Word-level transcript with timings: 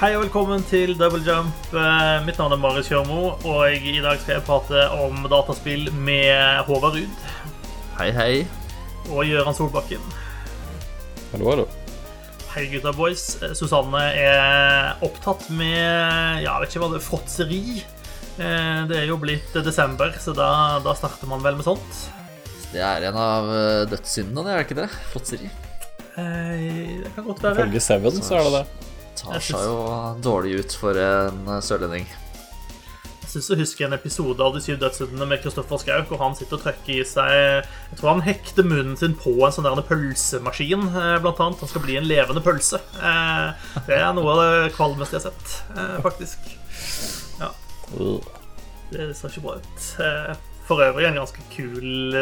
Hei 0.00 0.14
og 0.16 0.22
velkommen 0.24 0.62
til 0.64 0.94
Double 0.96 1.20
Jump. 1.26 1.56
Eh, 1.76 2.22
Mitt 2.24 2.38
navn 2.40 2.54
er 2.56 2.60
Marius 2.60 2.88
Kjørmo, 2.88 3.34
og 3.44 3.74
i 3.74 3.98
dag 4.00 4.16
skal 4.22 4.38
jeg 4.38 4.44
prate 4.46 4.84
om 4.96 5.26
dataspill 5.28 5.90
med 5.92 6.62
Håvard 6.68 6.96
Ruud 6.96 7.26
Hei, 7.98 8.08
hei. 8.16 8.32
og 9.10 9.26
Gøran 9.28 9.56
Solbakken. 9.56 10.00
Hallo, 11.34 11.50
hallo. 11.52 11.66
Hei, 12.54 12.64
gutta 12.72 12.94
boys. 12.96 13.26
Eh, 13.44 13.52
Susanne 13.58 14.00
er 14.16 15.04
opptatt 15.06 15.44
med 15.52 16.40
Ja, 16.46 16.56
vet 16.62 16.72
ikke 16.72 16.82
hva 16.86 16.92
det 16.94 17.02
er 17.02 17.06
fråtseri. 17.10 17.62
Eh, 18.40 18.80
Det 18.88 19.02
er 19.02 19.06
jo 19.10 19.20
blitt 19.20 19.52
desember, 19.52 20.14
så 20.18 20.32
da, 20.34 20.80
da 20.80 20.96
starter 20.96 21.28
man 21.28 21.44
vel 21.44 21.60
med 21.60 21.68
sånt. 21.68 22.06
Det 22.72 22.80
er 22.80 23.04
en 23.10 23.16
av 23.18 23.48
dødssyndene, 23.90 24.46
det 24.46 24.52
er 24.54 24.62
det 24.62 24.66
ikke 24.70 24.80
det? 24.80 24.90
Fråtseri. 25.12 25.50
Eh, 26.16 27.02
Det 27.04 27.12
kan 27.14 27.26
godt 27.28 27.42
være. 27.44 27.58
Ifølge 27.60 27.80
Seven 27.84 28.22
så 28.24 28.40
er 28.40 28.48
det 28.48 28.62
det. 28.62 28.86
Tar 29.20 29.36
Jeg 29.36 29.42
seg 29.50 29.66
jo 29.68 29.76
dårlig 30.24 30.58
ut 30.64 30.74
for 30.80 30.96
en 30.96 31.46
eh, 31.48 31.60
sørlending. 31.64 32.06
Jeg 33.20 33.28
synes 33.36 33.48
jeg 33.52 33.58
husker 33.60 33.86
en 33.86 33.94
episode 33.94 34.42
av 34.42 34.56
De 34.56 34.60
syv 34.64 34.78
dødssyndene 34.80 35.26
med 35.30 35.38
Kristoffer 35.44 35.78
Schau, 35.78 36.00
hvor 36.08 36.18
han 36.18 36.32
sitter 36.34 36.56
og 36.56 36.64
trykker 36.64 36.96
i 36.96 37.04
seg 37.06 37.28
Jeg 37.30 37.98
tror 38.00 38.08
han 38.16 38.24
hekter 38.26 38.66
munnen 38.66 38.96
sin 38.98 39.14
på 39.14 39.36
en 39.46 39.54
sånn 39.54 39.68
der 39.68 39.84
pølsemaskin, 39.86 40.82
eh, 40.88 41.18
blant 41.22 41.38
annet. 41.44 41.62
Han 41.62 41.70
skal 41.70 41.84
bli 41.84 41.98
en 42.00 42.08
levende 42.10 42.42
pølse. 42.42 42.80
Eh, 42.98 43.68
Det 43.86 44.00
er 44.00 44.10
noe 44.18 44.32
av 44.34 44.42
det 44.42 44.72
kvalmeste 44.74 45.14
jeg 45.20 45.22
har 45.22 45.30
sett, 45.30 45.78
eh, 45.78 46.00
faktisk. 46.02 46.50
Ja. 47.38 47.52
Det 48.90 49.12
ser 49.16 49.30
ikke 49.30 49.44
bra 49.46 49.56
ut. 49.60 49.86
For 50.66 50.82
øvrig 50.88 51.06
en 51.08 51.16
ganske 51.18 51.42
kul, 51.50 52.14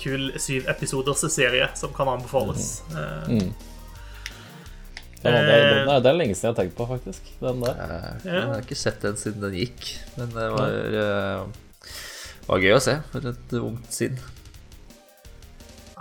kul 0.00 0.26
syv 0.40 0.66
episoders 0.72 1.22
serie 1.32 1.68
som 1.76 1.92
kan 1.96 2.08
anbefales. 2.16 2.78
Eh, 2.96 3.28
Mm. 3.36 3.52
Den, 5.26 5.46
det, 5.48 5.56
den 5.66 5.90
er, 5.92 6.00
det 6.04 6.10
er 6.10 6.16
lenge 6.20 6.36
siden 6.36 6.48
jeg 6.48 6.54
har 6.54 6.60
tenkt 6.62 6.76
på, 6.78 6.86
faktisk. 6.90 7.28
Den 7.42 7.60
der. 7.64 7.82
Eh, 7.84 8.26
Jeg 8.30 8.46
har 8.52 8.62
ikke 8.64 8.78
sett 8.78 9.02
den 9.04 9.18
siden 9.20 9.42
den 9.44 9.56
gikk, 9.58 9.88
men 10.16 10.32
det 10.34 10.46
var, 10.54 10.76
eh, 11.02 12.40
var 12.46 12.62
gøy 12.64 12.74
å 12.76 12.82
se 12.82 12.96
for 13.12 13.28
et 13.32 13.56
ungt 13.60 13.92
sinn. 13.94 14.18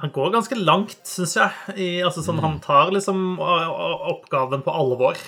Han 0.02 0.12
går 0.12 0.34
ganske 0.36 0.58
langt, 0.60 0.98
syns 1.08 1.36
jeg. 1.40 1.76
I, 1.80 1.90
altså, 2.04 2.22
sånn, 2.26 2.42
Han 2.44 2.60
tar 2.64 2.92
liksom 2.94 3.40
oppgaven 3.40 4.64
på 4.66 4.74
alvor. 4.76 5.20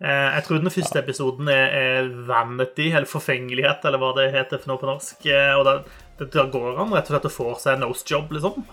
Eh, 0.00 0.28
jeg 0.38 0.44
tror 0.46 0.62
den 0.62 0.72
første 0.72 1.02
episoden 1.02 1.50
er, 1.52 1.74
er 1.76 2.12
vanity, 2.28 2.88
eller 2.90 3.08
forfengelighet, 3.10 3.84
eller 3.84 4.00
hva 4.00 4.14
det 4.16 4.30
heter 4.32 4.62
for 4.62 4.72
noe 4.72 4.80
på 4.80 4.88
norsk. 4.88 5.26
Og 5.58 5.66
da, 5.68 5.74
da 6.24 6.46
går 6.52 6.78
han 6.80 6.94
rett 6.96 7.10
og 7.10 7.14
slett 7.16 7.28
og 7.28 7.36
får 7.36 7.58
seg 7.66 7.76
en 7.76 7.84
nosejob, 7.88 8.32
liksom. 8.38 8.64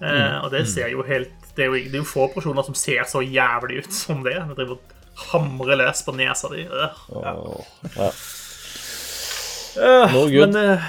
Eh, 0.00 0.38
og 0.44 0.50
det 0.52 0.66
ser 0.68 0.90
jo 0.92 1.04
helt 1.08 1.45
det 1.56 1.64
er 1.64 1.70
jo, 1.72 1.74
det 1.88 1.94
er 1.94 2.02
jo 2.02 2.08
få 2.08 2.26
personer 2.34 2.62
som 2.66 2.74
ser 2.76 3.04
så 3.08 3.22
jævlig 3.24 3.82
ut 3.84 3.92
som 3.96 4.22
det. 4.26 4.34
Jeg 4.36 4.56
driver 4.58 4.76
og 4.76 5.26
hamrer 5.32 5.78
løs 5.80 6.02
på 6.04 6.12
nesa 6.16 6.50
di. 6.52 6.66
Ja. 6.68 6.90
Åh, 7.16 7.60
ja. 7.96 8.10
Øh, 9.76 10.14
men 10.32 10.56
eh, 10.56 10.84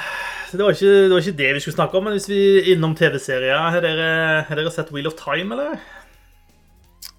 det, 0.51 0.61
var 0.63 0.71
ikke, 0.71 0.91
det 1.07 1.11
var 1.11 1.23
ikke 1.23 1.37
det 1.37 1.49
vi 1.57 1.59
skulle 1.63 1.75
snakke 1.75 1.97
om. 1.99 2.03
Men 2.07 2.15
hvis 2.15 2.29
vi 2.31 2.39
er 2.59 2.69
innom 2.73 2.93
TV-serier 2.95 3.57
Har 3.71 3.81
dere, 3.83 4.43
har 4.47 4.55
dere 4.59 4.71
sett 4.71 4.91
Wheel 4.95 5.07
of 5.09 5.17
Time, 5.19 5.55
eller? 5.55 5.79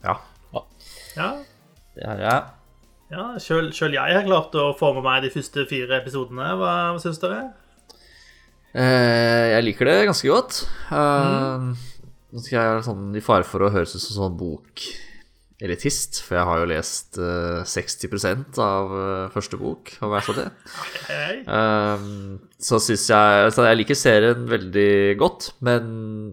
Ja, 0.04 0.14
Ja, 1.18 1.32
det 1.96 2.06
har 2.06 2.20
jeg. 2.22 2.42
ja 3.10 3.22
selv, 3.42 3.72
selv 3.74 3.96
jeg 3.96 4.14
har 4.14 4.22
klart 4.28 4.52
å 4.54 4.68
få 4.78 4.92
med 4.94 5.02
meg 5.02 5.24
de 5.24 5.32
første 5.34 5.64
fire 5.68 5.98
episodene. 5.98 6.52
Hva, 6.60 6.74
hva 6.94 7.00
syns 7.02 7.18
dere? 7.18 7.40
Eh, 8.78 9.46
jeg 9.56 9.64
liker 9.64 9.88
det 9.88 9.96
ganske 10.06 10.28
godt. 10.30 10.60
Eh, 10.92 11.68
Nå 12.28 12.42
skal 12.44 12.58
jeg 12.58 12.72
være 12.74 12.84
sånn 12.84 13.04
i 13.16 13.24
fare 13.24 13.46
for 13.48 13.64
å 13.64 13.70
høres 13.72 13.94
ut 13.96 14.02
som 14.02 14.16
sånn 14.18 14.34
bokelitist, 14.36 16.18
for 16.26 16.36
jeg 16.36 16.48
har 16.50 16.60
jo 16.60 16.66
lest 16.68 17.16
uh, 17.22 17.62
60 17.64 18.58
av 18.60 18.92
uh, 18.92 19.30
første 19.32 19.56
bok, 19.60 19.94
om 20.04 20.12
jeg 20.12 20.26
så 20.26 20.34
det. 20.36 20.48
Um, 21.48 22.36
så 22.60 22.80
syns 22.84 23.06
jeg 23.08 23.54
så 23.54 23.64
Jeg 23.64 23.78
liker 23.80 23.96
serien 23.96 24.44
veldig 24.50 25.16
godt, 25.22 25.54
men 25.64 25.88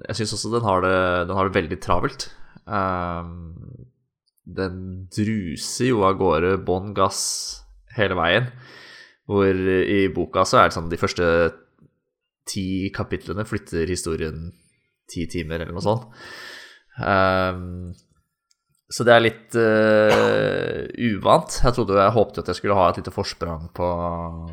jeg 0.10 0.20
syns 0.20 0.36
også 0.36 0.52
den 0.58 0.68
har, 0.68 0.84
det, 0.84 1.00
den 1.30 1.40
har 1.40 1.48
det 1.48 1.60
veldig 1.62 1.80
travelt. 1.86 2.28
Um, 2.68 3.88
den 4.46 5.08
druser 5.16 5.94
jo 5.94 6.04
av 6.04 6.20
gårde 6.20 6.58
bånn 6.68 6.92
gass 6.98 7.24
hele 7.96 8.20
veien. 8.20 8.52
Hvor 9.32 9.48
i 9.48 10.04
boka 10.14 10.44
så 10.46 10.60
er 10.60 10.68
det 10.68 10.76
sånn 10.76 10.92
de 10.92 11.00
første 11.02 11.26
ti 12.46 12.92
kapitlene 12.94 13.48
flytter 13.48 13.88
historien 13.90 14.52
ti 15.12 15.28
timer, 15.32 15.62
eller 15.62 15.76
noe 15.76 15.86
sånt. 15.86 16.10
Um, 16.96 17.94
så 18.86 19.02
det 19.02 19.16
er 19.16 19.24
litt 19.24 19.56
uh, 19.58 20.86
uvant. 21.10 21.58
Jeg 21.64 21.74
trodde 21.74 21.98
jeg 21.98 22.16
håpte 22.16 22.44
at 22.44 22.52
jeg 22.52 22.60
skulle 22.60 22.78
ha 22.78 22.86
et 22.92 23.00
lite 23.02 23.14
forsprang 23.14 23.66
på 23.76 23.88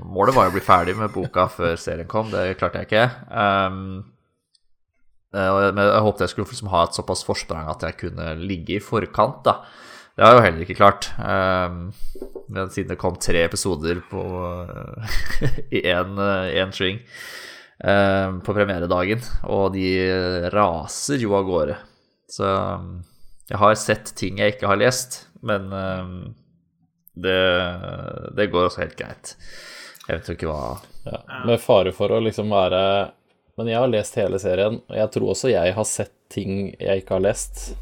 Målet 0.09 0.37
var 0.37 0.49
jo 0.49 0.55
å 0.55 0.57
bli 0.57 0.65
ferdig 0.65 0.97
med 0.97 1.13
boka 1.13 1.47
før 1.53 1.77
serien 1.81 2.09
kom, 2.09 2.33
det 2.33 2.57
klarte 2.61 2.81
jeg 2.81 2.89
ikke. 2.89 3.05
Um, 3.29 4.01
eh, 5.37 5.69
men 5.77 5.85
jeg 5.85 6.05
håpte 6.09 6.27
jeg 6.27 6.33
skulle 6.33 6.49
liksom 6.49 6.73
ha 6.73 6.87
et 6.87 6.97
såpass 6.97 7.25
forsprang 7.29 7.69
at 7.73 7.85
jeg 7.87 7.99
kunne 8.07 8.33
ligge 8.41 8.79
i 8.79 8.83
forkant, 8.85 9.45
da. 9.47 9.61
Det 10.17 10.25
har 10.25 10.35
jeg 10.35 10.41
jo 10.41 10.47
heller 10.47 10.65
ikke 10.67 10.81
klart. 10.81 11.09
Um, 11.21 11.79
men 12.53 12.73
siden 12.73 12.93
det 12.93 13.01
kom 13.01 13.21
tre 13.21 13.45
episoder 13.47 14.01
på, 14.11 14.25
i 15.77 15.85
én 15.93 16.75
string 16.77 17.01
um, 17.01 17.13
på 17.83 18.55
premieredagen, 18.55 19.25
og 19.51 19.73
de 19.75 19.89
raser 20.55 21.19
jo 21.19 21.33
av 21.35 21.49
gårde. 21.49 21.75
Så 22.31 22.47
um, 22.47 23.01
jeg 23.51 23.59
har 23.59 23.75
sett 23.77 24.13
ting 24.17 24.39
jeg 24.41 24.55
ikke 24.55 24.71
har 24.71 24.79
lest, 24.81 25.25
men 25.45 25.67
um, 25.73 26.13
det, 27.13 27.43
det 28.39 28.47
går 28.53 28.69
også 28.69 28.85
helt 28.85 28.97
greit. 28.97 29.35
Jeg 30.07 30.17
vet 30.17 30.31
jo 30.31 30.39
ikke 30.39 30.51
hva 30.51 30.63
Ja. 31.03 31.19
Med 31.49 31.59
fare 31.59 31.91
for 31.91 32.15
å 32.15 32.21
liksom 32.23 32.53
være 32.55 32.79
Men 33.59 33.67
jeg 33.67 33.81
har 33.83 33.89
lest 33.91 34.15
hele 34.21 34.39
serien, 34.39 34.77
og 34.87 34.95
jeg 34.97 35.11
tror 35.15 35.33
også 35.33 35.51
jeg 35.51 35.75
har 35.75 35.87
sett 35.89 36.13
ting 36.33 36.71
jeg 36.79 37.03
ikke 37.03 37.19
har 37.19 37.25
lest. 37.27 37.75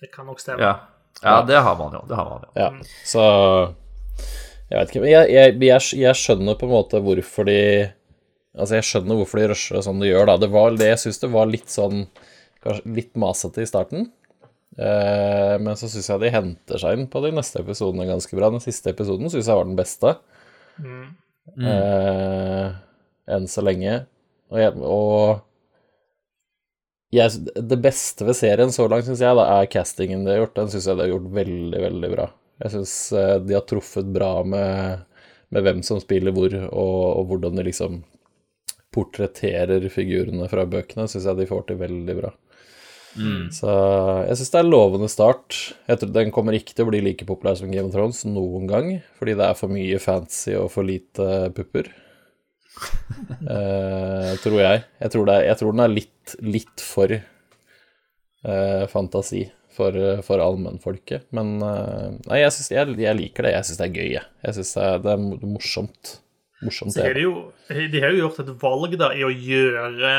Det 0.00 0.10
kan 0.12 0.26
nok 0.28 0.42
stemme. 0.42 0.60
Ja, 0.60 0.74
ja 1.22 1.38
det 1.46 1.62
har 1.64 1.78
man 1.78 1.94
jo. 1.96 2.02
Det 2.10 2.18
har 2.18 2.28
man 2.28 2.44
jo. 2.44 2.50
Ja, 2.60 2.68
så 3.06 3.22
Jeg 4.68 4.80
vet 4.80 4.90
ikke. 4.90 5.00
Men 5.06 5.10
jeg, 5.14 5.30
jeg, 5.32 5.54
jeg, 5.62 5.86
jeg 6.02 6.20
skjønner 6.20 6.58
på 6.58 6.66
en 6.66 6.74
måte 6.74 7.00
hvorfor 7.00 7.48
de 7.48 7.60
Altså, 8.56 8.78
jeg 8.78 8.86
skjønner 8.88 9.18
hvorfor 9.20 9.40
de 9.40 9.50
rusher 9.52 9.82
sånn 9.84 10.00
de 10.00 10.08
gjør, 10.08 10.30
da. 10.30 10.38
Det 10.40 10.48
var 10.52 10.76
det 10.80 10.88
jeg 10.94 11.02
syns 11.04 11.20
det 11.22 11.32
var 11.34 11.50
litt 11.50 11.72
sånn 11.72 12.06
Kanskje 12.66 12.94
litt 12.96 13.12
masete 13.20 13.62
i 13.62 13.68
starten. 13.68 14.08
Eh, 14.76 15.54
men 15.62 15.76
så 15.78 15.86
syns 15.92 16.08
jeg 16.10 16.22
de 16.24 16.32
henter 16.34 16.80
seg 16.82 16.96
inn 16.96 17.04
på 17.12 17.20
de 17.22 17.30
neste 17.36 17.60
episodene 17.62 18.08
ganske 18.08 18.36
bra. 18.36 18.50
Den 18.50 18.64
siste 18.64 18.90
episoden 18.90 19.30
syns 19.30 19.46
jeg 19.46 19.58
var 19.58 19.68
den 19.68 19.78
beste. 19.78 20.16
Eh, 21.62 22.66
enn 23.36 23.46
så 23.52 23.62
lenge. 23.62 24.00
Og, 24.50 24.58
jeg, 24.58 24.72
og 24.82 25.44
jeg, 27.14 27.44
det 27.70 27.78
beste 27.84 28.26
ved 28.26 28.40
serien 28.40 28.74
så 28.74 28.88
langt, 28.90 29.06
syns 29.06 29.22
jeg, 29.22 29.38
da, 29.38 29.46
er 29.60 29.70
castingen 29.70 30.26
de 30.26 30.34
har 30.34 30.42
gjort. 30.42 30.56
Den 30.58 30.74
syns 30.74 30.90
jeg 30.90 30.98
de 30.98 31.06
har 31.06 31.14
gjort 31.14 31.30
veldig, 31.38 31.84
veldig 31.86 32.12
bra. 32.16 32.26
Jeg 32.64 32.74
syns 32.74 32.96
de 33.46 33.56
har 33.60 33.64
truffet 33.68 34.10
bra 34.10 34.32
med, 34.48 35.06
med 35.54 35.68
hvem 35.68 35.86
som 35.86 36.02
spiller 36.02 36.34
hvor, 36.34 36.50
og, 36.72 37.00
og 37.20 37.30
hvordan 37.30 37.60
de 37.60 37.70
liksom 37.70 38.02
portretterer 38.96 39.84
figurene 39.92 40.48
fra 40.50 40.64
bøkene, 40.68 41.06
syns 41.10 41.28
jeg 41.28 41.38
de 41.38 41.48
får 41.50 41.68
til 41.68 41.80
veldig 41.84 42.18
bra. 42.18 42.32
Så 43.54 43.72
jeg 44.28 44.36
syns 44.38 44.52
det 44.52 44.58
er 44.60 44.68
lovende 44.68 45.08
start. 45.08 45.56
Jeg 45.88 46.00
tror 46.00 46.12
Den 46.12 46.32
kommer 46.34 46.56
ikke 46.56 46.74
til 46.76 46.84
å 46.84 46.90
bli 46.90 47.00
like 47.04 47.28
populær 47.28 47.56
som 47.58 47.70
Game 47.72 47.88
of 47.88 47.94
Thrones 47.94 48.24
noen 48.28 48.68
gang, 48.68 48.90
fordi 49.16 49.36
det 49.38 49.46
er 49.46 49.56
for 49.56 49.72
mye 49.72 50.00
fancy 50.02 50.56
og 50.58 50.68
for 50.74 50.88
lite 50.88 51.52
pupper. 51.56 51.92
Eh, 53.26 54.32
tror 54.42 54.58
jeg. 54.60 54.82
Jeg 55.00 55.12
tror, 55.14 55.22
det 55.24 55.34
er, 55.38 55.44
jeg 55.46 55.58
tror 55.60 55.72
den 55.72 55.82
er 55.84 55.92
litt, 55.94 56.32
litt 56.44 56.82
for 56.84 57.12
eh, 57.16 58.82
fantasi 58.92 59.46
for, 59.72 59.96
for 60.26 60.42
allmennfolket. 60.44 61.24
Men 61.36 61.54
eh, 61.64 62.18
nei, 62.26 62.42
jeg, 62.42 62.52
synes, 62.52 62.68
jeg, 62.74 62.98
jeg 63.00 63.16
liker 63.16 63.46
det. 63.46 63.54
Jeg 63.54 63.68
syns 63.68 63.80
det 63.80 63.86
er 63.86 63.94
gøy, 63.96 64.10
jeg. 64.18 64.28
Jeg 64.44 64.58
syns 64.58 64.74
det, 64.76 64.90
det 65.06 65.14
er 65.14 65.48
morsomt. 65.54 66.12
Morsomt. 66.64 66.94
Så 66.94 67.02
har 67.04 67.12
det. 67.12 67.20
de, 67.20 67.26
jo, 67.26 67.88
de 67.92 68.00
har 68.00 68.14
jo 68.14 68.22
gjort 68.24 68.40
et 68.44 68.52
valg 68.62 68.96
da, 69.00 69.10
i 69.12 69.24
å 69.26 69.32
gjøre 69.32 70.12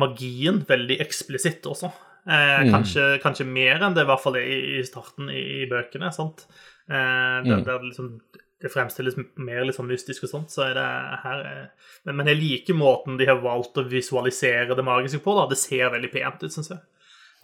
magien 0.00 0.62
veldig 0.68 1.00
eksplisitt 1.02 1.66
også. 1.68 1.90
Eh, 2.30 2.68
kanskje, 2.70 3.06
kanskje 3.22 3.46
mer 3.48 3.80
enn 3.82 3.96
det 3.96 4.04
i 4.04 4.08
hvert 4.10 4.22
fall 4.22 4.36
er 4.38 4.46
i, 4.46 4.82
starten 4.86 5.30
i, 5.32 5.40
i 5.64 5.66
bøkene. 5.70 6.12
sant? 6.14 6.44
Eh, 6.88 7.40
der, 7.46 7.64
der 7.66 7.82
liksom, 7.84 8.12
det 8.60 8.70
fremstilles 8.72 9.16
mer 9.40 9.64
litt 9.64 9.76
sånn 9.78 9.88
mystisk 9.88 10.26
og 10.28 10.32
sånt, 10.34 10.52
så 10.52 10.66
er 10.68 10.74
det 10.76 10.86
her 11.24 11.44
eh, 11.48 11.90
men, 12.04 12.18
men 12.20 12.30
jeg 12.30 12.40
liker 12.40 12.76
måten 12.76 13.16
de 13.20 13.28
har 13.28 13.40
valgt 13.42 13.80
å 13.80 13.86
visualisere 13.88 14.76
det 14.76 14.86
magiske 14.86 15.22
på. 15.24 15.36
da. 15.38 15.48
Det 15.50 15.58
ser 15.60 15.92
veldig 15.96 16.12
pent 16.12 16.44
ut, 16.44 16.52
syns 16.54 16.72
jeg. 16.74 16.80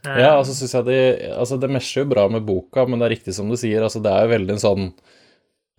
Eh, 0.06 0.20
Ja, 0.22 0.34
altså 0.36 0.54
synes 0.54 0.74
jeg 0.76 0.86
de 0.90 0.98
Altså, 1.32 1.58
det 1.60 1.72
mesjer 1.72 2.04
jo 2.04 2.10
bra 2.12 2.28
med 2.32 2.44
boka, 2.46 2.86
men 2.86 3.00
det 3.00 3.08
er 3.08 3.14
riktig 3.16 3.34
som 3.36 3.48
du 3.50 3.56
sier, 3.60 3.82
altså 3.82 4.02
det 4.04 4.12
er 4.12 4.26
jo 4.28 4.34
veldig 4.36 4.56
en 4.56 4.62
sånn 4.68 4.90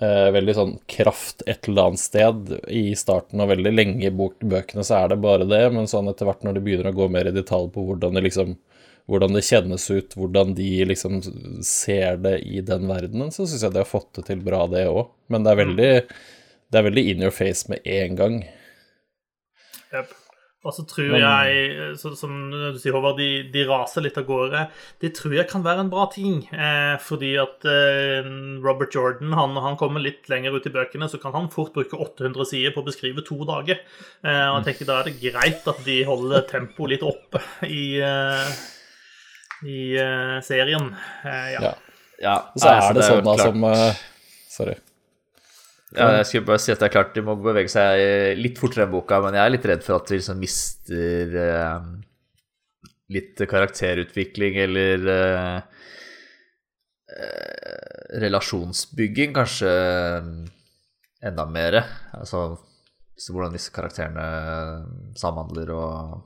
eh, 0.01 0.29
Veldig 0.35 0.55
sånn 0.57 0.73
kraft 0.89 1.43
et 1.45 1.67
eller 1.69 1.91
annet 1.91 2.03
sted 2.03 2.55
i 2.67 2.85
starten, 2.99 3.41
og 3.43 3.51
veldig 3.53 3.73
lenge 3.73 4.09
i 4.09 4.13
bøkene 4.13 4.85
så 4.85 5.01
er 5.01 5.13
det 5.13 5.21
bare 5.23 5.47
det, 5.49 5.63
men 5.75 5.89
sånn 5.89 6.09
etter 6.11 6.29
hvert 6.29 6.45
når 6.45 6.57
det 6.57 6.65
begynner 6.67 6.91
å 6.91 6.97
gå 6.97 7.09
mer 7.13 7.29
i 7.29 7.35
detalj 7.35 7.71
på 7.73 7.85
hvordan 7.89 8.17
det 8.17 8.27
liksom 8.29 8.57
hvordan 9.07 9.37
det 9.37 9.45
kjennes 9.47 9.85
ut, 9.87 10.15
hvordan 10.19 10.53
de 10.57 10.71
liksom 10.89 11.21
ser 11.63 12.17
det 12.19 12.41
i 12.43 12.59
den 12.59 12.89
verdenen, 12.89 13.31
så 13.31 13.45
syns 13.47 13.63
jeg 13.63 13.71
de 13.71 13.79
har 13.79 13.87
fått 13.87 14.09
det 14.19 14.25
til 14.27 14.41
bra, 14.43 14.65
det 14.67 14.83
òg. 14.91 15.05
Men 15.31 15.45
det 15.45 15.53
er 15.53 15.59
veldig, 15.61 15.91
det 16.67 16.79
er 16.79 16.87
veldig 16.89 17.03
in 17.13 17.23
your 17.23 17.31
face 17.31 17.71
med 17.71 17.87
en 17.87 18.17
gang. 18.19 18.41
Yep. 19.95 20.11
Og 20.67 20.75
så 20.75 20.83
tror 20.87 21.13
jeg, 21.15 21.95
så, 21.99 22.11
som 22.19 22.33
du 22.51 22.79
sier, 22.81 22.95
Håvard, 22.95 23.19
de, 23.21 23.45
de, 23.53 23.63
raser 23.69 24.03
litt 24.03 24.17
av 24.19 24.25
gårde. 24.27 24.65
Det 24.99 25.13
tror 25.15 25.37
jeg 25.37 25.47
kan 25.47 25.63
være 25.63 25.85
en 25.85 25.91
bra 25.91 26.07
ting. 26.11 26.41
Eh, 26.51 26.95
fordi 27.03 27.33
at 27.39 27.67
eh, 27.71 28.27
Robert 28.63 28.95
Jordan 28.95 29.35
han, 29.37 29.55
han, 29.63 29.77
kommer 29.79 30.03
litt 30.03 30.27
lenger 30.31 30.57
ut 30.57 30.67
i 30.67 30.73
bøkene, 30.73 31.07
så 31.07 31.21
kan 31.23 31.35
han 31.37 31.47
fort 31.53 31.71
bruke 31.75 31.95
800 31.95 32.49
sider 32.51 32.75
på 32.75 32.83
å 32.83 32.89
beskrive 32.89 33.23
to 33.27 33.39
dager. 33.47 33.79
Eh, 34.25 34.47
og 34.49 34.59
jeg 34.59 34.67
tenker 34.71 34.91
Da 34.91 34.99
er 34.99 35.09
det 35.09 35.15
greit 35.21 35.71
at 35.71 35.79
de 35.87 36.01
holder 36.07 36.43
tempoet 36.51 36.97
litt 36.97 37.07
oppe 37.07 37.43
i, 37.69 37.85
eh, 38.03 38.59
i 39.63 39.79
eh, 40.03 40.35
serien. 40.45 40.91
Eh, 41.23 41.47
ja. 41.55 41.63
ja. 41.69 41.73
ja. 42.27 42.37
Så 42.59 42.73
er 42.73 42.83
det, 42.91 42.99
det 42.99 43.09
sånn 43.13 43.31
da 43.31 43.39
som 43.45 43.71
Sorry. 44.57 44.75
Ja, 45.95 46.09
jeg 46.17 46.27
skulle 46.27 46.47
bare 46.49 46.59
si 46.59 46.73
at 46.73 46.81
det 46.81 46.89
er 46.89 46.95
klart 46.97 47.13
de 47.15 47.23
må 47.23 47.37
bevege 47.39 47.71
seg 47.71 48.35
litt 48.41 48.59
fortere 48.59 48.83
enn 48.83 48.91
boka, 48.91 49.21
men 49.23 49.37
jeg 49.37 49.43
er 49.43 49.53
litt 49.53 49.67
redd 49.69 49.85
for 49.85 50.01
at 50.01 50.09
vi 50.11 50.19
liksom 50.19 50.41
mister 50.41 51.37
eh, 51.43 51.85
litt 53.15 53.43
karakterutvikling 53.47 54.59
eller 54.65 55.05
eh, 55.13 55.83
eh, 57.15 57.91
relasjonsbygging, 58.19 59.31
kanskje 59.37 59.71
enda 61.23 61.45
mer. 61.47 61.79
Altså 62.19 62.49
hvordan 63.31 63.55
disse 63.55 63.71
karakterene 63.73 64.25
samhandler 65.17 65.71
og 65.73 66.17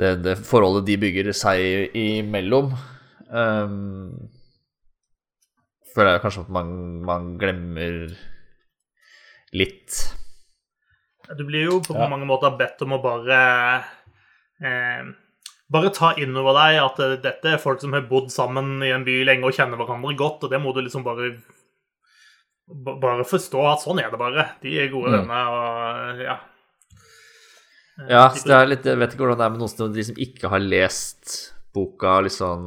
det, 0.00 0.12
det 0.24 0.36
forholdet 0.46 0.86
de 0.86 0.98
bygger 1.00 1.32
seg 1.36 1.96
imellom. 1.96 2.70
Um, 3.30 4.28
føler 5.94 6.16
jeg 6.16 6.22
kanskje 6.24 6.44
at 6.46 6.52
man, 6.54 6.74
man 7.06 7.32
glemmer 7.40 8.02
litt. 9.56 9.98
Du 11.38 11.44
blir 11.46 11.66
jo 11.68 11.80
på 11.84 11.94
ja. 11.94 12.08
mange 12.10 12.26
måter 12.28 12.56
bedt 12.58 12.82
om 12.86 12.96
å 12.96 13.02
bare 13.02 13.40
eh, 14.62 15.10
Bare 15.70 15.92
ta 15.94 16.08
inn 16.18 16.34
over 16.34 16.56
deg 16.56 16.80
at 16.82 16.96
dette 17.22 17.52
er 17.52 17.60
folk 17.62 17.78
som 17.78 17.92
har 17.94 18.08
bodd 18.10 18.32
sammen 18.34 18.80
i 18.82 18.90
en 18.90 19.04
by 19.06 19.20
lenge 19.28 19.46
og 19.46 19.54
kjenner 19.54 19.78
hverandre 19.78 20.16
godt, 20.18 20.42
og 20.42 20.50
det 20.50 20.58
må 20.58 20.72
du 20.74 20.80
liksom 20.82 21.04
bare 21.06 21.30
bare 22.70 23.26
forstå 23.26 23.62
at 23.66 23.82
sånn 23.82 24.00
er 24.02 24.10
det 24.10 24.18
bare. 24.18 24.46
De 24.62 24.74
er 24.78 24.90
gode 24.90 25.10
mm. 25.10 25.16
venner 25.20 25.54
og 25.54 26.24
ja. 26.24 26.36
Ja, 28.08 28.26
det 28.32 28.54
er 28.54 28.68
litt, 28.70 28.86
jeg 28.88 28.96
vet 28.96 29.14
ikke 29.14 29.26
hvordan 29.26 29.40
det 29.40 29.46
er 29.46 29.54
med 29.54 29.62
noen 29.62 29.94
de 29.94 30.04
som 30.08 30.20
ikke 30.24 30.50
har 30.52 30.62
lest 30.62 31.34
boka 31.74 32.16
liksom, 32.24 32.62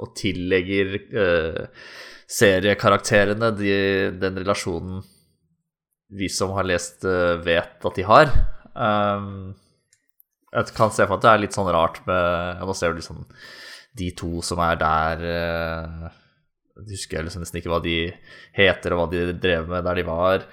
og 0.00 0.14
tillegger 0.18 0.94
uh, 1.12 1.82
seriekarakterene, 2.28 3.52
de, 3.56 3.72
den 4.20 4.42
relasjonen 4.42 5.00
vi 6.08 6.28
som 6.32 6.52
har 6.56 6.68
lest, 6.68 7.04
eh, 7.04 7.36
vet 7.44 7.84
at 7.84 7.96
de 7.96 8.04
har. 8.08 8.30
Um, 8.74 9.54
jeg 10.52 10.72
kan 10.76 10.92
se 10.92 11.04
for 11.04 11.16
meg 11.16 11.18
at 11.18 11.24
det 11.24 11.32
er 11.32 11.42
litt 11.42 11.56
sånn 11.56 11.68
rart 11.74 11.98
med 12.06 12.60
Nå 12.64 12.74
ser 12.76 12.92
du 12.92 13.00
liksom 13.00 13.24
de 13.98 14.06
to 14.16 14.38
som 14.46 14.60
er 14.62 14.76
der 14.78 15.24
uh, 15.26 16.04
Jeg 16.78 16.94
husker 16.94 17.26
liksom 17.26 17.42
nesten 17.42 17.58
ikke 17.58 17.72
hva 17.72 17.80
de 17.84 17.96
heter, 18.56 18.94
og 18.94 19.02
hva 19.02 19.08
de 19.12 19.34
drev 19.34 19.68
med 19.68 19.84
der 19.88 19.98
de 19.98 20.06
var. 20.08 20.46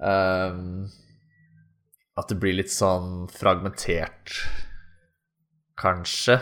Um, 0.00 0.86
at 2.20 2.30
det 2.30 2.38
blir 2.40 2.56
litt 2.56 2.72
sånn 2.72 3.26
fragmentert, 3.32 4.36
kanskje. 5.80 6.38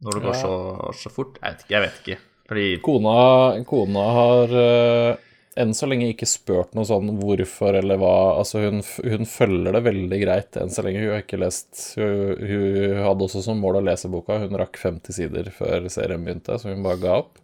Når 0.00 0.16
det 0.16 0.24
går 0.24 0.40
så, 0.40 0.56
så 0.96 1.12
fort. 1.12 1.38
Jeg 1.42 1.52
vet 1.52 1.64
ikke. 1.66 1.74
Jeg 1.74 1.84
vet 1.84 2.02
ikke. 2.02 2.20
Fordi 2.50 2.80
Kona, 2.82 3.18
kona 3.62 4.04
har 4.16 4.52
uh, 4.58 5.18
enn 5.60 5.74
så 5.74 5.86
lenge 5.86 6.08
ikke 6.10 6.26
spurt 6.26 6.72
noe 6.74 6.86
sånn 6.88 7.12
hvorfor 7.20 7.76
eller 7.78 7.98
hva. 8.00 8.14
Altså 8.40 8.64
hun, 8.64 8.80
hun, 9.04 9.26
følger 9.28 9.76
det 9.76 9.82
veldig 9.86 10.18
greit 10.22 10.58
enn 10.58 10.72
så 10.74 10.82
lenge. 10.82 11.04
Hun 11.04 11.14
har 11.14 11.22
ikke 11.22 11.38
lest 11.38 11.92
Hun, 11.94 12.40
hun 12.42 13.04
hadde 13.04 13.26
også 13.28 13.44
som 13.44 13.60
mål 13.62 13.78
å 13.80 13.84
lese 13.90 14.10
boka. 14.10 14.40
Hun 14.42 14.58
rakk 14.58 14.80
50 14.82 15.14
sider 15.14 15.50
før 15.54 15.86
serien 15.94 16.26
begynte, 16.26 16.58
så 16.58 16.72
hun 16.72 16.82
bare 16.86 17.02
ga 17.02 17.18
opp. 17.20 17.38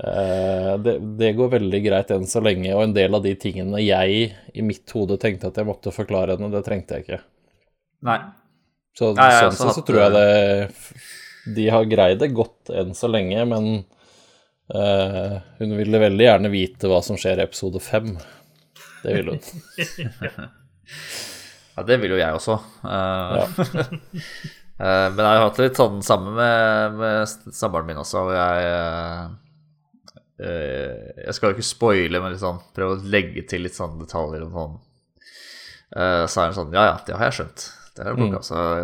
Uh, 0.00 0.74
det, 0.84 0.96
det, 1.20 1.30
går 1.38 1.54
veldig 1.54 1.82
greit 1.86 2.10
enn 2.16 2.26
så 2.30 2.42
lenge, 2.42 2.74
og 2.74 2.88
en 2.88 2.96
del 2.96 3.14
av 3.14 3.22
de 3.26 3.36
tingene 3.38 3.84
jeg 3.84 4.26
i 4.50 4.66
mitt 4.66 4.90
hode 4.96 5.20
tenkte 5.22 5.52
at 5.52 5.62
jeg 5.62 5.70
måtte 5.70 5.94
forklare 5.94 6.34
henne, 6.34 6.50
det 6.50 6.64
trengte 6.66 6.98
jeg 6.98 7.06
ikke. 7.06 7.22
Nei. 8.10 8.18
Så 8.98 9.14
Nei, 9.14 9.30
sånn 9.38 9.54
sett 9.54 9.76
så 9.78 9.82
tror 9.86 10.00
jeg 10.02 10.12
det 10.16 11.52
De 11.54 11.66
har 11.70 11.84
greid 11.86 12.18
det 12.18 12.32
godt 12.34 12.72
enn 12.74 12.90
så 12.98 13.06
lenge, 13.06 13.44
men 13.46 13.84
Uh, 14.74 15.38
hun 15.58 15.76
ville 15.76 15.98
veldig 15.98 16.24
gjerne 16.24 16.50
vite 16.52 16.90
hva 16.90 17.00
som 17.02 17.18
skjer 17.18 17.40
i 17.40 17.46
episode 17.46 17.80
fem. 17.82 18.12
Det 19.02 19.14
ville 19.16 19.34
hun. 19.34 19.40
ja, 21.76 21.84
det 21.88 21.96
vil 22.02 22.14
jo 22.14 22.20
jeg 22.20 22.36
også. 22.36 22.58
Uh, 22.84 23.40
ja. 23.40 23.46
uh, 23.74 25.08
men 25.16 25.22
jeg 25.24 25.26
har 25.26 25.42
hatt 25.48 25.58
litt 25.62 25.80
sånn 25.80 25.98
samme 26.06 26.36
med, 26.36 27.00
med 27.00 27.34
samboeren 27.56 27.90
min 27.90 28.02
også. 28.04 28.28
Jeg, 28.36 28.58
jeg 30.40 31.34
skal 31.36 31.50
jo 31.50 31.58
ikke 31.58 31.66
spoile, 31.66 32.22
men 32.22 32.36
liksom 32.36 32.62
prøve 32.76 32.94
å 32.94 33.02
legge 33.12 33.42
til 33.50 33.66
litt 33.66 33.76
sånne 33.76 34.06
detaljer. 34.06 34.46
Og 34.46 34.54
sånn. 34.54 34.78
så 36.30 36.44
er 36.44 36.52
hun 36.52 36.58
sånn 36.62 36.76
Ja, 36.78 36.86
ja, 36.92 36.96
det 37.08 37.18
har 37.18 37.28
jeg 37.28 37.40
skjønt. 37.40 37.66
Det, 37.90 38.06
er 38.06 38.14
mm. 38.16 38.38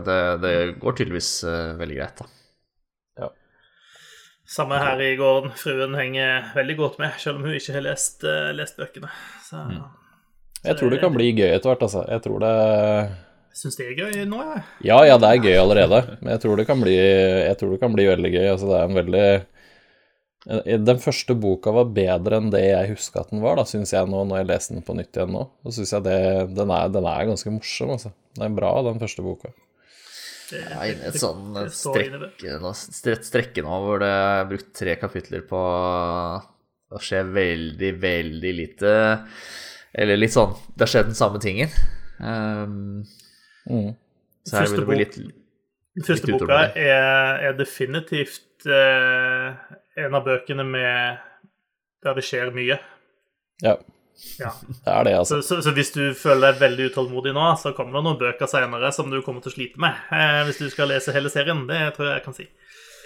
Det, 0.04 0.18
det 0.42 0.56
går 0.82 0.98
tydeligvis 0.98 1.30
veldig 1.78 2.00
greit, 2.00 2.18
da. 2.18 2.35
Samme 4.46 4.78
her 4.78 5.00
i 5.02 5.12
gården. 5.18 5.54
Fruen 5.58 5.94
henger 5.98 6.52
veldig 6.54 6.76
godt 6.78 6.98
med, 7.02 7.16
selv 7.22 7.40
om 7.40 7.48
hun 7.48 7.56
ikke 7.58 7.74
har 7.74 7.86
lest, 7.88 8.20
uh, 8.22 8.52
lest 8.54 8.78
bøkene. 8.78 9.10
Så, 9.42 9.58
mm. 9.58 9.80
jeg 10.62 10.78
tror 10.78 10.94
det 10.94 11.00
kan 11.02 11.14
bli 11.16 11.32
gøy 11.32 11.48
etter 11.50 11.72
hvert, 11.72 11.86
altså. 11.88 12.04
Jeg 12.10 12.26
tror 12.26 12.44
det 12.44 12.52
Syns 13.56 13.78
det 13.78 13.86
er 13.88 13.94
gøy 13.96 14.24
nå, 14.28 14.38
jeg. 14.44 14.62
Ja, 14.84 14.98
ja, 15.08 15.14
det 15.16 15.28
er 15.32 15.44
gøy 15.46 15.54
allerede. 15.56 16.00
Men 16.20 16.34
jeg 16.34 16.42
tror 16.42 16.58
det 16.60 16.66
kan 16.68 16.82
bli, 16.82 16.96
det 17.48 17.78
kan 17.80 17.94
bli 17.94 18.04
veldig 18.04 18.32
gøy. 18.34 18.48
Altså, 18.52 18.68
det 18.68 18.80
er 18.80 18.90
en 18.90 18.98
veldig 19.00 19.28
den 20.46 20.98
første 21.02 21.34
boka 21.34 21.72
var 21.74 21.88
bedre 21.90 22.38
enn 22.38 22.52
det 22.54 22.62
jeg 22.62 22.92
huska 22.92 23.24
at 23.24 23.32
den 23.32 23.40
var, 23.42 23.56
da, 23.58 23.64
syns 23.66 23.90
jeg 23.90 24.06
nå 24.06 24.20
når 24.28 24.38
jeg 24.38 24.48
leser 24.52 24.76
den 24.76 24.84
på 24.86 24.94
nytt 24.94 25.16
igjen 25.18 25.32
nå. 25.34 25.42
Så 25.66 25.80
syns 25.80 25.94
jeg 25.96 26.04
det, 26.06 26.18
den 26.54 26.70
er, 26.70 26.92
den 26.94 27.08
er 27.10 27.30
ganske 27.32 27.50
morsom, 27.50 27.96
altså. 27.96 28.12
Den 28.36 28.46
er 28.46 28.54
bra, 28.54 28.70
den 28.86 29.00
første 29.02 29.24
boka. 29.26 29.50
Jeg 30.52 30.66
er 30.70 30.92
inne 30.92 31.06
i 31.06 31.10
et 31.10 31.18
sånn 31.18 31.56
strekke, 31.74 33.16
strekke 33.26 33.64
nå 33.66 33.78
hvor 33.82 34.02
det 34.02 34.10
er 34.10 34.48
brukt 34.50 34.70
tre 34.76 34.94
kapitler 35.00 35.42
på 35.48 35.60
å 35.60 37.00
skje 37.02 37.22
veldig, 37.34 37.92
veldig 38.02 38.52
lite 38.54 38.92
Eller 39.96 40.20
litt 40.20 40.34
sånn 40.34 40.54
Det 40.70 40.84
har 40.84 40.92
skjedd 40.92 41.08
den 41.10 41.18
samme 41.18 41.40
tingen. 41.42 41.72
Um, 42.20 43.02
mm. 43.66 43.90
Så 44.46 44.60
her 44.60 44.70
vil 44.70 44.80
det 44.80 44.86
bli 44.90 45.00
litt 45.02 45.18
Den 45.18 46.06
første 46.06 46.36
boka 46.36 46.60
er, 46.68 47.42
er 47.48 47.58
definitivt 47.58 48.68
uh, 48.70 49.56
en 49.98 50.16
av 50.16 50.26
bøkene 50.28 50.64
med 50.68 51.24
der 52.04 52.16
det 52.16 52.24
skjer 52.26 52.52
mye. 52.54 52.76
Ja. 53.64 53.74
Ja. 54.40 54.52
Det 54.84 54.92
er 54.92 55.04
det, 55.04 55.14
altså. 55.18 55.42
Så, 55.42 55.48
så, 55.48 55.62
så, 55.66 55.72
hvis 55.76 55.92
du 55.94 56.02
føler 56.16 56.52
deg 56.52 56.62
veldig 56.62 56.90
utålmodig 56.92 57.34
nå, 57.36 57.48
så 57.60 57.72
kommer 57.76 57.98
det 57.98 58.04
noen 58.06 58.20
bøker 58.20 58.50
senere 58.50 58.92
som 58.94 59.10
du 59.12 59.20
kommer 59.24 59.44
til 59.44 59.52
å 59.52 59.56
slite 59.56 59.82
med 59.82 60.14
eh, 60.14 60.40
hvis 60.48 60.62
du 60.62 60.70
skal 60.72 60.90
lese 60.92 61.14
hele 61.16 61.32
serien. 61.32 61.66
Det 61.68 61.82
tror 61.96 62.08
jeg 62.08 62.14
jeg 62.14 62.24
kan 62.24 62.38
si. 62.38 62.48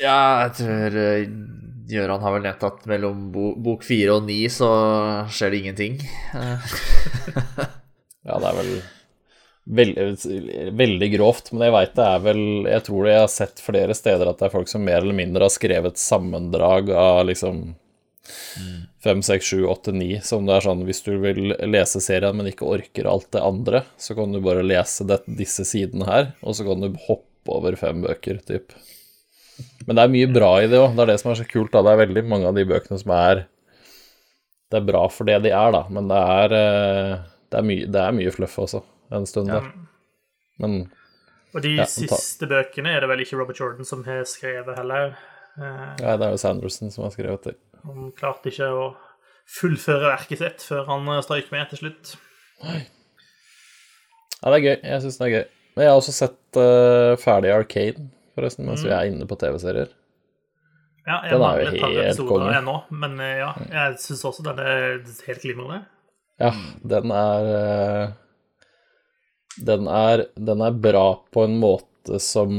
Ja, 0.00 0.20
jeg 0.46 0.54
tror 0.60 0.96
uh, 0.96 1.34
Gøran 1.90 2.22
har 2.22 2.36
vel 2.36 2.46
nevnt 2.46 2.64
at 2.64 2.86
mellom 2.88 3.26
bo 3.34 3.50
bok 3.60 3.82
fire 3.84 4.20
og 4.20 4.28
ni 4.28 4.44
så 4.52 4.70
skjer 5.32 5.52
det 5.52 5.60
ingenting. 5.64 5.98
ja, 8.28 8.38
det 8.38 8.46
er 8.46 8.58
vel 8.60 8.72
veldig, 9.70 10.06
veldig 10.78 11.08
grovt, 11.16 11.50
men 11.52 11.66
jeg 11.66 11.74
veit 11.74 11.98
det 11.98 12.06
er 12.06 12.22
vel 12.24 12.42
Jeg 12.70 12.84
tror 12.86 13.04
det 13.04 13.12
jeg 13.12 13.24
har 13.24 13.32
sett 13.32 13.62
flere 13.64 13.96
steder 13.96 14.30
at 14.30 14.40
det 14.40 14.48
er 14.48 14.54
folk 14.54 14.70
som 14.70 14.84
mer 14.86 15.02
eller 15.02 15.16
mindre 15.16 15.46
har 15.46 15.54
skrevet 15.54 16.00
sammendrag 16.00 16.92
av 16.94 17.24
liksom 17.28 17.62
Fem, 19.04 19.22
seks, 19.24 19.48
sju, 19.52 19.64
åtte, 19.70 19.92
ni. 19.96 20.12
Som 20.24 20.46
det 20.48 20.58
er 20.58 20.66
sånn 20.66 20.84
hvis 20.88 21.02
du 21.06 21.14
vil 21.22 21.54
lese 21.70 22.02
serien, 22.04 22.36
men 22.36 22.50
ikke 22.50 22.68
orker 22.68 23.08
alt 23.10 23.30
det 23.34 23.42
andre, 23.44 23.84
så 24.00 24.16
kan 24.18 24.32
du 24.32 24.40
bare 24.44 24.64
lese 24.66 25.06
det, 25.08 25.22
disse 25.40 25.64
sidene 25.68 26.08
her, 26.08 26.32
og 26.42 26.56
så 26.58 26.66
kan 26.68 26.82
du 26.84 26.92
hoppe 27.08 27.50
over 27.50 27.76
fem 27.80 28.02
bøker, 28.04 28.42
typ. 28.46 28.74
Men 29.86 29.96
det 29.96 30.04
er 30.04 30.12
mye 30.12 30.28
bra 30.32 30.50
i 30.62 30.68
det 30.70 30.78
òg. 30.80 30.94
Det 30.96 31.04
er 31.04 31.12
det 31.12 31.18
som 31.22 31.32
er 31.32 31.40
så 31.40 31.48
kult. 31.48 31.72
da 31.72 31.82
Det 31.84 31.92
er 31.92 32.02
veldig 32.04 32.24
mange 32.28 32.48
av 32.48 32.56
de 32.56 32.64
bøkene 32.68 33.00
som 33.00 33.12
er 33.16 33.46
Det 34.70 34.78
er 34.78 34.86
bra 34.86 35.02
for 35.10 35.26
det 35.26 35.40
de 35.44 35.50
er, 35.50 35.72
da, 35.74 35.82
men 35.90 36.06
det 36.08 36.20
er, 36.36 36.52
eh, 36.54 37.14
det 37.50 37.58
er, 37.58 37.64
mye, 37.66 37.86
det 37.90 38.02
er 38.04 38.12
mye 38.14 38.30
fluff 38.30 38.54
også, 38.62 38.84
en 39.10 39.26
stund 39.26 39.50
der. 39.50 39.66
Men 40.62 40.76
Og 41.50 41.64
de 41.64 41.72
ja, 41.80 41.88
siste 41.90 42.46
bøkene 42.46 42.92
er 42.94 43.02
det 43.02 43.08
vel 43.10 43.24
ikke 43.24 43.40
Robert 43.40 43.58
Jordan 43.58 43.88
som 43.88 44.04
har 44.06 44.22
skrevet 44.30 44.78
heller? 44.78 45.16
Ja, 45.58 46.14
det 46.14 46.28
er 46.28 46.36
jo 46.36 46.38
Sanderson 46.38 46.92
som 46.94 47.08
har 47.08 47.10
skrevet 47.16 47.48
det. 47.48 47.56
Han 47.86 48.10
klarte 48.16 48.52
ikke 48.52 48.68
å 48.70 48.88
fullføre 49.50 50.12
verket 50.12 50.42
sitt 50.42 50.66
før 50.66 50.86
han 50.90 51.08
eh, 51.10 51.22
strøyk 51.26 51.50
med 51.54 51.70
til 51.72 51.84
slutt. 51.84 52.12
Nei. 52.64 52.82
Ja, 54.40 54.50
det 54.52 54.56
er 54.58 54.64
gøy. 54.66 54.76
Jeg 54.76 55.02
syns 55.04 55.18
det 55.20 55.26
er 55.26 55.34
gøy. 55.34 55.46
Men 55.74 55.84
jeg 55.84 55.92
har 55.92 56.00
også 56.00 56.14
sett 56.16 56.58
uh, 56.58 57.14
ferdig 57.20 57.52
Arcade, 57.54 58.02
forresten, 58.36 58.66
mens 58.66 58.82
vi 58.84 58.90
er 58.92 59.10
inne 59.10 59.26
på 59.28 59.36
TV-serier. 59.38 59.92
Ja, 61.06 61.20
jeg 61.24 61.32
Den 61.32 61.44
er 61.44 61.60
jo 61.60 61.68
helt 61.74 62.22
konge. 62.28 62.50
ennå, 62.58 62.74
men 62.92 63.20
eh, 63.24 63.38
ja, 63.40 63.50
jeg 63.72 64.00
syns 64.02 64.24
også 64.28 64.44
den 64.46 64.58
er 64.62 64.98
helt 65.26 65.44
glimrende. 65.44 65.78
Ja, 66.40 66.50
den 66.92 67.14
er 67.14 67.48
eh, 67.54 68.12
den 69.60 69.88
er, 69.90 70.24
den 70.36 70.64
er 70.64 70.76
bra 70.76 71.06
på 71.32 71.44
en 71.44 71.56
måte 71.60 72.20
som 72.22 72.52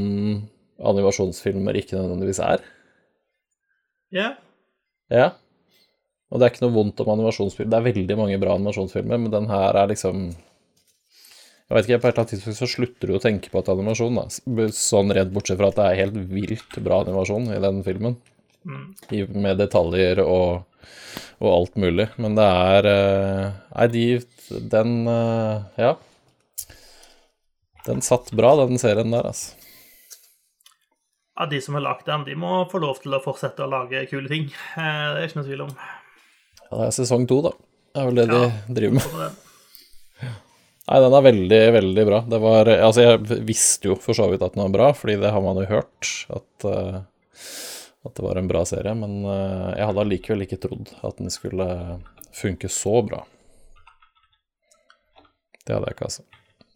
animasjonsfilmer 0.82 1.78
ikke 1.80 1.98
nødvendigvis 2.00 2.42
er. 2.46 2.63
Ja, 4.12 4.32
Ja. 5.12 5.32
Og 6.32 6.39
det 6.39 6.48
er 6.48 6.53
ikke 6.53 6.63
noe 6.63 6.77
vondt 6.77 7.01
om 7.03 7.12
animasjonsfilmer. 7.12 7.72
Det 7.74 7.77
er 7.77 7.88
veldig 7.89 8.18
mange 8.20 8.39
bra 8.39 8.56
animasjonsfilmer, 8.56 9.20
men 9.20 9.34
den 9.34 9.50
her 9.51 9.77
er 9.82 9.91
liksom 9.91 10.30
Jeg 10.32 11.75
vet 11.77 11.88
ikke, 11.88 12.00
på 12.03 12.08
et 12.08 12.12
eller 12.12 12.22
annet 12.24 12.34
tidspunkt 12.34 12.60
så 12.60 12.68
slutter 12.68 13.08
du 13.08 13.15
å 13.15 13.24
tenke 13.24 13.51
på 13.51 13.60
at 13.62 13.70
animasjon, 13.72 14.18
da. 14.20 14.25
Sånn 14.75 15.13
redd 15.15 15.32
bortsett 15.32 15.60
fra 15.60 15.70
at 15.72 15.77
det 15.80 15.86
er 15.88 16.00
helt 16.01 16.18
vilt 16.32 16.80
bra 16.84 17.00
animasjon 17.06 17.48
i 17.56 17.62
den 17.63 17.80
filmen. 17.86 18.18
I, 19.10 19.24
med 19.24 19.58
detaljer 19.58 20.20
og, 20.24 20.65
og 21.39 21.48
alt 21.51 21.80
mulig. 21.80 22.10
Men 22.22 22.36
det 22.38 22.48
er 22.48 22.89
eh, 22.91 23.46
Nei, 23.72 23.88
de 23.96 24.06
Den 24.75 25.00
eh, 25.10 25.86
Ja. 25.88 25.96
Den 27.88 28.03
satt 28.06 28.30
bra, 28.38 28.53
den 28.60 28.77
serien 28.77 29.15
der, 29.15 29.32
altså. 29.32 29.56
Ja, 31.42 31.48
de 31.50 31.60
som 31.66 31.74
har 31.78 31.82
lagd 31.88 32.06
den, 32.06 32.24
de 32.30 32.36
må 32.38 32.62
få 32.70 32.80
lov 32.84 33.00
til 33.02 33.18
å 33.18 33.22
fortsette 33.24 33.66
å 33.66 33.70
lage 33.72 34.06
kule 34.12 34.30
ting. 34.30 34.46
Eh, 34.78 35.06
Det 35.16 35.24
er 35.24 35.28
ikke 35.28 35.40
noe 35.42 35.48
tvil 35.50 35.64
om. 35.66 35.72
Ja, 36.62 36.78
det 36.78 36.88
er 36.92 36.98
sesong 37.02 37.26
to, 37.28 37.42
da. 37.50 37.52
Det 37.92 38.02
er 38.02 38.06
vel 38.12 38.20
det 38.22 38.28
Ja. 38.30 38.42
de 38.68 38.76
driver 38.78 38.94
med. 39.00 39.40
Nei, 40.92 41.00
den 41.00 41.14
er 41.16 41.24
veldig, 41.24 41.60
veldig 41.74 42.04
bra. 42.08 42.20
Det 42.28 42.40
var 42.42 42.66
Altså, 42.68 43.02
jeg 43.06 43.44
visste 43.48 43.88
jo 43.90 43.96
for 43.96 44.14
så 44.18 44.30
vidt 44.32 44.42
at 44.44 44.54
den 44.56 44.64
var 44.66 44.74
bra, 44.78 44.88
fordi 44.94 45.20
det 45.22 45.32
har 45.32 45.42
man 45.42 45.56
jo 45.62 45.66
hørt, 45.70 46.10
at, 46.30 46.66
eh, 46.66 47.02
at 48.06 48.16
det 48.16 48.24
var 48.26 48.38
en 48.38 48.48
bra 48.50 48.64
serie, 48.66 48.94
men 48.98 49.24
eh, 49.26 49.76
jeg 49.78 49.86
hadde 49.88 50.04
allikevel 50.06 50.42
ikke 50.48 50.60
trodd 50.62 50.94
at 51.04 51.18
den 51.18 51.30
skulle 51.30 51.68
funke 52.34 52.68
så 52.72 53.02
bra. 53.08 53.24
Det 55.66 55.76
hadde 55.76 55.88
jeg 55.92 55.96
ikke, 55.96 56.08
altså. 56.10 56.24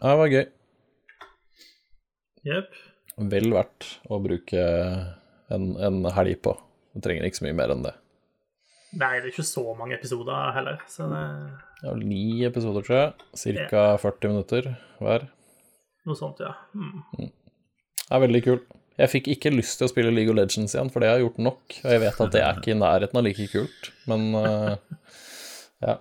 Det 0.02 0.18
var 0.20 0.28
gøy. 0.28 0.46
Jepp. 2.46 2.74
Vel 3.16 3.54
verdt 3.56 3.88
å 4.12 4.20
bruke 4.20 4.64
en, 5.54 5.70
en 5.80 6.02
helg 6.18 6.42
på. 6.44 6.56
Du 6.96 7.04
trenger 7.04 7.28
ikke 7.28 7.40
så 7.40 7.48
mye 7.48 7.58
mer 7.58 7.72
enn 7.72 7.86
det. 7.86 7.94
Nei, 8.96 9.18
det 9.20 9.28
er 9.28 9.32
ikke 9.34 9.48
så 9.48 9.64
mange 9.76 9.98
episoder 9.98 10.54
heller, 10.56 10.80
så 10.88 11.08
det 11.12 11.24
Det 11.82 11.90
er 11.90 11.96
vel 11.98 12.06
ni 12.08 12.46
episoder, 12.48 12.86
tror 12.86 12.98
jeg. 13.02 13.68
Ca. 13.72 13.84
40 14.00 14.32
minutter 14.32 14.70
hver. 15.04 15.28
noe 16.06 16.18
sånt, 16.20 16.40
ja. 16.40 16.54
Mm. 16.76 17.32
Det 18.06 18.14
er 18.14 18.24
veldig 18.24 18.42
kul. 18.46 18.60
Jeg 18.96 19.12
fikk 19.12 19.28
ikke 19.34 19.52
lyst 19.52 19.80
til 19.80 19.90
å 19.90 19.92
spille 19.92 20.14
League 20.14 20.32
of 20.32 20.38
Legends 20.38 20.76
igjen, 20.76 20.92
for 20.94 21.04
det 21.04 21.10
har 21.10 21.20
jeg 21.20 21.26
gjort 21.26 21.42
nok. 21.50 21.80
Og 21.82 21.90
jeg 21.92 22.04
vet 22.06 22.22
at 22.26 22.36
det 22.36 22.44
er 22.46 22.60
ikke 22.62 22.72
i 22.72 22.80
nærheten 22.80 23.20
av 23.20 23.26
like 23.26 23.48
kult, 23.52 23.90
men 24.08 24.28
uh, 24.38 24.76
ja. 25.84 25.98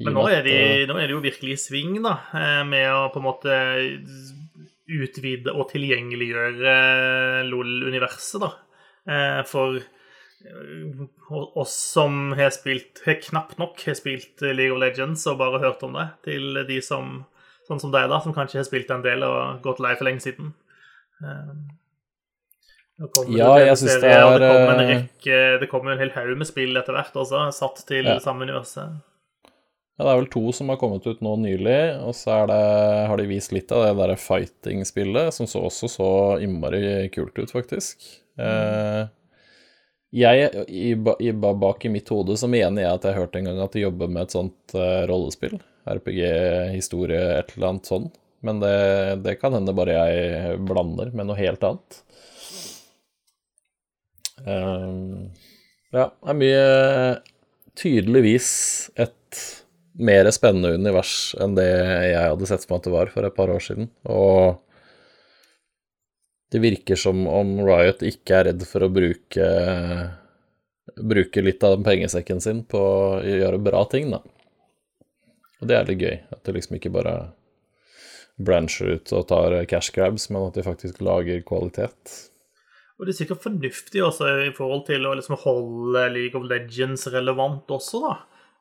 I 0.00 0.08
Men 0.08 0.16
nå 0.16 0.26
er, 0.32 0.42
de, 0.44 0.52
eh, 0.56 0.82
nå 0.88 0.96
er 0.96 1.08
de 1.08 1.16
jo 1.16 1.22
virkelig 1.24 1.56
i 1.56 1.60
sving, 1.60 1.96
da, 2.04 2.14
eh, 2.36 2.60
med 2.68 2.86
å 2.88 3.08
på 3.12 3.20
en 3.20 3.26
måte 3.26 3.56
utvide 4.90 5.52
og 5.54 5.68
tilgjengeliggjøre 5.72 6.74
LOL-universet, 7.48 8.40
da. 8.42 8.50
Eh, 9.10 9.40
For 9.48 9.78
eh, 9.78 11.02
oss 11.60 11.74
som 11.94 12.32
har 12.38 12.50
spilt, 12.54 13.02
har 13.06 13.20
knapt 13.22 13.58
nok 13.60 13.80
har 13.86 13.94
spilt 13.98 14.40
League 14.42 14.72
of 14.74 14.80
Legends 14.82 15.26
og 15.30 15.38
bare 15.42 15.60
hørt 15.62 15.82
om 15.86 15.94
det, 15.98 16.08
til 16.26 16.62
de 16.68 16.80
som, 16.84 17.20
sånn 17.68 17.80
som 17.82 17.92
deg, 17.94 18.08
da, 18.12 18.20
som 18.24 18.34
kanskje 18.36 18.60
har 18.62 18.68
spilt 18.68 18.90
en 18.90 19.04
del 19.04 19.22
og 19.26 19.60
gått 19.64 19.80
lei 19.84 19.94
for 19.96 20.08
lenge 20.10 20.24
siden. 20.26 20.54
Eh, 21.22 21.76
Ja, 23.32 23.54
jeg 23.56 23.76
synes 23.80 23.94
det 24.02 24.10
TV-serier, 24.10 24.38
det 24.42 24.48
kom 24.50 24.58
kommer 24.60 24.72
en 24.74 24.80
eh, 24.82 24.90
rekke 24.98 25.36
Det 25.62 25.68
kommer 25.70 25.92
en 25.94 26.00
hel 26.02 26.10
haug 26.12 26.34
med 26.36 26.48
spill 26.50 26.76
etter 26.76 26.92
hvert 26.92 27.14
også, 27.16 27.46
satt 27.56 27.78
til 27.88 28.04
Ja. 28.04 28.18
samme 28.20 28.44
universet. 28.44 28.98
Ja, 30.00 30.04
det 30.06 30.12
er 30.14 30.18
vel 30.22 30.30
to 30.32 30.40
som 30.56 30.70
har 30.72 30.78
kommet 30.80 31.04
ut 31.04 31.18
nå 31.20 31.34
nylig, 31.42 31.80
og 32.00 32.14
så 32.16 32.38
det, 32.48 32.54
har 33.10 33.20
de 33.20 33.26
vist 33.28 33.52
litt 33.52 33.68
av 33.76 33.82
det 33.84 33.90
der 33.98 34.16
fighting-spillet, 34.16 35.28
som 35.36 35.44
så 35.50 35.66
også 35.68 35.90
så 35.92 36.06
innmari 36.40 37.10
kult 37.12 37.36
ut, 37.36 37.52
faktisk. 37.52 38.06
Mm. 38.40 39.10
jeg, 40.16 40.48
i, 40.72 40.94
i, 40.96 41.34
bak 41.36 41.84
i 41.84 41.92
mitt 41.92 42.08
hode, 42.08 42.38
så 42.40 42.48
mener 42.48 42.86
jeg 42.86 42.96
at 42.96 43.10
jeg 43.10 43.18
hørte 43.18 43.42
en 43.42 43.50
gang 43.50 43.60
at 43.60 43.76
de 43.76 43.84
jobber 43.84 44.08
med 44.08 44.22
et 44.24 44.38
sånt 44.38 44.78
uh, 44.78 45.04
rollespill. 45.12 45.60
RPG-historie, 45.84 47.20
et 47.36 47.52
eller 47.58 47.74
annet 47.74 47.92
sånn. 47.92 48.08
Men 48.40 48.64
det, 48.64 48.74
det 49.28 49.36
kan 49.44 49.52
hende 49.52 49.76
bare 49.76 50.00
jeg 50.00 50.60
blander 50.64 51.12
med 51.12 51.28
noe 51.28 51.40
helt 51.44 51.68
annet. 51.74 52.02
Um, 54.48 55.28
ja, 55.92 56.08
det 56.08 56.32
er 56.32 56.44
mye 56.46 56.68
tydeligvis 57.76 58.52
et 58.96 59.48
mer 59.98 60.30
spennende 60.34 60.76
univers 60.78 61.34
enn 61.40 61.56
det 61.58 61.66
jeg 61.66 62.20
hadde 62.20 62.48
sett 62.48 62.66
for 62.66 62.76
meg 62.76 62.80
at 62.80 62.86
det 62.86 62.94
var 62.94 63.12
for 63.14 63.26
et 63.26 63.36
par 63.36 63.52
år 63.52 63.64
siden. 63.64 63.90
Og 64.06 64.60
det 66.50 66.62
virker 66.62 66.98
som 66.98 67.26
om 67.30 67.58
Riot 67.66 68.02
ikke 68.06 68.38
er 68.38 68.50
redd 68.50 68.64
for 68.66 68.86
å 68.86 68.92
bruke 68.92 69.50
bruke 71.00 71.42
litt 71.42 71.62
av 71.64 71.76
den 71.76 71.86
pengesekken 71.86 72.40
sin 72.42 72.64
på 72.68 72.80
å 72.80 73.20
gjøre 73.22 73.60
bra 73.62 73.84
ting, 73.90 74.10
da. 74.10 74.22
Og 75.60 75.68
det 75.68 75.76
er 75.76 75.88
litt 75.90 76.02
gøy, 76.02 76.16
at 76.32 76.42
det 76.46 76.56
liksom 76.56 76.78
ikke 76.78 76.92
bare 76.94 77.14
brancher 78.40 78.96
ut 78.96 79.12
og 79.12 79.26
tar 79.28 79.56
cash 79.70 79.92
grabs, 79.94 80.30
men 80.32 80.48
at 80.48 80.56
de 80.56 80.64
faktisk 80.64 81.02
lager 81.04 81.42
kvalitet. 81.46 82.16
Og 82.98 83.06
det 83.06 83.14
er 83.14 83.20
sikkert 83.22 83.44
fornuftig 83.44 84.02
også 84.04 84.28
i 84.46 84.50
forhold 84.56 84.86
til 84.88 85.06
å 85.08 85.14
liksom 85.16 85.38
holde 85.44 86.06
League 86.12 86.36
of 86.36 86.48
Legends 86.48 87.06
relevant 87.12 87.70
også, 87.72 88.02
da. 88.04 88.14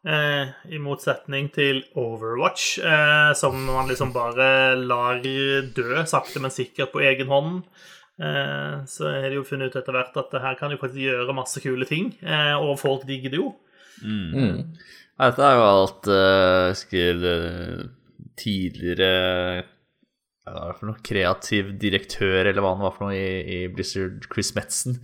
Eh, 0.08 0.52
I 0.72 0.80
motsetning 0.80 1.50
til 1.52 1.82
Overwatch, 2.00 2.78
eh, 2.80 3.32
som 3.36 3.58
man 3.68 3.90
liksom 3.90 4.14
bare 4.16 4.78
lar 4.80 5.20
dø 5.20 6.04
sakte, 6.08 6.40
men 6.40 6.54
sikkert 6.56 6.94
på 6.94 7.04
egen 7.04 7.28
hånd. 7.28 7.66
Eh, 8.20 8.86
så 8.88 9.10
er 9.12 9.30
det 9.30 9.38
jo 9.38 9.48
funnet 9.48 9.72
ut 9.72 9.80
etter 9.80 9.96
hvert 9.96 10.16
at 10.20 10.32
det 10.32 10.44
her 10.44 10.56
kan 10.60 10.72
jo 10.72 10.80
faktisk 10.80 11.04
gjøre 11.04 11.36
masse 11.36 11.62
kule 11.64 11.88
ting, 11.88 12.14
eh, 12.24 12.56
og 12.56 12.80
folk 12.80 13.06
digger 13.08 13.32
det 13.32 13.40
jo. 13.40 13.54
Mm. 14.04 14.76
Ja, 15.20 15.30
Dette 15.30 15.44
er 15.44 15.58
jo 15.58 15.64
alt 15.68 16.08
uh, 16.08 16.16
jeg 16.16 16.76
husker 16.78 17.24
eh, 17.28 17.80
tidligere 18.40 19.10
Hva 20.48 20.54
er 20.54 20.70
det 20.70 20.78
for 20.78 20.88
noe? 20.88 21.02
Kreativ 21.04 21.74
direktør, 21.82 22.48
eller 22.48 22.64
hva 22.64 22.72
han 22.78 22.86
var 22.86 22.96
for 22.96 23.10
noe, 23.10 23.18
i, 23.20 23.42
i 23.44 23.60
Blizzard, 23.72 24.24
Chris 24.32 24.54
Metzen. 24.56 24.96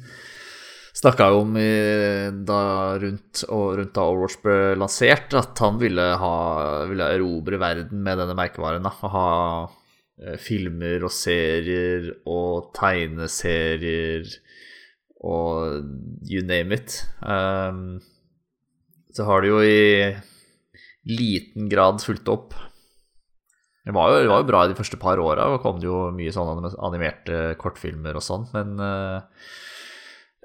Snakka 1.05 1.25
jo 1.29 1.41
om 1.43 1.57
i, 1.61 1.71
da 2.49 2.59
rundt, 2.97 3.43
rundt 3.45 3.91
da 3.93 4.03
Overwatch 4.09 4.39
ble 4.41 4.53
lansert, 4.81 5.35
at 5.37 5.59
han 5.61 5.75
ville, 5.77 6.01
ha, 6.17 6.29
ville 6.89 7.09
erobre 7.13 7.59
verden 7.61 7.99
med 8.01 8.17
denne 8.17 8.33
merkevaren. 8.33 8.87
Da. 8.87 9.11
Ha 9.11 9.27
eh, 10.17 10.39
filmer 10.41 11.05
og 11.05 11.13
serier 11.13 12.07
og 12.25 12.71
tegneserier 12.73 14.25
og 15.21 16.25
you 16.25 16.41
name 16.41 16.73
it. 16.73 16.95
Um, 17.21 18.01
så 19.13 19.27
har 19.29 19.45
det 19.45 19.51
jo 19.53 19.61
i 19.61 20.09
liten 21.05 21.69
grad 21.69 22.01
fulgt 22.01 22.33
opp. 22.33 22.57
Det 23.85 23.93
var 23.93 24.09
jo, 24.09 24.25
det 24.25 24.33
var 24.33 24.41
jo 24.41 24.49
bra 24.49 24.65
i 24.65 24.73
de 24.73 24.79
første 24.81 24.97
par 24.97 25.21
åra, 25.21 25.51
og 25.53 25.61
kom 25.61 25.77
det 25.77 25.85
jo 25.85 26.07
mye 26.17 26.33
sånne 26.33 26.73
animerte 26.81 27.45
kortfilmer 27.61 28.17
og 28.17 28.25
sånn, 28.25 28.49
men 28.57 28.73
eh, 28.81 29.45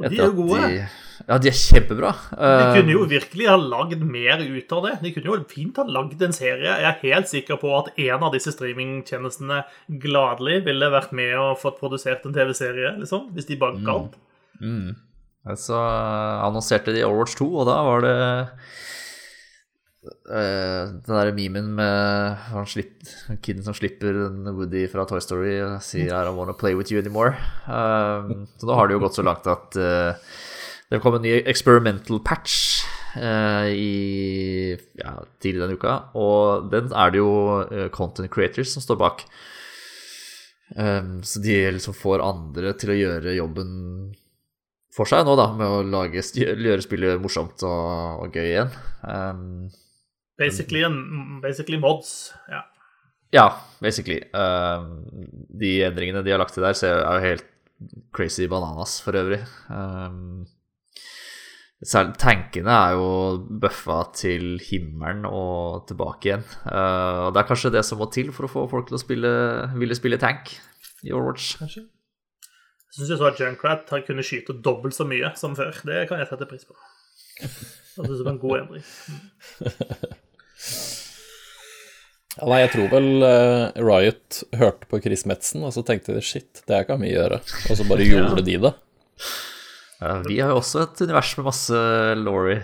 Og 0.00 0.10
de 0.10 0.20
er 0.24 0.34
gode. 0.34 0.60
De, 0.72 0.80
ja, 1.28 1.36
de 1.38 1.50
er 1.50 1.56
kjempebra. 1.60 2.10
De 2.32 2.46
Eh, 2.48 2.70
kunne 2.78 2.94
jo 2.94 3.02
virkelig 3.10 3.48
ha 3.50 3.56
lagd 3.60 4.00
mer 4.02 4.40
ut 4.40 4.72
av 4.72 4.86
det. 4.86 4.94
De 5.02 5.12
kunne 5.12 5.28
jo 5.28 5.36
fint 5.50 5.76
ha 5.76 5.84
lagd 5.84 6.22
en 6.24 6.32
serie. 6.32 6.72
Jeg 6.80 6.88
er 6.88 7.02
helt 7.04 7.28
sikker 7.28 7.60
på 7.60 7.70
at 7.76 7.92
en 8.00 8.24
av 8.24 8.32
disse 8.32 8.54
streamingtjenestene 8.56 9.60
gladelig 10.00 10.64
ville 10.64 10.88
vært 10.94 11.12
med 11.12 11.36
og 11.36 11.58
fått 11.60 11.78
produsert 11.82 12.24
en 12.26 12.32
TV-serie, 12.36 12.96
liksom, 13.02 13.28
hvis 13.36 13.46
de 13.52 13.60
bare 13.60 13.80
opp 13.94 14.16
Mm. 14.60 14.92
Så 15.56 15.72
annonserte 15.72 16.92
de 16.92 17.00
Overwatch 17.06 17.38
2, 17.38 17.46
og 17.62 17.64
da 17.68 17.78
var 17.86 18.02
det 18.04 18.10
eh, 18.20 18.50
den 20.00 21.00
derre 21.04 21.34
memen 21.36 21.74
med 21.76 22.36
han 22.48 22.68
kiden 23.44 23.64
som 23.66 23.74
slipper 23.76 24.16
Woody 24.56 24.86
fra 24.88 25.04
Toy 25.04 25.20
Story 25.20 25.58
og 25.60 25.82
sier 25.84 26.14
I 26.14 26.22
don't 26.24 26.38
wanna 26.40 26.56
play 26.56 26.72
with 26.74 26.92
you 26.92 27.02
anymore. 27.02 27.34
Um, 27.68 28.46
så 28.56 28.70
da 28.70 28.78
har 28.78 28.88
det 28.88 28.96
jo 28.96 29.02
gått 29.04 29.18
så 29.18 29.26
langt 29.26 29.44
at 29.50 29.76
uh, 29.76 30.16
det 30.90 31.02
kom 31.04 31.18
en 31.18 31.22
ny 31.22 31.36
experimental 31.46 32.22
patch 32.24 32.86
uh, 33.14 33.68
i 33.68 34.72
ja, 34.98 35.12
tidlig 35.42 35.62
denne 35.62 35.76
uka, 35.76 35.98
og 36.18 36.72
den 36.72 36.90
er 36.96 37.12
det 37.12 37.20
jo 37.20 37.34
eh, 37.68 37.90
content 37.94 38.30
creators 38.32 38.72
som 38.74 38.82
står 38.82 38.98
bak. 38.98 39.22
Um, 40.74 41.20
så 41.26 41.42
de 41.42 41.60
liksom 41.76 41.94
får 41.98 42.24
andre 42.24 42.72
til 42.78 42.94
å 42.94 42.98
gjøre 42.98 43.36
jobben 43.36 43.70
for 44.94 45.06
seg 45.06 45.22
nå, 45.26 45.36
da, 45.38 45.50
med 45.54 45.70
å 45.70 45.84
lage, 45.86 46.24
gjøre 46.34 46.82
spillet 46.82 47.22
morsomt 47.22 47.62
og, 47.66 48.24
og 48.24 48.34
gøy 48.34 48.48
igjen. 48.48 48.74
Um, 49.06 49.70
Basically, 50.40 50.84
en, 50.86 51.40
basically 51.44 51.78
mods. 51.80 52.32
Ja. 52.48 52.64
Ja, 53.30 53.46
basically. 53.82 54.22
Uh, 54.34 54.88
de 55.60 55.76
endringene 55.86 56.24
de 56.26 56.32
har 56.32 56.40
lagt 56.42 56.56
til 56.56 56.64
der, 56.66 56.78
ser, 56.78 57.02
er 57.04 57.18
jo 57.18 57.28
helt 57.28 57.46
crazy 58.16 58.48
bananas 58.50 58.98
for 59.04 59.16
øvrig. 59.20 59.42
Um, 59.68 60.48
Særlig 61.80 62.18
tankene 62.20 62.74
er 62.76 62.90
jo 62.92 63.04
bøffa 63.62 64.02
til 64.12 64.58
himmelen 64.60 65.24
og 65.24 65.86
tilbake 65.88 66.28
igjen. 66.28 66.42
Uh, 66.66 67.28
og 67.28 67.30
Det 67.32 67.40
er 67.40 67.48
kanskje 67.48 67.72
det 67.72 67.84
som 67.88 68.02
må 68.02 68.10
til 68.12 68.34
for 68.36 68.44
å 68.44 68.52
få 68.52 68.66
folk 68.68 68.90
til 68.90 68.98
å 68.98 69.00
spille, 69.00 69.30
ville 69.80 69.96
spille 69.96 70.20
tank 70.20 70.52
i 71.08 71.14
Overwatch. 71.14 71.54
Kanskje. 71.62 71.86
Jeg 72.90 72.98
syns 72.98 73.14
jeg 73.14 73.20
så 73.22 73.30
at 73.30 73.40
Junkrat 73.40 73.92
har 73.94 74.04
kunnet 74.04 74.28
skyte 74.28 74.58
dobbelt 74.60 74.96
så 74.96 75.06
mye 75.08 75.32
som 75.40 75.56
før. 75.56 75.72
Det 75.86 76.04
kan 76.10 76.20
jeg 76.20 76.28
sette 76.28 76.50
pris 76.50 76.68
på. 76.68 76.76
Det 77.40 78.24
var 78.26 78.32
en 78.34 78.42
god 78.42 78.58
endring. 78.58 78.84
Ja, 82.38 82.46
nei, 82.46 82.60
jeg 82.62 82.72
tror 82.74 82.90
vel 82.92 83.08
uh, 83.24 83.80
Riot 83.82 84.42
hørte 84.56 84.88
på 84.88 85.00
Chris 85.02 85.26
Metzen, 85.28 85.64
og 85.66 85.74
så 85.74 85.82
tenkte 85.86 86.14
de 86.16 86.22
shit, 86.24 86.62
det 86.70 86.84
kan 86.88 87.00
vi 87.02 87.12
gjøre. 87.12 87.40
Og 87.68 87.78
så 87.78 87.86
bare 87.88 88.06
gjorde 88.10 88.44
de 88.46 88.56
det. 88.68 88.74
Ja, 90.00 90.14
vi 90.24 90.38
har 90.40 90.54
jo 90.54 90.60
også 90.62 90.86
et 90.86 91.02
univers 91.04 91.34
med 91.36 91.48
masse 91.50 91.82
Laurie. 92.20 92.62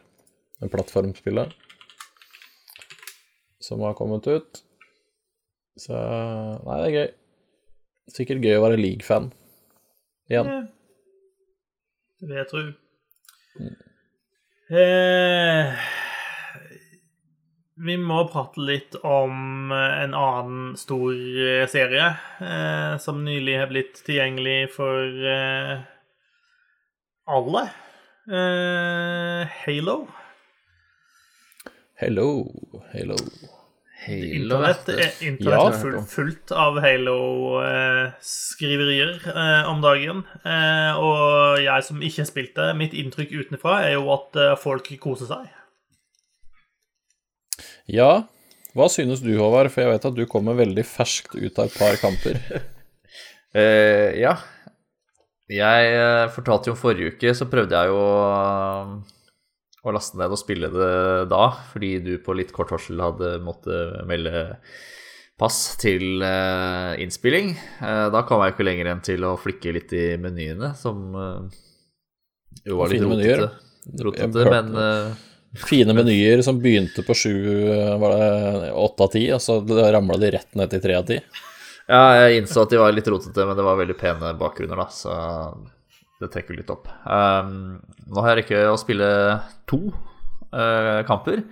Det 0.62 0.68
plattformspillet 0.70 1.48
som 3.62 3.80
har 3.86 3.94
kommet 3.98 4.26
ut. 4.26 4.50
Så 5.80 5.96
Nei, 5.96 6.78
det 6.82 6.88
er 6.88 6.96
gøy. 6.96 7.10
Sikkert 8.12 8.44
gøy 8.44 8.58
å 8.58 8.64
være 8.66 8.80
league-fan 8.80 9.30
igjen. 10.30 10.48
Ja. 10.50 10.60
Det 12.20 12.28
vil 12.28 12.38
jeg 12.38 12.48
tro. 12.50 12.62
Eh, 14.72 15.86
vi 17.82 17.96
må 17.98 18.20
prate 18.30 18.62
litt 18.62 18.94
om 19.02 19.72
en 19.74 20.14
annen 20.14 20.76
stor 20.80 21.12
eh, 21.12 21.64
serie 21.70 22.12
eh, 22.40 22.94
som 23.02 23.24
nylig 23.26 23.56
har 23.58 23.72
blitt 23.72 24.02
tilgjengelig 24.06 24.70
for 24.76 25.24
eh, 25.32 25.82
alle. 27.38 27.64
Eh, 28.28 29.58
Halo. 29.64 29.96
Hello, 32.02 32.28
hello. 32.94 33.18
Internett 34.08 34.88
er, 34.90 35.12
internett 35.22 35.60
Ja. 35.60 35.66
er 35.68 35.76
full, 35.78 36.00
fullt 36.10 36.50
av 36.58 36.78
Halo-skriverier 36.82 39.12
eh, 39.30 39.68
om 39.70 39.78
dagen. 39.84 40.24
Eh, 40.42 40.92
og 40.98 41.60
jeg 41.62 41.84
som 41.86 42.02
ikke 42.02 42.22
har 42.24 42.30
spilt 42.30 42.56
det, 42.58 42.66
mitt 42.80 42.94
inntrykk 42.98 43.30
utenfra 43.44 43.76
er 43.86 43.92
jo 43.94 44.08
at 44.14 44.34
eh, 44.40 44.56
folk 44.58 44.90
koser 45.02 45.26
seg. 45.30 45.44
Ja, 47.92 48.24
hva 48.74 48.86
synes 48.90 49.20
du, 49.22 49.30
Håvard? 49.38 49.70
For 49.72 49.80
jeg 49.84 49.90
vet 49.92 50.04
at 50.08 50.16
du 50.16 50.24
kommer 50.30 50.54
veldig 50.58 50.84
ferskt 50.88 51.34
ut 51.36 51.58
av 51.58 51.64
et 51.68 51.78
par 51.78 51.96
kamper. 52.02 52.36
Eh, 53.52 54.16
ja. 54.16 54.30
Jeg 55.52 55.88
eh, 55.92 56.24
fortalte 56.32 56.70
jo 56.70 56.74
forrige 56.80 57.10
uke, 57.12 57.34
så 57.36 57.44
prøvde 57.52 57.76
jeg 57.76 57.90
jo 57.92 58.00
eh, 58.24 58.94
å 59.82 59.94
laste 59.94 60.18
ned 60.18 60.30
og 60.30 60.38
spille 60.38 60.70
det 60.70 60.94
da, 61.32 61.44
fordi 61.72 61.96
du 62.04 62.12
på 62.22 62.36
litt 62.38 62.52
kort 62.54 62.70
varsel 62.70 63.02
hadde 63.02 63.34
måttet 63.42 64.02
melde 64.06 64.44
pass 65.42 65.58
til 65.80 66.22
eh, 66.22 67.02
innspilling. 67.02 67.52
Eh, 67.82 68.06
da 68.14 68.22
kom 68.28 68.44
jeg 68.44 68.54
ikke 68.54 68.66
lenger 68.68 68.92
enn 68.92 69.02
til 69.04 69.26
å 69.26 69.34
flikke 69.40 69.74
litt 69.74 69.94
i 69.96 70.06
menyene, 70.22 70.72
som 70.78 71.02
eh, 71.18 71.60
jo 72.68 72.78
var 72.78 72.92
litt 72.92 73.04
rotete. 73.06 73.50
rotete 74.06 74.48
men 74.52 74.74
Fine 75.52 75.92
menyer 75.92 76.40
som 76.40 76.62
begynte 76.62 77.02
på 77.04 77.12
sju, 77.12 77.32
var 78.00 78.14
det 78.16 78.70
åtte 78.72 79.04
av 79.04 79.10
ti, 79.12 79.26
og 79.36 79.40
så 79.44 79.58
ramla 79.68 80.16
de 80.16 80.30
rett 80.32 80.54
ned 80.56 80.70
til 80.72 80.80
tre 80.80 80.94
av 80.96 81.04
ti. 81.10 81.18
Ja, 81.90 82.22
jeg 82.22 82.38
innså 82.38 82.62
at 82.64 82.72
de 82.72 82.78
var 82.80 82.94
litt 82.96 83.10
rotete, 83.12 83.44
men 83.44 83.58
det 83.58 83.66
var 83.66 83.76
veldig 83.76 83.96
pene 84.00 84.30
bakgrunner, 84.40 84.80
da, 84.80 84.86
så 84.88 85.12
det 86.22 86.30
trekker 86.32 86.56
litt 86.58 86.70
opp. 86.72 86.88
Um, 87.04 87.80
nå 88.08 88.22
har 88.22 88.32
jeg 88.32 88.42
rekket 88.42 88.70
å 88.70 88.78
spille 88.80 89.08
to 89.70 89.80
uh, 90.54 91.02
kamper, 91.08 91.44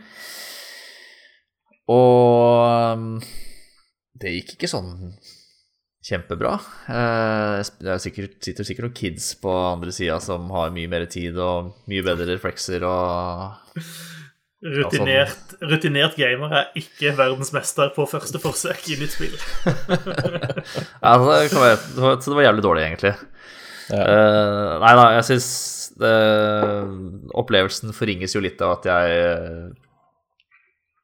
og 1.90 2.94
um, 2.94 3.06
det 4.20 4.36
gikk 4.36 4.54
ikke 4.56 4.70
sånn 4.70 4.94
kjempebra. 6.06 6.54
Uh, 6.86 7.60
det 7.82 7.92
er 7.94 8.02
sikkert, 8.02 8.38
sitter 8.44 8.66
sikkert 8.66 8.88
noen 8.88 8.98
kids 9.00 9.32
på 9.42 9.52
andre 9.52 9.92
sida 9.94 10.20
som 10.22 10.48
har 10.54 10.72
mye 10.74 10.90
mer 10.90 11.06
tid 11.10 11.38
og 11.40 11.74
mye 11.90 12.06
bedre 12.06 12.30
reflekser 12.32 12.86
og 12.88 13.80
Rutinert, 14.60 15.54
rutinert 15.64 16.18
gamer 16.20 16.50
er 16.52 16.66
ikke 16.76 17.14
verdensmester 17.16 17.94
på 17.94 18.04
første 18.10 18.36
forsøk 18.42 18.90
i 18.92 18.98
nytt 19.00 19.14
spill. 19.14 19.36
Ja, 21.00 21.14
så 21.16 21.30
det, 21.32 21.54
være, 21.56 21.78
så 22.20 22.26
det 22.26 22.36
var 22.36 22.44
jævlig 22.44 22.64
dårlig, 22.66 22.82
egentlig. 22.90 23.14
Ja. 23.90 24.00
Eh, 24.06 24.72
nei 24.84 24.94
da, 24.98 25.06
jeg 25.18 25.28
syns 25.32 25.50
opplevelsen 26.00 27.92
forringes 27.92 28.32
jo 28.32 28.40
litt 28.40 28.62
av 28.64 28.78
at 28.78 28.86
jeg 28.88 29.16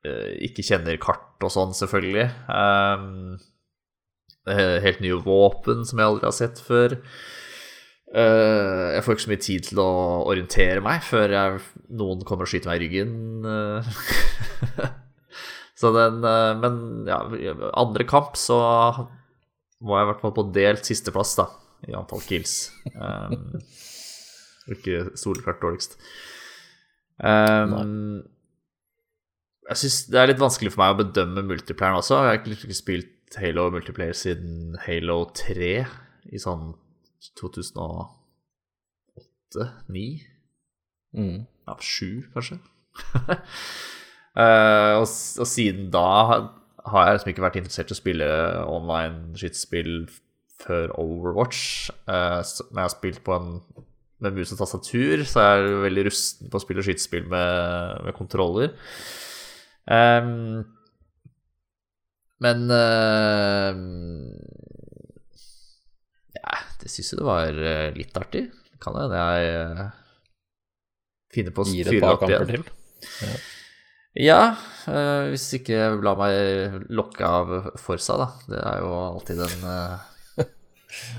uh, 0.06 0.30
ikke 0.46 0.64
kjenner 0.64 0.96
kart 1.02 1.44
og 1.44 1.52
sånn, 1.52 1.74
selvfølgelig. 1.76 2.30
Eh, 4.46 4.76
helt 4.84 5.02
nye 5.02 5.18
våpen 5.24 5.82
som 5.86 5.98
jeg 5.98 6.06
aldri 6.06 6.28
har 6.28 6.36
sett 6.36 6.60
før. 6.62 6.94
Eh, 8.14 8.84
jeg 8.94 9.02
får 9.02 9.16
ikke 9.16 9.24
så 9.24 9.32
mye 9.32 9.42
tid 9.42 9.66
til 9.66 9.80
å 9.82 9.90
orientere 10.30 10.82
meg 10.84 11.02
før 11.02 11.34
jeg, 11.34 11.64
noen 11.98 12.22
kommer 12.26 12.46
og 12.46 12.52
skyter 12.52 12.70
meg 12.70 12.78
i 12.78 12.84
ryggen. 12.84 13.16
eh. 13.50 14.90
så 15.80 15.90
den 15.96 16.22
eh, 16.24 16.52
Men 16.62 16.78
ja, 17.10 17.18
andre 17.74 18.06
kamp 18.06 18.38
så 18.38 18.60
var 19.76 19.98
jeg 19.98 20.06
i 20.06 20.10
hvert 20.12 20.22
fall 20.22 20.36
på 20.38 20.46
delt 20.54 20.86
sisteplass, 20.88 21.34
da, 21.36 21.50
i 21.86 21.94
antall 21.96 22.22
kills. 22.26 22.72
Um, 22.94 23.60
ikke 24.72 25.04
soleklart 25.18 25.62
dårligst. 25.62 25.92
Um, 27.16 28.22
jeg 29.66 29.76
syns 29.82 29.96
det 30.12 30.18
er 30.20 30.26
litt 30.30 30.42
vanskelig 30.42 30.70
for 30.74 30.80
meg 30.82 30.90
å 30.94 31.02
bedømme 31.02 31.40
multiplayeren 31.46 32.00
også. 32.00 32.14
Jeg 32.22 32.28
har 32.30 32.36
ikke, 32.40 32.50
ikke 32.68 32.82
spilt 32.82 33.12
Halo 33.42 33.62
multiplayer 33.74 34.16
siden 34.16 34.52
Halo 34.84 35.18
3 35.34 35.72
i 36.30 36.38
sånn 36.42 36.64
2008-2009. 37.40 40.06
Mm. 41.16 41.38
Ja, 41.66 41.74
7, 41.80 42.22
kanskje. 42.34 42.56
uh, 43.26 44.92
og, 45.00 45.06
og 45.06 45.46
siden 45.50 45.84
da 45.94 46.08
har 46.30 46.40
har 46.86 47.06
jeg 47.06 47.16
liksom 47.16 47.32
ikke 47.32 47.44
vært 47.44 47.58
interessert 47.60 47.90
i 47.90 47.96
å 47.96 47.98
spille 47.98 48.28
online 48.70 49.38
skytespill 49.38 49.92
før 50.62 50.94
Overwatch. 51.00 51.90
Eh, 52.08 52.40
men 52.70 52.80
jeg 52.80 52.84
har 52.84 52.94
spilt 52.94 53.22
på 53.26 53.36
en 53.36 53.60
med 54.24 54.32
mus 54.32 54.52
og 54.54 54.60
tastatur, 54.62 55.24
så 55.28 55.42
jeg 55.44 55.60
er 55.60 55.82
veldig 55.84 56.06
rusten 56.08 56.48
på 56.48 56.56
å 56.56 56.62
spille 56.62 56.84
skytespill 56.84 57.26
med, 57.28 57.98
med 58.06 58.16
kontroller. 58.16 58.72
Um, 59.86 60.64
men 62.42 62.64
uh, 62.72 63.76
Ja, 66.36 66.56
det 66.80 66.90
syns 66.92 67.12
jeg 67.12 67.20
det 67.20 67.28
var 67.28 67.60
eh, 67.60 67.90
litt 67.96 68.16
artig. 68.18 68.46
Kan 68.82 68.96
hende 68.98 69.20
jeg 69.20 69.68
uh, 69.68 69.84
finner 71.36 71.54
på 71.56 71.64
å 71.64 71.68
fyre 71.68 72.16
opp 72.16 72.26
igjen. 72.28 72.50
til. 72.50 72.66
Ja, 74.16 74.40
uh, 74.88 75.28
hvis 75.28 75.48
ikke 75.60 75.92
lar 76.00 76.16
meg 76.20 76.82
lokke 76.88 77.28
av 77.28 77.56
Forsa, 77.80 78.16
da. 78.20 78.28
Det 78.48 78.60
er 78.64 78.84
jo 78.84 78.92
alltid 78.96 79.44
en 79.44 79.66
uh, 79.68 80.12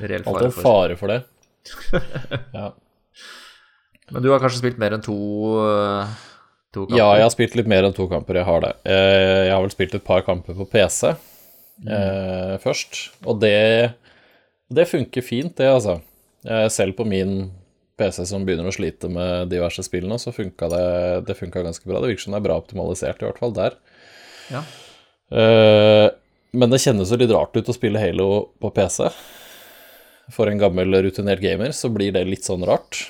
reell 0.02 0.24
fare 0.28 0.46
en 0.50 0.52
for. 0.56 0.63
fare 0.68 0.98
for 1.00 1.08
det. 1.13 1.22
Ja. 2.58 2.72
Men 4.12 4.24
du 4.24 4.30
har 4.32 4.40
kanskje 4.40 4.62
spilt 4.62 4.78
mer 4.80 4.94
enn 4.96 5.02
to, 5.04 5.16
eh, 5.68 6.12
to 6.72 6.86
kamper? 6.86 6.96
Ja, 7.00 7.08
jeg 7.20 7.26
har 7.26 7.34
spilt 7.34 7.56
litt 7.60 7.68
mer 7.68 7.84
enn 7.84 7.96
to 7.98 8.06
kamper, 8.08 8.40
jeg 8.40 8.48
har 8.48 8.62
det. 8.63 8.74
Eh, 8.88 9.46
Jeg 9.50 9.52
har 9.52 9.62
vel 9.66 9.74
spilt 9.74 9.96
et 10.00 10.06
par 10.08 10.22
kamper 10.28 10.56
på 10.56 10.68
PC 10.72 11.16
Mm. 11.78 11.90
eh, 11.94 12.56
først, 12.58 13.12
og 13.28 13.40
det 13.40 13.94
Det 14.74 14.88
funker 14.90 15.22
fint, 15.24 15.56
det, 15.56 15.68
altså. 15.70 16.02
Eh, 16.46 16.68
Selv 16.70 16.96
på 16.98 17.06
min 17.06 17.52
PC 18.00 18.26
som 18.26 18.44
begynner 18.46 18.68
å 18.68 18.74
slite 18.74 19.08
med 19.10 19.50
diverse 19.50 19.84
spill 19.86 20.08
nå, 20.10 20.16
så 20.20 20.34
funka 20.34 20.68
det, 20.70 21.26
det 21.28 21.36
funka 21.38 21.62
ganske 21.63 21.86
bra. 21.86 22.00
Det 22.02 22.10
virker 22.10 22.24
som 22.26 22.34
det 22.34 22.40
er 22.42 22.48
bra 22.50 22.58
optimalisert, 22.60 23.22
i 23.22 23.26
hvert 23.26 23.40
fall 23.40 23.54
der. 23.54 23.76
Ja. 24.52 24.63
Eh, 25.32 26.10
men 26.54 26.70
det 26.72 26.80
kjennes 26.82 27.10
jo 27.12 27.18
litt 27.20 27.32
rart 27.32 27.56
ut 27.56 27.68
å 27.70 27.76
spille 27.76 28.00
Halo 28.00 28.50
på 28.62 28.74
PC. 28.74 29.10
For 30.34 30.50
en 30.52 30.60
gammel, 30.60 30.92
rutinert 31.06 31.44
gamer 31.44 31.72
så 31.76 31.90
blir 31.94 32.12
det 32.16 32.26
litt 32.28 32.48
sånn 32.48 32.66
rart. 32.68 33.06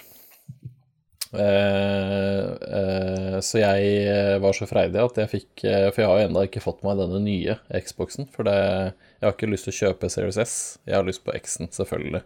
Eh, 1.33 2.43
eh, 2.77 3.39
så 3.43 3.59
jeg 3.59 3.87
eh, 4.07 4.37
var 4.39 4.55
så 4.55 4.63
freidig 4.69 5.01
at 5.01 5.17
jeg 5.19 5.29
fikk 5.29 5.63
For 5.65 5.99
jeg 5.99 6.07
har 6.07 6.21
jo 6.21 6.27
ennå 6.29 6.43
ikke 6.47 6.61
fått 6.63 6.85
meg 6.87 7.01
denne 7.01 7.19
nye 7.23 7.57
Xboxen. 7.83 8.29
For 8.33 8.47
det, 8.47 8.55
jeg 9.19 9.27
har 9.27 9.35
ikke 9.35 9.51
lyst 9.51 9.67
til 9.67 9.75
å 9.75 9.79
kjøpe 9.81 10.11
Series 10.13 10.39
S. 10.41 10.55
Jeg 10.87 10.97
har 10.97 11.07
lyst 11.07 11.25
på 11.25 11.35
X-en, 11.37 11.71
selvfølgelig. 11.73 12.23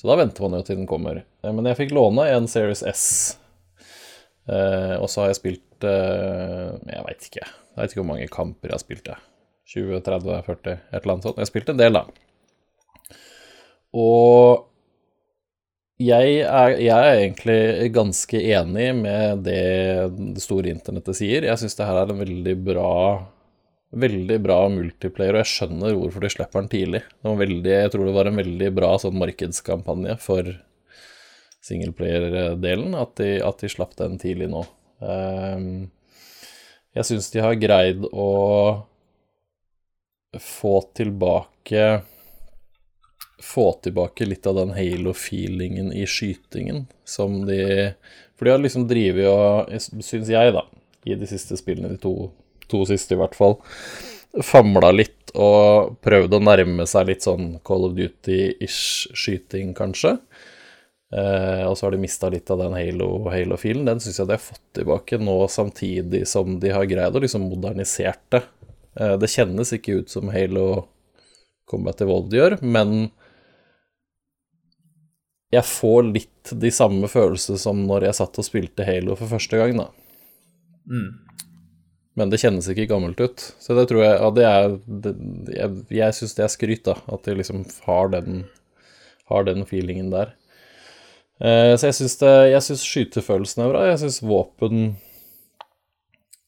Så 0.00 0.10
da 0.10 0.18
venter 0.20 0.46
man 0.46 0.58
jo 0.58 0.66
til 0.66 0.80
den 0.80 0.90
kommer. 0.90 1.22
Men 1.44 1.70
jeg 1.70 1.80
fikk 1.84 1.94
låne 1.96 2.26
en 2.32 2.50
Series 2.50 2.84
S. 2.90 3.06
Eh, 4.50 4.96
og 4.98 5.08
så 5.08 5.24
har 5.24 5.30
jeg 5.32 5.40
spilt 5.40 5.84
Jeg 5.84 7.04
veit 7.06 7.28
ikke. 7.28 7.44
Jeg 7.44 7.80
vet 7.80 7.92
ikke 7.92 8.00
hvor 8.02 8.12
mange 8.12 8.28
kamper 8.32 8.70
jeg 8.70 8.78
har 8.78 8.82
spilt. 8.82 9.08
Jeg. 9.12 9.30
20, 9.74 10.00
30, 10.04 10.42
40, 10.46 10.74
et 10.92 11.00
eller 11.00 11.14
annet 11.14 11.26
sånt. 11.26 11.38
Jeg 11.38 11.46
har 11.46 11.50
spilt 11.50 11.70
en 11.72 11.80
del, 11.80 11.96
da. 11.96 12.04
Og 13.94 14.64
jeg 16.02 16.40
er, 16.42 16.72
jeg 16.82 16.90
er 16.90 17.20
egentlig 17.20 17.90
ganske 17.94 18.40
enig 18.40 18.88
med 18.98 19.44
det 19.46 19.60
det 20.34 20.42
store 20.42 20.72
internettet 20.74 21.20
sier. 21.20 21.46
Jeg 21.46 21.60
syns 21.60 21.78
det 21.78 21.86
her 21.86 22.00
er 22.02 22.10
en 22.12 22.24
veldig 22.24 22.58
bra 22.66 22.90
Veldig 23.94 24.40
bra 24.42 24.56
multiplayer, 24.74 25.36
og 25.36 25.44
jeg 25.44 25.50
skjønner 25.52 25.92
hvorfor 25.94 26.24
de 26.24 26.28
slipper 26.32 26.64
den 26.64 26.70
tidlig. 26.72 27.00
Veldig, 27.22 27.70
jeg 27.70 27.92
tror 27.92 28.08
det 28.08 28.14
var 28.16 28.26
en 28.26 28.40
veldig 28.40 28.70
bra 28.74 28.88
sånn 28.98 29.20
markedskampanje 29.20 30.16
for 30.18 30.48
singleplayer-delen, 31.62 32.96
at, 32.98 33.22
at 33.22 33.62
de 33.62 33.70
slapp 33.70 33.94
den 34.00 34.18
tidlig 34.18 34.48
nå. 34.50 34.64
Ehm, 34.98 35.68
jeg 36.98 37.06
syns 37.06 37.30
de 37.30 37.44
har 37.44 37.54
greid 37.60 38.02
å 38.10 38.28
få 40.42 40.74
tilbake 40.98 41.86
Få 43.44 43.66
tilbake 43.84 44.26
litt 44.26 44.46
av 44.48 44.56
den 44.56 44.72
halo-feelingen 44.76 45.92
i 45.92 46.06
skytingen 46.08 46.86
som 47.04 47.42
de 47.46 47.92
For 48.34 48.46
de 48.48 48.54
har 48.54 48.62
liksom 48.62 48.88
drevet 48.90 49.28
og, 49.30 49.74
syns 50.02 50.32
jeg, 50.32 50.54
da, 50.56 50.64
i 51.04 51.14
de 51.18 51.28
siste 51.28 51.58
spillene, 51.60 51.92
de 51.92 52.00
to, 52.02 52.30
to 52.72 52.82
siste 52.88 53.14
i 53.14 53.20
hvert 53.20 53.36
fall, 53.36 53.58
famla 54.42 54.90
litt 54.94 55.30
og 55.38 55.94
prøvd 56.02 56.34
å 56.34 56.42
nærme 56.42 56.86
seg 56.88 57.10
litt 57.10 57.26
sånn 57.26 57.58
Call 57.66 57.86
of 57.88 57.94
Duty-ish 57.98 59.12
skyting, 59.14 59.74
kanskje. 59.76 60.16
Eh, 61.14 61.62
og 61.68 61.76
så 61.76 61.86
har 61.86 61.94
de 61.94 62.02
mista 62.02 62.30
litt 62.32 62.50
av 62.50 62.58
den 62.62 62.74
halo- 62.74 63.30
halo-filen. 63.30 63.84
den 63.86 64.00
syns 64.02 64.18
jeg 64.18 64.26
de 64.30 64.34
har 64.34 64.42
fått 64.42 64.62
tilbake 64.74 65.18
nå, 65.22 65.36
samtidig 65.50 66.24
som 66.30 66.58
de 66.62 66.72
har 66.74 66.86
greid 66.90 67.14
å 67.14 67.22
liksom 67.22 67.46
modernisert 67.50 68.22
det. 68.34 68.42
Eh, 68.98 69.16
det 69.18 69.30
kjennes 69.30 69.74
ikke 69.74 70.00
ut 70.00 70.10
som 70.10 70.30
Halo 70.34 70.88
Combat 71.70 72.02
Evolved 72.02 72.34
gjør, 72.34 72.58
men 72.62 73.10
jeg 75.54 75.66
får 75.68 76.08
litt 76.10 76.54
de 76.60 76.70
samme 76.74 77.08
følelsene 77.10 77.60
som 77.60 77.84
når 77.88 78.08
jeg 78.08 78.18
satt 78.20 78.40
og 78.40 78.46
spilte 78.46 78.86
Halo 78.86 79.16
for 79.18 79.30
første 79.32 79.60
gang, 79.60 79.76
da. 79.80 79.88
Men 82.14 82.30
det 82.30 82.38
kjennes 82.42 82.68
ikke 82.70 82.90
gammelt 82.92 83.18
ut. 83.20 83.42
Så 83.58 83.74
det 83.74 83.88
tror 83.90 84.04
jeg 84.04 84.18
ja, 84.20 84.30
det 84.36 84.44
er 84.46 84.74
det, 84.86 85.14
Jeg, 85.56 85.78
jeg 85.96 86.14
syns 86.18 86.36
det 86.36 86.44
er 86.46 86.52
skryt, 86.52 86.84
da. 86.86 86.98
At 87.10 87.26
de 87.26 87.34
liksom 87.40 87.64
har 87.88 88.12
den, 88.12 88.44
har 89.32 89.46
den 89.48 89.66
feelingen 89.66 90.12
der. 90.14 90.34
Eh, 91.42 91.74
så 91.74 91.90
Jeg 91.90 92.62
syns 92.62 92.86
skytefølelsen 92.86 93.64
er 93.64 93.72
bra. 93.72 93.88
Jeg 93.90 94.04
syns 94.04 94.22
våpen 94.22 94.94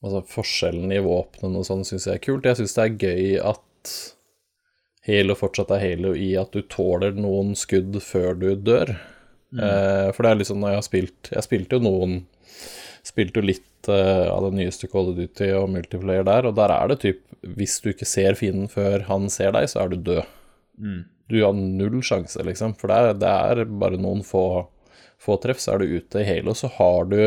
Altså 0.05 0.21
forskjellen 0.29 0.93
i 0.93 1.01
våpnene 1.03 1.59
og 1.59 1.67
sånn 1.67 1.83
syns 1.89 2.07
jeg 2.07 2.21
er 2.21 2.23
kult. 2.23 2.47
Jeg 2.47 2.61
syns 2.61 2.77
det 2.77 2.85
er 2.85 2.99
gøy 3.01 3.39
at 3.43 3.95
Halo 5.07 5.37
fortsatt 5.39 5.71
er 5.77 5.83
Halo 5.83 6.15
i 6.19 6.33
at 6.39 6.55
du 6.55 6.65
tåler 6.67 7.15
noen 7.15 7.55
skudd 7.59 7.99
før 8.03 8.35
du 8.39 8.49
dør. 8.59 8.97
Eh, 9.57 10.09
for 10.13 10.27
det 10.27 10.31
er 10.31 10.41
liksom 10.41 10.59
når 10.61 10.73
jeg 10.73 10.81
har 10.81 10.85
spilt 10.85 11.29
Jeg 11.31 11.45
spilte 11.47 11.79
jo 11.79 11.85
noen 11.87 12.17
Spilte 13.07 13.39
jo 13.39 13.47
litt 13.47 13.89
eh, 13.89 14.27
av 14.27 14.43
det 14.43 14.59
nyeste 14.59 14.89
Call 14.91 15.13
of 15.13 15.17
Duty 15.17 15.53
og 15.55 15.69
multiplayer 15.71 16.27
der, 16.27 16.49
og 16.51 16.57
der 16.59 16.75
er 16.75 16.91
det 16.91 16.97
typ 17.05 17.21
Hvis 17.57 17.79
du 17.85 17.93
ikke 17.93 18.09
ser 18.11 18.35
fienden 18.37 18.67
før 18.69 19.07
han 19.07 19.31
ser 19.33 19.55
deg, 19.55 19.69
så 19.71 19.85
er 19.85 19.93
du 19.93 20.01
død. 20.11 20.25
Du 21.31 21.39
har 21.41 21.55
null 21.55 22.03
sjanse, 22.07 22.43
liksom. 22.43 22.75
For 22.79 22.91
det 22.91 22.97
er, 22.99 23.21
det 23.23 23.31
er 23.31 23.71
bare 23.71 23.99
noen 24.03 24.27
få, 24.27 24.67
få 25.23 25.39
treff, 25.43 25.63
så 25.63 25.77
er 25.77 25.83
du 25.83 25.95
ute. 25.97 26.21
I 26.23 26.27
Halo 26.29 26.55
så 26.59 26.71
har 26.75 27.07
du 27.11 27.21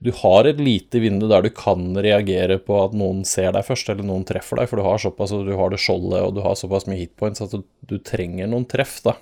du 0.00 0.10
har 0.16 0.48
et 0.48 0.60
lite 0.60 1.00
vindu 1.02 1.26
der 1.28 1.44
du 1.44 1.50
kan 1.52 1.92
reagere 1.92 2.56
på 2.64 2.78
at 2.80 2.94
noen 2.96 3.20
ser 3.28 3.52
deg 3.52 3.66
først, 3.66 3.90
eller 3.92 4.06
noen 4.08 4.24
treffer 4.28 4.56
deg, 4.56 4.70
for 4.70 4.80
du 4.80 4.86
har 4.86 5.02
såpass, 5.02 5.34
du 5.44 5.52
har 5.58 5.72
det 5.72 5.80
skjoldet, 5.82 6.22
og 6.24 6.38
du 6.38 6.40
har 6.44 6.56
såpass 6.56 6.88
mye 6.88 7.02
hitpoints 7.02 7.44
at 7.44 7.52
du, 7.52 7.96
trenger 8.00 8.48
noen 8.48 8.64
treff, 8.70 8.96
da. 9.04 9.18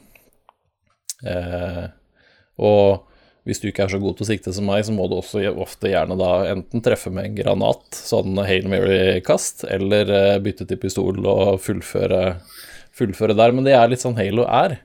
Eh, 1.26 1.84
og 2.62 3.08
hvis 3.48 3.62
du 3.62 3.70
ikke 3.70 3.88
er 3.88 3.90
så 3.90 3.98
god 4.02 4.18
til 4.18 4.26
å 4.26 4.30
sikte 4.30 4.54
som 4.54 4.70
meg, 4.70 4.84
så 4.86 4.94
må 4.94 5.08
du 5.10 5.18
også 5.18 5.42
ofte 5.58 5.90
gjerne 5.90 6.14
da 6.20 6.32
enten 6.52 6.82
treffe 6.84 7.10
med 7.10 7.26
en 7.26 7.38
granat, 7.40 7.86
sånn 7.96 8.38
Hail 8.46 8.70
Mary-kast, 8.70 9.66
eller 9.66 10.14
eh, 10.14 10.34
bytte 10.44 10.68
til 10.68 10.78
pistol 10.78 11.18
og 11.24 11.56
fullføre, 11.64 12.36
fullføre 12.94 13.34
der. 13.34 13.56
Men 13.56 13.66
det 13.66 13.74
er 13.74 13.90
litt 13.90 14.04
sånn 14.04 14.18
Halo 14.20 14.46
er. 14.46 14.78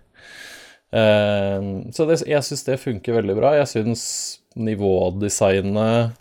Eh, 0.90 1.70
så 1.94 2.10
det, 2.10 2.24
jeg 2.26 2.50
syns 2.50 2.66
det 2.66 2.82
funker 2.82 3.22
veldig 3.22 3.38
bra. 3.38 3.54
Jeg 3.60 3.70
syns 3.76 4.08
nivådesignet 4.56 6.20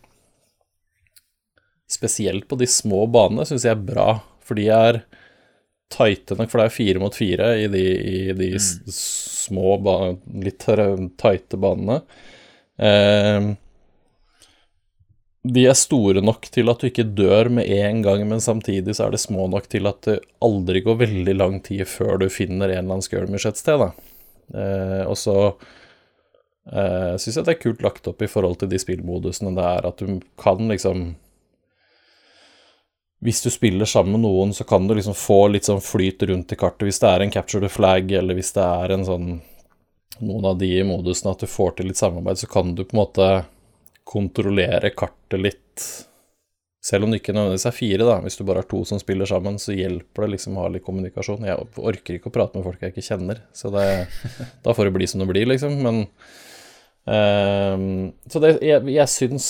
Spesielt 1.93 2.47
på 2.49 2.57
de 2.57 2.67
små 2.67 3.05
banene 3.13 3.45
syns 3.45 3.67
jeg 3.67 3.75
er 3.75 3.83
bra, 3.85 4.07
for 4.41 4.57
de 4.57 4.65
er 4.73 5.03
tighte 5.93 6.39
nok, 6.39 6.49
for 6.49 6.63
det 6.63 6.69
er 6.71 6.73
fire 6.73 7.03
mot 7.03 7.17
fire 7.17 7.51
i 7.61 7.67
de, 7.69 7.83
i 7.85 8.21
de 8.33 8.49
mm. 8.55 8.95
små, 8.97 9.75
litt 10.41 10.65
tighte 11.21 11.61
banene. 11.61 11.99
Eh, 12.81 13.51
de 15.43 15.65
er 15.67 15.75
store 15.75 16.23
nok 16.23 16.47
til 16.55 16.71
at 16.71 16.81
du 16.81 16.87
ikke 16.89 17.09
dør 17.19 17.51
med 17.51 17.67
en 17.67 18.01
gang, 18.05 18.25
men 18.31 18.41
samtidig 18.41 18.95
så 18.95 19.09
er 19.09 19.17
det 19.17 19.23
små 19.25 19.49
nok 19.51 19.67
til 19.71 19.91
at 19.91 20.01
det 20.07 20.21
aldri 20.45 20.85
går 20.87 21.01
veldig 21.03 21.35
lang 21.35 21.61
tid 21.67 21.85
før 21.91 22.21
du 22.23 22.29
finner 22.31 22.71
en 22.71 22.79
eller 22.79 22.97
annen 22.97 23.05
skirmish 23.05 23.49
et 23.51 23.59
sted, 23.59 23.83
da. 23.83 23.91
Eh, 24.55 25.03
og 25.05 25.19
så 25.19 25.37
uh, 26.71 27.19
syns 27.19 27.39
jeg 27.39 27.47
det 27.49 27.57
er 27.57 27.63
kult 27.63 27.83
lagt 27.83 28.07
opp 28.11 28.23
i 28.23 28.31
forhold 28.31 28.61
til 28.61 28.71
de 28.71 28.81
spillmodusene 28.81 29.55
det 29.57 29.67
er, 29.67 29.89
at 29.89 30.03
du 30.03 30.21
kan 30.39 30.69
liksom 30.71 31.13
Hvis 33.23 33.43
du 33.43 33.51
spiller 33.55 33.87
sammen 33.87 34.17
med 34.17 34.25
noen, 34.27 34.53
så 34.53 34.65
kan 34.67 34.89
du 34.89 34.97
liksom 34.99 35.15
få 35.15 35.47
litt 35.55 35.69
sånn 35.69 35.83
flyt 35.83 36.25
rundt 36.27 36.53
i 36.53 36.57
kartet. 36.59 36.89
Hvis 36.89 36.99
det 36.99 37.11
er 37.11 37.23
en 37.23 37.31
capture 37.31 37.63
the 37.63 37.71
flag, 37.71 38.11
eller 38.11 38.35
hvis 38.35 38.51
det 38.57 38.65
er 38.67 38.95
en 38.97 39.05
sånn 39.07 39.29
noen 40.23 40.45
av 40.45 40.59
de 40.59 40.71
modusene 40.87 41.33
at 41.33 41.43
du 41.43 41.51
får 41.51 41.77
til 41.79 41.91
litt 41.91 42.01
samarbeid, 42.01 42.39
så 42.39 42.49
kan 42.51 42.75
du 42.75 42.85
på 42.85 42.97
en 42.97 43.03
måte 43.03 43.29
kontrollere 44.09 44.91
kartet 44.91 45.41
litt. 45.41 45.87
Selv 46.83 47.07
om 47.07 47.13
det 47.13 47.21
ikke 47.21 47.35
nødvendigvis 47.35 47.69
er 47.71 47.77
fire, 47.77 48.07
da. 48.09 48.17
Hvis 48.25 48.39
du 48.39 48.45
bare 48.47 48.65
har 48.65 48.71
to 48.71 48.83
som 48.89 48.99
spiller 48.99 49.29
sammen, 49.29 49.59
så 49.63 49.75
hjelper 49.77 50.27
det 50.27 50.33
liksom 50.35 50.57
å 50.59 50.65
ha 50.65 50.73
litt 50.75 50.85
kommunikasjon. 50.87 51.47
Jeg 51.47 51.69
orker 51.79 52.19
ikke 52.19 52.33
å 52.33 52.35
prate 52.35 52.59
med 52.59 52.67
folk 52.67 52.83
jeg 52.83 52.95
ikke 52.95 53.07
kjenner, 53.07 53.43
så 53.55 53.71
det, 53.75 53.87
da 54.65 54.75
får 54.75 54.91
det 54.91 54.97
bli 54.99 55.09
som 55.11 55.23
det 55.23 55.31
blir, 55.31 55.47
liksom. 55.55 55.79
Men 55.85 56.03
ehm, 57.07 58.13
Så 58.31 58.43
det, 58.43 58.57
jeg, 58.63 58.85
jeg 58.93 59.09
syns 59.11 59.49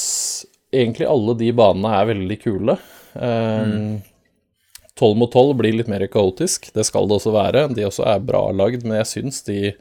egentlig 0.73 1.09
alle 1.09 1.37
de 1.39 1.51
banene 1.57 1.93
er 1.99 2.09
veldig 2.15 2.39
kule. 2.45 2.79
Tolv 3.13 4.01
12 4.95 5.19
mot 5.19 5.33
12 5.33 5.55
blir 5.57 5.75
litt 5.77 5.89
mer 5.89 6.05
kaotisk, 6.13 6.69
det 6.77 6.85
skal 6.85 7.09
det 7.09 7.17
også 7.17 7.33
være. 7.35 7.65
De 7.73 7.87
også 7.89 8.05
er 8.13 8.25
bra 8.25 8.43
lagd, 8.53 8.85
men 8.85 8.99
jeg 9.01 9.09
syns 9.09 9.41
de 9.47 9.73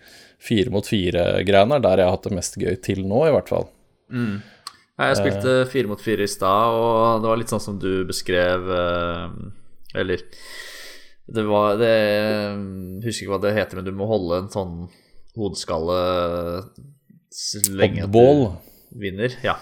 fire 0.41 0.71
mot 0.73 0.87
fire-greiene 0.87 1.77
er 1.77 1.83
der 1.83 2.01
jeg 2.01 2.09
har 2.09 2.15
hatt 2.15 2.27
det 2.29 2.37
mest 2.37 2.57
gøy 2.57 2.77
til 2.81 3.03
nå, 3.05 3.25
i 3.27 3.33
hvert 3.35 3.51
fall. 3.51 3.67
Mm. 4.11 4.39
Jeg 5.01 5.17
spilte 5.17 5.55
fire 5.71 5.89
mot 5.89 6.01
fire 6.01 6.25
i 6.25 6.31
stad, 6.31 6.77
og 6.77 7.23
det 7.23 7.29
var 7.31 7.39
litt 7.41 7.51
sånn 7.51 7.63
som 7.63 7.77
du 7.81 8.03
beskrev 8.05 8.67
eh, 8.75 9.31
Eller 9.97 10.21
Det 11.25 11.45
var 11.47 11.79
det 11.79 11.93
Jeg 11.95 13.05
husker 13.07 13.25
ikke 13.25 13.33
hva 13.33 13.41
det 13.45 13.55
heter, 13.55 13.79
men 13.79 13.87
du 13.87 13.95
må 13.97 14.09
holde 14.09 14.43
en 14.43 14.51
sånn 14.53 14.75
hodeskalle 15.39 15.97
så 17.31 17.61
lenge 17.71 18.03
at 18.03 18.09
Oddball. 18.09 18.41
du 18.91 18.99
vinner. 19.05 19.33
Ja. 19.45 19.55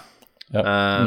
Ja. 0.50 0.64
Eh, 0.66 1.06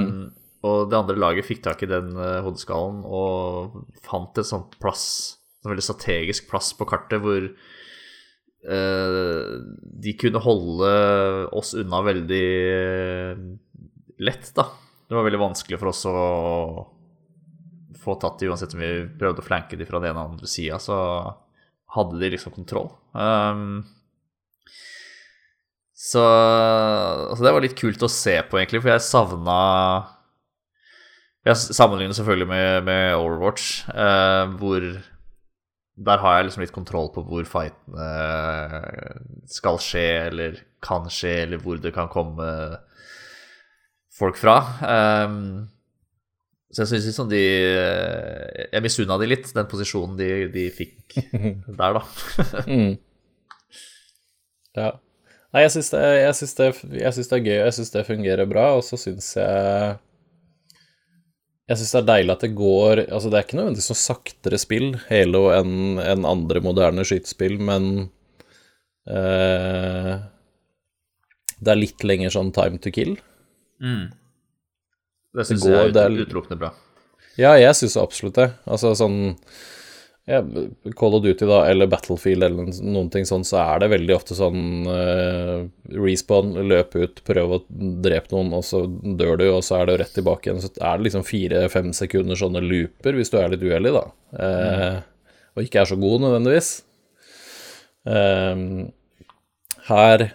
Og 0.62 0.84
det 0.90 0.94
andre 0.94 1.18
laget 1.18 1.48
fikk 1.48 1.64
tak 1.64 1.80
i 1.82 1.90
den 1.90 2.12
eh, 2.14 2.38
hodeskallen 2.44 3.00
og 3.02 3.80
fant 4.06 4.38
en 4.38 4.46
sånn 4.46 4.68
plass, 4.78 5.04
en 5.64 5.72
veldig 5.72 5.82
strategisk 5.82 6.46
plass 6.50 6.70
på 6.78 6.86
kartet 6.86 7.18
hvor 7.22 7.48
uh, 8.70 9.48
de 10.06 10.12
kunne 10.18 10.42
holde 10.42 10.92
oss 11.58 11.74
unna 11.78 12.00
veldig 12.06 12.46
lett, 14.22 14.52
da. 14.54 14.68
Det 15.08 15.18
var 15.18 15.26
veldig 15.26 15.42
vanskelig 15.42 15.78
for 15.82 15.90
oss 15.90 16.04
å 16.06 16.16
få 18.02 18.14
tatt 18.22 18.38
de 18.42 18.50
uansett 18.50 18.74
om 18.74 18.82
vi 18.82 18.92
prøvde 19.18 19.42
å 19.42 19.46
flanke 19.46 19.78
de 19.78 19.86
fra 19.86 20.00
den 20.02 20.10
ene 20.12 20.22
og 20.22 20.32
andre 20.34 20.50
sida. 20.50 20.78
Så 20.82 20.96
hadde 21.94 22.18
de 22.22 22.30
liksom 22.32 22.54
kontroll. 22.54 22.88
Um, 23.14 23.82
så 26.02 26.22
altså 27.30 27.44
det 27.44 27.52
var 27.54 27.62
litt 27.62 27.78
kult 27.78 28.02
å 28.02 28.10
se 28.10 28.34
på, 28.48 28.58
egentlig, 28.58 28.80
for 28.82 28.90
jeg 28.90 29.04
savna 29.06 29.58
Jeg 31.46 31.58
sammenligner 31.78 32.16
selvfølgelig 32.16 32.48
med, 32.50 32.70
med 32.88 33.14
Overwatch, 33.20 33.68
eh, 33.90 34.54
hvor 34.58 34.86
Der 36.08 36.24
har 36.24 36.36
jeg 36.36 36.48
liksom 36.48 36.64
litt 36.64 36.74
kontroll 36.74 37.12
på 37.14 37.22
hvor 37.28 37.46
fightene 37.46 38.08
skal 39.50 39.78
skje, 39.82 40.08
eller 40.32 40.58
kan 40.82 41.06
skje, 41.06 41.36
eller 41.44 41.62
hvor 41.62 41.78
det 41.78 41.94
kan 41.94 42.10
komme 42.10 42.48
folk 44.12 44.36
fra. 44.40 44.56
Um, 44.82 45.68
så 46.72 46.82
jeg 46.82 46.90
syns 46.90 47.06
liksom 47.10 47.30
de 47.30 47.42
Jeg 47.44 48.82
misunna 48.82 49.20
de 49.20 49.28
litt, 49.30 49.52
den 49.54 49.70
posisjonen 49.70 50.18
de, 50.18 50.30
de 50.50 50.66
fikk 50.74 51.18
der, 51.80 52.00
da. 52.00 52.04
mm. 52.66 52.92
Ja. 54.72 54.90
Nei, 55.52 55.62
jeg 55.66 55.72
syns 55.74 55.90
det, 55.92 56.00
det, 56.00 56.68
det 56.96 57.36
er 57.36 57.44
gøy, 57.44 57.58
og 57.58 57.66
jeg 57.66 57.74
syns 57.76 57.90
det 57.92 58.06
fungerer 58.08 58.48
bra, 58.48 58.70
og 58.78 58.84
så 58.86 58.96
syns 59.00 59.34
jeg 59.36 59.98
Jeg 61.68 61.78
syns 61.78 61.92
det 61.92 62.00
er 62.00 62.06
deilig 62.08 62.32
at 62.34 62.44
det 62.46 62.50
går 62.56 63.02
Altså, 63.04 63.28
det 63.30 63.38
er 63.38 63.44
ikke 63.46 63.58
nødvendigvis 63.60 63.90
noe 63.92 64.00
saktere 64.00 64.60
spill, 64.62 64.88
Halo, 65.10 65.42
enn 65.52 66.00
en 66.00 66.24
andre 66.28 66.62
moderne 66.64 67.04
skytespill, 67.04 67.58
men 67.60 67.90
eh, 69.10 70.14
Det 71.60 71.74
er 71.74 71.80
litt 71.82 72.02
lenger 72.08 72.32
sånn 72.34 72.50
time 72.56 72.80
to 72.82 72.90
kill. 72.94 73.12
Mm. 73.82 74.08
Det 75.36 75.46
syns 75.48 75.68
jeg 75.68 75.92
er- 75.92 76.16
utelukkende 76.24 76.58
bra. 76.64 76.72
Ja, 77.40 77.54
jeg 77.56 77.76
syns 77.78 77.94
absolutt 78.00 78.36
det. 78.40 78.48
Altså 78.68 78.90
sånn 78.98 79.36
ja, 80.24 80.38
Call 80.94 81.14
of 81.16 81.22
Duty, 81.24 81.46
da, 81.46 81.64
eller 81.66 81.88
Battlefield, 81.90 82.44
eller 82.46 82.68
noen 82.86 83.08
ting 83.10 83.24
sånn, 83.26 83.42
så 83.46 83.58
er 83.58 83.82
det 83.82 83.88
veldig 83.90 84.14
ofte 84.14 84.36
sånn 84.38 84.86
uh, 84.86 85.64
respawn, 85.98 86.52
løp 86.70 86.94
ut, 86.94 87.22
prøv 87.26 87.56
å 87.56 87.58
drepe 87.68 88.30
noen, 88.36 88.52
og 88.54 88.62
så 88.66 88.84
dør 88.86 89.40
du, 89.40 89.48
og 89.50 89.64
så 89.66 89.80
er 89.80 89.90
det 89.90 89.98
rett 90.04 90.14
tilbake 90.14 90.46
igjen. 90.46 90.62
Så 90.62 90.70
er 90.78 91.00
det 91.00 91.08
liksom 91.08 91.26
fire-fem 91.26 91.90
sekunder 91.98 92.38
sånne 92.38 92.62
looper, 92.62 93.18
hvis 93.18 93.34
du 93.34 93.40
er 93.40 93.50
litt 93.50 93.66
uheldig, 93.66 93.94
da. 93.98 94.04
Eh, 94.46 95.02
Og 95.52 95.66
ikke 95.66 95.82
er 95.82 95.90
så 95.90 95.98
god, 96.00 96.22
nødvendigvis. 96.22 96.70
Uh, 98.06 98.86
her 99.90 100.28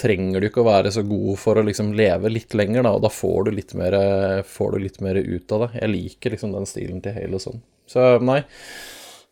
trenger 0.00 0.40
du 0.40 0.48
ikke 0.48 0.64
å 0.64 0.70
være 0.72 0.90
så 0.96 1.04
god 1.06 1.36
for 1.38 1.60
å 1.60 1.68
liksom 1.68 1.92
leve 1.96 2.32
litt 2.32 2.56
lenger, 2.56 2.88
da, 2.88 2.96
og 2.96 3.04
da 3.04 3.12
får 3.12 3.46
du 3.46 3.54
litt 3.60 3.76
mer, 3.78 4.00
får 4.48 4.74
du 4.74 4.84
litt 4.88 5.00
mer 5.04 5.20
ut 5.20 5.52
av 5.52 5.68
det. 5.68 5.74
Jeg 5.82 5.92
liker 5.92 6.34
liksom 6.34 6.56
den 6.56 6.66
stilen 6.72 7.04
til 7.04 7.14
Halo 7.20 7.38
sånn. 7.42 7.60
Så 7.90 8.18
nei. 8.24 8.42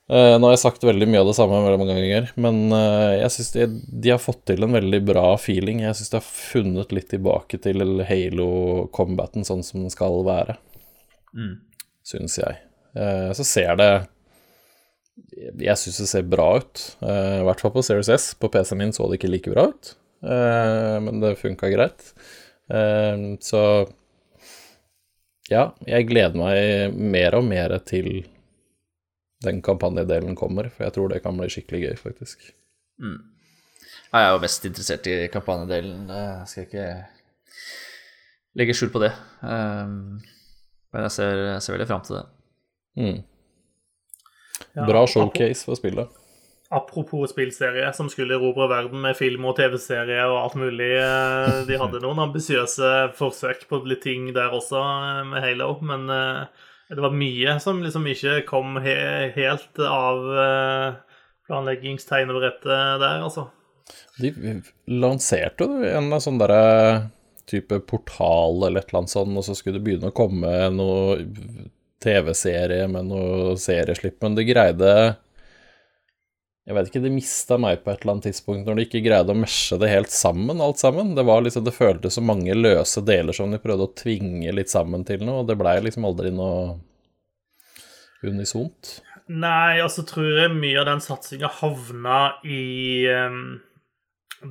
Uh, 0.05 0.37
nå 0.37 0.51
har 0.51 0.53
jeg 0.53 0.61
sagt 0.61 0.83
veldig 0.85 1.07
mye 1.09 1.23
av 1.23 1.31
det 1.31 1.37
samme 1.39 1.63
veldig 1.65 1.79
mange 1.81 1.95
ganger, 1.97 2.27
men 2.37 2.59
uh, 2.77 3.15
jeg 3.17 3.33
syns 3.33 3.55
de, 3.55 3.67
de 4.05 4.11
har 4.13 4.21
fått 4.21 4.43
til 4.51 4.67
en 4.67 4.75
veldig 4.77 5.01
bra 5.09 5.31
feeling. 5.41 5.81
Jeg 5.81 5.97
syns 5.97 6.13
de 6.13 6.19
har 6.19 6.27
funnet 6.29 6.93
litt 6.93 7.09
tilbake 7.09 7.57
til 7.65 7.81
Halo-combaten 8.05 9.49
sånn 9.49 9.65
som 9.65 9.85
den 9.85 9.95
skal 9.95 10.21
være, 10.27 10.59
Mm. 11.35 11.57
syns 12.07 12.37
jeg. 12.39 12.61
Uh, 12.95 13.33
så 13.35 13.43
ser 13.49 13.73
det 13.81 13.89
Jeg 15.65 15.75
syns 15.81 15.97
det 15.99 16.07
ser 16.11 16.29
bra 16.31 16.47
ut. 16.61 16.85
I 17.03 17.43
hvert 17.47 17.63
fall 17.63 17.73
på 17.75 17.83
Series 17.87 18.11
S. 18.11 18.29
På 18.39 18.51
PC-en 18.51 18.79
min 18.79 18.93
så 18.95 19.09
det 19.09 19.19
ikke 19.19 19.31
like 19.33 19.51
bra 19.51 19.69
ut, 19.71 19.91
men 20.23 21.21
det 21.23 21.37
funka 21.39 21.71
greit. 21.71 22.09
Så 23.47 23.61
ja, 25.51 25.69
jeg 25.87 26.09
gleder 26.11 26.39
meg 26.39 26.99
mer 26.99 27.39
og 27.39 27.47
mer 27.47 27.77
til 27.87 28.25
den 29.45 29.61
kampanjedelen 29.65 30.37
kommer, 30.39 30.69
for 30.73 30.87
jeg 30.87 30.95
tror 30.97 31.13
det 31.13 31.23
kan 31.25 31.37
bli 31.39 31.49
skikkelig 31.53 31.81
gøy, 31.89 31.95
faktisk. 32.01 32.49
Mm. 33.03 33.21
Ja, 34.13 34.19
Jeg 34.21 34.29
er 34.29 34.33
jo 34.37 34.43
mest 34.45 34.65
interessert 34.69 35.07
i 35.11 35.17
kampanjedelen. 35.33 36.09
Jeg 36.09 36.49
skal 36.51 36.67
ikke 36.69 36.89
legge 38.59 38.75
skjul 38.79 38.93
på 38.95 39.03
det. 39.03 39.13
Um, 39.43 40.21
men 40.95 41.07
jeg 41.09 41.15
ser, 41.17 41.41
jeg 41.55 41.63
ser 41.65 41.75
veldig 41.75 41.89
fram 41.91 42.05
til 42.07 42.21
det. 42.21 42.27
Mm. 43.01 43.23
Ja, 44.75 44.85
Bra 44.87 45.03
showcase 45.11 45.67
for 45.67 45.79
spillet. 45.79 46.21
Apropos 46.75 47.31
spillserie 47.31 47.91
som 47.95 48.09
skulle 48.11 48.35
erobre 48.35 48.67
verden 48.71 49.03
med 49.03 49.15
film 49.19 49.45
og 49.47 49.57
TV-serie 49.59 50.23
og 50.27 50.39
alt 50.41 50.57
mulig. 50.59 50.89
eh, 50.99 51.59
De 51.69 51.77
hadde 51.79 52.01
noen 52.05 52.23
ambisiøse 52.25 52.93
forsøk 53.19 53.67
på 53.71 53.83
litt 53.87 54.03
ting 54.07 54.31
der 54.35 54.55
også 54.57 54.81
eh, 54.81 55.21
med 55.29 55.45
Halo, 55.45 55.75
men 55.87 56.09
eh, 56.11 56.65
det 56.89 57.01
var 57.01 57.15
mye 57.17 57.57
som 57.63 57.83
liksom 57.83 58.07
ikke 58.11 58.41
kom 58.49 58.79
he 58.85 58.97
helt 59.37 59.81
av 59.89 60.25
eh, 60.45 61.19
planleggingstegnebrettet 61.49 63.01
der, 63.03 63.23
altså. 63.25 63.49
De 64.21 64.31
lanserte 64.89 65.67
jo 65.67 65.85
en 65.89 66.13
sånn 66.23 66.41
derre 66.41 67.11
type 67.49 67.81
portal 67.89 68.63
eller 68.65 68.81
et 68.81 68.89
eller 68.89 69.03
annet 69.03 69.13
sånt, 69.13 69.37
og 69.37 69.45
så 69.45 69.57
skulle 69.57 69.79
det 69.79 69.85
begynne 69.85 70.13
å 70.13 70.17
komme 70.17 70.53
noe 70.73 71.19
TV-serie 72.05 72.87
med 72.89 73.11
noe 73.11 73.57
serieslipp, 73.61 74.21
men 74.25 74.37
det 74.37 74.47
greide 74.49 74.95
Jeg 76.65 76.77
vet 76.79 76.87
ikke, 76.89 77.03
det 77.05 77.13
mista 77.13 77.59
meg 77.61 77.83
på 77.85 77.93
et 77.93 78.01
eller 78.01 78.15
annet 78.15 78.31
tidspunkt 78.31 78.65
når 78.65 78.79
de 78.79 78.85
ikke 78.87 79.03
greide 79.05 79.35
å 79.35 79.37
mesje 79.37 79.77
det 79.83 79.91
helt 79.93 80.13
sammen, 80.15 80.63
alt 80.65 80.81
sammen. 80.81 81.13
Det 81.17 81.25
var 81.29 81.45
liksom, 81.45 81.67
det 81.67 81.75
føltes 81.77 82.17
som 82.17 82.25
mange 82.25 82.57
løse 82.57 83.03
deler 83.05 83.37
som 83.37 83.53
de 83.53 83.61
prøvde 83.61 83.85
å 83.85 83.97
tvinge 84.01 84.55
litt 84.57 84.73
sammen 84.73 85.05
til 85.05 85.27
noe, 85.27 85.43
og 85.43 85.51
det 85.51 85.59
blei 85.61 85.77
liksom 85.85 86.09
aldri 86.09 86.33
noe 86.33 86.79
unisont. 88.25 88.97
Nei, 89.29 89.81
altså 89.81 90.07
tror 90.09 90.41
jeg 90.41 90.57
mye 90.57 90.81
av 90.81 90.89
den 90.89 91.05
satsinga 91.05 91.53
havna 91.61 92.19
i 92.49 92.65
um, 93.13 93.61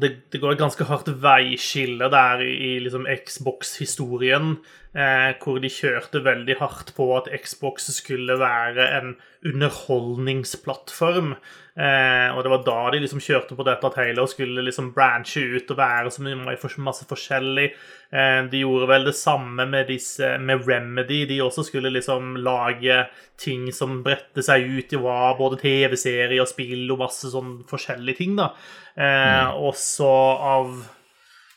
det, 0.01 0.09
det 0.33 0.41
går 0.41 0.55
et 0.55 0.61
ganske 0.61 0.85
hardt 0.89 1.09
veiskille 1.21 2.07
der 2.13 2.41
i 2.45 2.77
liksom 2.81 3.05
Xbox-historien, 3.25 4.55
eh, 4.97 5.33
hvor 5.41 5.59
de 5.61 5.69
kjørte 5.71 6.23
veldig 6.25 6.57
hardt 6.61 6.93
på 6.97 7.09
at 7.17 7.29
Xbox 7.43 7.89
skulle 7.97 8.39
være 8.41 8.87
en 8.97 9.13
underholdningsplattform. 9.45 11.35
Eh, 11.73 12.29
og 12.35 12.43
det 12.45 12.51
var 12.53 12.59
da 12.67 12.81
de 12.93 12.99
liksom 13.01 13.21
kjørte 13.23 13.55
på 13.57 13.65
dette 13.65 13.87
at 13.89 13.95
Halo 13.97 14.27
skulle 14.29 14.61
liksom 14.61 14.91
branche 14.93 15.41
ut 15.55 15.71
og 15.73 15.79
være 15.79 16.11
så 16.13 16.21
mye 16.21 16.55
masse 16.85 17.07
forskjellig. 17.09 17.65
Eh, 18.13 18.41
de 18.51 18.61
gjorde 18.61 18.89
vel 18.91 19.07
det 19.09 19.15
samme 19.17 19.65
med, 19.65 19.87
disse, 19.89 20.35
med 20.37 20.67
Remedy. 20.69 21.23
De 21.31 21.39
også 21.41 21.65
skulle 21.65 21.89
liksom 21.95 22.35
lage 22.45 22.99
ting 23.41 23.71
som 23.73 24.03
bredte 24.05 24.45
seg 24.45 24.67
ut 24.69 24.93
i 24.93 25.01
hva 25.01 25.33
både 25.39 25.57
TV-serier, 25.63 26.37
og 26.43 26.51
spill 26.51 26.85
og 26.93 27.01
masse 27.07 27.33
sånn 27.33 27.63
forskjellige 27.69 28.21
ting, 28.21 28.37
da. 28.37 28.51
Eh, 28.93 29.49
Også 29.65 30.05
av 30.05 30.75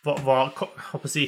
hva, 0.07 0.15
hva 0.25 0.39
Hva 0.49 1.03
skal 1.03 1.11
jeg 1.11 1.13
si 1.13 1.27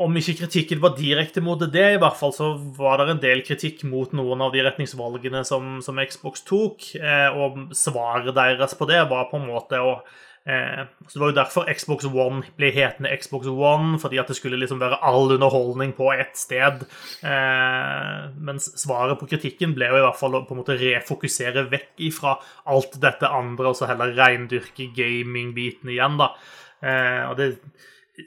om 0.00 0.16
ikke 0.16 0.38
kritikken 0.38 0.80
var 0.80 0.94
direkte 0.96 1.42
mot 1.44 1.60
det, 1.60 1.86
i 1.94 2.00
hvert 2.00 2.16
fall 2.16 2.32
så 2.32 2.54
var 2.78 3.02
det 3.02 3.12
en 3.12 3.22
del 3.22 3.42
kritikk 3.44 3.84
mot 3.88 4.14
noen 4.16 4.40
av 4.46 4.54
de 4.54 4.62
retningsvalgene 4.64 5.42
som, 5.44 5.78
som 5.84 6.00
Xbox 6.00 6.46
tok, 6.48 6.86
eh, 6.96 7.28
og 7.36 7.74
svaret 7.76 8.32
deres 8.36 8.76
på 8.78 8.88
det 8.88 9.02
var 9.10 9.28
på 9.28 9.40
en 9.40 9.48
måte 9.50 9.80
å 9.84 9.98
eh, 10.48 10.86
så 11.04 11.18
Det 11.18 11.20
var 11.20 11.32
jo 11.32 11.36
derfor 11.36 11.68
Xbox 11.68 12.08
One 12.08 12.40
ble 12.56 12.70
hetende 12.72 13.12
Xbox 13.20 13.50
One, 13.52 13.98
fordi 14.00 14.22
at 14.22 14.32
det 14.32 14.38
skulle 14.38 14.62
liksom 14.62 14.80
være 14.80 15.02
all 15.04 15.36
underholdning 15.36 15.92
på 15.98 16.08
ett 16.14 16.32
sted. 16.38 16.86
Eh, 17.20 18.24
mens 18.40 18.70
svaret 18.80 19.20
på 19.20 19.28
kritikken 19.28 19.76
ble 19.76 19.92
jo 19.92 20.00
i 20.00 20.06
hvert 20.06 20.20
fall 20.22 20.38
å 20.38 20.42
på 20.48 20.56
en 20.56 20.62
måte 20.62 20.80
refokusere 20.80 21.68
vekk 21.68 22.06
ifra 22.08 22.38
alt 22.72 22.96
dette 23.04 23.28
andre, 23.28 23.68
og 23.68 23.76
så 23.76 23.90
heller 23.90 24.16
reindyrke 24.16 24.88
gaming-biten 24.96 25.92
igjen, 25.92 26.16
da. 26.24 26.32
Eh, 26.80 27.22
og 27.28 27.36
det 27.36 27.52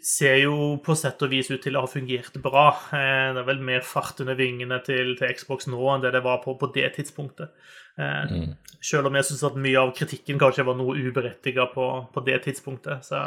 ser 0.01 0.37
jo 0.41 0.77
på 0.83 0.95
sett 0.97 1.21
og 1.21 1.29
vis 1.29 1.51
ut 1.51 1.61
til 1.61 1.75
å 1.77 1.83
ha 1.85 1.89
fungert 1.91 2.35
bra. 2.41 2.69
Eh, 2.95 3.33
Det 3.33 3.41
er 3.41 3.47
vel 3.47 3.59
mer 3.59 3.81
fart 3.81 4.19
under 4.23 4.35
vingene 4.35 4.79
til, 4.83 5.15
til 5.19 5.33
Xbox 5.35 5.67
nå 5.67 5.81
enn 5.93 6.01
det 6.01 6.13
det 6.15 6.23
var 6.23 6.41
på, 6.43 6.55
på 6.59 6.71
det 6.73 6.93
tidspunktet. 6.97 7.49
Eh, 7.97 8.23
Mm. 8.33 8.55
Selv 8.83 9.07
om 9.07 9.15
jeg 9.15 9.23
syns 9.23 9.43
at 9.47 9.55
mye 9.55 9.79
av 9.79 9.91
kritikken 9.95 10.39
kanskje 10.41 10.65
var 10.65 10.75
noe 10.75 10.97
uberettiga 10.97 11.69
på, 11.71 11.85
på 12.11 12.23
det 12.25 12.41
tidspunktet. 12.43 13.05
Så 13.05 13.19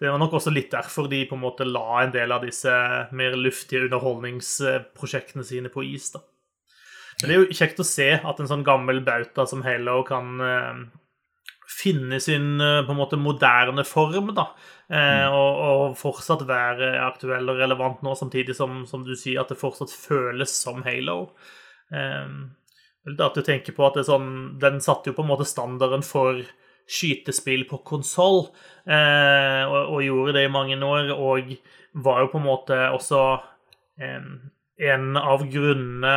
det 0.00 0.10
var 0.10 0.18
nok 0.18 0.32
også 0.32 0.50
litt 0.50 0.72
derfor 0.72 1.06
de 1.08 1.20
på 1.28 1.36
en 1.36 1.44
måte 1.44 1.66
la 1.68 2.00
en 2.02 2.10
del 2.10 2.32
av 2.32 2.42
disse 2.42 2.72
mer 3.12 3.36
luftige 3.38 3.84
underholdningsprosjektene 3.86 5.44
sine 5.44 5.68
på 5.68 5.84
is. 5.86 6.10
da. 6.10 6.20
Men 7.20 7.28
det 7.28 7.36
er 7.36 7.44
jo 7.44 7.58
kjekt 7.60 7.78
å 7.78 7.86
se 7.86 8.08
at 8.16 8.40
en 8.40 8.48
sånn 8.50 8.64
gammel 8.66 9.04
bauta 9.06 9.46
som 9.46 9.62
Halo 9.62 10.02
kan 10.08 10.40
eh, 10.40 10.82
finne 11.78 12.18
sin 12.20 12.56
på 12.58 12.90
en 12.90 12.98
måte 12.98 13.20
moderne 13.20 13.84
form, 13.86 14.32
da. 14.34 14.48
Eh, 14.88 15.26
og, 15.28 15.58
og 15.68 15.96
fortsatt 16.00 16.46
være 16.48 16.94
aktuell 17.04 17.50
og 17.52 17.58
relevant 17.60 18.00
nå, 18.04 18.14
samtidig 18.16 18.56
som, 18.56 18.86
som 18.88 19.04
du 19.04 19.12
sier, 19.12 19.42
at 19.42 19.52
det 19.52 19.60
fortsatt 19.60 19.92
føles 19.92 20.54
som 20.62 20.80
Halo. 20.86 21.18
Eh, 21.92 22.30
det 23.08 23.24
at 23.24 23.36
du 23.36 23.44
tenker 23.44 23.76
på 23.76 23.84
at 23.86 23.96
det 23.96 24.04
er 24.04 24.10
sånn, 24.10 24.30
Den 24.60 24.80
satte 24.84 25.10
jo 25.10 25.16
på 25.16 25.24
en 25.24 25.30
måte 25.30 25.48
standarden 25.48 26.04
for 26.04 26.40
skytespill 26.88 27.66
på 27.68 27.82
konsoll, 27.84 28.46
eh, 28.88 29.62
og, 29.68 29.92
og 29.92 30.04
gjorde 30.06 30.38
det 30.38 30.46
i 30.46 30.52
mange 30.52 30.78
år, 30.80 31.12
og 31.12 31.52
var 32.00 32.22
jo 32.24 32.32
på 32.32 32.40
en 32.40 32.48
måte 32.48 32.78
også 32.94 33.22
eh, 34.00 34.32
en 34.88 35.20
av 35.20 35.44
grunnene 35.52 36.16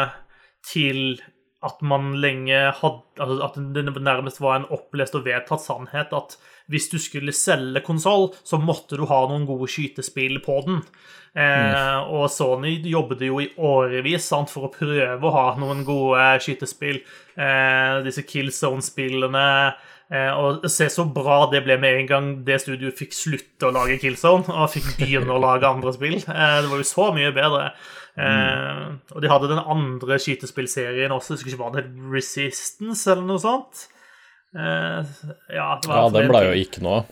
til 0.68 1.20
at 1.66 1.82
man 1.86 2.16
lenge 2.22 2.58
hadde 2.80 3.22
altså 3.22 3.46
At 3.46 3.58
det 3.76 3.84
nærmest 4.02 4.42
var 4.42 4.56
en 4.58 4.70
opplest 4.74 5.16
og 5.18 5.28
vedtatt 5.28 5.62
sannhet 5.62 6.14
at 6.16 6.38
hvis 6.72 6.90
du 6.92 6.98
skulle 7.02 7.36
selge 7.36 7.84
konsoll, 7.86 8.32
så 8.48 8.60
måtte 8.62 9.00
du 9.00 9.06
ha 9.10 9.24
noen 9.30 9.48
gode 9.50 9.70
skytespill 9.72 10.40
på 10.46 10.62
den. 10.68 10.82
Eh, 11.32 12.12
og 12.12 12.26
Sony 12.32 12.74
jobbet 12.92 13.22
jo 13.24 13.40
i 13.40 13.52
årevis 13.56 14.26
sant, 14.34 14.52
for 14.52 14.68
å 14.68 14.74
prøve 14.74 15.28
å 15.28 15.36
ha 15.36 15.46
noen 15.60 15.86
gode 15.88 16.26
skytespill. 16.44 17.00
Eh, 17.38 18.02
disse 18.08 18.26
Killzone-spillene. 18.28 19.48
Eh, 20.12 20.32
og 20.36 20.66
se 20.68 20.90
så 20.92 21.06
bra 21.08 21.46
det 21.54 21.62
ble 21.64 21.78
med 21.80 22.02
en 22.02 22.10
gang 22.10 22.26
det 22.48 22.58
studioet 22.66 23.00
fikk 23.00 23.14
slutte 23.16 23.70
å 23.70 23.72
lage 23.72 23.96
Killzone 24.02 24.52
og 24.52 24.74
fikk 24.74 24.90
begynne 25.00 25.32
å 25.32 25.40
lage 25.40 25.70
andre 25.70 25.94
spill. 25.96 26.18
Eh, 26.20 26.58
det 26.60 26.68
var 26.68 26.82
jo 26.82 26.90
så 26.90 27.08
mye 27.16 27.32
bedre. 27.36 27.70
Eh, 28.20 28.82
og 29.16 29.24
de 29.24 29.32
hadde 29.32 29.54
den 29.54 29.64
andre 29.64 30.20
skytespillserien 30.20 31.16
også, 31.16 31.38
jeg 31.38 31.40
husker 31.40 31.54
ikke 31.54 31.64
hva 31.64 31.72
det 31.78 31.86
Resistance 32.12 33.08
eller 33.08 33.24
noe 33.30 33.40
sånt. 33.40 33.86
Eh, 34.52 35.12
ja, 35.56 35.68
det 35.82 35.90
Ja, 35.92 36.10
den 36.12 36.28
ble 36.32 36.42
jo 36.50 36.56
ikke 36.60 36.82
noe 36.84 36.98
av. 37.02 37.06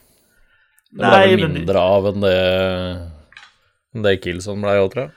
Den 0.89 0.99
ble 0.99 1.10
Nei, 1.13 1.28
vel 1.30 1.39
men 1.45 1.54
de- 1.54 1.60
mindre 1.62 1.80
av 1.80 2.08
enn 2.10 2.21
det, 2.25 2.36
enn 3.95 4.04
det 4.04 4.15
Kilson 4.23 4.62
ble, 4.65 4.73
jo, 4.80 4.88
tror 4.91 5.04
jeg. 5.06 5.15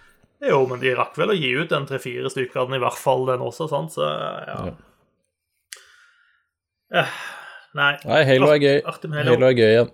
Jo, 0.52 0.60
men 0.66 0.80
de 0.82 0.94
rakk 0.98 1.16
vel 1.16 1.30
å 1.30 1.38
gi 1.38 1.52
ut 1.54 1.72
en 1.72 1.86
tre-fire 1.86 2.30
stykker 2.30 2.60
av 2.62 2.68
den, 2.70 2.78
i 2.80 2.82
hvert 2.82 2.98
fall 2.98 3.26
den 3.26 3.42
også, 3.46 3.68
sant, 3.70 3.94
så 3.94 4.06
ja. 4.46 4.72
Eh, 6.92 7.12
nei. 7.78 7.92
Nei, 8.04 8.22
Halo 8.28 8.50
er 8.52 8.60
gøy. 8.60 8.78
Halo. 8.84 9.36
Er 9.48 9.56
gøy 9.56 9.68
igjen. 9.70 9.92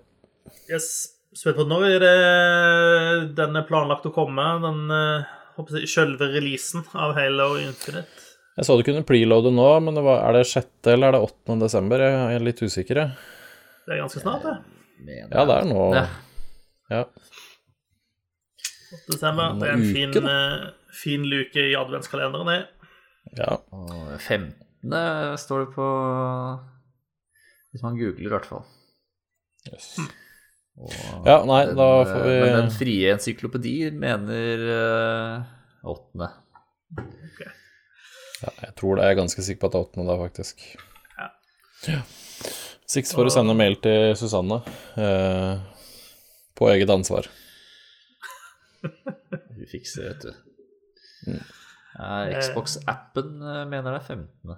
Yes. 0.69 0.89
Spent 1.37 1.55
på 1.59 1.65
når 1.69 1.85
er 1.95 1.99
det 2.03 3.35
den 3.37 3.55
er 3.55 3.67
planlagt 3.69 4.07
å 4.09 4.13
komme, 4.13 4.45
den 4.65 4.89
eh, 4.91 5.27
jeg, 5.59 5.87
selve 5.91 6.27
releasen 6.33 6.83
av 6.97 7.13
Halo 7.15 7.53
Infinite? 7.61 8.25
Jeg 8.59 8.67
så 8.67 8.75
du 8.75 8.81
kunne 8.83 9.05
preloade 9.07 9.51
nå, 9.55 9.67
men 9.85 9.95
det 9.95 10.01
var, 10.03 10.17
er 10.27 10.35
det 10.35 10.47
6. 10.49 10.65
eller 10.91 11.13
er 11.13 11.15
det 11.15 11.21
8. 11.29 11.55
desember? 11.61 12.01
Jeg 12.03 12.35
er 12.35 12.43
litt 12.43 12.59
usikker, 12.59 12.99
jeg. 12.99 13.13
Det 13.87 13.93
er 13.95 14.01
ganske 14.01 14.19
snart, 14.19 14.43
det. 14.43 14.55
Mener 15.07 15.31
Ja, 15.31 15.45
det 15.47 15.55
er 15.61 15.67
nå. 15.69 15.83
Ja. 15.95 16.01
Ja. 16.91 17.03
8. 18.97 18.99
desember. 19.13 19.53
Det 19.61 19.69
er 19.69 19.77
en 19.77 19.85
Uke, 19.85 19.93
fin, 19.95 20.11
da. 20.17 20.33
eh, 20.33 20.65
fin 20.99 21.23
luke 21.31 21.63
i 21.69 21.75
adventskalenderen, 21.79 22.51
det. 22.51 22.89
ja. 23.39 23.53
Og 23.71 24.19
15. 24.19 24.51
står 25.39 25.63
det 25.65 25.69
på 25.77 25.87
Hvis 27.71 27.83
man 27.85 27.95
googler, 27.99 28.27
i 28.27 28.33
hvert 28.33 28.49
fall. 28.49 28.65
Yes. 29.71 29.87
Og 30.79 30.91
Ja, 31.27 31.39
nei, 31.47 31.61
den, 31.69 31.75
da 31.79 31.87
får 32.07 32.21
vi 32.27 32.35
Men 32.43 32.55
den 32.57 32.71
frie 32.75 33.11
encyklopedi 33.15 33.73
mener 33.95 34.67
eh, 34.75 35.49
åttende. 35.95 36.29
Ja, 38.43 38.53
Jeg 38.63 38.75
tror 38.79 38.95
det. 38.95 39.05
Jeg 39.05 39.15
er 39.15 39.19
ganske 39.19 39.45
sikker 39.45 39.61
på 39.63 39.69
at 39.69 39.75
det 39.75 39.79
er 39.79 39.89
8. 39.89 40.07
da, 40.09 40.17
faktisk. 40.23 40.63
Ja. 41.17 41.29
Ja. 41.87 42.01
Six 42.89 43.13
for 43.13 43.29
å 43.29 43.33
sende 43.33 43.53
mail 43.57 43.75
til 43.83 44.15
Susanne 44.17 44.61
eh, 44.97 45.59
på 46.57 46.69
eget 46.71 46.89
ansvar. 46.89 47.29
Vi 49.59 49.67
fikser, 49.69 50.09
vet 50.09 50.25
du. 50.25 50.31
Mm. 51.29 51.43
Ja, 51.99 52.39
Xbox-appen 52.39 53.37
eh, 53.43 53.61
mener 53.69 53.93
det 53.93 53.99
er 53.99 54.07
15. 54.15 54.57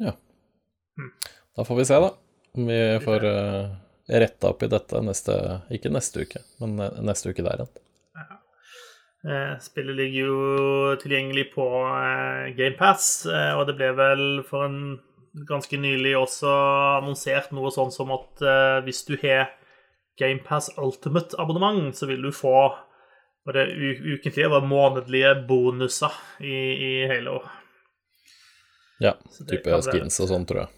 Ja. 0.00 0.16
Da 1.56 1.64
får 1.64 1.76
vi 1.76 1.84
se, 1.84 1.94
da. 2.00 2.10
Om 2.52 2.66
vi 2.66 3.00
får 3.04 3.24
uh, 3.24 3.74
retta 4.06 4.48
opp 4.50 4.62
i 4.62 4.68
dette 4.70 5.02
neste 5.04 5.34
Ikke 5.70 5.92
neste 5.92 6.24
uke, 6.24 6.42
men 6.58 6.80
eh, 6.80 7.00
neste 7.04 7.30
uke 7.30 7.44
der 7.46 7.60
igjen. 7.60 7.74
Eh, 9.20 9.54
Spillet 9.60 9.96
ligger 9.98 10.30
jo 10.30 10.96
tilgjengelig 11.02 11.50
på 11.52 11.66
eh, 11.90 12.50
GamePass, 12.56 13.26
og 13.28 13.66
det 13.68 13.76
ble 13.76 13.92
vel 13.98 14.26
for 14.48 14.68
en 14.68 14.82
ganske 15.46 15.78
nylig 15.78 16.16
også 16.18 16.50
annonsert 17.00 17.52
noe 17.54 17.70
sånn 17.74 17.92
som 17.94 18.12
at 18.14 18.42
eh, 18.42 18.78
hvis 18.86 19.04
du 19.08 19.16
har 19.22 19.52
GamePass 20.20 20.72
Ultimate-abonnement, 20.80 21.94
så 21.96 22.08
vil 22.10 22.22
du 22.26 22.32
få 22.34 22.54
var 23.46 23.56
det 23.56 23.70
ukentlige 23.72 24.44
eller 24.44 24.66
månedlige 24.68 25.32
bonuser 25.48 26.12
i, 26.44 26.56
i 26.76 26.90
Halo. 27.08 27.38
Ja, 29.00 29.14
type 29.48 29.78
skins 29.86 30.20
og 30.20 30.28
sånn, 30.28 30.44
tror 30.48 30.66
jeg. 30.66 30.74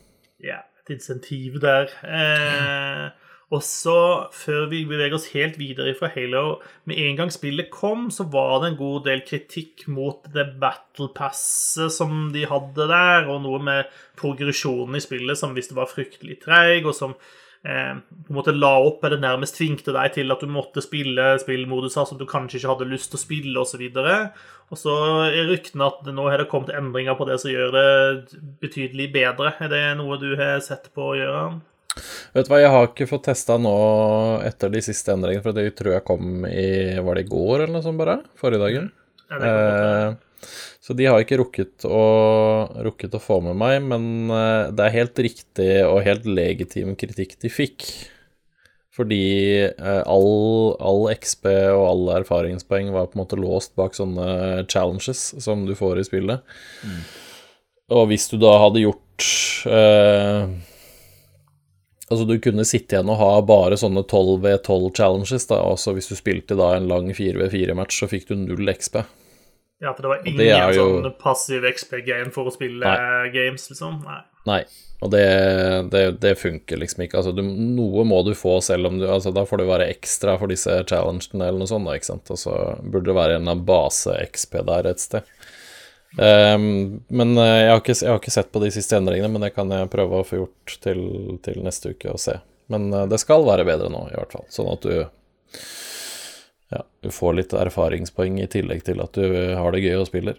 Ja, 0.53 0.61
et 0.79 0.93
insentiv 0.95 1.59
der. 1.63 1.91
Eh, 2.07 3.09
og 3.53 3.61
så, 3.61 3.97
før 4.33 4.65
vi 4.71 4.81
beveger 4.89 5.19
oss 5.19 5.29
helt 5.35 5.59
videre 5.61 5.93
fra 5.99 6.09
Halo 6.15 6.63
Med 6.89 6.97
en 7.03 7.19
gang 7.19 7.33
spillet 7.33 7.69
kom, 7.73 8.09
så 8.11 8.25
var 8.33 8.63
det 8.63 8.71
en 8.71 8.79
god 8.81 9.05
del 9.09 9.21
kritikk 9.29 9.85
mot 9.93 10.25
det 10.33 10.47
battle 10.63 11.11
passet 11.13 11.93
som 11.93 12.31
de 12.33 12.47
hadde 12.49 12.89
der, 12.89 13.29
og 13.29 13.43
noe 13.45 13.61
med 13.63 13.93
progresjonen 14.21 14.97
i 14.97 15.05
spillet 15.05 15.39
som 15.39 15.53
hvis 15.53 15.69
det 15.69 15.77
var 15.77 15.91
fryktelig 15.91 16.39
treig, 16.47 16.87
og 16.89 16.97
som 16.97 17.13
eh, 17.13 17.99
på 18.01 18.33
en 18.33 18.39
måte 18.39 18.55
la 18.57 18.73
opp 18.87 19.05
eller 19.05 19.21
nærmest 19.21 19.59
tvingte 19.59 19.93
deg 19.93 20.15
til 20.17 20.33
at 20.33 20.41
du 20.41 20.49
måtte 20.49 20.85
spille 20.85 21.35
spillmoduser 21.43 22.09
som 22.09 22.21
du 22.21 22.25
kanskje 22.31 22.57
ikke 22.63 22.71
hadde 22.73 22.89
lyst 22.89 23.13
til 23.13 23.21
å 23.21 23.25
spille, 23.27 23.67
osv. 23.67 23.85
Og 24.73 24.81
så 24.81 24.95
er 25.27 25.51
ryktene 25.51 25.91
at 25.93 26.09
nå 26.09 26.25
har 26.31 26.41
det 26.41 26.49
kommet 26.49 26.73
endringer 26.73 27.21
på 27.21 27.29
det 27.29 27.37
som 27.43 27.53
gjør 27.53 27.77
det 27.77 28.41
betydelig 28.65 29.11
bedre. 29.13 29.53
Er 29.61 29.69
det 29.75 29.83
noe 30.01 30.17
du 30.23 30.31
har 30.41 30.65
sett 30.65 30.89
på 30.97 31.11
å 31.11 31.19
gjøre? 31.21 31.45
Vet 32.33 32.47
du 32.47 32.53
hva, 32.53 32.61
jeg 32.63 32.73
har 32.73 32.89
ikke 32.89 33.09
fått 33.11 33.27
testa 33.29 33.59
nå 33.61 33.77
etter 34.47 34.73
de 34.73 34.81
siste 34.85 35.13
endringene, 35.13 35.45
for 35.45 35.57
det 35.57 35.67
tror 35.77 35.99
jeg 35.99 36.07
kom 36.09 36.47
i 36.49 36.97
Var 37.05 37.19
det 37.19 37.27
i 37.27 37.33
går 37.33 37.55
eller 37.59 37.75
noe 37.75 37.85
sånt, 37.85 38.01
bare? 38.01 38.23
Forrige 38.41 38.63
dagen? 38.65 38.89
Ja. 39.33 39.41
Eh, 39.49 40.49
så 40.83 40.97
de 40.99 41.07
har 41.07 41.23
ikke 41.23 41.39
rukket 41.39 41.85
å, 41.87 42.07
rukket 42.83 43.15
å 43.15 43.23
få 43.23 43.39
med 43.45 43.59
meg, 43.61 43.77
men 43.87 44.33
eh, 44.33 44.73
det 44.75 44.89
er 44.89 44.97
helt 44.97 45.23
riktig 45.23 45.71
og 45.87 46.03
helt 46.07 46.27
legitim 46.27 46.97
kritikk 46.99 47.37
de 47.45 47.53
fikk. 47.53 47.87
Fordi 48.93 49.23
eh, 49.71 50.03
all, 50.05 50.75
all 50.83 51.07
XP 51.15 51.47
og 51.49 51.85
alle 51.87 52.19
erfaringspoeng 52.21 52.91
var 52.93 53.09
på 53.09 53.17
en 53.17 53.23
måte 53.23 53.39
låst 53.41 53.77
bak 53.79 53.95
sånne 53.97 54.67
challenges 54.67 55.31
som 55.41 55.65
du 55.69 55.73
får 55.79 56.03
i 56.03 56.09
spillet. 56.09 56.43
Og 57.93 58.09
hvis 58.11 58.29
du 58.33 58.37
da 58.41 58.53
hadde 58.67 58.85
gjort 58.85 59.29
eh, 59.69 60.53
Altså, 62.13 62.27
du 62.29 62.37
kunne 62.45 62.65
sitte 62.69 62.99
igjen 62.99 63.09
og 63.13 63.19
ha 63.23 63.31
bare 63.49 63.79
sånne 63.81 64.05
12v12 64.11 64.91
challenges, 64.99 65.49
da. 65.51 65.63
Altså 65.73 65.95
hvis 65.97 66.11
du 66.13 66.17
spilte 66.19 66.59
da 66.59 66.75
en 66.77 66.89
lang 66.91 67.09
4v4-match, 67.17 68.03
så 68.03 68.09
fikk 68.11 68.29
du 68.31 68.37
null 68.45 68.69
XP. 68.75 69.01
Ja, 69.83 69.91
for 69.97 70.05
det 70.05 70.11
var 70.13 70.21
ingen 70.29 70.39
det 70.39 70.77
jo- 70.77 71.01
sånn 71.03 71.15
passiv 71.19 71.65
XP-game 71.73 72.31
for 72.31 72.47
å 72.47 72.53
spille 72.55 72.85
Nei. 72.87 73.31
games, 73.35 73.65
liksom? 73.73 73.97
Nei. 74.07 74.21
Nei, 74.47 74.61
og 75.03 75.11
det, 75.15 75.23
det, 75.91 76.03
det 76.23 76.33
funker 76.39 76.79
liksom 76.79 77.05
ikke. 77.05 77.19
Altså, 77.21 77.33
du, 77.35 77.43
noe 77.43 78.05
må 78.07 78.21
du 78.27 78.33
få 78.39 78.57
selv 78.63 78.87
om 78.91 78.97
du 78.99 79.07
Altså, 79.07 79.31
da 79.35 79.45
får 79.47 79.63
du 79.63 79.67
være 79.69 79.87
ekstra 79.91 80.37
for 80.39 80.51
disse 80.51 80.81
challengene 80.91 81.47
eller 81.49 81.63
noe 81.63 81.71
sånt, 81.71 81.87
da, 81.87 81.95
ikke 81.99 82.11
sant. 82.13 82.31
Og 82.35 82.41
så 82.43 82.57
burde 82.83 83.09
det 83.11 83.19
være 83.19 83.39
en 83.41 83.65
base-XP 83.67 84.59
der 84.71 84.91
et 84.91 85.03
sted. 85.03 85.27
Ehm, 86.19 87.01
men 87.09 87.39
eh, 87.39 87.59
jeg 87.63 87.71
har, 87.71 87.81
ikke, 87.81 87.97
jeg 87.97 88.11
har 88.11 88.21
ikke 88.21 88.35
sett 88.35 88.53
på 88.53 88.61
de 88.63 88.71
siste 88.75 88.99
endringene, 88.99 89.31
men 89.33 89.47
det 89.47 89.55
kan 89.57 89.71
jeg 89.73 89.91
prøve 89.93 90.21
å 90.21 90.27
få 90.27 90.43
gjort 90.43 90.75
til, 90.85 91.01
til 91.45 91.63
neste 91.65 91.95
uke 91.95 92.13
og 92.13 92.21
se. 92.21 92.37
Men 92.73 92.91
eh, 92.93 93.09
det 93.11 93.21
skal 93.23 93.47
være 93.49 93.67
bedre 93.69 93.89
nå, 93.93 94.05
i 94.11 94.19
hvert 94.19 94.37
fall. 94.37 94.47
Sånn 94.53 94.71
at 94.75 94.85
du 94.85 94.95
ja, 96.73 96.85
du 97.05 97.11
får 97.13 97.35
litt 97.37 97.57
erfaringspoeng 97.57 98.39
i 98.41 98.49
tillegg 98.49 98.85
til 98.87 99.03
at 99.05 99.17
du 99.17 99.25
har 99.59 99.75
det 99.75 99.83
gøy 99.85 99.99
og 100.01 100.07
spiller. 100.09 100.39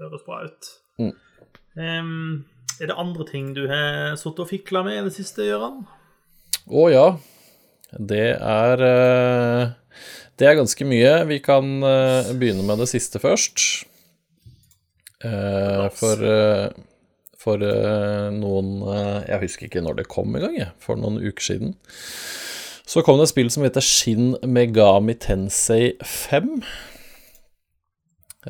Høres 0.00 0.24
bra 0.24 0.44
ut. 0.46 0.70
Mm. 1.00 1.10
Um, 1.76 2.14
er 2.80 2.88
det 2.88 2.96
andre 3.00 3.26
ting 3.28 3.50
du 3.56 3.66
har 3.68 4.16
sittet 4.16 4.40
og 4.46 4.48
fikla 4.48 4.80
med 4.86 4.96
i 4.96 5.04
det 5.08 5.12
siste, 5.16 5.44
Gøran? 5.44 5.82
Å 6.68 6.86
ja. 6.88 7.04
Det 7.90 8.32
er 8.38 8.82
eh, 8.86 10.02
Det 10.40 10.48
er 10.48 10.56
ganske 10.56 10.88
mye. 10.88 11.12
Vi 11.28 11.40
kan 11.44 11.68
begynne 12.40 12.64
med 12.64 12.80
det 12.80 12.88
siste 12.88 13.20
først. 13.20 13.89
Eh, 15.24 15.88
For 15.92 16.22
eh, 16.24 16.68
For 17.40 17.60
eh, 17.64 18.28
noen 18.36 18.70
eh, 18.88 19.18
Jeg 19.32 19.42
husker 19.46 19.66
ikke 19.68 19.82
når 19.84 19.98
det 20.02 20.08
kom 20.12 20.36
i 20.36 20.42
gang. 20.44 20.58
For 20.82 20.96
noen 21.00 21.20
uker 21.20 21.44
siden. 21.44 21.74
Så 22.90 23.04
kom 23.06 23.20
det 23.20 23.28
et 23.28 23.32
spill 23.34 23.50
som 23.54 23.62
heter 23.66 23.84
Shin 23.86 24.32
Megami 24.42 25.14
Tensei 25.22 25.92
5. 26.02 26.54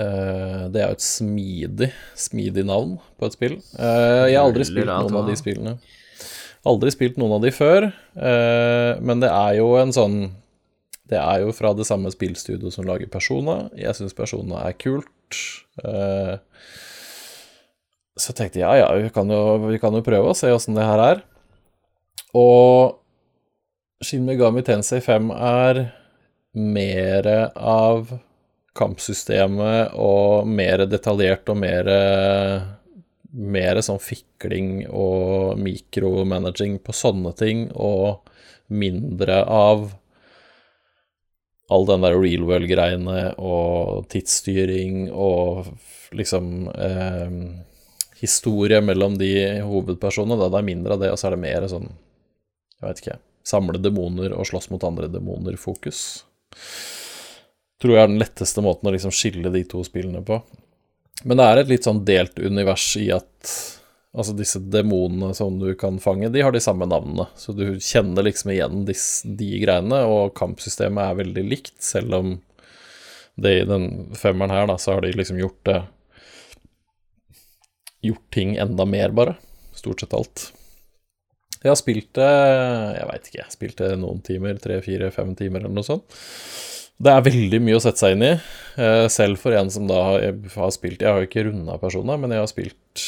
Eh, 0.00 0.68
Det 0.70 0.80
er 0.80 0.86
jo 0.92 0.96
et 0.98 1.04
smidig, 1.04 1.90
smidig 2.16 2.64
navn 2.68 2.96
på 3.18 3.26
et 3.28 3.36
spill. 3.36 3.56
Jeg 3.76 4.36
har 4.38 4.46
aldri 4.46 4.64
spilt 4.68 4.88
noen 4.90 5.18
av 5.20 5.28
de 5.28 5.36
spillene. 5.38 5.74
Aldri 6.70 6.92
spilt 6.92 7.16
noen 7.20 7.38
av 7.38 7.40
de 7.44 7.50
før, 7.56 7.86
men 9.00 9.22
det 9.22 9.30
er 9.32 9.54
jo 9.56 9.70
en 9.80 9.94
sånn 9.96 10.16
Det 11.10 11.18
er 11.18 11.42
jo 11.42 11.54
fra 11.56 11.72
det 11.74 11.86
samme 11.88 12.12
spillstudioet 12.12 12.74
som 12.74 12.86
lager 12.86 13.10
Persona. 13.10 13.64
Jeg 13.78 13.96
syns 13.98 14.16
Persona 14.16 14.62
er 14.68 14.78
kult. 14.78 15.16
Så 15.80 16.38
Så 18.18 18.32
jeg 18.32 18.36
tenkte 18.36 18.60
ja, 18.60 18.74
ja, 18.76 18.88
vi 19.00 19.08
kan 19.14 19.30
jo, 19.30 19.70
vi 19.70 19.78
kan 19.80 19.94
jo 19.96 20.02
prøve 20.04 20.32
å 20.32 20.36
se 20.36 20.50
åssen 20.52 20.76
det 20.76 20.84
her 20.84 21.00
er. 21.00 21.22
Og 22.36 22.98
Shin 24.04 24.26
Megami 24.26 24.62
Tensei 24.66 25.00
5 25.00 25.30
er 25.34 25.80
mer 26.52 27.28
av 27.54 28.12
kampsystemet 28.76 29.96
og 29.98 30.46
mer 30.48 30.84
detaljert 30.90 31.48
og 31.48 31.58
mer 31.62 31.88
mer 33.30 33.80
sånn 33.84 34.00
fikling 34.02 34.88
og 34.90 35.58
mikromanaging 35.60 36.78
på 36.82 36.94
sånne 36.94 37.32
ting, 37.38 37.68
og 37.74 38.26
mindre 38.70 39.42
av 39.46 39.90
all 41.70 41.86
den 41.86 42.04
der 42.04 42.18
real 42.18 42.44
world-greiene 42.48 43.18
og 43.38 44.06
tidsstyring 44.10 45.08
og 45.10 45.70
liksom 46.18 46.68
eh, 46.74 47.34
historie 48.20 48.80
mellom 48.82 49.16
de 49.20 49.32
hovedpersonene. 49.62 50.38
Da 50.40 50.50
det 50.50 50.60
er 50.60 50.70
mindre 50.70 50.96
av 50.96 51.04
det, 51.04 51.12
og 51.12 51.20
så 51.20 51.28
er 51.28 51.36
det 51.36 51.44
mer 51.44 51.68
sånn, 51.70 51.90
jeg 52.80 52.86
veit 52.88 53.02
ikke, 53.04 53.18
samle 53.46 53.80
demoner 53.82 54.34
og 54.36 54.48
slåss 54.50 54.70
mot 54.74 54.84
andre 54.86 55.08
demoner-fokus. 55.12 56.00
Tror 57.80 57.94
jeg 57.96 58.02
er 58.02 58.10
den 58.10 58.20
letteste 58.20 58.64
måten 58.64 58.90
å 58.90 58.94
liksom 58.94 59.14
skille 59.14 59.52
de 59.54 59.62
to 59.68 59.84
spillene 59.86 60.20
på. 60.26 60.42
Men 61.24 61.40
det 61.40 61.46
er 61.46 61.60
et 61.60 61.70
litt 61.70 61.86
sånn 61.86 62.02
delt 62.08 62.40
univers 62.40 62.92
i 63.00 63.10
at 63.14 63.54
altså 64.10 64.34
disse 64.34 64.58
demonene 64.72 65.32
som 65.38 65.58
du 65.60 65.68
kan 65.78 66.00
fange, 66.02 66.30
de 66.34 66.42
har 66.42 66.54
de 66.54 66.62
samme 66.62 66.88
navnene. 66.90 67.28
Så 67.38 67.54
du 67.54 67.78
kjenner 67.78 68.26
liksom 68.26 68.52
igjen 68.54 68.84
disse, 68.88 69.28
de 69.38 69.50
greiene, 69.62 70.02
og 70.10 70.34
kampsystemet 70.38 71.04
er 71.04 71.20
veldig 71.22 71.44
likt, 71.46 71.76
selv 71.84 72.16
om 72.18 72.36
det 73.40 73.54
i 73.60 73.66
den 73.68 73.86
femmeren 74.18 74.52
her, 74.52 74.66
da, 74.68 74.76
så 74.80 74.96
har 74.96 75.06
de 75.06 75.14
liksom 75.16 75.40
gjort 75.40 75.64
det 75.68 75.80
Gjort 78.00 78.30
ting 78.32 78.54
enda 78.56 78.86
mer, 78.88 79.10
bare. 79.12 79.34
Stort 79.76 80.00
sett 80.00 80.14
alt. 80.16 80.46
Jeg 81.60 81.68
har 81.68 81.76
spilt 81.76 82.14
det 82.16 82.28
Jeg 82.96 83.08
veit 83.10 83.26
ikke, 83.28 83.42
jeg 83.42 83.52
spilte 83.52 83.90
noen 84.00 84.22
timer, 84.24 84.56
tre, 84.56 84.78
fire, 84.80 85.10
fem 85.12 85.34
timer 85.36 85.66
eller 85.66 85.74
noe 85.76 85.84
sånt. 85.84 86.16
Det 87.00 87.12
er 87.12 87.26
veldig 87.26 87.60
mye 87.64 87.76
å 87.76 87.82
sette 87.84 88.00
seg 88.00 88.16
inn 88.16 88.24
i, 88.24 88.32
eh, 88.80 89.04
selv 89.12 89.36
for 89.40 89.56
en 89.56 89.68
som 89.72 89.84
da 89.88 90.00
har 90.08 90.72
spilt 90.72 91.04
Jeg 91.04 91.12
har 91.12 91.20
jo 91.20 91.28
ikke 91.28 91.44
runda 91.50 91.76
personer, 91.80 92.16
men 92.20 92.32
jeg 92.32 92.40
har 92.40 92.48
spilt 92.48 93.04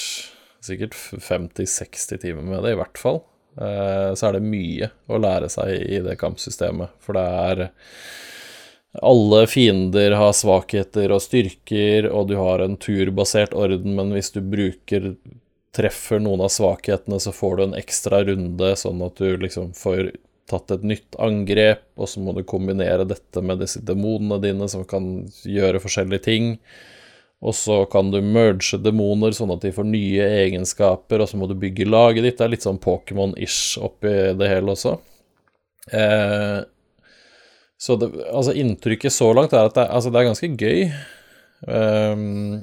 sikkert 0.63 0.97
50-60 0.97 2.23
timer 2.23 2.47
med 2.47 2.65
det, 2.65 2.75
i 2.75 2.81
hvert 2.81 3.01
fall. 3.01 3.23
Eh, 3.61 4.11
så 4.17 4.29
er 4.29 4.39
det 4.39 4.47
mye 4.47 4.91
å 5.13 5.21
lære 5.21 5.51
seg 5.53 5.75
i 5.77 6.01
det 6.05 6.19
kampsystemet, 6.21 6.95
for 7.03 7.19
det 7.19 7.27
er 7.47 7.65
alle 9.01 9.47
fiender 9.49 10.19
har 10.21 10.35
svakheter 10.37 11.15
og 11.15 11.23
styrker, 11.25 12.11
og 12.13 12.29
du 12.29 12.37
har 12.37 12.61
en 12.61 12.77
turbasert 12.81 13.55
orden, 13.57 13.97
men 13.97 14.13
hvis 14.13 14.35
du 14.35 14.43
bruker 14.45 15.15
treffer 15.73 16.21
noen 16.21 16.45
av 16.45 16.53
svakhetene, 16.53 17.17
så 17.21 17.33
får 17.33 17.57
du 17.57 17.63
en 17.65 17.79
ekstra 17.79 18.21
runde, 18.29 18.75
sånn 18.77 19.01
at 19.07 19.17
du 19.17 19.41
liksom 19.41 19.73
får 19.77 20.13
tatt 20.51 20.75
et 20.75 20.85
nytt 20.85 21.17
angrep, 21.23 21.87
og 21.97 22.11
så 22.13 22.21
må 22.21 22.35
du 22.37 22.43
kombinere 22.45 23.07
dette 23.09 23.41
med 23.41 23.63
disse 23.63 23.81
demonene 23.81 24.37
dine, 24.43 24.69
som 24.69 24.85
kan 24.89 25.09
gjøre 25.49 25.81
forskjellige 25.81 26.27
ting. 26.27 26.51
Og 27.43 27.57
så 27.59 27.81
kan 27.91 28.13
du 28.13 28.21
merge 28.23 28.79
demoner 28.79 29.35
sånn 29.35 29.51
at 29.55 29.65
de 29.65 29.73
får 29.75 29.89
nye 29.89 30.27
egenskaper, 30.45 31.25
og 31.25 31.31
så 31.31 31.41
må 31.41 31.49
du 31.51 31.57
bygge 31.59 31.89
laget 31.89 32.23
ditt. 32.23 32.37
Det 32.39 32.47
er 32.47 32.53
litt 32.53 32.67
sånn 32.67 32.79
Pokémon-ish 32.83 33.81
oppi 33.83 34.13
det 34.39 34.51
hele 34.51 34.77
også. 34.77 34.95
Eh, 35.91 36.61
så 37.83 37.97
det, 37.99 38.13
altså 38.31 38.55
inntrykket 38.55 39.11
så 39.11 39.33
langt 39.35 39.57
er 39.59 39.67
at 39.67 39.75
det, 39.75 39.89
altså 39.91 40.13
det 40.15 40.21
er 40.21 40.29
ganske 40.29 40.53
gøy. 40.55 40.85
Um, 41.67 42.63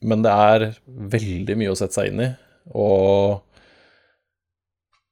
men 0.00 0.22
det 0.22 0.30
er 0.30 0.66
veldig 0.86 1.56
mye 1.58 1.72
å 1.72 1.78
sette 1.78 1.98
seg 1.98 2.12
inn 2.12 2.22
i. 2.22 2.28
Og 2.78 3.40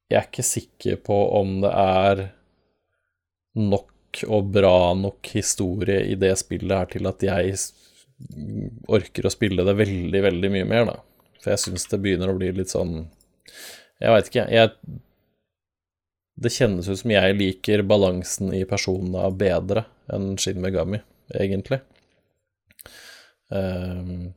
jeg 0.08 0.20
er 0.20 0.28
ikke 0.28 0.46
sikker 0.46 1.00
på 1.04 1.16
om 1.40 1.58
det 1.64 1.72
er 1.74 2.22
nok 3.58 4.22
og 4.30 4.54
bra 4.54 4.94
nok 4.96 5.26
historie 5.34 6.00
i 6.08 6.14
det 6.18 6.32
spillet 6.40 6.72
her 6.72 6.88
til 6.94 7.10
at 7.10 7.26
jeg 7.26 7.58
orker 8.90 9.28
å 9.28 9.32
spille 9.32 9.64
det 9.66 9.74
veldig, 9.78 10.22
veldig 10.24 10.50
mye 10.54 10.68
mer, 10.68 10.88
da. 10.88 10.96
For 11.38 11.54
jeg 11.54 11.62
syns 11.62 11.86
det 11.90 12.00
begynner 12.02 12.32
å 12.32 12.38
bli 12.38 12.50
litt 12.50 12.72
sånn 12.72 13.04
Jeg 14.02 14.10
veit 14.10 14.30
ikke, 14.30 14.46
jeg 14.50 14.72
Det 16.42 16.50
kjennes 16.50 16.88
ut 16.90 16.98
som 16.98 17.12
jeg 17.14 17.36
liker 17.38 17.84
balansen 17.86 18.50
i 18.54 18.64
personene 18.68 19.28
bedre 19.38 19.86
enn 20.10 20.32
Shin 20.40 20.60
Megami, 20.62 21.00
egentlig. 21.36 21.78
Um, 23.52 24.32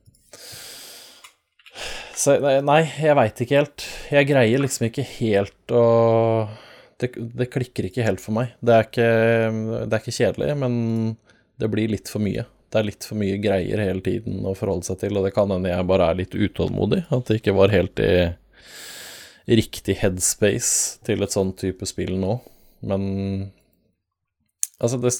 så 2.18 2.36
nei, 2.42 2.82
jeg 3.00 3.16
veit 3.18 3.44
ikke 3.44 3.62
helt. 3.62 3.86
Jeg 4.12 4.28
greier 4.30 4.62
liksom 4.62 4.90
ikke 4.90 5.06
helt 5.16 5.74
å 5.74 5.86
det, 7.02 7.14
det, 7.16 7.48
klikker 7.50 7.88
ikke 7.88 8.06
helt 8.06 8.22
for 8.22 8.36
meg. 8.36 8.52
Det 8.62 8.76
er 8.76 8.88
ikke, 8.88 9.12
det 9.88 9.96
er 9.96 10.02
ikke 10.04 10.18
kjedelig, 10.18 10.58
men 10.62 10.76
det 11.62 11.70
blir 11.74 11.90
litt 11.90 12.12
for 12.12 12.22
mye. 12.24 12.46
Det 12.72 12.80
er 12.80 12.88
litt 12.88 13.04
for 13.08 13.20
mye 13.20 13.40
greier 13.44 13.82
hele 13.84 14.04
tiden 14.06 14.46
å 14.48 14.56
forholde 14.56 14.88
seg 14.88 15.02
til, 15.02 15.18
og 15.20 15.26
det 15.28 15.34
kan 15.36 15.52
hende 15.52 15.74
jeg 15.74 15.88
bare 15.90 16.08
er 16.08 16.22
litt 16.22 16.36
utålmodig. 16.38 17.04
At 17.12 17.28
det 17.28 17.42
ikke 17.42 17.58
var 17.58 17.74
helt 17.74 18.00
i 18.00 18.14
riktig 19.52 19.98
headspace 20.00 21.02
til 21.08 21.26
et 21.26 21.36
sånn 21.36 21.52
type 21.60 21.88
spill 21.90 22.16
nå. 22.22 22.38
Men 22.88 23.04
altså, 24.80 25.02
det 25.02 25.18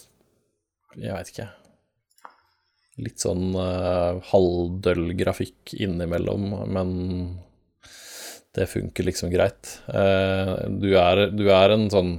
Jeg 1.00 1.16
veit 1.16 1.30
ikke 1.32 1.52
litt 3.02 3.24
sånn 3.24 3.54
uh, 3.56 4.20
halvdøll 4.32 5.14
grafikk 5.18 5.74
innimellom, 5.80 6.50
men 6.70 6.90
det 8.56 8.68
funker 8.68 9.08
liksom 9.08 9.32
greit. 9.32 9.78
Uh, 9.88 10.68
du, 10.68 10.92
er, 11.00 11.30
du, 11.32 11.46
er, 11.48 11.76
en 11.76 11.88
sånn 11.94 12.12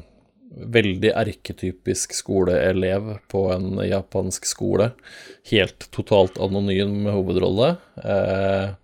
veldig 0.53 1.13
erketypisk 1.17 2.15
skoleelev 2.17 3.15
på 3.33 3.47
en 3.55 3.81
japansk 3.87 4.47
skole. 4.49 4.91
Helt 5.51 5.89
totalt 5.95 6.39
anonym 6.43 7.07
hovedrolle. 7.09 7.77
Uh, 8.05 8.75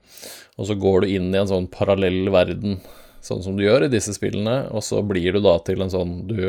og 0.59 0.71
så 0.71 0.79
går 0.79 1.05
du 1.05 1.15
inn 1.15 1.31
i 1.33 1.41
en 1.41 1.51
sånn 1.51 1.69
parallell 1.71 2.31
verden, 2.35 2.81
sånn 3.23 3.45
som 3.45 3.59
du 3.59 3.67
gjør 3.67 3.87
i 3.87 3.93
disse 3.93 4.15
spillene, 4.17 4.65
og 4.75 4.83
så 4.83 5.05
blir 5.07 5.37
du 5.37 5.43
da 5.45 5.59
til 5.63 5.85
en 5.85 5.93
sånn 5.93 6.23
Du 6.31 6.41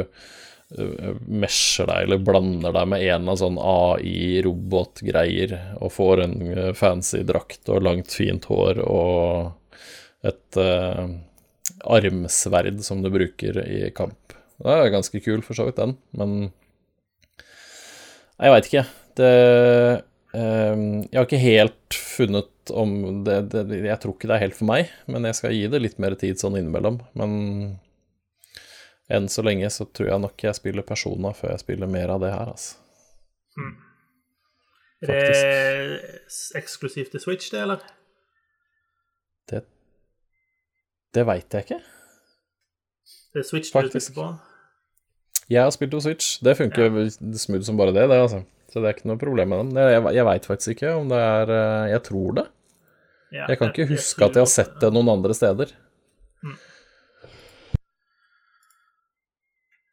Eh, 0.78 1.16
mesher 1.26 1.88
deg 1.90 2.04
eller 2.06 2.20
blander 2.22 2.70
deg 2.76 2.88
med 2.92 3.02
en 3.02 3.30
av 3.32 3.40
sånn 3.42 3.56
AI-robotgreier 3.58 5.56
og 5.82 5.90
får 5.96 6.22
en 6.28 6.36
eh, 6.52 6.74
fancy 6.78 7.24
drakt 7.26 7.70
og 7.74 7.82
langt, 7.88 8.14
fint 8.14 8.46
hår 8.46 8.78
og 8.86 9.50
et 10.30 10.58
uh, 10.60 11.08
armsverd 11.88 12.84
som 12.84 13.02
du 13.02 13.10
bruker 13.10 13.56
i 13.64 13.90
kamp. 13.96 14.29
Det 14.60 14.76
er 14.76 14.92
ganske 14.92 15.22
kul, 15.24 15.42
for 15.46 15.56
så 15.56 15.70
vidt, 15.70 15.80
den, 15.80 15.96
men 16.20 16.52
Jeg 18.40 18.54
veit 18.54 18.68
ikke. 18.68 18.86
Det 19.20 19.34
um, 20.36 20.84
Jeg 21.08 21.18
har 21.18 21.28
ikke 21.28 21.44
helt 21.44 22.00
funnet 22.20 22.74
om 22.76 23.24
det, 23.26 23.38
det, 23.54 23.64
Jeg 23.88 24.00
tror 24.04 24.16
ikke 24.16 24.30
det 24.30 24.36
er 24.36 24.44
helt 24.44 24.58
for 24.58 24.70
meg, 24.70 24.92
men 25.08 25.28
jeg 25.28 25.38
skal 25.40 25.56
gi 25.56 25.68
det 25.72 25.82
litt 25.82 26.02
mer 26.02 26.16
tid 26.20 26.40
sånn 26.42 26.58
innimellom. 26.60 27.00
Men 27.20 27.32
enn 29.10 29.30
så 29.32 29.44
lenge 29.46 29.70
så 29.74 29.88
tror 29.90 30.12
jeg 30.12 30.24
nok 30.26 30.44
jeg 30.46 30.58
spiller 30.58 30.86
Persona 30.86 31.32
før 31.34 31.56
jeg 31.56 31.64
spiller 31.64 31.90
mer 31.90 32.14
av 32.14 32.22
det 32.24 32.34
her, 32.34 32.52
altså. 32.52 32.78
Hmm. 33.58 33.78
Er 35.00 35.08
det 35.08 36.20
eksklusivt 36.60 37.14
til 37.16 37.24
Switch, 37.24 37.50
det, 37.54 37.64
eller? 37.64 37.84
Det 39.50 39.64
Det 41.16 41.26
veit 41.26 41.56
jeg 41.56 41.66
ikke. 41.66 41.80
Det 43.34 43.42
er 43.42 43.48
Switch 43.48 43.72
du 43.72 43.90
spiller 43.90 44.16
på? 44.16 44.28
Jeg 45.50 45.66
har 45.66 45.74
spilt 45.74 45.96
på 45.96 46.02
Switch. 46.06 46.38
Det 46.46 46.54
funker 46.60 46.88
ja. 46.94 47.10
smooth 47.42 47.66
som 47.66 47.78
bare 47.80 47.94
det, 47.96 48.06
det, 48.12 48.22
altså. 48.22 48.44
Så 48.70 48.82
det 48.82 48.90
er 48.90 48.98
ikke 48.98 49.10
noe 49.10 49.22
problem 49.22 49.50
med 49.50 49.62
den. 49.64 49.78
Jeg, 49.82 50.02
jeg 50.20 50.26
veit 50.28 50.46
faktisk 50.46 50.74
ikke 50.76 50.92
om 51.00 51.08
det 51.10 51.20
er 51.26 51.54
eh, 51.56 51.86
Jeg 51.96 52.04
tror 52.06 52.36
det. 52.38 52.48
Ja, 53.34 53.46
jeg 53.50 53.60
kan 53.60 53.72
ikke 53.72 53.88
huske 53.92 54.26
at 54.26 54.38
jeg 54.38 54.42
har 54.42 54.50
sett 54.50 54.76
det 54.82 54.90
noen 54.94 55.10
andre 55.12 55.34
steder. 55.38 55.74
Mm. 56.46 56.58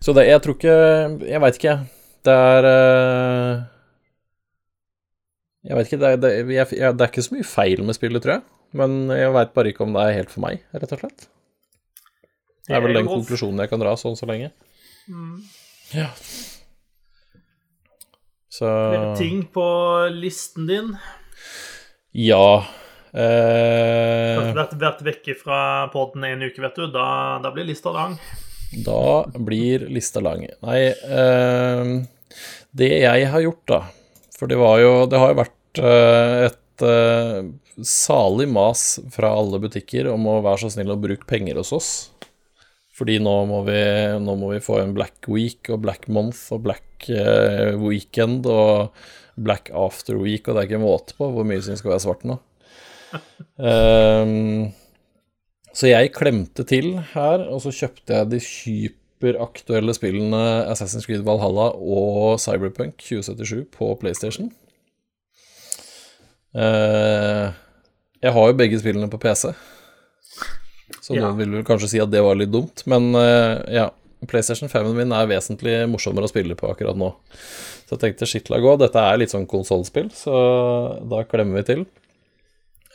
Så 0.04 0.14
det, 0.16 0.28
jeg 0.28 0.42
tror 0.44 0.54
ikke 0.56 0.76
Jeg 1.26 1.40
veit 1.42 1.58
ikke. 1.58 1.74
Det 2.26 2.34
er 2.50 2.68
uh, 2.68 3.64
Jeg 5.64 5.78
veit 5.78 5.88
ikke. 5.88 6.00
Det 6.02 6.10
er, 6.10 6.20
det, 6.20 6.34
jeg, 6.36 6.68
jeg, 6.76 6.98
det 6.98 7.06
er, 7.06 7.10
ikke 7.12 7.26
så 7.28 7.36
mye 7.36 7.48
feil 7.48 7.84
med 7.88 7.96
spillet, 7.96 8.24
tror 8.24 8.36
jeg. 8.36 8.46
Men 8.76 9.00
jeg 9.14 9.32
veit 9.36 9.56
bare 9.56 9.72
ikke 9.72 9.88
om 9.88 9.96
det 9.96 10.04
er 10.04 10.18
helt 10.20 10.32
for 10.32 10.44
meg, 10.44 10.60
rett 10.76 10.92
og 10.92 11.00
slett. 11.00 11.28
Det 12.66 12.74
er 12.76 12.82
vel 12.82 12.98
den 12.98 13.08
konklusjonen 13.08 13.62
jeg 13.62 13.70
kan 13.70 13.80
dra 13.80 13.92
sånn 13.96 14.18
så 14.18 14.28
lenge. 14.28 14.50
Mm. 15.08 15.42
Ja. 15.94 16.08
Så 18.48 18.68
Ting 19.18 19.44
på 19.52 19.66
listen 20.12 20.66
din? 20.66 20.96
Ja. 22.16 22.64
Eh... 23.12 24.52
Vært, 24.56 24.74
vært 24.80 25.02
vekke 25.04 25.36
fra 25.36 25.60
poden 25.92 26.24
en 26.24 26.46
uke, 26.46 26.62
vet 26.64 26.78
du. 26.80 26.86
Da, 26.94 27.06
da 27.44 27.52
blir 27.52 27.68
lista 27.68 27.92
lang. 27.94 28.16
Da 28.86 29.26
blir 29.36 29.86
lista 29.92 30.22
lang. 30.24 30.46
Nei, 30.64 30.80
eh, 30.90 31.92
det 32.76 32.90
jeg 33.02 33.28
har 33.32 33.44
gjort, 33.44 33.62
da 33.70 33.78
For 34.36 34.50
det 34.50 34.58
var 34.60 34.80
jo 34.82 34.90
Det 35.08 35.20
har 35.20 35.30
jo 35.32 35.38
vært 35.38 35.80
eh, 35.80 36.48
et 36.48 36.84
eh, 36.84 37.38
salig 37.86 38.48
mas 38.48 38.98
fra 39.12 39.30
alle 39.36 39.60
butikker 39.62 40.08
om 40.12 40.26
å 40.32 40.40
være 40.44 40.64
så 40.64 40.72
snill 40.72 40.94
å 40.94 41.00
bruke 41.00 41.28
penger 41.28 41.60
hos 41.60 41.72
oss. 41.76 41.90
Fordi 42.96 43.18
nå 43.20 43.34
må, 43.50 43.60
vi, 43.66 43.80
nå 44.24 44.34
må 44.40 44.54
vi 44.54 44.62
få 44.64 44.80
en 44.80 44.94
Black 44.96 45.28
Week 45.28 45.68
og 45.74 45.82
Black 45.84 46.06
Month 46.08 46.54
og 46.56 46.62
Black 46.64 47.10
eh, 47.12 47.76
Weekend 47.76 48.48
og 48.48 48.96
Black 49.36 49.68
After 49.68 50.16
Week, 50.16 50.46
og 50.46 50.56
det 50.56 50.62
er 50.62 50.70
ikke 50.70 50.80
måte 50.80 51.16
på 51.18 51.28
hvor 51.32 51.44
mye 51.44 51.60
som 51.64 51.76
skal 51.76 51.92
være 51.92 52.04
svart 52.06 52.24
nå. 52.24 52.38
Um, 53.60 54.72
så 55.76 55.92
jeg 55.92 56.14
klemte 56.16 56.64
til 56.68 56.94
her, 57.12 57.44
og 57.44 57.60
så 57.66 57.74
kjøpte 57.82 58.16
jeg 58.16 58.30
de 58.32 58.40
hyperaktuelle 58.40 59.92
spillene 59.96 60.42
Assassin's 60.72 61.04
Creed 61.04 61.26
Valhalla 61.28 61.68
og 61.76 62.40
Cyberpunk 62.40 62.96
2077 63.04 63.68
på 63.76 63.92
PlayStation. 64.00 64.48
Uh, 66.56 67.52
jeg 68.24 68.32
har 68.32 68.48
jo 68.48 68.56
begge 68.56 68.80
spillene 68.80 69.12
på 69.12 69.20
PC, 69.20 69.52
så 71.06 71.14
Ja. 71.14 71.28
noen 71.28 71.38
vil 71.38 71.54
vel 71.60 71.66
kanskje 71.68 71.92
si 71.94 72.00
at 72.02 72.10
det 72.10 72.22
var 72.26 72.34
litt 72.38 72.50
dumt, 72.54 72.82
men 72.90 73.12
uh, 73.14 73.62
ja. 73.70 73.86
PlayStation 74.26 74.66
5-en 74.72 74.96
min 74.96 75.12
er 75.14 75.28
vesentlig 75.30 75.74
morsommere 75.92 76.26
å 76.26 76.32
spille 76.32 76.56
på 76.58 76.66
akkurat 76.72 76.96
nå. 76.98 77.12
Så 77.86 77.94
jeg 77.94 78.00
tenkte 78.02 78.26
shit 78.26 78.48
la 78.50 78.58
gå, 78.64 78.72
dette 78.80 78.98
er 78.98 79.20
litt 79.20 79.30
sånn 79.30 79.44
konsollspill, 79.46 80.08
så 80.16 80.34
da 81.06 81.20
klemmer 81.28 81.60
vi 81.60 81.66
til. 81.68 81.84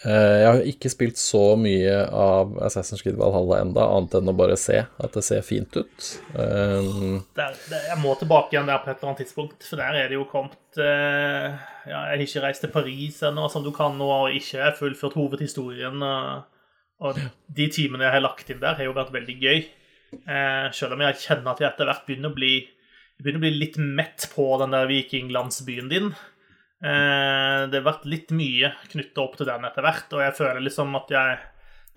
Eh, 0.03 0.37
Jeg 0.41 0.47
har 0.49 0.63
ikke 0.65 0.89
spilt 0.89 1.19
så 1.21 1.53
mye 1.61 1.93
av 2.09 2.55
Assassin's 2.65 3.03
Creed 3.05 3.19
Valhalla 3.21 3.59
enda, 3.61 3.85
annet 3.85 4.15
enn 4.17 4.31
å 4.31 4.35
bare 4.35 4.57
se 4.57 4.79
at 4.81 5.13
det 5.13 5.23
ser 5.23 5.43
fint 5.45 5.69
ut. 5.77 6.07
Eh, 6.33 6.89
Der, 7.37 7.53
der, 7.69 7.83
jeg 7.93 7.99
må 8.01 8.15
tilbake 8.17 8.55
igjen 8.57 8.65
der 8.67 8.81
på 8.81 8.89
et 8.89 8.97
eller 8.97 9.11
annet 9.13 9.21
tidspunkt, 9.23 9.61
for 9.69 9.77
der 9.77 9.99
er 10.01 10.09
det 10.09 10.17
jo 10.17 10.25
kommet 10.31 10.57
uh, 10.81 11.53
Ja, 11.85 11.99
jeg 12.09 12.17
har 12.17 12.25
ikke 12.25 12.43
reist 12.47 12.65
til 12.65 12.73
Paris 12.73 13.21
ennå, 13.29 13.45
som 13.53 13.63
du 13.63 13.69
kan 13.71 13.93
nå, 14.01 14.09
og 14.25 14.33
ikke 14.41 14.73
fullført 14.81 15.15
hovedhistorien. 15.21 16.01
Og, 16.01 16.43
og 17.01 17.17
de 17.57 17.67
timene 17.73 18.05
jeg 18.07 18.15
har 18.15 18.23
lagt 18.23 18.51
inn 18.53 18.61
der, 18.61 18.77
har 18.77 18.87
jo 18.87 18.97
vært 18.97 19.13
veldig 19.15 19.37
gøy. 19.41 19.63
Eh, 20.11 20.67
selv 20.75 20.95
om 20.95 21.03
jeg 21.05 21.21
kjenner 21.23 21.53
at 21.53 21.63
jeg 21.63 21.69
etter 21.71 21.89
hvert 21.89 22.05
begynner 22.07 22.33
å 22.33 22.37
bli 22.37 22.55
begynner 23.21 23.41
å 23.41 23.45
bli 23.45 23.53
litt 23.53 23.77
mett 23.77 24.25
på 24.33 24.45
den 24.61 24.73
der 24.73 24.89
vikinglandsbyen 24.89 25.89
din. 25.91 26.11
Eh, 26.81 27.59
det 27.69 27.79
har 27.79 27.85
vært 27.85 28.07
litt 28.09 28.33
mye 28.33 28.73
knytta 28.89 29.23
opp 29.23 29.37
til 29.37 29.49
den 29.49 29.67
etter 29.67 29.85
hvert, 29.85 30.13
og 30.15 30.23
jeg 30.25 30.37
føler 30.39 30.65
liksom 30.65 30.95
at 30.97 31.13
jeg 31.13 31.39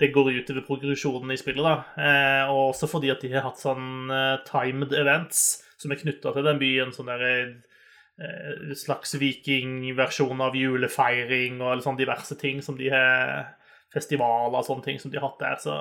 det 0.00 0.10
går 0.10 0.32
utover 0.40 0.64
progresjonen 0.66 1.30
i 1.30 1.38
spillet. 1.38 1.62
da, 1.62 1.84
eh, 2.02 2.50
Og 2.50 2.74
også 2.74 2.88
fordi 2.90 3.10
at 3.10 3.20
de 3.20 3.32
har 3.32 3.42
hatt 3.42 3.58
sånn 3.62 4.10
eh, 4.10 4.38
timed 4.44 4.92
events 4.92 5.62
som 5.78 5.92
er 5.92 6.00
knytta 6.00 6.32
til 6.34 6.42
den 6.42 6.58
byen. 6.58 6.92
sånn 6.92 7.06
der 7.06 7.22
eh, 7.22 8.74
slags 8.74 9.14
vikingversjon 9.14 10.40
av 10.40 10.54
julefeiring 10.54 11.60
og 11.62 11.82
sånn 11.82 11.96
diverse 11.96 12.36
ting 12.38 12.60
som 12.62 12.76
de 12.76 12.90
har 12.90 13.54
Festivaler 13.94 14.58
og 14.58 14.66
sånne 14.66 14.86
ting 14.86 15.00
som 15.00 15.12
de 15.12 15.20
har 15.20 15.28
hatt 15.28 15.42
der. 15.42 15.56
Så 15.62 15.76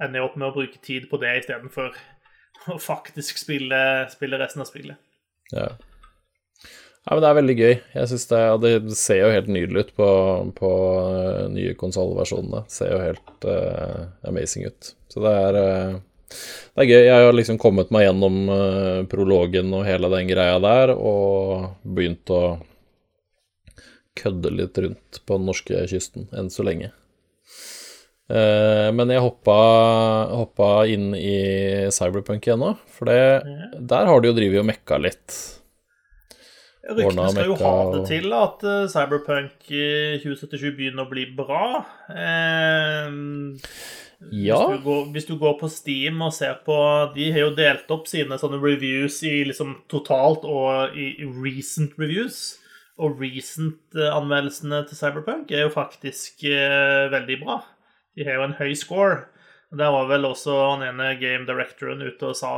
ender 0.00 0.20
jeg 0.20 0.26
opp 0.28 0.40
med 0.40 0.48
å 0.48 0.56
bruke 0.56 0.82
tid 0.84 1.06
på 1.10 1.20
det 1.20 1.36
istedenfor 1.42 1.94
å 2.72 2.80
faktisk 2.80 3.40
spille, 3.40 3.80
spille 4.12 4.40
resten 4.40 4.64
av 4.64 4.68
spillet. 4.68 5.00
ja. 5.52 5.70
ja, 5.70 7.10
men 7.12 7.22
det 7.22 7.30
er 7.30 7.38
veldig 7.40 7.56
gøy. 7.58 7.74
Jeg 7.94 8.10
synes 8.10 8.28
det, 8.30 8.42
det 8.64 8.98
ser 8.98 9.22
jo 9.22 9.32
helt 9.34 9.50
nydelig 9.52 9.86
ut 9.86 9.96
på, 9.96 10.10
på 10.58 10.70
eh, 11.08 11.42
nye 11.52 11.74
konsollversjonene. 11.80 12.64
Ser 12.72 12.94
jo 12.94 13.02
helt 13.02 13.48
uh, 13.48 14.08
amazing 14.28 14.68
ut. 14.68 14.94
Så 15.10 15.24
det 15.24 15.34
er 15.40 15.60
uh, 15.60 15.98
det 16.30 16.84
er 16.84 16.90
gøy. 16.90 17.04
Jeg 17.08 17.26
har 17.26 17.34
liksom 17.34 17.58
kommet 17.60 17.90
meg 17.94 18.06
gjennom 18.06 18.36
uh, 18.52 19.02
prologen 19.10 19.72
og 19.74 19.86
hele 19.88 20.10
den 20.12 20.30
greia 20.30 20.60
der, 20.62 20.94
og 20.94 21.72
begynt 21.82 22.30
å 22.30 22.60
kødde 24.20 24.52
litt 24.54 24.78
rundt 24.78 25.20
på 25.26 25.38
den 25.38 25.48
norske 25.48 25.82
kysten 25.90 26.28
enn 26.36 26.50
så 26.52 26.66
lenge. 26.66 26.92
Eh, 28.30 28.88
men 28.94 29.10
jeg 29.10 29.22
hoppa, 29.24 29.56
hoppa 30.30 30.68
inn 30.86 31.10
i 31.18 31.36
Cyberpunk 31.94 32.46
igjen 32.46 32.62
nå, 32.62 32.74
for 32.94 33.10
det, 33.10 33.80
der 33.90 34.10
har 34.10 34.20
de 34.22 34.30
jo 34.30 34.36
drevet 34.36 34.62
og 34.62 34.68
mekka 34.70 35.00
litt. 35.02 35.38
Ryktene 36.90 37.26
skal 37.30 37.50
jo 37.50 37.56
ha 37.60 37.72
det 37.94 38.04
til 38.08 38.32
at 38.34 38.62
eh, 38.66 38.84
Cyberpunk 38.90 39.66
eh, 39.70 40.20
2077 40.22 40.70
begynner 40.78 41.06
å 41.06 41.10
bli 41.10 41.26
bra. 41.38 41.64
Eh, 42.10 43.18
Ja. 44.20 44.58
Hvis 44.68 44.76
du, 44.76 44.82
går, 44.84 45.04
hvis 45.14 45.26
du 45.30 45.36
går 45.40 45.54
på 45.62 45.68
Steam 45.72 46.18
og 46.20 46.34
ser 46.36 46.58
på 46.66 46.74
De 47.14 47.30
har 47.32 47.46
jo 47.46 47.54
delt 47.56 47.88
opp 47.88 48.04
sine 48.10 48.36
sånne 48.36 48.58
reviews 48.60 49.22
i 49.24 49.46
liksom 49.48 49.78
totalt 49.88 50.44
og 50.44 50.92
i 50.92 51.06
i 51.24 51.28
recent 51.40 51.96
reviews. 51.96 52.58
Og 53.00 53.16
recent-anmeldelsene 53.16 54.82
til 54.90 54.98
Cyberpunk 54.98 55.48
er 55.56 55.64
jo 55.64 55.70
faktisk 55.72 56.44
eh, 56.44 57.06
veldig 57.14 57.38
bra. 57.46 57.62
De 58.16 58.26
har 58.26 58.38
jo 58.38 58.46
en 58.48 58.56
høy 58.58 58.72
score. 58.78 59.20
Der 59.70 59.92
var 59.94 60.08
vel 60.10 60.26
også 60.26 60.56
han 60.72 60.82
ene 60.82 61.12
game 61.20 61.46
directoren 61.46 62.02
ute 62.02 62.32
sa 62.34 62.52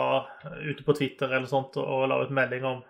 ute 0.65 0.85
på 0.87 0.95
Twitter 0.97 1.29
eller 1.29 1.49
sånt, 1.51 1.77
og, 1.77 2.07
la 2.09 2.23
ut 2.23 2.33
melding 2.33 2.65
om 2.69 2.81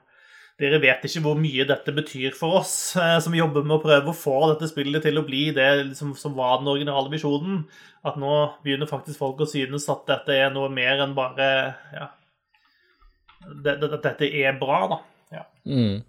dere 0.60 0.78
vet 0.78 1.02
ikke 1.08 1.22
hvor 1.24 1.38
mye 1.40 1.64
dette 1.66 1.94
betyr 1.96 2.36
for 2.36 2.60
oss 2.60 2.92
eh, 3.00 3.16
som 3.24 3.34
jobber 3.34 3.64
med 3.64 3.78
å 3.78 3.82
prøve 3.82 4.12
å 4.12 4.14
få 4.14 4.36
dette 4.52 4.68
spillet 4.70 5.02
til 5.02 5.18
å 5.18 5.24
bli 5.26 5.46
det 5.56 5.68
liksom, 5.88 6.12
som 6.14 6.36
var 6.36 6.60
den 6.60 6.70
originale 6.70 7.10
visjonen. 7.10 7.64
At 8.06 8.18
nå 8.20 8.34
begynner 8.62 8.90
faktisk 8.90 9.18
folk 9.22 9.42
å 9.42 9.48
synes 9.48 9.88
at 9.90 10.04
dette 10.06 10.36
er 10.36 10.52
noe 10.54 10.70
mer 10.70 11.02
enn 11.02 11.16
bare 11.18 11.48
Ja. 11.96 12.10
At 13.42 14.04
dette 14.04 14.28
er 14.28 14.54
bra, 14.60 14.84
da. 14.92 14.98
Ja. 15.34 15.44
Mm. 15.66 16.04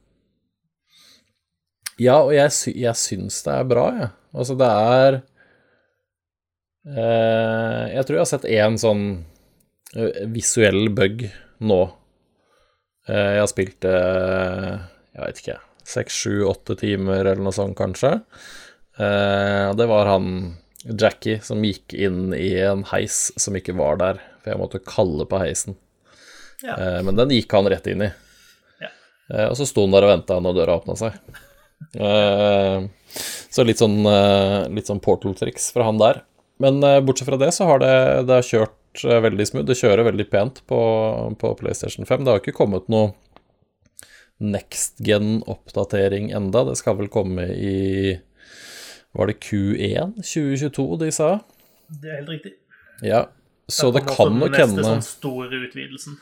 Ja, 2.01 2.19
og 2.19 2.33
jeg, 2.35 2.51
sy 2.53 2.75
jeg 2.77 2.99
syns 2.99 3.39
det 3.47 3.55
er 3.55 3.65
bra, 3.69 3.87
jeg. 3.97 4.11
Altså, 4.33 4.57
det 4.59 4.69
er 4.69 5.19
Jeg 6.83 8.03
tror 8.03 8.17
jeg 8.17 8.23
har 8.25 8.29
sett 8.29 8.47
én 8.49 8.75
sånn 8.81 9.03
eh, 9.95 10.25
visuell 10.33 10.89
bug 10.91 11.23
nå. 11.63 11.81
Eh, 13.07 13.29
jeg 13.37 13.43
har 13.43 13.51
spilt 13.51 13.77
det 13.83 13.93
Jeg 13.93 15.21
vet 15.21 15.39
ikke 15.41 15.59
Seks, 15.83 16.15
sju, 16.15 16.43
åtte 16.47 16.77
timer 16.79 17.25
eller 17.25 17.43
noe 17.43 17.51
sånt, 17.55 17.75
kanskje. 17.75 18.13
Eh, 18.95 19.69
det 19.75 19.87
var 19.89 20.07
han 20.07 20.27
Jackie 20.83 21.41
som 21.43 21.63
gikk 21.63 21.91
inn 21.91 22.31
i 22.35 22.53
en 22.63 22.85
heis 22.87 23.33
som 23.35 23.55
ikke 23.59 23.75
var 23.75 23.99
der, 23.99 24.21
for 24.39 24.53
jeg 24.53 24.61
måtte 24.61 24.79
kalle 24.87 25.27
på 25.27 25.41
heisen. 25.41 25.75
Ja. 26.63 26.77
Eh, 26.77 27.01
men 27.03 27.19
den 27.19 27.33
gikk 27.35 27.51
han 27.55 27.67
rett 27.67 27.89
inn 27.91 28.05
i. 28.07 28.09
Ja. 28.79 28.91
Eh, 29.33 29.47
og 29.49 29.57
så 29.59 29.67
sto 29.67 29.83
han 29.83 29.95
der 29.95 30.07
og 30.07 30.13
venta 30.13 30.39
når 30.39 30.59
døra 30.61 30.79
åpna 30.81 30.99
seg. 30.99 31.19
Eh, 31.99 32.85
så 33.51 33.65
litt 33.67 33.81
sånn, 33.81 33.97
eh, 34.07 34.69
litt 34.71 34.87
sånn 34.87 35.01
portal-triks 35.03 35.65
fra 35.75 35.83
han 35.89 35.97
der. 35.99 36.21
Men 36.61 36.83
eh, 36.83 37.01
bortsett 37.01 37.29
fra 37.29 37.39
det, 37.41 37.51
så 37.55 37.67
har 37.69 37.81
det, 37.81 37.93
det 38.29 38.39
har 38.39 38.47
kjørt 38.47 39.05
eh, 39.05 39.21
veldig 39.25 39.47
smooth. 39.49 39.67
Det 39.69 39.79
kjører 39.79 40.07
veldig 40.09 40.27
pent 40.31 40.61
på, 40.69 40.81
på 41.41 41.53
PlayStation 41.59 42.05
5. 42.09 42.25
Det 42.25 42.33
har 42.33 42.43
ikke 42.43 42.57
kommet 42.57 42.89
noe 42.93 43.13
next 44.43 44.99
gen-oppdatering 45.05 46.31
enda. 46.35 46.65
Det 46.69 46.77
skal 46.79 46.97
vel 46.99 47.09
komme 47.13 47.47
i 47.53 48.19
Var 49.13 49.29
det 49.29 49.39
Q1 49.45 50.19
2022 50.19 50.87
de 51.05 51.09
sa? 51.13 51.31
Det 51.87 52.11
er 52.11 52.21
helt 52.21 52.35
riktig. 52.35 52.55
Ja. 53.05 53.27
Så 53.71 53.91
det 53.95 54.03
kan 54.09 54.33
nok 54.35 54.51
neste 54.51 54.65
hende 54.65 54.85
sånn 54.85 55.05
store 55.05 55.61
utvidelsen. 55.67 56.17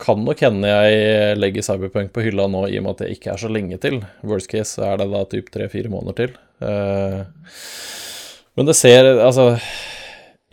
Kan 0.00 0.24
nok 0.24 0.40
hende 0.40 0.70
jeg 0.70 1.36
legger 1.36 1.64
Cyberpunk 1.64 2.12
på 2.14 2.24
hylla 2.24 2.46
nå, 2.50 2.64
i 2.68 2.78
og 2.80 2.86
med 2.86 2.94
at 2.94 3.02
det 3.04 3.10
ikke 3.16 3.34
er 3.34 3.40
så 3.40 3.50
lenge 3.52 3.78
til. 3.82 4.00
Worst 4.24 4.50
case 4.52 4.82
er 4.84 5.00
det 5.00 5.08
da 5.12 5.22
typ 5.30 5.50
tre-fire 5.54 5.92
måneder 5.92 6.16
til. 6.20 6.36
Eh, 6.64 7.20
men 8.54 8.68
det 8.68 8.76
ser 8.78 9.08
Altså 9.18 9.54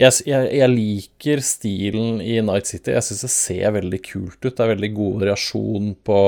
jeg, 0.02 0.24
jeg, 0.26 0.48
jeg 0.58 0.70
liker 0.72 1.42
stilen 1.46 2.22
i 2.24 2.40
Night 2.42 2.66
City. 2.66 2.90
Jeg 2.96 3.06
syns 3.06 3.22
det 3.22 3.30
ser 3.30 3.74
veldig 3.76 4.00
kult 4.02 4.40
ut. 4.40 4.50
Det 4.50 4.64
er 4.64 4.72
veldig 4.72 4.90
god 4.96 5.20
variasjon 5.22 5.92
på, 6.02 6.18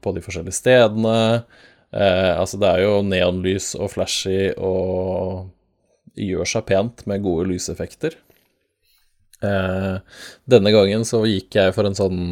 på 0.00 0.14
de 0.16 0.22
forskjellige 0.24 0.56
stedene. 0.56 1.18
Eh, 1.92 2.32
altså, 2.32 2.60
det 2.62 2.70
er 2.70 2.84
jo 2.86 3.02
neonlys 3.04 3.74
og 3.76 3.92
flashy 3.92 4.54
og 4.56 5.50
gjør 6.18 6.48
seg 6.48 6.66
pent 6.70 7.04
med 7.10 7.24
gode 7.26 7.50
lyseffekter. 7.52 8.16
Eh, 9.44 9.96
denne 10.50 10.74
gangen 10.74 11.04
så 11.06 11.22
gikk 11.28 11.60
jeg 11.60 11.74
for 11.76 11.88
en 11.88 11.98
sånn 11.98 12.22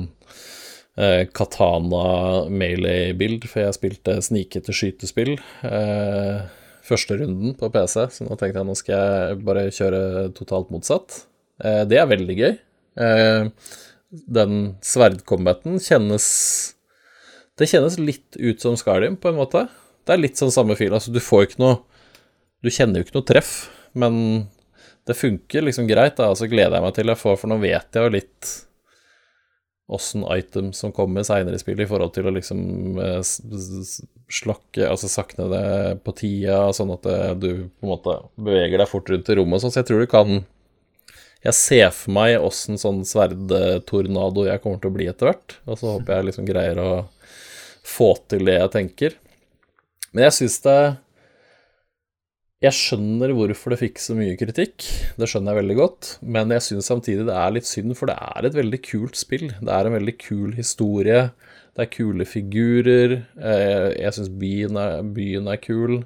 eh, 0.99 1.27
Katana 1.37 2.47
Melee-bild, 2.51 3.47
for 3.51 3.63
jeg 3.63 3.77
spilte 3.77 4.17
snikete 4.25 4.75
skytespill 4.75 5.37
eh, 5.37 6.47
første 6.87 7.19
runden 7.21 7.57
på 7.59 7.71
PC, 7.75 7.97
så 8.13 8.27
nå 8.27 8.37
tenkte 8.39 8.63
jeg 8.63 8.69
nå 8.69 8.77
skal 8.79 8.95
jeg 8.97 9.41
bare 9.47 9.67
kjøre 9.75 10.01
totalt 10.37 10.71
motsatt. 10.75 11.25
Eh, 11.63 11.83
det 11.89 12.01
er 12.01 12.09
veldig 12.11 12.37
gøy. 12.39 12.55
Eh, 13.03 13.73
den 14.39 14.57
sverdkombaten 14.87 15.81
kjennes 15.83 16.27
Det 17.57 17.67
kjennes 17.69 17.97
litt 17.99 18.37
ut 18.37 18.61
som 18.61 18.77
Skyrim, 18.77 19.17
på 19.17 19.31
en 19.31 19.39
måte. 19.39 19.63
Det 20.05 20.13
er 20.13 20.21
litt 20.21 20.37
sånn 20.37 20.53
samme 20.53 20.77
fil. 20.77 20.93
Altså, 20.93 21.13
du 21.13 21.23
får 21.25 21.49
ikke 21.49 21.63
noe 21.63 21.79
Du 22.65 22.69
kjenner 22.73 23.01
jo 23.01 23.07
ikke 23.07 23.17
noe 23.17 23.29
treff, 23.29 23.51
men 23.97 24.15
det 25.07 25.15
funker 25.15 25.63
liksom 25.63 25.87
greit, 25.87 26.17
da, 26.19 26.31
og 26.33 26.39
så 26.41 26.49
gleder 26.51 26.79
jeg 26.79 26.85
meg 26.85 26.95
til 26.97 27.13
jeg 27.13 27.21
får, 27.21 27.37
for 27.39 27.53
nå 27.53 27.61
vet 27.63 27.95
jeg 27.95 28.07
jo 28.07 28.15
litt 28.15 28.49
åssen 29.87 30.25
item 30.35 30.73
som 30.75 30.93
kommer 30.93 31.23
seinere 31.23 31.55
i 31.55 31.63
spillet, 31.63 31.85
i 31.85 31.91
forhold 31.91 32.13
til 32.17 32.27
å 32.27 32.35
liksom 32.35 32.99
eh, 32.99 33.21
slakke, 33.23 34.83
altså 34.89 35.11
sakne 35.11 35.47
det 35.53 35.67
på 36.07 36.15
tida, 36.19 36.65
sånn 36.75 36.91
at 36.97 37.07
det, 37.07 37.19
du 37.43 37.51
på 37.69 37.87
en 37.87 37.93
måte 37.93 38.17
beveger 38.35 38.83
deg 38.83 38.91
fort 38.91 39.11
rundt 39.13 39.31
i 39.31 39.39
rommet 39.39 39.63
sånn, 39.63 39.75
så 39.75 39.83
jeg 39.83 39.91
tror 39.93 40.03
du 40.03 40.11
kan 40.11 40.39
Jeg 41.47 41.55
ser 41.55 41.91
for 41.95 42.11
meg 42.17 42.41
åssen 42.43 42.81
sånn 42.81 43.05
sverdtornado 43.07 44.49
jeg 44.49 44.63
kommer 44.65 44.81
til 44.83 44.91
å 44.91 44.97
bli 44.97 45.07
etter 45.07 45.31
hvert, 45.31 45.61
og 45.69 45.79
så 45.79 45.93
håper 45.95 46.17
jeg 46.17 46.29
liksom 46.31 46.49
greier 46.49 46.81
å 46.83 46.91
få 47.87 48.17
til 48.27 48.49
det 48.49 48.57
jeg 48.57 48.73
tenker. 48.73 49.15
Men 50.11 50.27
jeg 50.27 50.35
syns 50.41 50.57
det 50.65 50.81
Jeg 52.67 52.75
skjønner 52.75 53.31
hvorfor 53.37 53.73
det 53.75 53.79
fikk 53.83 54.01
så 54.03 54.15
mye 54.19 54.35
kritikk, 54.41 54.85
det 55.21 55.29
skjønner 55.31 55.53
jeg 55.55 55.61
veldig 55.63 55.77
godt, 55.79 56.09
men 56.35 56.51
jeg 56.55 56.65
syns 56.65 56.89
samtidig 56.91 57.27
det 57.29 57.37
er 57.37 57.53
litt 57.55 57.69
synd, 57.69 57.93
for 57.99 58.11
det 58.11 58.17
er 58.17 58.49
et 58.49 58.57
veldig 58.57 58.81
kult 58.87 59.19
spill. 59.21 59.47
Det 59.61 59.73
er 59.77 59.87
en 59.89 59.95
veldig 59.95 60.15
kul 60.23 60.57
historie. 60.57 61.21
Det 61.77 61.85
er 61.85 61.91
kule 61.93 62.25
figurer. 62.25 63.13
eh, 63.37 63.89
Jeg 64.01 64.17
syns 64.17 64.31
byen, 64.41 64.79
byen 65.15 65.51
er 65.53 65.61
kul. 65.61 65.99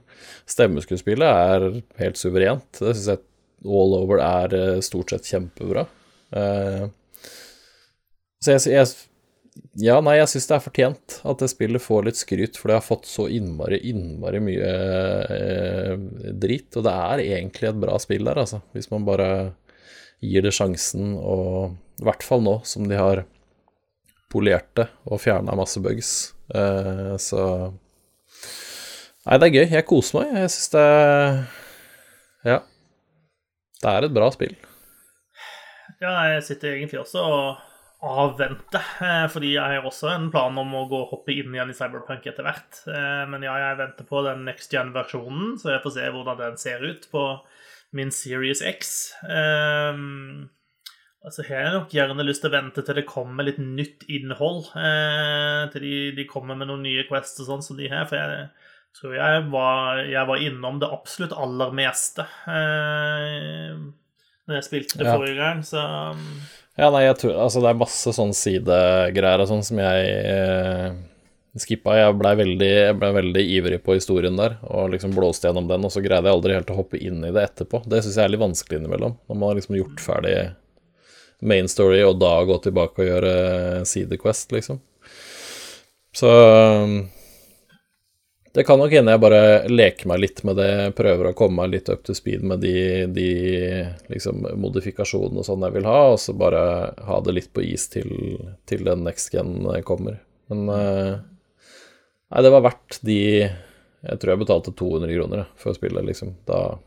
Stemmeskuespillet 0.51 1.29
er 1.31 1.67
helt 2.03 2.19
suverent. 2.19 2.67
Det 2.75 2.97
syns 2.97 3.07
jeg 3.13 3.23
all 3.65 3.95
over 4.01 4.19
er 4.25 4.57
eh, 4.59 4.81
stort 4.83 5.15
sett 5.15 5.31
kjempebra. 5.31 5.87
Eh, 6.35 6.89
Så 8.43 8.57
jeg, 8.57 8.75
jeg 8.75 8.87
Ja, 9.81 10.01
nei, 10.03 10.17
jeg 10.19 10.29
syns 10.33 10.49
det 10.51 10.55
er 10.57 10.65
fortjent 10.65 11.17
at 11.31 11.43
det 11.43 11.49
spillet 11.53 11.83
får 11.83 12.07
litt 12.09 12.19
skryt, 12.19 12.59
for 12.59 12.71
det 12.71 12.79
har 12.79 12.85
fått 12.85 13.09
så 13.09 13.27
innmari, 13.31 13.79
innmari 13.91 14.41
mye 14.43 14.71
eh, 15.37 15.93
drit. 16.43 16.69
Og 16.77 16.87
det 16.87 16.95
er 16.95 17.23
egentlig 17.25 17.71
et 17.71 17.83
bra 17.83 17.99
spill 18.03 18.27
der, 18.27 18.41
altså. 18.43 18.63
Hvis 18.77 18.91
man 18.93 19.07
bare 19.09 19.29
gir 20.21 20.45
det 20.45 20.53
sjansen, 20.57 21.15
og 21.17 21.77
i 22.01 22.09
hvert 22.09 22.25
fall 22.27 22.43
nå 22.45 22.59
som 22.69 22.89
de 22.91 22.99
har 22.99 23.25
polert 24.31 24.69
det 24.79 24.87
og 25.11 25.23
fjerna 25.23 25.57
masse 25.59 25.81
bugs. 25.83 26.33
Eh, 26.55 27.15
så 27.21 27.45
Nei, 29.21 29.37
det 29.37 29.47
er 29.51 29.53
gøy. 29.53 29.65
Jeg 29.77 29.85
koser 29.87 30.17
meg. 30.17 30.31
Jeg 30.41 30.53
syns 30.55 30.71
det 30.73 30.85
Ja. 32.49 32.61
Det 33.81 33.91
er 33.91 34.07
et 34.07 34.15
bra 34.17 34.31
spill. 34.33 34.55
Ja, 36.01 36.15
jeg 36.33 36.45
sitter 36.47 36.73
egentlig 36.73 37.03
også 37.03 37.21
og 37.21 37.70
avventer, 38.03 38.85
eh, 39.05 39.27
fordi 39.29 39.51
jeg 39.55 39.61
har 39.77 39.85
også 39.85 40.09
en 40.15 40.31
plan 40.33 40.57
om 40.59 40.71
å 40.79 40.87
gå 40.89 41.01
og 41.03 41.11
hoppe 41.13 41.35
inn 41.37 41.53
igjen 41.53 41.73
i 41.73 41.77
Cyberpunk 41.77 42.25
etter 42.31 42.47
hvert. 42.47 42.79
Eh, 42.89 43.27
Men 43.29 43.43
ja, 43.45 43.57
jeg 43.61 43.77
venter 43.83 44.05
på 44.09 44.23
den 44.25 44.45
next 44.49 44.73
gen-versjonen, 44.73 45.59
så 45.61 45.75
jeg 45.75 45.83
får 45.85 45.95
se 45.99 46.07
hvordan 46.15 46.39
den 46.41 46.57
ser 46.57 46.81
ut 46.87 47.05
på 47.13 47.25
min 47.93 48.11
Series 48.15 48.63
X. 48.63 49.13
Um, 49.27 50.49
altså, 51.27 51.43
har 51.49 51.57
jeg 51.65 51.73
nok 51.75 51.91
gjerne 51.91 52.25
lyst 52.25 52.41
til 52.45 52.53
å 52.53 52.55
vente 52.55 52.85
til 52.87 52.95
det 53.01 53.07
kommer 53.11 53.45
litt 53.45 53.59
nytt 53.59 54.07
innhold. 54.09 54.71
Eh, 54.79 55.69
til 55.75 55.83
de, 55.85 55.95
de 56.17 56.25
kommer 56.31 56.57
med 56.57 56.71
noen 56.71 56.85
nye 56.87 57.05
quests 57.09 57.41
og 57.43 57.51
sånn 57.51 57.63
som 57.67 57.77
de 57.81 57.91
her, 57.91 58.07
for 58.07 58.17
jeg 58.17 58.49
tror 58.97 59.13
jeg 59.15 59.43
var, 59.53 60.01
jeg 60.09 60.27
var 60.27 60.41
innom 60.43 60.81
det 60.83 60.89
absolutt 60.91 61.33
aller 61.39 61.71
meste 61.79 62.25
når 64.51 64.57
jeg 64.59 64.67
spilte 64.67 64.99
det 64.99 65.07
Ja. 65.07 65.13
forrige 65.15 65.37
gang, 65.39 65.61
så 65.63 65.83
um, 66.11 66.25
Ja, 66.81 66.89
nei, 66.89 67.05
jeg 67.05 67.19
tror 67.21 67.37
Altså, 67.45 67.61
det 67.61 67.71
er 67.71 67.81
masse 67.81 68.13
sånn 68.17 68.33
sidegreier 68.37 69.43
og 69.43 69.51
sånn 69.51 69.65
som 69.67 69.81
jeg 69.83 70.13
eh, 70.31 70.95
skippa. 71.61 71.97
Jeg 71.99 72.17
blei 72.17 72.33
veldig, 72.39 72.73
ble 73.01 73.11
veldig 73.19 73.45
ivrig 73.59 73.81
på 73.85 73.99
historien 73.99 74.39
der, 74.39 74.57
og 74.71 74.95
liksom 74.95 75.13
blåste 75.17 75.51
gjennom 75.51 75.69
den, 75.69 75.85
og 75.85 75.93
så 75.93 76.03
greide 76.05 76.31
jeg 76.31 76.39
aldri 76.39 76.57
helt 76.57 76.73
å 76.73 76.79
hoppe 76.79 77.01
inn 77.01 77.21
i 77.27 77.33
det 77.35 77.45
etterpå. 77.51 77.83
Det 77.85 78.01
syns 78.05 78.17
jeg 78.17 78.25
er 78.25 78.33
litt 78.33 78.45
vanskelig 78.45 78.81
innimellom, 78.81 79.19
når 79.29 79.41
man 79.41 79.51
har 79.51 79.61
liksom 79.61 79.77
gjort 79.81 80.05
ferdig 80.05 80.37
main 81.41 81.69
story, 81.73 82.01
og 82.05 82.19
da 82.21 82.33
gå 82.49 82.57
tilbake 82.65 83.03
og 83.03 83.11
gjøre 83.11 83.35
sidequest, 83.89 84.53
liksom. 84.57 84.81
Så 86.17 86.31
det 88.53 88.65
kan 88.67 88.81
nok 88.83 88.93
hende 88.93 89.15
jeg 89.15 89.23
bare 89.23 89.43
leker 89.71 90.09
meg 90.11 90.23
litt 90.25 90.41
med 90.47 90.57
det, 90.59 90.71
prøver 90.99 91.31
å 91.31 91.37
komme 91.39 91.63
meg 91.63 91.75
litt 91.77 91.91
up 91.93 92.03
to 92.07 92.17
speed 92.19 92.43
med 92.43 92.63
de, 92.65 92.75
de 93.15 93.29
liksom, 94.11 94.43
modifikasjonene 94.59 95.45
sånn 95.47 95.67
jeg 95.69 95.77
vil 95.77 95.87
ha, 95.87 96.01
og 96.15 96.19
så 96.19 96.35
bare 96.35 96.63
ha 97.07 97.19
det 97.27 97.37
litt 97.37 97.53
på 97.55 97.63
is 97.63 97.87
til, 97.93 98.11
til 98.67 98.83
den 98.89 99.05
next 99.07 99.31
gen 99.35 99.69
kommer. 99.87 100.19
Men 100.51 100.67
eh, 100.75 101.13
Nei, 102.31 102.43
det 102.47 102.51
var 102.55 102.63
verdt 102.63 103.01
de 103.03 103.17
Jeg 103.43 104.19
tror 104.23 104.31
jeg 104.31 104.41
betalte 104.45 104.73
200 104.79 105.15
kroner 105.17 105.49
for 105.59 105.73
å 105.73 105.79
spille, 105.79 106.03
liksom. 106.07 106.37
Da 106.47 106.79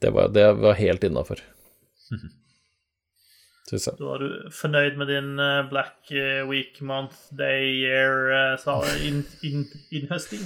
Det 0.00 0.12
var, 0.12 0.28
det 0.36 0.50
var 0.60 0.80
helt 0.80 1.04
innafor. 1.04 1.40
Syns 3.64 3.88
jeg. 3.88 3.96
Da 3.96 4.10
var 4.10 4.20
du 4.20 4.52
fornøyd 4.52 4.98
med 5.00 5.08
din 5.08 5.40
eh, 5.40 5.64
Black 5.70 6.12
eh, 6.12 6.42
Week, 6.48 6.76
Month, 6.84 7.30
Day, 7.32 7.70
Year 7.80 8.28
eh, 8.36 9.06
innhøsting? 9.96 10.44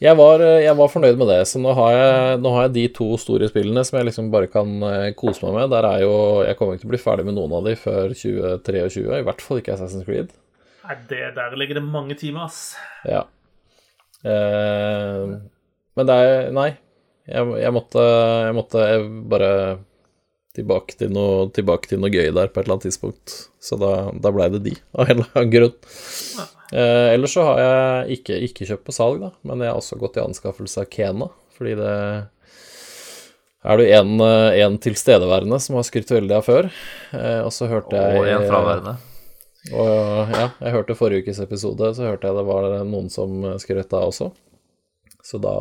Jeg 0.00 0.16
var, 0.16 0.40
jeg 0.40 0.72
var 0.78 0.88
fornøyd 0.88 1.18
med 1.20 1.28
det, 1.28 1.40
så 1.50 1.60
nå 1.60 1.74
har, 1.76 1.90
jeg, 1.92 2.36
nå 2.40 2.52
har 2.54 2.62
jeg 2.66 2.72
de 2.78 2.84
to 2.96 3.08
store 3.20 3.50
spillene 3.50 3.82
som 3.84 3.98
jeg 3.98 4.06
liksom 4.08 4.30
bare 4.32 4.48
kan 4.48 4.70
kose 5.18 5.44
meg 5.44 5.58
med. 5.58 5.72
Der 5.74 5.88
er 5.90 6.04
jo 6.06 6.14
Jeg 6.46 6.56
kommer 6.56 6.76
ikke 6.76 6.86
til 6.86 6.88
å 6.88 6.94
bli 6.94 7.02
ferdig 7.02 7.26
med 7.28 7.36
noen 7.36 7.52
av 7.58 7.68
de 7.68 7.74
før 7.76 8.14
2023, 8.14 9.04
i 9.18 9.26
hvert 9.28 9.44
fall 9.44 9.60
ikke 9.60 9.74
Assassin's 9.74 10.06
Creed. 10.08 10.32
Nei, 10.86 10.96
det 11.10 11.34
der 11.36 11.58
ligger 11.60 11.76
det 11.78 11.84
mange 11.84 12.16
timer, 12.16 12.48
ass. 12.48 12.62
Ja. 13.04 13.26
Eh, 14.24 15.36
men 15.96 16.08
det 16.08 16.16
er 16.16 16.50
Nei. 16.56 16.70
Jeg, 17.30 17.46
jeg 17.60 17.72
måtte 17.72 18.02
Jeg 18.02 18.56
måtte 18.56 18.86
bare 19.30 19.50
tilbake 20.56 20.96
til, 20.98 21.12
noe, 21.14 21.46
tilbake 21.54 21.90
til 21.90 22.00
noe 22.02 22.10
gøy 22.10 22.32
der 22.34 22.50
på 22.50 22.60
et 22.60 22.66
eller 22.66 22.78
annet 22.78 22.88
tidspunkt. 22.88 23.36
Så 23.62 23.78
da, 23.80 24.10
da 24.14 24.32
blei 24.34 24.48
det 24.52 24.64
de, 24.66 24.74
av 24.96 25.06
en 25.06 25.20
eller 25.20 25.36
annen 25.36 25.52
grunn. 25.52 25.76
Eh, 26.70 27.06
ellers 27.14 27.34
så 27.34 27.44
har 27.46 27.62
jeg 27.62 28.18
ikke, 28.18 28.40
ikke 28.48 28.66
kjøpt 28.72 28.86
på 28.86 28.94
salg, 28.94 29.22
da, 29.22 29.32
men 29.46 29.62
jeg 29.62 29.72
har 29.72 29.78
også 29.80 29.98
gått 30.00 30.18
i 30.18 30.24
anskaffelse 30.24 30.84
av 30.84 30.90
Kena, 30.90 31.30
fordi 31.56 31.76
det 31.78 31.94
er 33.60 33.76
det 33.76 33.88
en, 33.98 34.12
eh, 34.24 34.58
en 34.64 34.78
tilstedeværende 34.80 35.58
som 35.60 35.78
har 35.78 35.86
skrytt 35.86 36.12
veldig 36.14 36.36
av 36.38 36.46
før. 36.46 36.70
Eh, 37.12 37.40
og 37.44 37.50
så 37.54 37.68
hørte 37.70 37.98
jeg 37.98 38.20
Og 38.20 38.28
en 38.30 38.46
fraværende. 38.48 38.96
og 39.74 40.30
ja, 40.32 40.46
jeg 40.62 40.76
hørte 40.78 40.96
forrige 40.96 41.26
ukes 41.26 41.42
episode, 41.42 41.92
så 41.94 42.08
hørte 42.08 42.30
jeg 42.30 42.38
det 42.38 42.46
var 42.48 42.70
noen 42.88 43.10
som 43.12 43.42
skrøt 43.60 43.92
av 43.92 44.08
også. 44.08 44.30
Så 45.20 45.38
da 45.42 45.52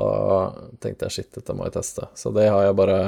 tenkte 0.79 1.09
jeg 1.09 1.17
shit, 1.17 1.33
dette 1.35 1.53
må 1.53 1.67
jeg 1.67 1.75
teste. 1.75 2.07
Så 2.15 2.31
det 2.33 2.47
har 2.47 2.63
jeg 2.69 2.77
bare 2.79 2.99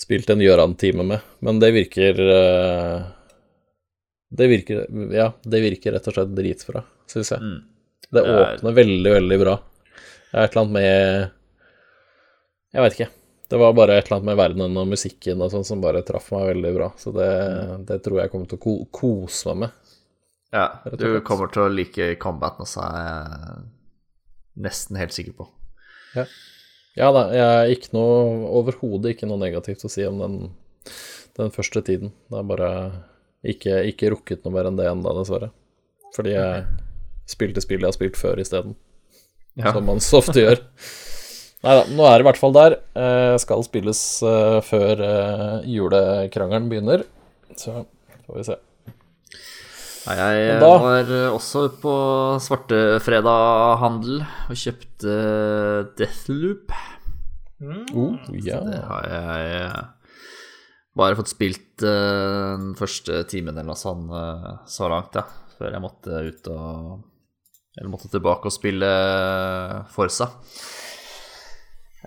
spilt 0.00 0.30
en 0.32 0.40
Gjøran-time 0.42 1.04
med. 1.06 1.20
Men 1.44 1.58
det 1.62 1.72
virker 1.76 2.20
eh, 2.24 3.02
Det 4.30 4.46
virker 4.50 4.86
Ja, 5.14 5.32
det 5.42 5.60
virker 5.64 5.92
rett 5.96 6.08
og 6.08 6.14
slett 6.16 6.34
dritbra, 6.36 6.82
syns 7.10 7.32
jeg. 7.34 7.40
Mm. 7.42 7.58
Det 8.10 8.22
Det 8.22 8.26
er- 8.26 8.42
åpner 8.56 8.74
veldig, 8.74 9.12
veldig 9.18 9.38
bra. 9.42 9.56
Det 10.30 10.38
er 10.38 10.44
et 10.44 10.50
eller 10.56 10.62
annet 10.62 10.72
med 10.72 11.30
Jeg 12.74 12.82
veit 12.84 12.94
ikke. 12.98 13.10
Det 13.50 13.58
var 13.58 13.72
bare 13.74 13.96
et 13.98 14.04
eller 14.06 14.16
annet 14.20 14.28
med 14.30 14.36
verdenen 14.38 14.76
og 14.78 14.86
musikken 14.92 15.40
og 15.42 15.50
sånn 15.50 15.64
som 15.66 15.80
bare 15.82 16.04
traff 16.06 16.28
meg 16.30 16.54
veldig 16.54 16.70
bra. 16.76 16.92
Så 16.96 17.10
det, 17.12 17.30
det 17.88 17.96
tror 18.04 18.20
jeg 18.20 18.30
kommer 18.30 18.46
til 18.46 18.58
å 18.60 18.62
ko 18.62 18.74
kose 18.94 19.50
meg 19.50 19.56
med. 19.64 19.70
Ja, 20.54 20.68
du 20.98 21.20
kommer 21.26 21.50
til 21.50 21.62
å 21.62 21.70
like 21.74 22.12
combaten 22.22 22.62
også, 22.62 22.82
er 22.82 23.02
jeg 23.06 24.62
nesten 24.66 24.96
helt 24.98 25.12
sikker 25.14 25.34
på. 25.38 25.48
Ja 26.14 26.24
da, 26.96 27.22
jeg 27.34 27.76
ikke 27.78 27.92
noe 27.94 28.48
overhodet 28.60 29.14
ikke 29.14 29.28
noe 29.30 29.38
negativt 29.40 29.84
å 29.86 29.90
si 29.92 30.02
om 30.08 30.18
den, 30.20 30.36
den 31.38 31.52
første 31.54 31.82
tiden. 31.86 32.10
Det 32.30 32.38
er 32.40 32.48
bare 32.48 32.70
ikke, 33.46 33.78
ikke 33.92 34.10
rukket 34.16 34.44
noe 34.44 34.52
mer 34.56 34.68
enn 34.68 34.76
det 34.80 34.88
ennå, 34.90 35.12
dessverre. 35.20 35.50
Fordi 36.16 36.34
jeg 36.34 36.64
spilte 37.30 37.62
spill 37.62 37.84
jeg 37.84 37.92
har 37.92 37.96
spilt 37.96 38.18
før 38.18 38.42
isteden, 38.42 38.74
Ja. 39.58 39.72
som 39.72 39.86
man 39.86 40.00
så 40.02 40.18
ofte 40.18 40.40
gjør. 40.42 40.60
Nei 41.60 41.74
da, 41.76 41.84
nå 41.92 42.04
er 42.08 42.16
det 42.18 42.24
i 42.24 42.28
hvert 42.30 42.40
fall 42.40 42.54
der. 42.56 42.76
Eh, 42.96 43.36
skal 43.42 43.62
spilles 43.66 44.00
eh, 44.24 44.58
før 44.64 45.02
eh, 45.04 45.56
julekrangelen 45.68 46.70
begynner. 46.72 47.04
Så 47.60 47.82
får 48.26 48.38
vi 48.38 48.44
se. 48.48 48.56
Jeg 50.06 50.60
da- 50.62 50.70
var 50.80 51.10
også 51.34 51.66
på 51.82 51.92
svartefredag-handel 52.40 54.22
og 54.24 54.56
kjøpte 54.56 55.16
Deathloop. 55.98 56.72
Oh, 57.94 58.16
ja. 58.40 58.60
Det 58.64 58.80
har 58.88 59.04
jeg 59.10 59.84
bare 60.96 61.16
fått 61.18 61.28
spilt 61.34 61.84
eh, 61.84 62.56
den 62.56 62.72
første 62.78 63.20
timen 63.28 63.52
eller 63.52 63.68
noe 63.74 63.78
sånt 63.78 64.08
eh, 64.16 64.48
så 64.66 64.88
langt, 64.88 65.14
ja. 65.20 65.26
Før 65.58 65.74
jeg 65.76 65.84
måtte 65.84 66.22
ut 66.24 66.48
og 66.48 67.02
Eller 67.76 67.90
måtte 67.92 68.08
tilbake 68.10 68.48
og 68.48 68.52
spille 68.56 68.88
Forsa. 69.92 70.26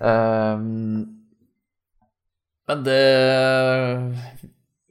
Um, 0.01 1.21
men 2.67 2.83
det 2.83 2.97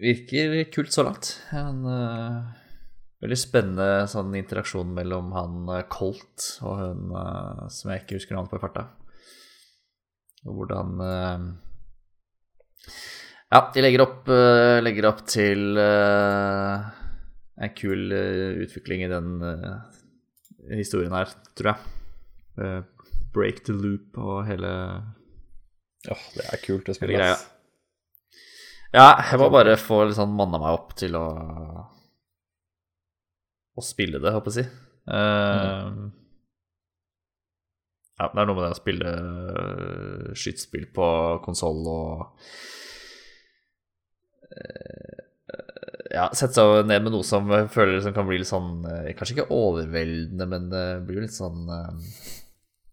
virker 0.02 0.54
kult 0.72 0.94
så 0.94 1.04
langt. 1.06 1.34
En 1.52 1.82
eh, 1.90 2.61
veldig 3.22 3.38
spennende 3.38 3.88
sånn 4.10 4.34
interaksjon 4.34 4.90
mellom 4.96 5.30
han 5.36 5.68
eh, 5.76 5.84
Colt 5.92 6.48
og 6.66 6.80
hun 6.80 7.12
eh, 7.14 7.62
som 7.70 7.92
jeg 7.92 8.02
ikke 8.02 8.18
husker 8.18 8.36
navnet 8.36 8.52
på 8.52 8.58
i 8.58 8.64
farta. 8.64 8.86
Og 10.42 10.58
hvordan 10.58 11.04
eh, 11.06 11.44
Ja, 13.52 13.60
de 13.74 13.84
legger 13.84 14.02
opp, 14.06 14.30
legger 14.82 15.06
opp 15.10 15.26
til 15.28 15.76
en 15.76 17.74
kul 17.76 18.14
utvikling 18.64 19.04
i 19.04 19.10
den 19.12 19.28
historien 20.72 21.12
her, 21.12 21.28
tror 21.52 21.74
jeg. 21.74 22.86
Break 23.36 23.60
the 23.68 23.76
loop 23.76 24.16
og 24.16 24.46
hele 24.48 24.72
ja, 26.08 26.16
det 26.32 26.48
er 26.48 26.62
kult 26.64 26.88
å 26.88 26.96
spille. 26.96 27.20
ass. 27.20 27.44
Ja, 28.96 29.20
jeg 29.28 29.38
må 29.44 29.52
bare 29.52 29.76
få 29.80 30.00
litt 30.08 30.16
sånn 30.16 30.32
manna 30.36 30.58
meg 30.64 30.80
opp 30.80 30.96
til 30.98 31.14
å 31.20 31.26
Å 33.72 33.84
spille 33.84 34.20
det, 34.20 34.32
håper 34.34 34.52
jeg 34.52 34.52
å 34.52 34.58
si. 34.58 34.64
Eh, 35.12 35.86
ja, 38.20 38.28
det 38.28 38.38
er 38.42 38.46
noe 38.46 38.54
med 38.54 38.64
det 38.66 38.74
å 38.74 38.78
spille 38.78 39.12
skytspill 40.36 40.36
skytespill 40.38 40.84
på 40.94 41.06
konsoll 41.42 41.80
og 41.90 42.20
uh, 44.52 45.22
Ja, 46.12 46.28
sette 46.36 46.54
seg 46.54 46.86
ned 46.86 47.02
med 47.02 47.14
noe 47.16 47.26
som 47.26 47.48
jeg 47.50 47.70
føler 47.72 47.98
som 48.04 48.14
kan 48.14 48.28
bli 48.28 48.38
litt 48.42 48.50
sånn 48.50 48.84
uh, 48.84 49.08
Kanskje 49.16 49.38
ikke 49.38 49.48
overveldende, 49.56 50.46
men 50.52 50.68
det 50.70 50.84
blir 51.08 51.18
jo 51.18 51.26
litt 51.26 51.36
sånn 51.38 51.66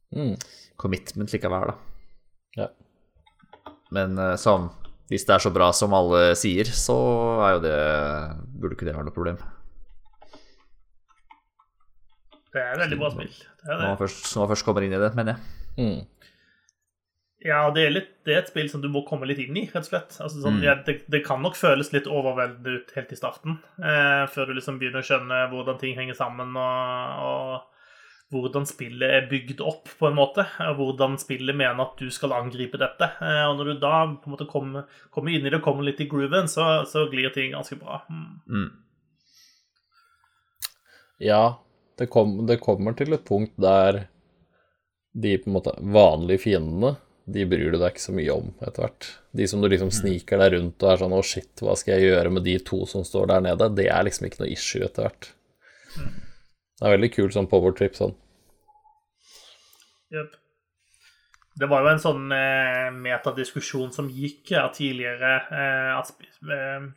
Mm. 0.10 0.32
commitment 0.82 1.30
likevel, 1.30 1.70
da. 1.70 1.76
Ja. 2.58 2.66
Men 3.94 4.18
sånn 4.42 4.72
Hvis 5.12 5.22
det 5.28 5.36
er 5.36 5.44
så 5.44 5.52
bra 5.54 5.68
som 5.70 5.94
alle 5.94 6.32
sier, 6.34 6.66
så 6.74 6.96
er 7.46 7.52
jo 7.54 7.60
det 7.68 7.76
Burde 8.58 8.74
ikke 8.74 8.88
det 8.88 8.96
være 8.96 9.06
noe 9.06 9.14
problem. 9.14 9.38
Det 12.54 12.62
er 12.62 12.72
et 12.74 12.82
veldig 12.86 12.98
bra 13.02 13.10
spill. 13.14 13.34
Det 13.62 13.76
Når 13.76 13.84
man 13.92 13.98
først, 14.00 14.24
når 14.36 14.42
man 14.46 14.52
først 14.56 14.66
kommer 14.66 14.86
inn 14.88 14.94
i 14.98 15.02
det, 15.04 15.12
mener 15.18 15.36
jeg. 15.36 15.42
Mm. 15.78 16.00
Ja, 17.46 17.60
det 17.72 17.84
er, 17.88 17.92
litt, 17.96 18.08
det 18.28 18.34
er 18.36 18.42
et 18.42 18.50
spill 18.52 18.68
som 18.68 18.82
du 18.84 18.90
må 18.92 19.06
komme 19.08 19.28
litt 19.30 19.38
inn 19.40 19.56
i, 19.56 19.62
rett 19.70 19.86
og 19.86 19.88
slett. 19.88 20.18
Altså, 20.20 20.42
sånn, 20.44 20.58
Mm. 20.60 20.64
ja, 20.66 20.74
det, 20.84 20.96
det 21.08 21.22
kan 21.24 21.40
nok 21.42 21.56
føles 21.56 21.94
litt 21.94 22.10
overveldende 22.12 22.74
ut 22.82 22.90
helt 22.98 23.14
i 23.16 23.16
starten, 23.16 23.60
eh, 23.80 24.26
før 24.28 24.50
du 24.50 24.58
liksom 24.58 24.80
begynner 24.82 25.00
å 25.00 25.08
skjønne 25.08 25.38
hvordan 25.54 25.80
ting 25.80 25.96
henger 25.96 26.18
sammen, 26.20 26.52
og, 26.60 27.22
og 27.24 27.62
hvordan 28.36 28.68
spillet 28.68 29.10
er 29.22 29.30
bygd 29.32 29.62
opp, 29.64 29.88
på 30.02 30.10
en 30.10 30.18
måte. 30.20 30.44
Og 30.68 30.76
hvordan 30.82 31.16
spillet 31.22 31.56
mener 31.56 31.80
at 31.86 31.96
du 31.98 32.10
skal 32.12 32.36
angripe 32.36 32.78
dette. 32.78 33.08
Eh, 33.24 33.46
og 33.48 33.56
når 33.62 33.72
du 33.72 33.80
da 33.86 33.94
på 34.20 34.28
en 34.28 34.36
måte 34.36 34.50
kommer, 34.52 34.84
kommer 35.10 35.32
inn 35.32 35.46
i 35.48 35.50
det 35.50 35.62
og 35.62 35.66
kommer 35.70 35.88
litt 35.88 36.02
i 36.04 36.10
grooven, 36.12 36.52
så, 36.52 36.84
så 36.86 37.08
glir 37.10 37.32
ting 37.34 37.56
ganske 37.56 37.80
bra. 37.80 38.02
Mm. 38.12 38.28
Mm. 38.52 38.70
Ja, 41.24 41.42
det, 42.00 42.08
kom, 42.12 42.40
det 42.48 42.62
kommer 42.64 42.96
til 42.98 43.14
et 43.16 43.26
punkt 43.28 43.54
der 43.60 44.06
de 45.20 45.36
på 45.42 45.50
en 45.50 45.56
måte 45.58 45.76
vanlige 45.82 46.46
fiendene, 46.46 46.94
de 47.30 47.46
bryr 47.46 47.74
du 47.74 47.78
deg 47.78 47.92
ikke 47.92 48.06
så 48.08 48.14
mye 48.16 48.34
om 48.34 48.54
etter 48.64 48.86
hvert. 48.86 49.10
De 49.36 49.46
som 49.50 49.62
du 49.62 49.68
liksom 49.70 49.92
sniker 49.94 50.40
deg 50.42 50.56
rundt 50.56 50.86
og 50.86 50.92
er 50.92 51.02
sånn 51.02 51.14
'Å, 51.14 51.22
shit, 51.26 51.52
hva 51.62 51.76
skal 51.78 51.98
jeg 51.98 52.10
gjøre 52.10 52.32
med 52.34 52.46
de 52.48 52.56
to 52.66 52.86
som 52.90 53.04
står 53.06 53.28
der 53.34 53.44
nede?' 53.46 53.76
Det 53.76 53.88
er 53.92 54.06
liksom 54.08 54.26
ikke 54.30 54.42
noe 54.44 54.54
issue 54.54 54.86
etter 54.86 55.06
hvert. 55.06 55.32
Det 56.80 56.88
er 56.88 56.96
veldig 56.96 57.12
kult 57.14 57.36
sånn 57.36 57.50
powertrip 57.52 57.98
sånn. 58.00 58.16
Jep. 60.16 60.38
Det 61.60 61.68
var 61.68 61.84
jo 61.84 61.92
en 61.92 62.02
sånn 62.02 62.32
eh, 62.32 62.88
metadiskusjon 62.96 63.92
som 63.92 64.08
gikk 64.10 64.54
ja, 64.56 64.70
tidligere. 64.74 65.34
Eh, 65.52 65.92
at 65.98 66.14
eh, 66.56 66.88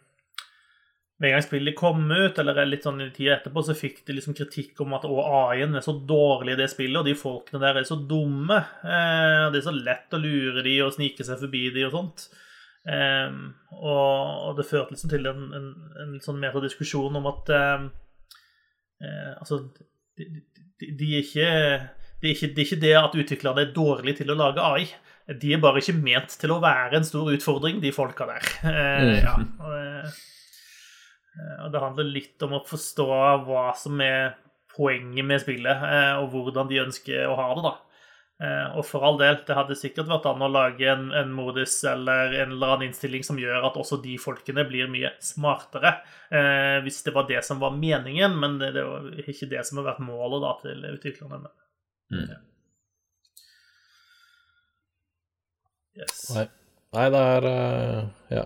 med 1.23 1.29
en 1.31 1.37
gang 1.37 1.45
spillet 1.47 1.77
kom 1.79 2.01
ut, 2.11 2.39
eller 2.43 2.65
litt 2.67 2.83
sånn 2.83 2.99
i 3.05 3.09
tida 3.15 3.37
etterpå, 3.37 3.63
så 3.63 3.77
fikk 3.79 4.01
de 4.09 4.17
liksom 4.17 4.35
kritikk 4.35 4.81
om 4.83 4.97
at 4.99 5.05
AI-en 5.07 5.79
er 5.79 5.85
så 5.87 5.95
dårlig 6.09 6.57
i 6.57 6.59
det 6.59 6.67
spillet, 6.73 6.99
og 6.99 7.07
de 7.07 7.15
folkene 7.15 7.61
der 7.63 7.79
er 7.79 7.87
så 7.87 7.95
dumme. 8.11 8.59
Eh, 8.83 9.45
det 9.55 9.61
er 9.61 9.67
så 9.69 9.75
lett 9.77 10.17
å 10.17 10.21
lure 10.23 10.65
de 10.67 10.73
og 10.83 10.91
snike 10.97 11.23
seg 11.29 11.39
forbi 11.45 11.69
de 11.77 11.85
og 11.87 11.95
sånt. 11.95 12.25
Eh, 12.91 13.31
og, 13.79 14.49
og 14.51 14.57
det 14.59 14.67
førte 14.67 14.97
liksom 14.97 15.13
til 15.15 15.31
en, 15.31 15.45
en, 15.55 15.69
en 16.03 16.17
sånn 16.25 16.41
metadiskusjon 16.43 17.21
om 17.21 17.29
at 17.31 17.53
eh, 17.55 17.85
eh, 19.07 19.31
Altså, 19.39 19.61
de, 20.19 20.27
de, 20.83 20.91
de 20.99 21.13
er 21.15 21.23
ikke 21.23 21.47
det 22.23 22.29
er, 22.31 22.35
ikke, 22.37 22.51
det 22.55 22.61
er 22.63 22.67
ikke 22.69 22.83
det 22.83 22.93
at 22.99 23.15
utviklerne 23.19 23.63
er 23.65 23.73
dårlige 23.75 24.21
til 24.21 24.31
å 24.35 24.39
lage 24.39 24.63
AI. 24.63 24.85
De 25.39 25.55
er 25.55 25.63
bare 25.63 25.81
ikke 25.83 25.95
ment 25.99 26.35
til 26.39 26.53
å 26.55 26.61
være 26.63 26.99
en 27.01 27.07
stor 27.07 27.31
utfordring, 27.35 27.81
de 27.83 27.91
folka 27.95 28.27
der. 28.31 28.47
Eh, 28.67 29.01
Mm. 29.03 29.17
ja, 29.23 29.33
og, 29.63 29.73
eh, 29.79 30.21
og 31.65 31.73
det 31.73 31.81
handler 31.81 32.11
litt 32.13 32.43
om 32.45 32.59
å 32.59 32.65
forstå 32.67 33.07
hva 33.47 33.71
som 33.79 34.01
er 34.05 34.35
poenget 34.77 35.25
med 35.29 35.41
spillet, 35.43 35.87
eh, 35.89 36.13
og 36.21 36.33
hvordan 36.33 36.69
de 36.71 36.83
ønsker 36.83 37.27
å 37.29 37.37
ha 37.39 37.49
det. 37.57 37.65
da. 37.67 37.73
Eh, 38.43 38.77
Og 38.79 38.87
for 38.89 39.05
all 39.07 39.19
del, 39.21 39.39
det 39.47 39.57
hadde 39.57 39.77
sikkert 39.79 40.09
vært 40.11 40.29
an 40.31 40.45
å 40.45 40.51
lage 40.51 40.89
en, 40.89 41.11
en 41.17 41.33
modus 41.33 41.77
eller 41.89 42.33
en 42.43 42.55
eller 42.57 42.75
annen 42.75 42.89
innstilling 42.89 43.25
som 43.27 43.39
gjør 43.41 43.69
at 43.69 43.77
også 43.81 44.01
de 44.03 44.17
folkene 44.21 44.65
blir 44.69 44.89
mye 44.93 45.13
smartere, 45.21 45.99
eh, 46.33 46.79
hvis 46.85 47.03
det 47.07 47.15
var 47.15 47.29
det 47.29 47.45
som 47.45 47.61
var 47.63 47.77
meningen, 47.77 48.39
men 48.41 48.59
det, 48.61 48.73
det 48.77 48.87
var 48.89 49.11
ikke 49.25 49.51
det 49.53 49.67
som 49.69 49.81
har 49.81 49.93
vært 49.93 50.07
målet 50.09 50.43
da, 50.45 50.55
til 50.65 50.89
utviklerne. 50.95 51.53
Mm. 52.13 52.33
Yes. 56.01 56.19
Nei. 56.33 56.49
Nei, 56.93 57.09
det 57.13 57.21
er 57.37 57.47
uh, 57.49 58.01
ja. 58.33 58.43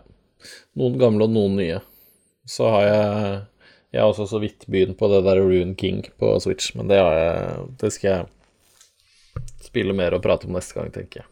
Noen 0.79 0.99
gamle 1.01 1.27
og 1.27 1.33
noen 1.35 1.57
nye. 1.59 1.79
Så 2.47 2.69
har 2.71 2.83
jeg 2.87 3.45
Jeg 3.93 4.03
har 4.03 4.11
også 4.11 4.27
så 4.29 4.41
vidt 4.43 4.67
begynt 4.69 4.97
på 4.99 5.09
det 5.09 5.23
der 5.25 5.39
Rune 5.41 5.75
King 5.79 6.03
på 6.21 6.35
Switch, 6.43 6.75
men 6.77 6.89
det, 6.91 6.99
har 7.01 7.15
jeg, 7.17 7.63
det 7.81 7.93
skal 7.95 8.11
jeg 8.11 9.47
spille 9.65 9.95
mer 9.97 10.13
og 10.17 10.23
prate 10.25 10.45
om 10.49 10.53
neste 10.57 10.75
gang, 10.77 10.91
tenker 10.93 11.23
jeg. 11.23 11.29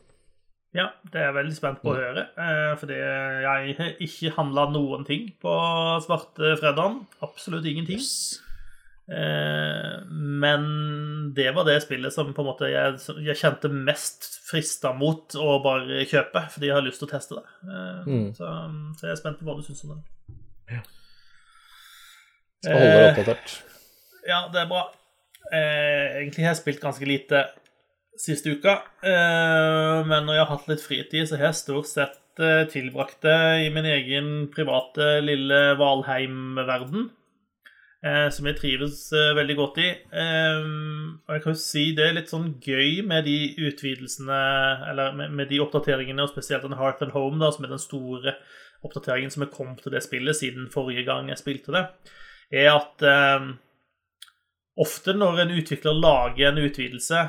Ja, 0.75 0.87
det 1.12 1.21
er 1.21 1.27
jeg 1.29 1.37
veldig 1.37 1.55
spent 1.59 1.83
på 1.85 1.93
å 1.93 1.99
høre. 1.99 2.25
Eh, 2.41 2.73
fordi 2.81 2.97
jeg 2.97 3.75
har 3.79 3.93
ikke 4.07 4.33
handla 4.39 4.65
noen 4.73 5.05
ting 5.07 5.29
på 5.43 5.53
svarte 6.07 6.55
fredagen. 6.62 7.03
Absolutt 7.27 7.69
ingenting. 7.69 8.01
Eh, 9.12 10.01
men 10.09 10.65
det 11.37 11.51
var 11.55 11.67
det 11.69 11.77
spillet 11.85 12.15
som 12.17 12.33
på 12.33 12.43
en 12.43 12.49
måte 12.49 12.71
jeg, 12.73 12.97
jeg 13.29 13.37
kjente 13.43 13.69
mest 13.71 14.31
frista 14.49 14.95
mot 14.97 15.37
å 15.37 15.59
bare 15.65 16.07
kjøpe, 16.09 16.47
fordi 16.55 16.71
jeg 16.73 16.79
har 16.79 16.87
lyst 16.87 17.03
til 17.05 17.11
å 17.11 17.12
teste 17.12 17.39
det. 17.43 17.47
Eh, 17.69 18.03
Mm. 18.09 18.27
så, 18.35 18.49
så 18.99 19.07
jeg 19.11 19.12
er 19.19 19.21
spent 19.21 19.39
på 19.43 19.45
hva 19.51 19.59
du 19.61 19.62
syns 19.69 19.85
om 19.85 19.95
det. 19.99 20.81
Skal 22.65 22.81
holde 22.81 23.07
deg 23.09 23.33
Eh. 23.35 23.57
Ja, 24.25 24.47
det 24.53 24.62
er 24.62 24.71
bra. 24.71 24.87
Eh, 25.53 26.21
egentlig 26.23 26.47
har 26.47 26.55
jeg 26.55 26.62
spilt 26.62 26.83
ganske 26.83 27.09
lite 27.09 27.45
siste 28.17 28.55
uka, 28.55 28.79
eh, 29.03 30.05
men 30.07 30.25
når 30.25 30.39
jeg 30.39 30.45
har 30.45 30.53
hatt 30.55 30.71
litt 30.71 30.85
fritid, 30.85 31.27
så 31.29 31.37
har 31.37 31.51
jeg 31.51 31.61
stort 31.61 31.91
sett 31.91 32.41
eh, 32.41 32.62
tilbrakt 32.71 33.21
det 33.27 33.67
i 33.67 33.69
min 33.75 33.89
egen 33.91 34.31
private 34.55 35.19
lille 35.25 35.61
Valheim-verden, 35.81 37.11
eh, 38.07 38.29
som 38.33 38.49
jeg 38.49 38.59
trives 38.62 39.01
eh, 39.12 39.35
veldig 39.37 39.59
godt 39.59 39.83
i. 39.83 39.91
Eh, 40.15 40.71
og 41.27 41.37
jeg 41.37 41.45
kan 41.45 41.57
jo 41.57 41.61
si 41.67 41.87
det 41.99 42.09
er 42.09 42.19
litt 42.21 42.33
sånn 42.33 42.55
gøy 42.62 43.03
med 43.05 43.27
de 43.29 43.39
utvidelsene, 43.67 44.43
eller 44.93 45.19
med, 45.19 45.35
med 45.43 45.51
de 45.51 45.61
oppdateringene, 45.67 46.25
og 46.25 46.33
spesielt 46.33 46.65
den 46.65 46.79
Hearth 46.79 47.05
and 47.05 47.17
Home, 47.19 47.43
da, 47.43 47.51
som 47.53 47.67
er 47.67 47.75
den 47.75 47.83
store 47.83 48.39
oppdateringen 48.85 49.33
som 49.33 49.45
er 49.45 49.53
kommet 49.53 49.83
til 49.83 49.95
det 49.95 50.05
spillet 50.05 50.39
siden 50.39 50.71
forrige 50.73 51.07
gang 51.09 51.31
jeg 51.33 51.41
spilte 51.41 51.75
det, 51.75 51.87
er 52.55 52.71
at 52.73 53.05
eh, 53.09 53.49
ofte 54.81 55.15
når 55.17 55.45
en 55.45 55.57
utvikler 55.59 55.99
lager 55.99 56.51
en 56.51 56.63
utvidelse, 56.65 57.27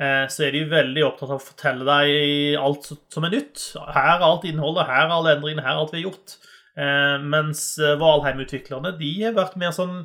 eh, 0.00 0.24
så 0.32 0.46
er 0.46 0.54
de 0.54 0.68
veldig 0.70 1.04
opptatt 1.06 1.32
av 1.32 1.40
å 1.40 1.48
fortelle 1.48 1.88
deg 1.88 2.60
alt 2.60 2.92
som 3.12 3.26
er 3.28 3.34
nytt. 3.34 3.64
Her 3.96 4.14
er 4.16 4.28
alt 4.28 4.46
innholdet, 4.48 4.88
her 4.88 5.06
er 5.06 5.16
alle 5.18 5.34
endringene, 5.36 5.64
her 5.66 5.76
er 5.76 5.82
alt 5.82 5.92
vi 5.94 6.02
har 6.02 6.10
gjort. 6.10 6.38
Eh, 6.78 7.18
mens 7.26 7.62
eh, 7.82 7.96
Valheim-utviklerne 7.98 8.94
de 9.00 9.12
har 9.24 9.34
vært 9.34 9.56
mer 9.58 9.72
sånn 9.74 9.96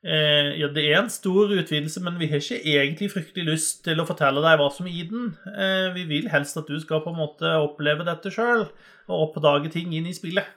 eh, 0.00 0.54
Ja, 0.56 0.70
det 0.72 0.86
er 0.86 1.02
en 1.02 1.12
stor 1.12 1.50
utvidelse, 1.52 2.00
men 2.04 2.16
vi 2.20 2.30
har 2.30 2.40
ikke 2.40 2.62
egentlig 2.62 3.10
fryktelig 3.12 3.44
lyst 3.50 3.82
til 3.84 4.00
å 4.00 4.06
fortelle 4.08 4.40
deg 4.44 4.56
hva 4.60 4.70
som 4.72 4.88
er 4.88 4.96
i 4.96 5.04
den. 5.10 5.34
Eh, 5.52 5.90
vi 5.98 6.06
vil 6.08 6.30
helst 6.32 6.56
at 6.56 6.70
du 6.70 6.78
skal 6.80 7.04
på 7.04 7.12
en 7.12 7.20
måte 7.20 7.52
oppleve 7.60 8.08
dette 8.08 8.32
sjøl, 8.32 8.64
og 9.10 9.28
oppdage 9.28 9.74
ting 9.74 9.92
inn 9.92 10.08
i 10.08 10.16
spillet. 10.16 10.48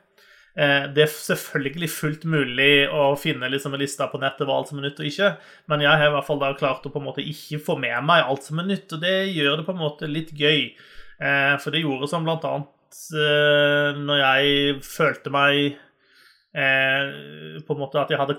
Eh, 0.55 0.85
Det 0.95 1.03
er 1.03 1.11
selvfølgelig 1.11 1.89
fullt 1.91 2.23
mulig 2.31 2.87
å 2.87 3.09
finne 3.19 3.49
liksom 3.51 3.73
en 3.75 3.81
liste 3.81 4.05
på 4.07 4.19
nettet 4.21 4.47
hva 4.47 4.55
alt 4.55 4.69
som 4.71 4.79
er 4.79 4.87
nytt 4.87 5.01
og 5.03 5.09
ikke, 5.09 5.31
men 5.67 5.83
jeg 5.83 5.91
har 5.91 6.07
i 6.07 6.13
hvert 6.13 6.27
fall 6.29 6.39
da 6.39 6.53
klart 6.55 6.85
å 6.87 6.91
på 6.93 7.01
en 7.01 7.07
måte 7.09 7.25
ikke 7.25 7.59
få 7.65 7.75
med 7.79 7.97
meg 8.07 8.23
alt 8.23 8.43
som 8.47 8.61
er 8.63 8.69
nytt, 8.69 8.87
og 8.95 9.01
det 9.03 9.15
gjør 9.35 9.57
det 9.59 9.65
på 9.67 9.75
en 9.75 9.81
måte 9.83 10.07
litt 10.07 10.31
gøy. 10.31 10.71
Eh, 11.19 11.57
For 11.59 11.75
det 11.75 11.83
gjorde 11.83 12.07
som 12.07 12.23
blant 12.23 12.47
annet 12.47 13.01
eh, 13.19 13.99
når 13.99 14.21
jeg 14.23 14.79
følte 14.87 15.33
meg 15.35 15.81
på 16.55 17.73
en 17.75 17.79
måte 17.81 17.99
at 17.99 18.13
jeg 18.13 18.15
hadde 18.15 18.37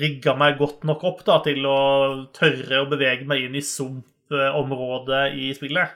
rigga 0.00 0.32
meg 0.32 0.56
godt 0.56 0.86
nok 0.88 1.02
opp 1.04 1.18
da, 1.26 1.42
til 1.44 1.66
å 1.68 2.24
tørre 2.32 2.78
å 2.80 2.88
bevege 2.88 3.26
meg 3.28 3.42
inn 3.44 3.58
i 3.58 3.60
sumpområdet 3.60 5.34
i 5.36 5.50
spillet. 5.52 5.92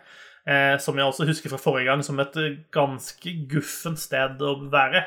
Som 0.84 1.00
jeg 1.00 1.08
også 1.08 1.24
husker 1.24 1.48
fra 1.48 1.56
forrige 1.62 1.88
gang 1.88 2.04
som 2.04 2.20
et 2.20 2.36
ganske 2.70 3.32
guffent 3.48 3.96
sted 3.96 4.44
å 4.44 4.58
være. 4.68 5.06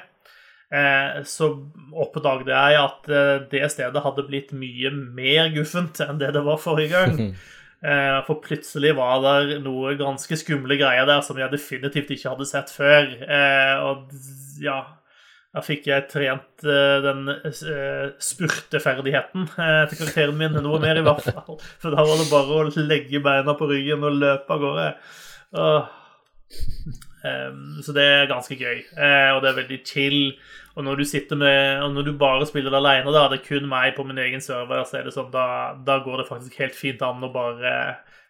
Eh, 0.71 1.23
så 1.27 1.49
oppdaget 1.91 2.47
jeg 2.53 2.77
at 2.79 3.09
eh, 3.11 3.41
det 3.51 3.65
stedet 3.73 4.03
hadde 4.05 4.23
blitt 4.23 4.53
mye 4.55 4.91
mer 4.95 5.49
guffent 5.51 5.99
enn 6.05 6.21
det 6.21 6.29
det 6.37 6.45
var 6.47 6.61
forrige 6.61 6.95
gang. 6.95 7.17
Eh, 7.81 8.19
for 8.27 8.37
plutselig 8.45 8.91
var 8.93 9.23
det 9.23 9.55
noe 9.63 9.95
ganske 9.97 10.37
skumle 10.37 10.75
greier 10.77 11.07
der 11.09 11.23
som 11.25 11.39
jeg 11.41 11.49
definitivt 11.49 12.11
ikke 12.13 12.29
hadde 12.29 12.45
sett 12.45 12.69
før. 12.69 13.07
Og 13.87 14.11
ja 14.61 14.75
Da 15.49 15.63
fikk 15.65 15.89
jeg 15.89 16.05
trent 16.11 16.61
den 16.61 17.25
spurteferdigheten 18.21 19.49
til 19.49 19.97
karakteren 19.97 20.37
min 20.37 20.61
noe 20.61 20.77
mer, 20.85 21.01
i 21.01 21.07
hvert 21.09 21.25
fall. 21.25 21.57
For 21.81 21.89
da 21.89 22.05
var 22.05 22.21
det 22.21 22.29
bare 22.29 22.59
å 22.61 22.85
legge 22.85 23.23
beina 23.25 23.57
på 23.57 23.71
ryggen 23.73 24.05
og 24.05 24.21
løpe 24.27 24.59
av 24.59 24.61
gårde. 24.67 24.87
Åh. 27.21 27.47
Um, 27.51 27.81
så 27.85 27.93
det 27.93 28.01
er 28.01 28.29
ganske 28.29 28.55
gøy, 28.57 28.79
uh, 28.97 29.35
og 29.35 29.41
det 29.43 29.51
er 29.51 29.57
veldig 29.59 29.79
chill. 29.85 30.19
Og 30.75 30.85
når 30.87 31.01
du 31.01 31.05
sitter 31.05 31.37
med, 31.37 31.81
og 31.83 31.91
når 31.93 32.07
du 32.07 32.13
bare 32.17 32.47
spiller 32.47 32.73
alene, 32.73 33.11
da, 33.13 33.27
det 33.29 33.41
er 33.41 33.45
kun 33.45 33.67
meg 33.69 33.93
på 33.97 34.05
min 34.07 34.21
egen 34.23 34.41
server, 34.41 34.85
så 34.87 34.97
er 34.99 35.05
det 35.05 35.13
sånn, 35.13 35.29
da, 35.33 35.45
da 35.85 35.99
går 36.05 36.21
det 36.21 36.29
faktisk 36.29 36.57
helt 36.63 36.77
fint 36.77 37.03
an 37.05 37.27
å 37.27 37.31
bare 37.33 37.73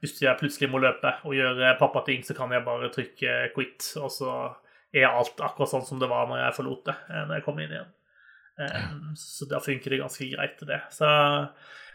Hvis 0.01 0.17
jeg 0.23 0.39
plutselig 0.39 0.71
må 0.71 0.81
løpe 0.81 1.13
og 1.29 1.37
gjøre 1.37 1.75
pappating, 1.79 2.23
så 2.25 2.33
kan 2.33 2.51
jeg 2.51 2.65
bare 2.65 2.89
trykke 2.93 3.35
quit, 3.53 3.85
og 4.01 4.09
så 4.11 4.31
er 4.91 5.07
alt 5.07 5.39
akkurat 5.39 5.69
sånn 5.69 5.85
som 5.87 5.99
det 6.01 6.09
var 6.11 6.25
når 6.27 6.41
jeg 6.41 6.55
forlot 6.57 6.87
det, 6.89 6.95
når 7.13 7.35
jeg 7.37 7.45
kom 7.45 7.59
inn 7.61 7.75
igjen. 7.75 7.91
Um, 8.61 9.13
så 9.15 9.45
da 9.49 9.61
funker 9.63 9.93
det 9.93 10.01
ganske 10.01 10.25
greit, 10.33 10.57
det. 10.67 10.81
Så 10.91 11.07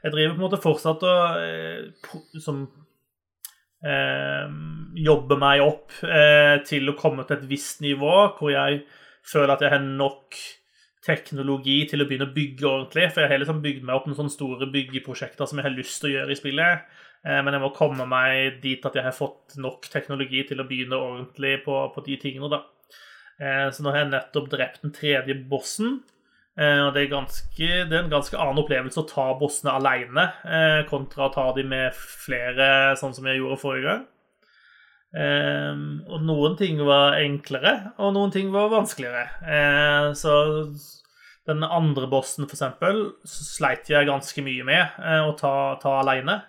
jeg 0.06 0.14
driver 0.14 0.34
på 0.34 0.38
en 0.38 0.44
måte 0.46 0.62
fortsatt 0.62 1.04
og 1.06 2.40
som 2.42 2.62
eh, 2.62 2.85
jobbe 3.84 5.36
meg 5.38 5.62
opp 5.64 5.92
eh, 6.02 6.56
til 6.66 6.88
å 6.88 6.96
komme 6.98 7.26
til 7.26 7.36
et 7.36 7.48
visst 7.50 7.82
nivå 7.84 8.14
hvor 8.38 8.50
jeg 8.50 8.84
føler 9.26 9.52
at 9.54 9.64
jeg 9.64 9.74
har 9.74 9.84
nok 9.84 10.38
teknologi 11.06 11.80
til 11.90 12.02
å 12.02 12.06
begynne 12.08 12.28
å 12.28 12.34
bygge 12.34 12.66
ordentlig. 12.66 13.10
For 13.12 13.22
jeg 13.22 13.32
har 13.32 13.42
liksom 13.42 13.62
bygd 13.64 13.84
meg 13.86 13.98
opp 13.98 14.08
noen 14.08 14.18
sånne 14.18 14.34
store 14.34 14.70
byggeprosjekter 14.72 15.48
som 15.48 15.60
jeg 15.60 15.68
har 15.68 15.76
lyst 15.76 16.00
til 16.00 16.10
å 16.10 16.14
gjøre 16.16 16.34
i 16.34 16.38
spillet. 16.40 16.96
Eh, 17.26 17.40
men 17.42 17.54
jeg 17.54 17.62
må 17.62 17.72
komme 17.76 18.08
meg 18.10 18.60
dit 18.64 18.88
at 18.88 18.96
jeg 18.96 19.06
har 19.06 19.16
fått 19.16 19.58
nok 19.62 19.86
teknologi 19.92 20.42
til 20.48 20.62
å 20.62 20.68
begynne 20.68 20.98
ordentlig 20.98 21.60
på, 21.66 21.78
på 21.94 22.04
de 22.08 22.18
tingene. 22.22 22.50
da. 22.52 22.64
Eh, 23.38 23.68
så 23.70 23.84
nå 23.84 23.92
har 23.92 24.04
jeg 24.04 24.12
nettopp 24.14 24.50
drept 24.52 24.84
den 24.86 24.94
tredje 24.96 25.38
bossen. 25.50 26.00
Eh, 26.56 26.82
og 26.86 26.94
det 26.96 27.02
er, 27.02 27.12
ganske, 27.12 27.66
det 27.84 27.92
er, 27.92 28.02
en 28.02 28.12
ganske 28.12 28.38
annen 28.40 28.62
opplevelse 28.62 29.02
å 29.02 29.08
ta 29.10 29.26
bossene 29.36 29.74
alene 29.76 30.30
eh, 30.48 30.82
kontra 30.88 31.26
å 31.26 31.32
ta 31.34 31.50
dem 31.56 31.68
med 31.68 31.96
flere, 31.96 32.96
sånn 32.96 33.12
som 33.16 33.28
jeg 33.28 33.42
gjorde 33.42 33.60
forrige 33.60 33.90
gang. 33.90 34.06
Eh, 35.16 35.82
og 36.08 36.24
noen 36.24 36.56
ting 36.56 36.80
var 36.86 37.18
enklere, 37.20 37.74
og 38.00 38.16
noen 38.16 38.32
ting 38.32 38.48
var 38.54 38.72
vanskeligere. 38.72 39.28
så 40.16 40.36
den 41.46 41.62
andre 41.62 42.08
bossen, 42.10 42.48
for 42.48 42.56
eksempel, 42.56 43.04
sleit 43.28 43.86
jeg 43.92 44.08
ganske 44.08 44.42
mye 44.42 44.64
med 44.66 44.96
å 45.28 45.36
ta, 45.38 45.76
ta 45.78 46.00
alene. 46.00 46.40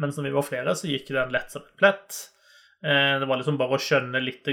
Men 0.00 0.14
som 0.16 0.24
vi 0.24 0.32
var 0.32 0.46
flere, 0.46 0.72
så 0.76 0.88
gikk 0.88 1.10
den 1.12 1.34
lett 1.34 1.52
som 1.52 1.60
en 1.60 1.76
plett. 1.76 2.16
Eh, 2.84 3.18
det 3.20 3.26
var 3.26 3.40
liksom 3.40 3.56
bare 3.56 3.78
å 3.78 3.80
skjønne 3.80 4.20
litt 4.20 4.46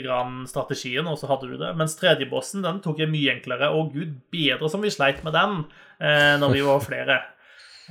strategien, 0.50 1.08
og 1.10 1.20
så 1.20 1.30
hadde 1.32 1.50
du 1.52 1.58
det. 1.60 1.74
Mens 1.80 1.98
tredjebossen 2.00 2.64
den 2.64 2.80
tok 2.84 3.02
jeg 3.04 3.12
mye 3.12 3.36
enklere. 3.36 3.72
Og 3.76 3.94
gud 3.96 4.16
bedre 4.34 4.70
som 4.72 4.84
vi 4.84 4.94
sleit 4.94 5.24
med 5.26 5.36
den 5.36 5.64
eh, 6.00 6.36
når 6.42 6.56
vi 6.56 6.64
var 6.66 6.86
flere. 6.90 7.20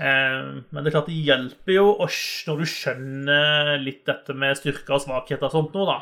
Eh, 0.00 0.62
men 0.70 0.80
det 0.80 0.88
er 0.88 0.96
klart 0.96 1.10
det 1.10 1.18
hjelper 1.20 1.76
jo 1.76 1.90
når 2.00 2.62
du 2.62 2.70
skjønner 2.70 3.76
litt 3.82 4.06
dette 4.08 4.36
med 4.36 4.56
styrker 4.58 4.96
og 4.96 5.04
svakheter 5.04 5.50
og 5.50 5.58
sånt 5.58 5.76
noe, 5.76 5.90
da. 5.92 6.00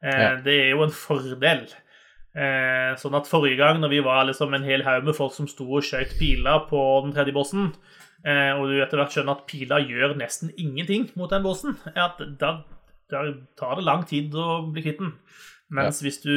Det 0.00 0.52
er 0.56 0.70
jo 0.72 0.86
en 0.86 0.94
fordel. 0.96 1.66
Sånn 2.96 3.16
at 3.18 3.26
forrige 3.28 3.58
gang 3.58 3.82
når 3.82 3.90
vi 3.92 3.98
var 4.06 4.22
liksom 4.24 4.54
en 4.56 4.64
hel 4.64 4.80
haug 4.86 5.04
med 5.04 5.16
folk 5.18 5.34
som 5.34 5.48
sto 5.50 5.66
og 5.66 5.84
skjøt 5.84 6.14
piler 6.16 6.62
på 6.70 6.80
den 7.04 7.12
tredje 7.12 7.34
bossen, 7.36 7.66
og 8.24 8.62
du 8.70 8.78
etter 8.80 8.96
hvert 8.96 9.12
skjønner 9.12 9.36
at 9.36 9.44
piler 9.50 9.84
gjør 9.84 10.16
nesten 10.16 10.54
ingenting 10.54 11.10
mot 11.20 11.28
den 11.34 11.44
bossen, 11.44 11.76
at 11.92 12.22
da 12.40 12.54
da 13.12 13.24
tar 13.58 13.78
det 13.78 13.86
lang 13.86 14.04
tid 14.08 14.34
å 14.34 14.62
bli 14.70 14.84
kvitt 14.84 15.00
den. 15.02 15.14
Mens 15.70 16.00
ja. 16.00 16.08
hvis 16.08 16.18
du 16.24 16.34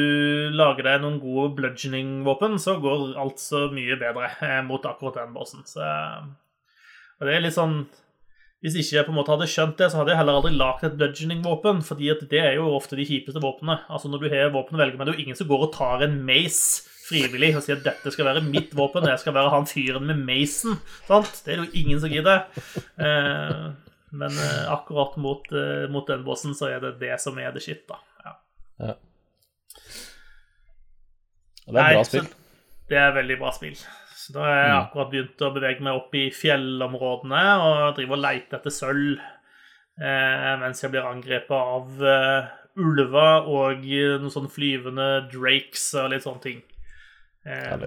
lager 0.54 0.86
deg 0.86 1.02
noen 1.02 1.18
gode 1.22 1.56
bludgeoning-våpen, 1.58 2.54
så 2.62 2.76
går 2.82 3.16
alt 3.18 3.42
så 3.42 3.66
mye 3.74 3.98
bedre 3.98 4.30
eh, 4.46 4.60
mot 4.66 4.84
akkurat 4.86 5.18
den 5.18 5.34
bossen. 5.34 5.64
Så, 5.66 5.82
og 7.18 7.26
det 7.26 7.34
er 7.34 7.42
litt 7.42 7.56
sånn 7.56 7.84
Hvis 8.64 8.78
ikke 8.80 8.96
jeg 8.96 9.06
på 9.06 9.12
en 9.12 9.18
måte 9.18 9.34
hadde 9.34 9.50
skjønt 9.50 9.76
det, 9.80 9.90
så 9.90 10.00
hadde 10.00 10.14
jeg 10.14 10.20
heller 10.22 10.38
aldri 10.38 10.54
lagd 10.54 10.86
et 10.86 10.94
bludgeoning-våpen, 11.00 11.82
fordi 11.84 12.14
det 12.30 12.40
er 12.40 12.54
jo 12.60 12.70
ofte 12.78 12.96
de 12.96 13.04
kjipeste 13.08 13.42
våpnene. 13.42 13.82
Altså 13.90 14.08
Når 14.08 14.22
du 14.22 14.30
har 14.32 14.54
våpen 14.54 14.78
å 14.78 14.84
velge 14.84 14.96
med, 14.96 15.08
det 15.08 15.14
er 15.14 15.18
jo 15.18 15.26
ingen 15.26 15.40
som 15.40 15.50
går 15.50 15.66
og 15.66 15.74
tar 15.74 16.06
en 16.06 16.20
mace 16.24 16.86
frivillig 17.04 17.50
og 17.58 17.64
sier 17.64 17.76
at 17.76 17.84
dette 17.84 18.12
skal 18.14 18.30
være 18.30 18.44
mitt 18.46 18.72
våpen, 18.76 19.04
jeg 19.10 19.20
skal 19.20 19.34
være 19.36 19.52
han 19.52 19.66
fyren 19.68 20.06
med 20.08 20.22
macen. 20.24 20.78
Sant? 21.08 21.42
Det 21.44 21.52
er 21.52 21.64
jo 21.64 21.82
ingen 21.82 22.00
som 22.00 22.12
gidder. 22.12 22.46
Eh, 22.96 23.66
men 24.14 24.38
uh, 24.38 24.70
akkurat 24.74 25.18
mot, 25.20 25.50
uh, 25.52 25.84
mot, 25.92 26.06
den 26.08 26.24
bossen 26.26 26.54
så 26.56 26.70
er 26.72 26.80
det 26.84 26.96
det 27.02 27.18
som 27.22 27.38
er 27.42 27.52
det 27.54 27.64
shit, 27.64 27.84
da. 27.90 27.98
Ja. 28.24 28.36
ja. 28.86 28.96
Det 31.64 31.74
er 31.74 31.80
Nei, 31.80 31.92
bra 31.96 32.08
spill. 32.08 32.32
Det 32.90 32.98
er 33.00 33.14
veldig 33.16 33.38
bra 33.40 33.52
spill. 33.56 33.78
Så 34.24 34.32
da 34.32 34.44
har 34.44 34.54
jeg 34.56 34.68
mm. 34.72 34.80
akkurat 34.80 35.12
begynt 35.12 35.44
å 35.44 35.52
bevege 35.52 35.84
meg 35.84 35.98
opp 35.98 36.14
i 36.16 36.26
fjellområdene 36.32 37.44
og 37.60 37.96
driver 37.98 38.16
og 38.16 38.22
leter 38.24 38.58
etter 38.58 38.72
sølv 38.72 39.18
eh, 40.00 40.52
mens 40.62 40.80
jeg 40.80 40.92
blir 40.94 41.08
angrepet 41.08 41.52
av 41.56 42.04
uh, 42.04 42.52
ulver 42.80 43.50
og 43.50 43.84
noen 43.84 44.32
sånne 44.32 44.52
flyvende 44.52 45.08
drakes 45.32 45.90
og 46.00 46.08
litt 46.12 46.24
sånne 46.24 46.44
ting. 46.44 46.62
Eh, 47.44 47.84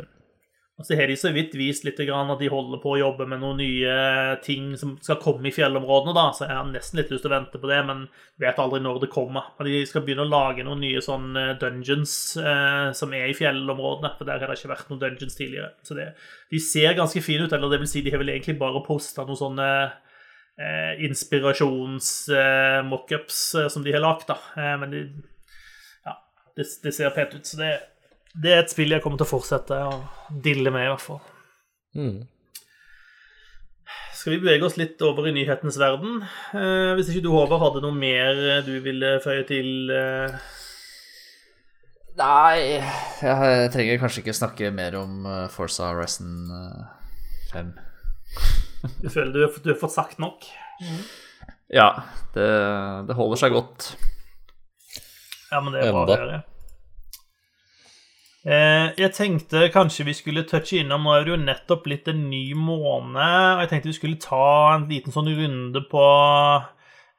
og 0.77 0.85
så 0.85 0.93
har 0.93 1.09
de 1.09 1.15
så 1.17 1.31
vidt 1.33 1.55
vist 1.57 1.87
litt 1.87 1.97
at 1.97 2.05
de 2.37 2.51
holder 2.53 2.77
på 2.83 2.91
å 2.93 2.99
jobbe 2.99 3.25
med 3.25 3.39
noen 3.41 3.57
nye 3.57 4.37
ting 4.45 4.75
som 4.77 4.91
skal 5.01 5.17
komme 5.23 5.47
i 5.49 5.55
fjellområdene. 5.55 6.13
da, 6.13 6.29
Så 6.37 6.45
jeg 6.45 6.53
har 6.53 6.69
nesten 6.69 6.99
litt 6.99 7.09
lyst 7.09 7.25
til 7.25 7.31
å 7.31 7.33
vente 7.33 7.57
på 7.57 7.65
det, 7.71 7.79
men 7.87 8.03
vet 8.37 8.59
aldri 8.61 8.77
når 8.85 8.99
det 9.01 9.09
kommer. 9.09 9.41
Men 9.57 9.65
de 9.71 9.89
skal 9.89 10.05
begynne 10.05 10.21
å 10.27 10.29
lage 10.29 10.61
noen 10.67 10.83
nye 10.85 11.01
sånn 11.01 11.33
eh, 11.33 11.57
dungeons 11.57 12.37
eh, 12.37 12.93
som 12.93 13.09
er 13.17 13.25
i 13.25 13.33
fjellområdene. 13.33 14.13
For 14.19 14.29
der 14.29 14.37
har 14.37 14.45
det 14.53 14.57
ikke 14.59 14.75
vært 14.75 14.85
noen 14.93 15.01
dungeons 15.01 15.33
tidligere. 15.39 15.73
Så 15.81 15.97
det, 15.97 16.13
de 16.53 16.59
ser 16.61 16.93
ganske 17.01 17.25
fine 17.25 17.49
ut. 17.49 17.53
Eller 17.57 17.73
det 17.73 17.81
vil 17.81 17.89
si, 17.89 18.05
de 18.05 18.13
har 18.13 18.21
vel 18.21 18.29
egentlig 18.35 18.61
bare 18.61 18.85
posta 18.85 19.25
noen 19.25 19.41
sånne 19.41 19.89
eh, 20.61 20.93
inspirasjons-mockups 21.09 23.39
eh, 23.57 23.65
eh, 23.65 23.73
som 23.73 23.81
de 23.81 23.97
har 23.97 24.05
lagd, 24.05 24.29
da. 24.29 24.37
Eh, 24.61 24.77
men 24.83 24.93
de, 24.93 25.01
ja, 26.05 26.13
det, 26.53 26.69
det 26.85 26.93
ser 26.93 27.09
pent 27.17 27.33
ut. 27.33 27.49
Så 27.49 27.57
det 27.65 27.96
det 28.41 28.53
er 28.53 28.63
et 28.63 28.73
spill 28.73 28.93
jeg 28.93 29.03
kommer 29.03 29.19
til 29.19 29.27
å 29.27 29.31
fortsette 29.31 29.77
å 29.87 29.93
dille 30.43 30.73
med, 30.73 30.85
i 30.85 30.91
hvert 30.91 31.03
fall. 31.03 31.21
Mm. 31.97 32.19
Skal 34.17 34.35
vi 34.35 34.41
bevege 34.43 34.65
oss 34.67 34.77
litt 34.79 35.01
over 35.05 35.29
i 35.29 35.33
nyhetens 35.33 35.77
verden? 35.79 36.21
Eh, 36.57 36.93
hvis 36.97 37.11
ikke 37.13 37.23
du, 37.25 37.31
Håvard, 37.33 37.61
hadde 37.63 37.83
noe 37.85 37.95
mer 37.95 38.61
du 38.65 38.75
ville 38.83 39.17
føye 39.23 39.45
til? 39.49 39.91
Eh... 39.93 40.37
Nei, 42.17 42.81
jeg 43.21 43.69
trenger 43.73 44.01
kanskje 44.01 44.23
ikke 44.23 44.33
snakke 44.33 44.71
mer 44.73 44.97
om 44.97 45.21
Forsa 45.53 45.53
Forza 45.53 45.91
Horizon 45.91 46.49
5. 47.53 47.69
Eh, 47.69 47.83
du 49.03 49.07
føler 49.09 49.33
du, 49.33 49.59
du 49.63 49.71
har 49.71 49.79
fått 49.79 49.95
sagt 49.95 50.21
nok? 50.21 50.45
Mm. 50.81 51.01
Ja, 51.73 51.87
det, 52.33 52.47
det, 53.07 53.15
holder 53.17 53.41
seg 53.41 53.55
godt. 53.55 53.91
Ja, 55.51 55.61
men 55.61 55.73
det 55.75 55.83
er 55.83 55.91
bra 55.93 56.03
å 56.05 56.19
høre. 56.23 56.39
Eh, 58.47 58.93
jeg 58.95 59.11
tenkte 59.11 59.65
kanskje 59.73 60.05
vi 60.07 60.13
skulle 60.15 60.45
touche 60.47 60.77
innom 60.79 61.03
Nå 61.03 61.17
er 61.17 61.25
det 61.25 61.33
jo 61.33 61.39
nettopp 61.41 61.81
blitt 61.83 62.05
en 62.07 62.29
ny 62.31 62.53
måned, 62.55 63.19
og 63.19 63.63
jeg 63.63 63.71
tenkte 63.73 63.91
vi 63.91 63.97
skulle 63.97 64.19
ta 64.23 64.77
en 64.77 64.85
liten 64.87 65.11
sånn 65.11 65.27
runde 65.35 65.81
på 65.91 66.03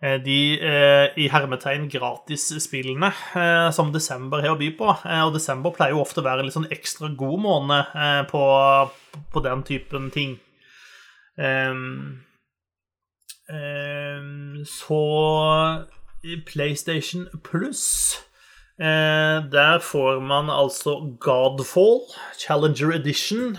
eh, 0.00 0.16
de 0.24 0.38
eh, 0.56 1.18
i 1.20 1.26
hermetegn 1.28 1.84
gratisspillene 1.92 3.10
som 3.76 3.92
desember 3.92 4.40
har 4.40 4.54
å 4.54 4.60
by 4.60 4.70
på. 4.78 4.88
Og 5.26 5.34
desember 5.36 5.76
pleier 5.76 5.98
jo 5.98 6.04
ofte 6.06 6.22
å 6.22 6.28
være 6.30 6.46
en 6.46 6.48
litt 6.48 6.56
sånn 6.56 6.70
ekstra 6.72 7.12
god 7.12 7.44
måned 7.44 8.32
på, 8.32 8.44
på 9.34 9.44
den 9.44 9.66
typen 9.68 10.08
ting. 10.14 10.38
Ehm, 11.38 12.24
ehm, 13.52 14.64
så 14.66 15.04
PlayStation 16.48 17.28
Pluss 17.44 18.16
Eh, 18.78 19.38
der 19.50 19.80
får 19.82 20.20
man 20.22 20.50
altså 20.54 21.16
Godfall, 21.20 22.04
Challenger 22.38 22.92
Edition. 22.94 23.56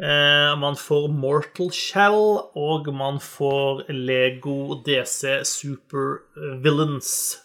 Eh, 0.00 0.52
man 0.58 0.76
får 0.76 1.08
Mortal 1.12 1.68
Shell, 1.72 2.40
og 2.56 2.88
man 2.96 3.20
får 3.20 3.84
Lego 3.92 4.80
DC 4.86 5.44
Super 5.44 6.24
Villains. 6.64 7.38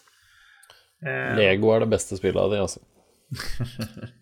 Eh, 1.04 1.36
Lego 1.36 1.74
er 1.74 1.84
det 1.84 1.90
beste 1.92 2.16
spillet 2.16 2.40
av 2.40 2.50
de, 2.54 2.62
altså. 2.64 2.80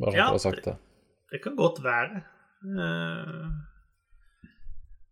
Bare 0.00 0.14
sånn 0.14 0.20
ja, 0.20 0.28
for 0.30 0.36
å 0.36 0.38
ha 0.38 0.44
sagt 0.46 0.64
det. 0.64 0.76
Det 1.34 1.42
kan 1.42 1.58
godt 1.58 1.82
være. 1.84 2.22
Uh, 2.64 3.50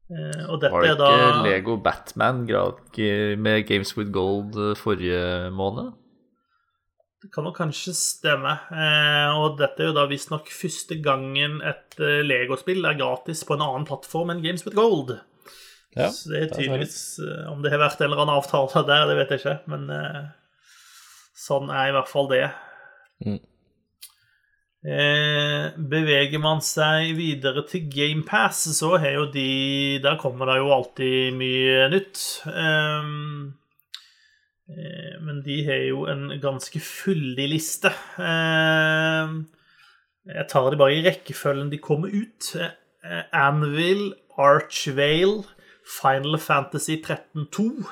og 0.09 0.61
dette 0.63 0.73
Var 0.73 0.85
det 0.85 0.93
ikke 0.95 1.01
da... 1.03 1.41
Lego 1.45 1.77
Batman 1.85 2.45
med 2.47 3.65
Games 3.69 3.95
with 3.99 4.13
Gold 4.15 4.57
eh, 4.57 4.77
forrige 4.79 5.51
måned? 5.53 5.93
Det 7.19 7.33
kan 7.35 7.45
nok 7.45 7.57
kanskje 7.59 7.93
stemme. 7.99 8.55
Uh, 8.71 9.37
og 9.43 9.59
dette 9.59 9.83
er 9.83 9.91
jo 9.91 9.97
da 9.97 10.07
visstnok 10.09 10.49
første 10.55 11.01
gangen 11.03 11.59
et 11.67 11.99
Lego-spill 11.99 12.87
er 12.87 12.97
gratis 13.01 13.43
på 13.45 13.57
en 13.57 13.65
annen 13.67 13.89
plattform 13.89 14.31
enn 14.33 14.45
Games 14.45 14.65
with 14.65 14.79
Gold. 14.79 15.17
Ja, 15.97 16.13
Så 16.15 16.31
det 16.31 16.41
er 16.45 16.51
tydeligvis 16.53 17.17
Om 17.49 17.63
det 17.65 17.73
har 17.73 17.81
vært 17.81 18.03
en 18.03 18.11
eller 18.11 18.21
annen 18.23 18.37
avtale 18.37 18.83
der, 18.87 19.07
det 19.09 19.17
vet 19.19 19.31
jeg 19.35 19.41
ikke, 19.41 19.55
men 19.73 19.89
sånn 21.35 21.73
er 21.73 21.91
i 21.91 21.95
hvert 21.97 22.11
fall 22.13 22.29
det. 22.31 22.45
Mm. 23.25 23.41
Eh, 24.87 25.75
beveger 25.91 26.39
man 26.39 26.61
seg 26.63 27.17
videre 27.19 27.65
til 27.67 27.89
GamePass, 27.91 28.69
så 28.79 28.93
har 29.03 29.17
jo 29.17 29.25
de 29.35 29.99
Der 30.03 30.19
kommer 30.23 30.47
det 30.47 30.61
jo 30.61 30.71
alltid 30.71 31.35
mye 31.35 31.89
nytt. 31.91 32.23
Ehm, 32.47 33.55
eh, 34.71 35.19
men 35.21 35.43
de 35.43 35.65
har 35.67 35.83
jo 35.89 36.07
en 36.07 36.31
ganske 36.41 36.79
fyldig 36.79 37.49
liste. 37.51 37.91
Ehm, 38.23 39.49
jeg 40.27 40.47
tar 40.49 40.71
de 40.71 40.79
bare 40.79 40.95
i 40.95 41.03
rekkefølgen 41.03 41.73
de 41.73 41.79
kommer 41.79 42.15
ut. 42.15 42.55
Eh, 42.55 43.25
Anvil, 43.33 44.15
Archvale, 44.39 45.43
Final 46.01 46.39
Fantasy 46.39 47.03
13 47.03 47.49
2. 47.51 47.83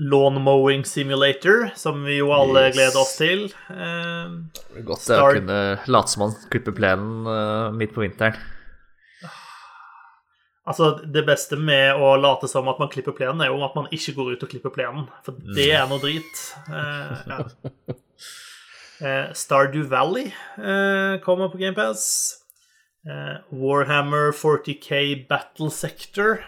Lawn 0.00 0.38
Mowing 0.40 0.86
Simulator, 0.88 1.68
som 1.76 2.04
vi 2.06 2.16
jo 2.20 2.30
alle 2.32 2.68
yes. 2.68 2.76
gleder 2.76 3.00
oss 3.02 3.16
til. 3.18 3.44
Eh, 3.74 4.80
Godt 4.86 5.04
Star... 5.04 5.26
å 5.26 5.34
kunne 5.36 5.60
late 5.92 6.14
som 6.14 6.24
man 6.24 6.32
klipper 6.52 6.76
plenen 6.76 7.28
uh, 7.28 7.68
midt 7.76 7.92
på 7.92 8.04
vinteren. 8.06 8.38
Altså, 10.70 10.92
Det 11.04 11.24
beste 11.26 11.58
med 11.58 11.98
å 11.98 12.14
late 12.20 12.48
som 12.50 12.68
at 12.70 12.78
man 12.80 12.90
klipper 12.92 13.16
plenen, 13.16 13.42
er 13.42 13.50
jo 13.50 13.62
at 13.66 13.76
man 13.76 13.88
ikke 13.94 14.14
går 14.18 14.34
ut 14.34 14.44
og 14.46 14.52
klipper 14.52 14.74
plenen, 14.74 15.08
for 15.26 15.34
mm. 15.34 15.54
det 15.56 15.70
er 15.74 15.88
noe 15.90 16.02
drit. 16.02 16.44
Eh, 16.68 17.24
ja. 17.32 17.38
eh, 19.08 19.32
Stardew 19.36 19.88
Valley 19.90 20.28
eh, 20.30 21.16
kommer 21.24 21.50
på 21.50 21.60
GamePass. 21.62 22.04
Eh, 23.08 23.36
Warhammer 23.56 24.30
40K 24.36 25.26
Battle 25.30 25.72
Sector. 25.74 26.44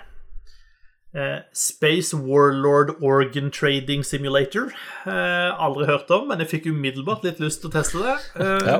Eh, 1.15 1.41
Space 1.53 2.15
Warlord 2.17 3.03
Organ 3.03 3.51
Trading 3.51 4.03
Simulator. 4.05 4.71
Eh, 5.07 5.65
aldri 5.65 5.85
hørt 5.87 6.11
om, 6.11 6.29
men 6.29 6.39
jeg 6.41 6.49
fikk 6.49 6.67
umiddelbart 6.73 7.25
litt 7.27 7.41
lyst 7.41 7.61
til 7.61 7.69
å 7.71 7.75
teste 7.75 7.99
det. 8.01 8.15
Eh, 8.41 8.59
Ja. 8.67 8.79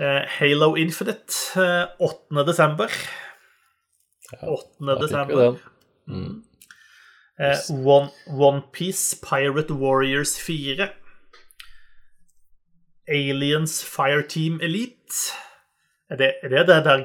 eh, 0.00 0.26
Halo 0.38 0.74
Infinite, 0.74 1.32
eh, 1.56 1.86
8. 2.00 2.44
desember. 2.44 2.88
8. 4.42 4.86
Da 4.86 4.96
fikk 4.96 5.00
desember. 5.00 5.58
den. 6.08 6.44
Eh, 7.38 7.58
One, 7.70 8.10
Piece 8.72 9.14
Pirate 9.22 9.70
Warriors 9.74 10.36
4. 10.40 10.88
Aliens 13.08 13.82
Fireteam 13.84 14.60
Elite. 14.60 15.32
Er 16.10 16.16
det, 16.16 16.32
er 16.42 16.48
det 16.48 16.66
det 16.66 16.84
der 16.84 17.04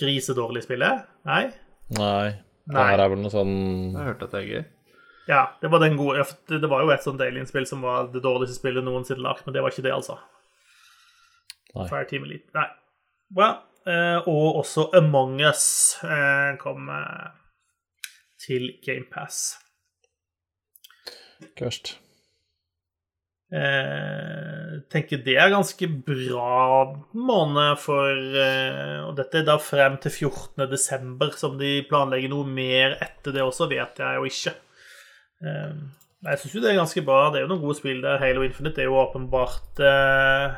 grisedårlige 0.00 0.62
spillet? 0.62 1.04
Nei? 1.26 1.50
Nei. 1.90 2.32
Det 2.64 2.76
Nei. 2.76 2.86
her 2.90 3.02
er 3.04 3.10
vel 3.12 3.20
noe 3.20 3.32
sånn 3.32 3.56
Jeg 3.92 4.06
hørte 4.08 4.28
at 4.28 4.32
det 4.32 4.40
er 4.40 4.48
gøy. 4.48 4.64
Ja, 5.28 5.42
det 5.60 5.70
var 5.72 5.80
den 5.80 5.96
gode 5.96 6.24
Det 6.48 6.60
det 6.60 6.68
var 6.68 6.84
jo 6.84 6.92
et 6.92 7.04
sånt 7.04 7.20
Alien-spill 7.20 7.66
som 7.68 7.84
var 7.84 8.08
det 8.12 8.22
dårligste 8.24 8.56
spillet 8.56 8.84
noensinne 8.84 9.24
lagt, 9.24 9.44
men 9.46 9.56
det 9.56 9.64
var 9.64 9.72
ikke 9.72 9.84
det, 9.84 9.92
altså. 9.96 10.18
Nei. 11.74 11.88
Fireteam 11.90 12.26
Elite. 12.28 12.48
Nei. 12.54 12.68
Well, 13.34 13.58
eh, 13.88 14.20
og 14.30 14.60
også 14.62 14.88
Among 14.96 15.40
Us 15.42 15.66
eh, 16.04 16.54
kom 16.60 16.88
eh, 16.92 17.32
til 18.44 18.70
GamePass. 18.84 19.56
Kørst. 21.58 21.96
Eh, 23.54 24.70
tenker 24.90 25.20
det 25.22 25.36
er 25.38 25.52
ganske 25.52 25.86
bra 26.02 26.88
måned 27.14 27.76
for 27.78 28.08
eh, 28.10 28.96
Og 29.04 29.12
dette 29.14 29.38
er 29.38 29.44
da 29.46 29.54
frem 29.62 29.94
til 30.02 30.10
14. 30.10 30.64
desember, 30.72 31.30
som 31.38 31.54
de 31.60 31.76
planlegger 31.86 32.32
noe 32.32 32.48
mer 32.50 32.96
etter 33.04 33.36
det 33.36 33.44
også, 33.44 33.68
vet 33.70 34.00
jeg 34.02 34.18
jo 34.18 34.26
ikke. 34.30 34.54
Eh, 35.44 35.76
jeg 36.24 36.40
syns 36.40 36.56
jo 36.56 36.62
det 36.64 36.70
er 36.72 36.80
ganske 36.80 37.04
bra. 37.04 37.28
Det 37.30 37.40
er 37.40 37.44
jo 37.44 37.52
noen 37.52 37.62
gode 37.66 37.78
spill 37.78 38.00
der. 38.02 38.18
Halo 38.22 38.42
Infinite 38.46 38.80
er 38.82 38.88
jo 38.88 38.98
åpenbart 39.02 39.82
eh, 39.84 40.56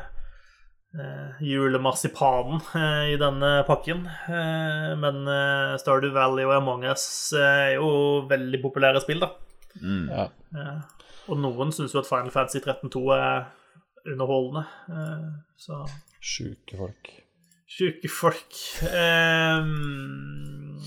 eh, 0.97 1.41
julemarsipanen 1.43 2.61
eh, 2.71 3.13
i 3.13 3.17
denne 3.21 3.51
pakken. 3.67 4.05
Eh, 4.31 4.93
men 5.01 5.21
eh, 5.27 5.77
Stardew 5.81 6.15
Valley 6.15 6.47
og 6.47 6.55
Among 6.61 6.87
Us 6.87 7.07
eh, 7.35 7.73
er 7.73 7.73
jo 7.77 7.89
veldig 8.31 8.61
populære 8.63 9.03
spill, 9.03 9.25
da. 9.27 9.33
Ja. 9.83 10.29
Og 11.27 11.39
noen 11.43 11.71
syns 11.75 11.93
jo 11.95 11.99
at 12.01 12.07
Final 12.09 12.31
Fantasy 12.31 12.61
13.2 12.63 13.01
er 13.15 13.47
underholdende. 14.07 14.65
eh, 14.89 15.31
så 15.59 15.83
Sjuke 16.21 16.77
folk. 16.79 17.09
Sjuke 17.67 18.09
folk. 18.09 18.55
Ehm, 18.95 20.79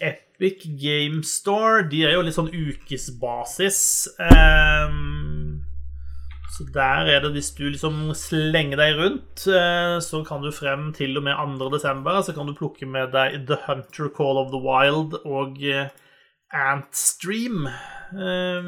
Epic 0.00 0.62
Game 0.80 1.22
Store, 1.26 1.82
de 1.90 2.04
er 2.06 2.14
jo 2.14 2.22
litt 2.26 2.36
sånn 2.36 2.52
ukesbasis. 2.54 3.80
Ehm, 4.22 5.64
så 6.54 6.66
der 6.74 7.10
er 7.10 7.20
det, 7.24 7.32
hvis 7.34 7.50
du 7.58 7.64
liksom 7.66 8.12
slenger 8.14 8.78
deg 8.78 8.98
rundt, 9.00 9.46
eh, 9.50 9.98
så 9.98 10.22
kan 10.26 10.42
du 10.42 10.52
frem 10.54 10.92
til 10.94 11.16
og 11.18 11.24
med 11.26 11.34
2. 11.58 11.70
desember, 11.74 12.20
så 12.22 12.34
kan 12.36 12.46
du 12.46 12.54
plukke 12.54 12.86
med 12.86 13.10
deg 13.12 13.46
The 13.48 13.58
Hunter 13.66 14.08
Call 14.14 14.38
of 14.38 14.52
the 14.54 14.62
Wild 14.62 15.18
og 15.24 15.58
eh, 15.62 15.90
Antstream. 16.54 17.66
Eh, 17.66 18.62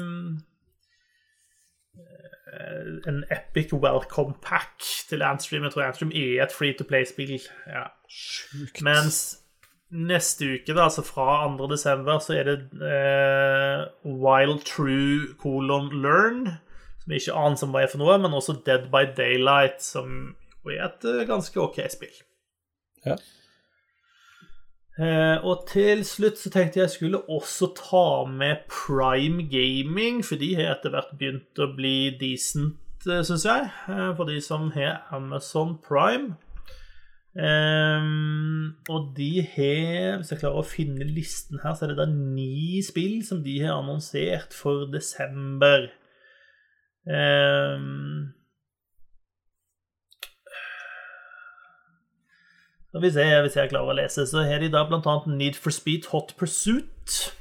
en 3.07 3.23
epic 3.33 3.73
welcome 3.73 4.33
pack 4.41 4.79
til 5.09 5.21
Antstream. 5.21 5.63
Jeg 5.63 5.71
tror 5.71 5.83
Antstream 5.87 6.11
er 6.15 6.45
et 6.45 6.55
free 6.55 6.75
to 6.77 6.85
play-spill. 6.87 7.39
Ja. 7.67 7.87
Sjukt. 8.09 8.81
Mens 8.85 9.19
neste 9.89 10.45
uke, 10.53 10.73
da, 10.73 10.83
altså 10.83 11.03
fra 11.05 11.47
2. 11.57 11.67
desember, 11.71 12.19
så 12.19 12.35
er 12.35 12.43
det 12.43 12.57
eh, 12.83 13.85
Wild 14.03 14.65
True 14.67 15.35
colon 15.39 15.91
learn, 16.01 16.45
som 16.99 17.11
jeg 17.11 17.23
ikke 17.23 17.37
aner 17.39 17.59
som 17.59 17.71
hva 17.71 17.85
er 17.85 17.91
for 17.91 18.03
noe, 18.03 18.17
men 18.19 18.35
også 18.35 18.57
Dead 18.67 18.89
by 18.91 19.07
Daylight, 19.17 19.79
som 19.83 20.35
er 20.67 20.89
et 20.89 21.07
eh, 21.07 21.23
ganske 21.27 21.61
OK 21.63 21.79
spill. 21.91 22.23
Ja. 23.05 23.15
Eh, 24.97 25.37
og 25.45 25.67
til 25.69 26.01
slutt 26.07 26.39
så 26.41 26.49
tenkte 26.49 26.81
jeg 26.81 26.89
skulle 26.89 27.21
også 27.29 27.69
ta 27.77 28.07
med 28.31 28.65
Prime 28.71 29.45
Gaming, 29.51 30.23
for 30.25 30.41
de 30.41 30.55
har 30.57 30.73
etter 30.73 30.93
hvert 30.93 31.13
begynt 31.19 31.61
å 31.61 31.69
bli 31.77 32.09
decent, 32.17 32.79
syns 33.05 33.45
jeg, 33.45 33.69
eh, 33.93 34.09
for 34.17 34.25
de 34.25 34.39
som 34.41 34.71
har 34.73 35.05
Amazon 35.13 35.77
Prime. 35.85 36.33
Ehm, 37.37 38.73
og 38.89 39.11
de 39.17 39.43
har, 39.45 40.17
hvis 40.17 40.31
jeg 40.33 40.41
klarer 40.41 40.57
å 40.57 40.65
finne 40.65 41.05
listen 41.05 41.61
her, 41.61 41.75
så 41.77 41.85
er 41.85 41.93
det 41.93 41.99
da 41.99 42.07
ni 42.09 42.81
spill 42.85 43.19
som 43.25 43.43
de 43.45 43.59
har 43.61 43.77
annonsert 43.77 44.55
for 44.57 44.87
desember. 44.89 45.91
Ehm, 47.05 48.33
skal 53.13 53.27
jeg, 53.27 53.41
hvis 53.43 53.57
jeg 53.59 53.69
klarer 53.69 53.91
å 53.91 53.97
lese, 53.97 54.23
så 54.29 54.45
har 54.47 54.63
de 54.63 54.71
da 54.71 54.85
annet 54.87 55.27
Need 55.27 55.59
for 55.59 55.75
Speed 55.75 56.07
Hot 56.13 56.33
Pursuit. 56.39 57.33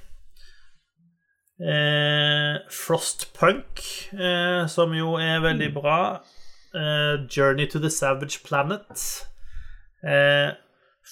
Eh, 1.56 2.58
Frostpunk, 2.68 3.80
eh, 4.12 4.66
som 4.68 4.92
jo 4.92 5.14
er 5.16 5.40
veldig 5.40 5.72
bra. 5.72 6.20
Eh, 6.74 7.24
Journey 7.30 7.66
to 7.70 7.78
the 7.78 7.90
Savage 7.90 8.42
Planet. 8.44 9.24
Eh, 10.04 10.52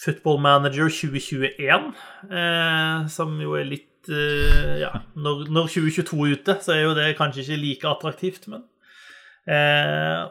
Football 0.04 0.40
Manager 0.40 0.90
2021, 0.90 1.94
eh, 2.30 3.06
som 3.08 3.40
jo 3.40 3.54
er 3.54 3.64
litt 3.64 4.10
eh, 4.10 4.80
Ja, 4.82 4.90
når, 5.14 5.46
når 5.48 5.70
2022 5.70 6.18
er 6.26 6.34
ute, 6.34 6.56
så 6.60 6.74
er 6.74 6.82
jo 6.82 6.96
det 6.98 7.14
kanskje 7.16 7.46
ikke 7.46 7.60
like 7.62 7.88
attraktivt, 7.88 8.48
men 8.48 8.66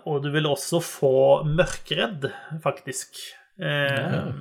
Og 0.05 0.23
du 0.23 0.31
vil 0.33 0.45
også 0.49 0.79
få 0.81 1.43
Mørkredd, 1.45 2.31
faktisk. 2.63 3.19
Eh, 3.61 4.33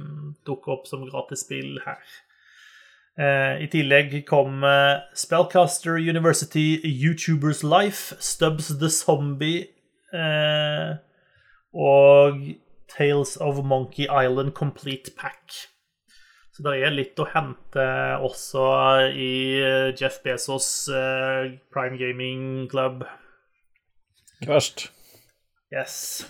dukker 0.47 0.79
opp 0.79 0.87
som 0.89 1.05
gratisspill 1.09 1.81
her. 1.85 2.03
Eh, 3.21 3.65
I 3.65 3.69
tillegg 3.73 4.15
kom 4.29 4.63
eh, 4.65 5.03
Spellcaster 5.15 5.99
University, 6.01 6.81
YouTubers 6.81 7.63
Life, 7.63 8.17
Stubbs 8.21 8.73
the 8.81 8.89
Zombie 8.89 9.67
eh, 10.15 10.97
og 11.75 12.41
Tales 12.89 13.37
of 13.37 13.61
Monkey 13.65 14.09
Island 14.09 14.53
Complete 14.57 15.13
Pack. 15.17 15.69
Så 16.53 16.65
det 16.65 16.83
er 16.85 16.93
litt 16.93 17.21
å 17.21 17.29
hente 17.33 17.85
også 18.21 18.65
i 19.13 19.33
eh, 19.61 19.93
Jeff 19.97 20.21
Bezos 20.25 20.89
eh, 20.93 21.53
Prime 21.73 22.01
Gaming 22.01 22.67
Club. 22.73 23.05
Ikke 24.41 24.57
verst. 24.57 24.89
Yes. 25.73 26.27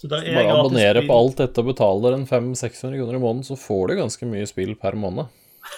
Så 0.00 0.08
der 0.08 0.24
er 0.24 0.38
Bare 0.38 0.46
gratis 0.48 0.62
abonnere 0.64 1.02
på 1.04 1.16
alt 1.20 1.42
dette 1.42 1.60
og 1.60 1.68
betaler 1.68 2.16
en 2.16 2.24
500-600 2.28 2.96
kroner 2.96 3.18
i 3.18 3.20
måneden, 3.20 3.44
så 3.44 3.58
får 3.60 3.90
du 3.90 3.98
ganske 3.98 4.28
mye 4.30 4.48
spill 4.48 4.72
per 4.80 4.96
måned. 4.96 5.28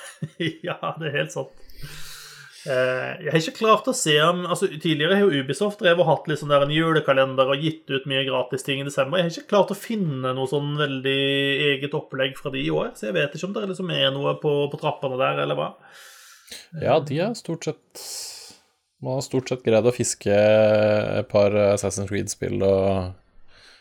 ja, 0.68 0.78
det 1.00 1.08
er 1.08 1.16
helt 1.16 1.34
sant. 1.34 1.58
Uh, 2.62 3.18
Jeg 3.18 3.32
har 3.32 3.40
ikke 3.40 3.56
klart 3.56 3.88
å 3.90 3.94
se 3.96 4.12
om 4.22 4.44
altså 4.46 4.68
Tidligere 4.70 5.16
har 5.18 5.24
jo 5.24 5.40
Ubisoft 5.42 5.80
drevet 5.82 6.04
og 6.04 6.06
hatt 6.06 6.28
litt 6.30 6.38
sånn 6.38 6.52
der 6.52 6.62
en 6.62 6.70
julekalender 6.70 7.48
og 7.50 7.64
gitt 7.64 7.90
ut 7.90 8.04
mye 8.06 8.22
gratis 8.28 8.62
ting 8.62 8.78
i 8.78 8.86
desember. 8.86 9.18
Jeg 9.18 9.26
har 9.26 9.34
ikke 9.34 9.50
klart 9.50 9.72
å 9.74 9.78
finne 9.78 10.30
noe 10.36 10.46
sånn 10.46 10.76
veldig 10.78 11.22
eget 11.72 11.96
opplegg 11.98 12.38
fra 12.38 12.52
de 12.54 12.62
i 12.62 12.70
år, 12.70 12.92
så 12.94 13.08
jeg 13.08 13.16
vet 13.18 13.34
ikke 13.34 13.48
om 13.48 13.56
det 13.56 13.64
liksom 13.72 13.90
er 13.90 14.12
noe 14.14 14.36
på, 14.38 14.52
på 14.70 14.78
trappene 14.78 15.18
der, 15.18 15.42
eller 15.42 15.58
hva. 15.58 15.72
Ja, 16.78 17.00
de 17.02 17.18
har 17.18 17.34
stort 17.34 17.66
sett 17.66 18.04
Man 19.02 19.16
har 19.16 19.26
stort 19.26 19.50
sett 19.50 19.64
greid 19.66 19.88
å 19.88 19.94
fiske 19.96 20.30
et 20.30 21.26
par 21.32 21.50
Assassin's 21.72 22.12
Creed-spill 22.12 22.62
og 22.62 23.18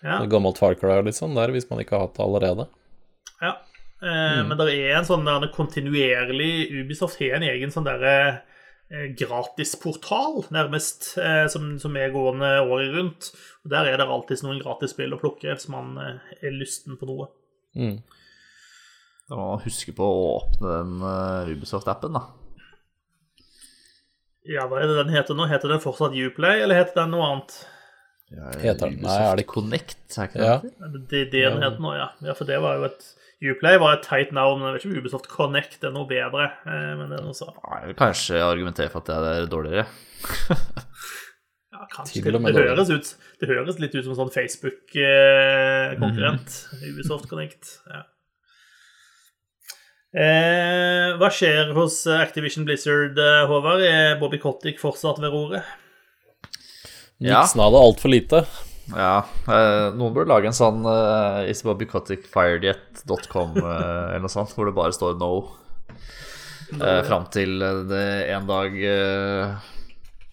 Ja. 0.02 0.20
gammelt 0.26 0.58
Far 0.58 0.78
Cry 0.80 0.98
og 1.00 1.06
litt 1.06 1.18
sånn 1.18 1.36
der, 1.38 1.54
hvis 1.54 1.68
man 1.70 1.82
ikke 1.84 1.98
har 1.98 2.08
hatt 2.08 2.16
det 2.18 2.24
allerede. 2.26 2.68
Ja. 3.42 3.58
Eh, 4.02 4.40
Men 4.48 4.58
det 4.58 4.72
er 4.74 4.96
en 4.98 5.06
sånn 5.06 5.28
der 5.28 5.52
kontinuerlig 5.54 6.72
Ubisoft 6.80 7.20
har 7.22 7.38
en 7.38 7.46
egen 7.46 7.74
sånn 7.74 7.86
derre 7.86 8.16
eh, 8.90 9.12
gratisportal, 9.18 10.42
nærmest, 10.50 11.14
eh, 11.22 11.46
som, 11.54 11.76
som 11.82 11.98
er 11.98 12.14
gående 12.16 12.50
året 12.66 12.96
rundt. 12.96 13.30
Og 13.62 13.76
Der 13.76 13.92
er 13.92 14.02
det 14.02 14.10
alltid 14.10 14.42
noen 14.48 14.64
gratisspill 14.64 15.14
å 15.14 15.22
plukke 15.22 15.54
hvis 15.54 15.70
man 15.70 15.94
eh, 16.02 16.34
er 16.42 16.58
lysten 16.58 16.98
på 16.98 17.10
noe. 17.10 17.30
Mm. 17.78 18.02
Da 19.30 19.38
må 19.38 19.52
man 19.54 19.62
huske 19.64 19.94
på 19.96 20.04
å 20.04 20.24
åpne 20.42 20.72
den 20.74 20.96
uh, 21.06 21.52
Ubisoft-appen, 21.54 22.18
da. 22.18 22.26
Ja, 24.44 24.66
hva 24.68 24.82
er 24.82 24.90
det 24.90 24.98
den 24.98 25.14
heter 25.14 25.38
nå? 25.38 25.46
Heter 25.48 25.72
den 25.72 25.80
fortsatt 25.80 26.18
Uplay, 26.18 26.64
eller 26.66 26.82
heter 26.82 27.04
den 27.04 27.14
noe 27.14 27.30
annet? 27.30 27.54
Ja, 28.32 28.52
Heter 28.62 28.88
den- 28.90 29.02
nei, 29.04 29.18
er 29.32 29.36
det- 29.36 29.48
Connect, 29.48 29.98
er 30.18 30.24
ikke 30.28 30.40
det 30.40 30.48
Ja. 30.48 30.58
det? 30.64 30.72
Det 31.12 31.32
den 31.32 31.62
heter 31.62 31.80
nå, 31.84 31.92
ja. 31.98 32.08
ja. 32.24 32.34
For 32.34 32.46
det 32.46 32.60
var 32.62 32.76
jo 32.78 32.84
et 32.86 33.16
Uplay 33.42 33.78
var 33.82 33.94
et 33.98 34.04
teit 34.06 34.32
navn. 34.32 34.60
men 34.60 34.68
Jeg 34.68 34.74
vet 34.76 34.82
ikke 34.86 34.92
om 34.94 35.00
Ubisoft 35.02 35.28
Connect 35.28 35.84
er 35.84 35.90
noe 35.92 36.06
bedre, 36.08 36.52
eh, 36.66 36.96
men 36.96 37.10
det 37.10 37.18
er 37.20 37.24
noe 37.26 37.34
så. 37.34 37.50
Jeg 37.82 37.88
vil 37.88 37.96
kanskje 37.98 38.38
argumentere 38.40 38.90
for 38.94 39.00
at 39.02 39.06
det 39.06 39.16
er 39.18 39.46
dårligere. 39.50 39.86
Ja, 41.72 41.86
kanskje. 41.96 42.22
Det, 42.22 42.32
det, 42.34 42.42
høres 42.54 42.90
ut, 42.92 43.16
det 43.40 43.48
høres 43.50 43.80
litt 43.80 43.96
ut 43.96 44.04
som 44.06 44.12
en 44.14 44.20
sånn 44.20 44.34
Facebook-konkurrent. 44.36 46.50
Ubisoft 46.92 47.26
Connect. 47.32 47.80
Ja. 47.90 48.02
Eh, 50.14 51.16
hva 51.18 51.30
skjer 51.32 51.72
hos 51.74 52.02
Activision 52.12 52.66
Blizzard, 52.68 53.16
eh, 53.18 53.46
Håvard? 53.48 53.80
Er 53.82 54.18
Bobby 54.20 54.38
Cottick 54.44 54.78
fortsatt 54.82 55.20
ved 55.24 55.32
roret? 55.32 55.64
Ja. 57.22 57.42
Nixon 57.42 57.62
hadde 57.64 57.78
altfor 57.86 58.10
lite. 58.12 58.40
Ja, 58.92 59.18
eh, 59.48 59.88
noen 59.96 60.14
burde 60.16 60.32
lage 60.34 60.48
en 60.50 60.58
sånn 60.58 60.82
uh, 60.84 61.46
isbobbycoticfiredyet.com 61.52 63.50
eh, 63.62 63.64
eller 64.12 64.24
noe 64.26 64.34
sånt, 64.34 64.52
hvor 64.58 64.66
det 64.68 64.74
bare 64.76 64.92
står 64.96 65.14
no. 65.22 65.32
Uh, 66.72 67.02
fram 67.06 67.26
til 67.32 67.62
eh, 67.62 67.82
det 67.88 68.04
en 68.34 68.48
dag 68.50 68.70
eh, 68.90 69.46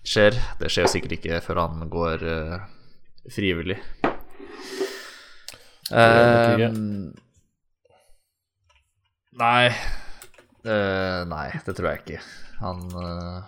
skjer. 0.07 0.33
Det 0.59 0.69
skjer 0.73 0.85
jo 0.87 0.93
sikkert 0.95 1.15
ikke 1.19 1.41
før 1.45 1.57
han 1.67 1.75
går 1.93 2.17
eh, 2.25 2.59
frivillig. 3.35 3.79
Eh, 5.89 6.69
nei 9.39 9.71
Eh, 10.69 11.21
Nei, 11.31 11.47
det 11.65 11.73
tror 11.79 11.87
jeg 11.93 11.99
ikke. 12.03 12.19
Han 12.59 12.79
eh, 12.91 13.39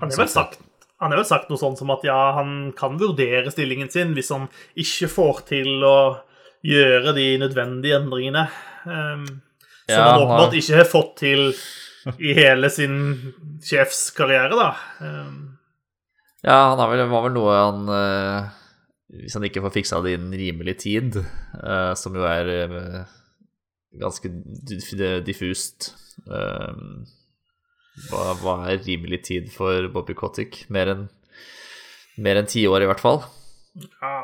Han 0.00 0.08
har 0.10 0.16
vel 0.22 0.30
sagt, 0.32 0.56
han 1.00 1.12
har 1.12 1.20
vel 1.20 1.28
sagt 1.28 1.50
noe 1.50 1.60
sånt 1.60 1.80
som 1.80 1.90
at 1.94 2.04
ja, 2.04 2.18
han 2.36 2.72
kan 2.76 2.98
vurdere 3.00 3.52
stillingen 3.52 3.90
sin 3.92 4.12
hvis 4.16 4.32
han 4.34 4.48
ikke 4.78 5.08
får 5.10 5.44
til 5.48 5.84
å 5.86 6.00
gjøre 6.66 7.14
de 7.16 7.28
nødvendige 7.40 8.00
endringene. 8.02 8.46
Um, 8.84 9.24
som 9.88 9.96
Ja, 9.96 10.02
han 10.10 10.24
åpenbart 10.26 10.58
ikke 10.60 10.76
har 10.82 10.90
fått 10.90 11.14
til 11.22 11.46
i 12.20 12.34
hele 12.36 12.68
sin 12.72 12.98
sjefskarriere, 13.64 14.56
da. 14.56 14.70
Um, 15.00 15.56
Ja, 16.44 16.70
han 16.72 16.80
har 16.80 16.88
vel, 16.88 17.04
var 17.10 17.26
vel 17.26 17.34
noe 17.36 17.56
han 17.58 17.88
uh, 17.92 18.52
Hvis 19.12 19.34
han 19.36 19.44
ikke 19.44 19.60
får 19.60 19.74
fiksa 19.74 19.98
det 20.00 20.14
innen 20.16 20.36
rimelig 20.36 20.78
tid, 20.86 21.18
uh, 21.60 21.92
som 21.98 22.16
jo 22.16 22.24
er 22.24 22.52
uh, 22.70 23.02
ganske 23.98 24.30
diffust 25.26 25.94
eh, 26.30 26.74
hva, 28.08 28.30
hva 28.40 28.54
er 28.72 28.80
rimelig 28.86 29.22
tid 29.28 29.50
for 29.52 29.88
Bobby 29.92 30.14
Cottick? 30.18 30.62
Mer 30.72 30.94
enn 30.94 31.06
mer 32.20 32.36
enn 32.40 32.48
ti 32.50 32.66
år, 32.68 32.82
i 32.84 32.88
hvert 32.90 33.00
fall. 33.00 33.22
ja. 34.02 34.16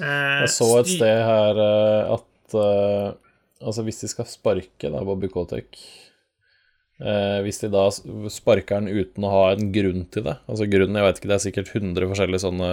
Eh, 0.00 0.38
Jeg 0.46 0.48
så 0.54 0.66
et 0.80 0.88
sted 0.88 1.18
her 1.26 1.58
eh, 1.60 2.12
at 2.14 2.54
eh, 2.56 3.10
Altså, 3.62 3.82
hvis 3.86 4.00
de 4.00 4.08
skal 4.08 4.24
sparke 4.26 4.88
da, 4.90 5.02
Bobby 5.04 5.28
Kotick 5.30 5.76
eh, 6.98 7.36
Hvis 7.44 7.60
de 7.60 7.68
da 7.70 7.84
sparker 8.32 8.80
han 8.80 8.88
uten 8.88 9.26
å 9.28 9.34
ha 9.34 9.42
en 9.52 9.68
grunn 9.74 10.06
til 10.10 10.24
det 10.30 10.38
Altså 10.48 10.64
grunnen, 10.72 10.96
jeg 10.96 11.06
vet 11.10 11.20
ikke, 11.20 11.28
det 11.30 11.36
er 11.36 11.44
sikkert 11.44 11.74
100 11.76 12.08
forskjellige 12.14 12.42
sånne 12.46 12.70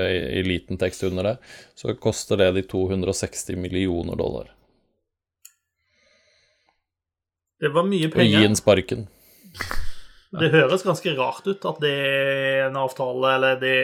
i, 0.00 0.16
i 0.40 0.46
liten 0.48 0.80
tekst 0.80 1.04
under 1.06 1.28
det, 1.28 1.36
så 1.76 1.92
koster 2.00 2.40
det 2.40 2.48
de 2.56 2.64
260 2.72 3.60
millioner 3.60 4.16
dollar 4.18 4.48
Det 7.62 7.72
var 7.72 7.86
mye 7.88 8.08
å 8.12 8.26
gi 8.26 8.44
en 8.44 8.56
sparken. 8.58 9.06
Det 10.36 10.48
høres 10.52 10.84
ganske 10.84 11.12
rart 11.16 11.46
ut 11.48 11.62
at 11.70 11.78
det 11.80 11.92
er 11.96 12.64
en 12.66 12.76
avtale, 12.80 13.34
eller 13.38 13.60
det, 13.60 13.74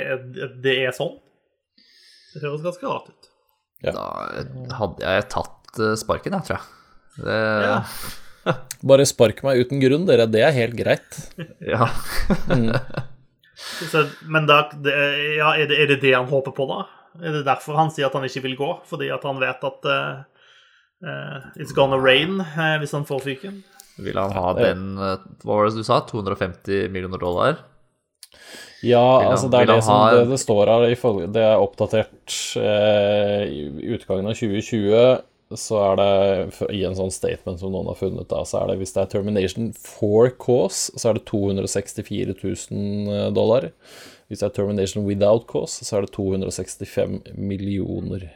det 0.65 0.75
er 0.85 0.97
sånn. 0.97 1.15
Det 2.35 2.43
høres 2.45 2.65
ganske 2.65 2.89
rart 2.89 3.09
ut. 3.13 3.31
Ja. 3.83 3.95
Da 3.97 4.77
hadde 4.79 5.15
jeg 5.15 5.29
tatt 5.33 5.81
eh, 5.81 5.95
sparken, 6.01 6.37
jeg, 6.37 6.49
tror 6.49 6.59
jeg. 6.59 6.67
Det, 7.23 7.39
Ja. 7.69 7.79
Bare 8.91 9.05
spark 9.07 9.39
meg 9.47 9.61
uten 9.63 9.79
grunn, 9.79 10.03
dere. 10.09 10.27
Det 10.27 10.41
er 10.43 10.55
helt 10.57 10.75
greit. 10.75 11.19
ja. 11.63 11.87
Så, 13.63 14.01
men 14.27 14.49
da, 14.49 14.65
det, 14.75 14.93
ja, 15.37 15.53
er, 15.55 15.69
det, 15.71 15.77
er 15.79 15.91
det 15.93 16.01
det 16.03 16.15
han 16.17 16.27
håper 16.27 16.55
på, 16.57 16.67
da? 16.67 16.81
Er 17.23 17.37
det 17.37 17.45
derfor 17.47 17.77
han 17.79 17.93
sier 17.95 18.09
at 18.09 18.17
han 18.17 18.27
ikke 18.27 18.43
vil 18.49 18.57
gå? 18.59 18.71
Fordi 18.89 19.13
at 19.15 19.23
han 19.29 19.39
vet 19.39 19.63
at 19.69 19.89
eh, 19.93 20.32
it's 21.59 21.73
gonna 21.75 21.99
rain 21.99 22.41
eh, 22.41 22.79
hvis 22.83 22.93
han 22.93 23.05
får 23.09 23.21
fyken? 23.25 23.63
Vil 23.99 24.17
han 24.17 24.33
ha 24.33 24.53
den 24.57 24.85
eh, 24.99 25.17
Hva 25.45 25.57
var 25.59 25.69
det 25.69 25.77
du 25.83 25.85
sa? 25.85 26.01
250 26.09 26.89
millioner 26.95 27.19
dollar? 27.21 27.59
Ja, 28.83 29.03
han- 29.21 29.33
altså 29.35 29.51
det 29.51 29.61
er 29.61 29.67
det 29.67 29.83
som 29.85 29.95
ha- 29.95 30.15
det, 30.15 30.29
det 30.31 30.39
står 30.41 30.67
her. 30.67 30.87
i 30.91 31.27
Det 31.33 31.43
er 31.43 31.61
oppdatert 31.61 32.39
eh, 32.57 33.43
i 33.47 33.93
utgangen 33.95 34.27
av 34.27 34.35
2020. 34.35 35.21
Så 35.55 35.77
er 35.85 35.97
det 36.01 36.71
i 36.73 36.83
en 36.89 36.95
sånn 36.97 37.13
statement 37.13 37.61
som 37.61 37.71
noen 37.75 37.87
har 37.91 37.95
funnet, 37.99 38.25
da, 38.31 38.39
så 38.49 38.63
er 38.63 38.71
det 38.73 38.79
hvis 38.81 38.95
det 38.95 39.03
er 39.03 39.11
termination 39.13 39.67
for 39.77 40.31
cause, 40.41 40.89
så 40.97 41.11
er 41.11 41.19
det 41.19 41.27
264 41.29 42.33
000 42.73 43.35
dollar. 43.37 43.67
Hvis 44.33 44.41
det 44.41 44.47
er 44.49 44.55
termination 44.57 45.05
without 45.05 45.45
cause, 45.47 45.85
så 45.85 45.99
er 45.99 46.07
det 46.07 46.15
265 46.17 47.21
millioner. 47.37 48.31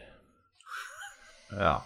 Ja. 1.57 1.79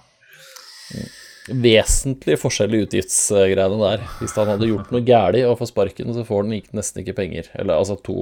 Vesentlig 1.50 2.36
forskjell 2.38 2.74
i 2.76 2.82
utgiftsgreiene 2.84 3.78
der. 3.80 4.02
Hvis 4.20 4.36
han 4.38 4.50
hadde 4.52 4.68
gjort 4.68 4.90
noe 4.94 5.02
galt 5.06 5.40
og 5.48 5.56
får 5.58 5.70
sparken, 5.72 6.12
så 6.14 6.24
får 6.28 6.44
han 6.44 6.56
nesten 6.76 7.02
ikke 7.02 7.16
penger. 7.16 7.48
Eller 7.58 7.80
altså 7.80 7.96
to, 7.98 8.16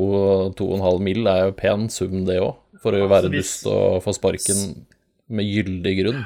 to 0.56 0.68
og 0.70 0.78
en 0.78 0.86
halv 0.86 1.02
mill. 1.04 1.26
er 1.26 1.48
jo 1.48 1.56
pen 1.58 1.88
sum, 1.92 2.22
det 2.28 2.38
òg, 2.40 2.54
for 2.82 2.92
å 2.96 3.08
være 3.10 3.32
hvis- 3.32 3.58
dust 3.58 3.66
og 3.72 4.02
få 4.04 4.14
sparken 4.16 4.86
med 5.28 5.44
gyldig 5.44 5.94
grunn. 6.02 6.22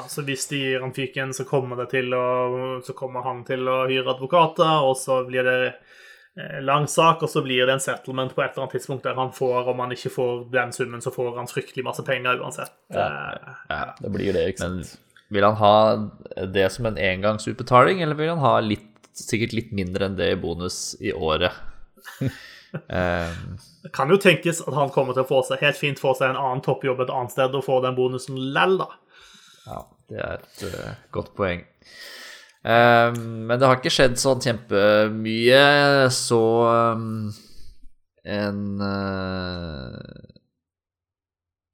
Altså 0.00 0.22
Hvis 0.24 0.48
de 0.48 0.58
gir 0.58 0.80
han 0.80 0.92
fyken, 0.96 1.32
så 1.36 1.44
kommer, 1.44 1.76
det 1.76 1.90
til 1.90 2.12
å, 2.16 2.80
så 2.84 2.94
kommer 2.96 3.22
han 3.22 3.44
til 3.44 3.66
å 3.68 3.86
hyre 3.88 4.14
advokater, 4.14 4.84
og 4.86 4.96
så 4.96 5.26
blir 5.26 5.44
det 5.44 5.74
eh, 6.38 6.60
lang 6.64 6.86
sak, 6.86 7.22
og 7.22 7.28
så 7.28 7.42
blir 7.44 7.66
det 7.66 7.74
en 7.74 7.84
settlement 7.84 8.32
på 8.34 8.42
et 8.42 8.52
eller 8.54 8.64
annet 8.64 8.78
tidspunkt 8.78 9.04
der 9.04 9.18
han 9.18 9.32
får, 9.32 9.68
om 9.68 9.82
han 9.84 9.92
ikke 9.92 10.12
får 10.14 10.50
den 10.52 10.72
summen, 10.72 11.02
så 11.04 11.12
får 11.12 11.36
han 11.36 11.50
fryktelig 11.50 11.84
masse 11.84 12.04
penger 12.06 12.40
uansett. 12.40 12.72
Ja, 12.94 13.08
ja. 13.68 13.84
Det 14.00 14.12
blir 14.14 14.32
det, 14.32 14.54
ikke 14.54 14.68
Men 14.68 14.84
sant. 14.84 14.98
Vil 15.30 15.46
han 15.46 15.58
ha 15.60 15.74
det 16.54 16.66
som 16.74 16.88
en 16.90 16.98
engangsutbetaling, 16.98 18.02
eller 18.02 18.18
vil 18.18 18.32
han 18.32 18.42
ha 18.42 18.56
litt, 18.64 18.86
sikkert 19.16 19.54
litt 19.54 19.74
mindre 19.76 20.08
enn 20.08 20.16
det 20.18 20.32
i 20.34 20.38
bonus 20.40 20.96
i 21.00 21.12
året? 21.14 21.54
um, 22.20 23.58
Det 23.82 23.92
kan 23.96 24.10
jo 24.12 24.18
tenkes 24.20 24.60
at 24.66 24.74
han 24.76 24.92
kommer 24.94 25.16
til 25.16 25.24
å 25.24 25.30
få 25.30 25.40
seg 25.46 25.62
helt 25.64 25.78
fint 25.78 26.00
få 26.00 26.12
seg 26.18 26.32
en 26.32 26.40
annen 26.40 26.60
toppjobb 26.64 27.00
et 27.00 27.12
annet 27.14 27.32
sted 27.32 27.54
og 27.56 27.64
få 27.64 27.78
den 27.84 27.96
bonusen 27.96 28.36
lell, 28.54 28.76
da. 28.82 28.90
ja, 29.66 29.78
det 30.10 30.18
er 30.20 30.42
et 30.42 30.64
uh, 30.68 30.90
godt 31.14 31.32
poeng. 31.38 31.64
Um, 32.60 33.46
men 33.48 33.56
det 33.56 33.70
har 33.70 33.78
ikke 33.78 33.92
skjedd 33.94 34.18
sånn 34.20 34.42
kjempemye, 34.44 35.62
så 36.12 36.42
um, 36.92 37.30
en 38.28 38.60
uh, 38.84 39.96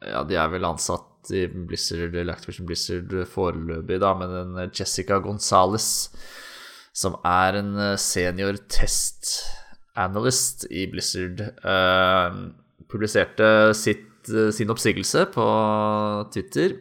Ja, 0.06 0.22
de 0.22 0.38
er 0.38 0.52
vel 0.52 0.68
ansatt 0.68 1.15
i 1.34 1.46
Blizzard, 1.48 2.14
eller 2.14 2.34
Activision 2.34 2.68
Blizzard 2.68 3.14
foreløpig, 3.30 4.00
da, 4.02 4.12
men 4.18 4.34
en 4.40 4.70
Jessica 4.70 5.18
Gonzales, 5.24 5.88
som 6.96 7.18
er 7.26 7.60
en 7.60 7.74
eh, 7.76 7.96
senior 8.00 8.58
test 8.72 9.34
analyst 9.96 10.66
i 10.70 10.86
Blizzard, 10.92 11.40
eh, 11.42 12.38
publiserte 12.90 13.50
sitt, 13.76 14.28
eh, 14.30 14.52
sin 14.54 14.72
oppsigelse 14.72 15.26
på 15.34 15.46
Twitter. 16.34 16.78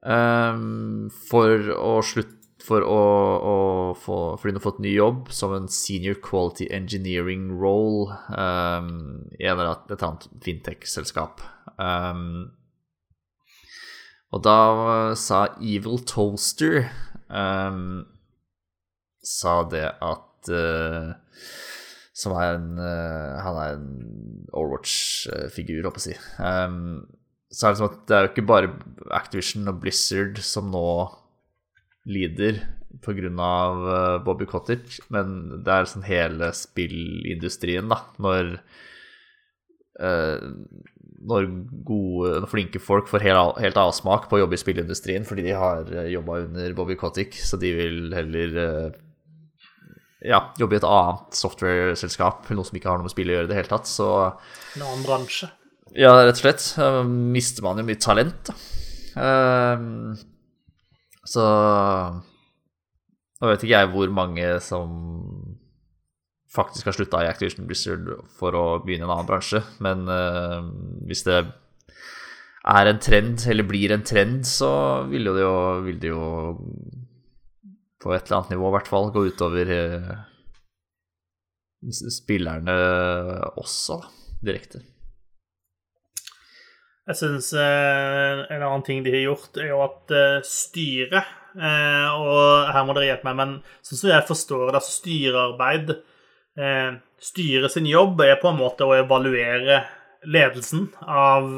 Um, 0.00 1.10
for 1.28 1.66
å 1.76 1.98
slutte 2.00 2.39
For 2.70 2.86
å, 2.86 3.00
å 3.42 3.54
få 3.98 4.16
Fordi 4.38 4.52
hun 4.52 4.60
har 4.60 4.66
fått 4.68 4.82
ny 4.84 4.92
jobb 4.94 5.32
som 5.34 5.54
en 5.56 5.66
senior 5.72 6.20
quality 6.22 6.68
engineering 6.70 7.48
role 7.58 8.14
um, 8.30 9.26
i 9.40 9.48
en 9.48 9.58
eller 9.58 9.90
et 9.90 10.04
annet 10.06 10.28
fintech-selskap. 10.44 11.42
Um, 11.80 12.52
og 14.30 14.44
da 14.46 14.58
sa 15.18 15.48
Evil 15.58 16.04
Toaster 16.06 16.84
um, 17.26 18.04
Sa 19.26 19.60
det 19.66 19.88
at 19.90 20.50
uh, 20.54 21.10
Som 22.14 22.36
er 22.38 22.54
en 22.54 22.68
uh, 22.78 23.40
Han 23.42 23.58
er 23.58 23.78
en 23.80 23.88
Overwatch-figur, 24.50 25.82
holdt 25.82 25.98
på 25.98 26.02
å 26.02 26.06
si. 26.06 26.14
Um, 26.38 27.08
så 27.50 27.66
er 27.66 27.74
det 27.74 27.80
som 27.80 27.90
at 27.90 27.98
det 28.06 28.16
er 28.16 28.24
jo 28.24 28.30
ikke 28.30 28.46
bare 28.46 28.70
Activision 29.14 29.70
og 29.70 29.80
Blizzard 29.82 30.38
som 30.46 30.70
nå 30.70 30.86
lider 32.08 32.62
pga. 33.04 33.24
Uh, 33.30 34.18
Bobby 34.24 34.46
Cottage, 34.46 35.00
men 35.08 35.62
det 35.64 35.74
er 35.74 35.90
sånn 35.90 36.06
hele 36.06 36.52
spillindustrien, 36.56 37.90
da, 37.90 38.02
når 38.22 38.56
uh, 40.00 40.48
når 41.20 41.50
gode, 41.84 42.48
flinke 42.48 42.80
folk 42.80 43.10
får 43.10 43.26
helt, 43.26 43.58
helt 43.60 43.76
avsmak 43.76 44.30
på 44.30 44.38
å 44.38 44.40
jobbe 44.40 44.56
i 44.56 44.60
spillindustrien 44.62 45.26
fordi 45.28 45.42
de 45.44 45.52
har 45.52 45.84
jobba 46.08 46.38
under 46.46 46.72
Bobby 46.78 46.96
Kotick, 46.96 47.36
så 47.36 47.58
de 47.60 47.74
vil 47.76 47.98
heller 48.16 48.56
ja, 50.24 50.40
jobbe 50.56 50.78
i 50.78 50.80
et 50.80 50.86
annet 50.88 51.36
software-selskap, 51.36 52.48
noe 52.56 52.64
som 52.64 52.80
ikke 52.80 52.88
har 52.88 53.00
noe 53.00 53.08
med 53.08 53.12
spill 53.12 53.28
å 53.32 53.36
gjøre 53.36 53.50
i 53.50 53.52
det 53.52 53.58
hele 53.60 53.72
tatt, 53.72 53.88
så 53.92 54.08
En 54.78 54.86
annen 54.86 55.04
bransje. 55.04 55.50
Ja, 55.92 56.14
rett 56.22 56.38
og 56.38 56.42
slett. 56.44 56.64
Mister 57.36 57.64
man 57.66 57.80
jo 57.80 57.84
mye 57.84 58.00
talent, 58.00 58.48
da. 58.48 58.56
Uh, 59.20 60.16
så 61.26 61.46
Nå 63.40 63.48
vet 63.48 63.62
ikke 63.64 63.72
jeg 63.72 63.88
hvor 63.92 64.10
mange 64.12 64.46
som 64.60 64.90
faktisk 66.52 66.90
har 66.90 66.96
slutta 66.96 67.22
i 67.24 67.30
Activision 67.30 67.68
Blizzard 67.68 68.08
for 68.36 68.56
å 68.58 68.64
begynne 68.84 69.06
i 69.06 69.08
en 69.08 69.14
annen 69.14 69.28
bransje, 69.28 69.62
men 69.80 70.02
uh, 70.10 70.66
hvis 71.08 71.22
det 71.24 71.38
er 71.40 72.90
en 72.90 73.00
trend, 73.00 73.40
eller 73.48 73.64
blir 73.64 73.94
en 73.94 74.04
trend, 74.04 74.42
så 74.44 74.70
vil 75.08 75.30
det 75.30 75.44
jo, 75.46 75.54
vil 75.86 76.00
det 76.02 76.10
jo 76.10 76.24
på 78.00 78.12
et 78.12 78.26
eller 78.26 78.40
annet 78.40 78.52
nivå 78.56 78.68
i 78.68 78.74
hvert 78.76 78.90
fall 78.90 79.08
gå 79.14 79.24
utover 79.30 79.72
uh, 79.72 80.12
spillerne 81.88 82.76
også, 83.60 84.02
direkte. 84.44 84.82
Jeg 87.10 87.18
syns 87.18 87.50
eh, 87.58 88.40
en 88.54 88.62
annen 88.62 88.84
ting 88.86 89.02
de 89.02 89.12
har 89.14 89.24
gjort, 89.24 89.58
er 89.58 89.72
jo 89.72 89.80
at 89.82 90.14
eh, 90.14 90.36
styret 90.46 91.18
eh, 91.58 92.06
Og 92.14 92.70
her 92.70 92.86
må 92.86 92.94
dere 92.94 93.08
hjelpe 93.08 93.26
meg, 93.26 93.38
men 93.40 93.54
sånn 93.82 94.02
som 94.02 94.12
jeg 94.12 94.28
forstår 94.28 94.68
det, 94.68 94.78
altså 94.78 94.96
styrearbeid 95.00 95.94
eh, 95.96 96.92
Styret 97.20 97.74
sin 97.74 97.88
jobb 97.90 98.22
er 98.24 98.38
på 98.40 98.52
en 98.52 98.60
måte 98.60 98.86
å 98.86 98.94
evaluere 98.96 99.82
ledelsen 100.30 100.86
av, 101.00 101.48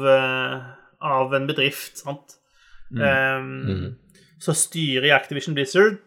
av 1.03 1.33
en 1.35 1.47
bedrift, 1.47 1.99
sant? 1.99 2.37
Mm. 2.95 3.63
Mm. 3.67 3.87
Så 4.43 4.55
styret 4.55 5.07
i 5.07 5.13
Activision 5.15 5.55
Blizzard 5.55 5.99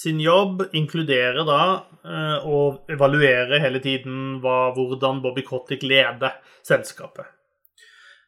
sin 0.00 0.20
jobb 0.22 0.62
inkluderer 0.72 1.42
da 1.46 1.62
eh, 2.04 2.46
å 2.46 2.60
evaluere 2.90 3.58
hele 3.62 3.82
tiden 3.82 4.38
hva, 4.42 4.70
hvordan 4.76 5.20
Bobby 5.24 5.44
Kotick 5.46 5.84
leder 5.86 6.38
selskapet. 6.66 7.26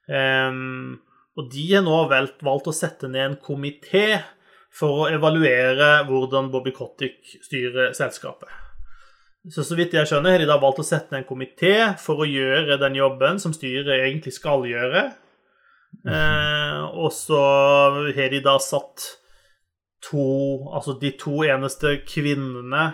Um, 0.08 1.00
og 1.38 1.48
de 1.52 1.66
har 1.70 1.84
nå 1.84 1.98
valgt, 2.10 2.42
valgt, 2.44 2.68
å 2.68 2.76
sette 2.76 3.08
ned 3.08 3.24
en 3.24 3.38
komité 3.40 4.20
for 4.72 5.04
å 5.04 5.08
evaluere 5.12 6.02
hvordan 6.08 6.50
Bobby 6.52 6.72
Kotick 6.76 7.36
styrer 7.44 7.94
selskapet. 7.96 8.50
Så 9.50 9.64
så 9.66 9.74
vidt 9.74 9.94
jeg 9.96 10.06
skjønner, 10.06 10.36
har 10.36 10.42
de 10.42 10.48
da 10.48 10.58
valgt 10.62 10.82
å 10.84 10.86
sette 10.86 11.12
ned 11.12 11.24
en 11.24 11.28
komité 11.28 11.74
for 12.00 12.22
å 12.22 12.28
gjøre 12.28 12.78
den 12.80 12.96
jobben 13.00 13.40
som 13.42 13.54
styret 13.56 13.90
egentlig 13.96 14.34
skal 14.36 14.66
gjøre. 14.68 15.08
Eh, 16.08 16.82
og 16.92 17.10
så 17.14 17.40
har 18.16 18.32
de 18.32 18.40
da 18.40 18.54
satt 18.62 19.18
to 20.02 20.22
Altså 20.72 20.96
de 20.98 21.12
to 21.14 21.44
eneste 21.46 21.98
kvinnene 22.08 22.86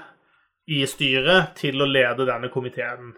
i 0.68 0.82
styret 0.85 1.55
til 1.56 1.80
å 1.80 1.89
lede 1.89 2.26
denne 2.28 2.51
komiteen. 2.52 3.14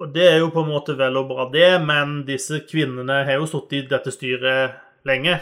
Og 0.00 0.12
det 0.14 0.24
er 0.28 0.38
jo 0.40 0.50
på 0.54 0.64
en 0.64 0.72
måte 0.72 0.96
vel 0.98 1.18
og 1.20 1.28
bra, 1.30 1.48
det, 1.52 1.76
men 1.84 2.22
disse 2.26 2.62
kvinnene 2.68 3.22
har 3.28 3.38
jo 3.38 3.48
sittet 3.50 3.76
i 3.78 3.90
dette 3.90 4.14
styret 4.14 4.78
lenge. 5.08 5.36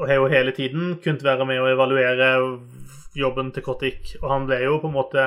Og 0.00 0.08
har 0.08 0.20
jo 0.20 0.32
hele 0.32 0.52
tiden 0.56 0.96
kunnet 1.04 1.24
være 1.24 1.46
med 1.48 1.60
å 1.60 1.68
evaluere 1.70 2.32
jobben 3.16 3.52
til 3.54 3.64
Kotik. 3.64 4.16
Og 4.22 4.28
han 4.32 4.46
ble 4.48 4.60
jo 4.64 4.78
på 4.82 4.90
en 4.90 4.96
måte 4.96 5.26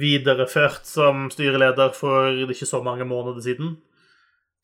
videreført 0.00 0.84
som 0.88 1.28
styreleder 1.32 1.92
for 1.96 2.44
ikke 2.44 2.68
så 2.68 2.82
mange 2.84 3.06
måneder 3.08 3.40
siden. 3.44 3.76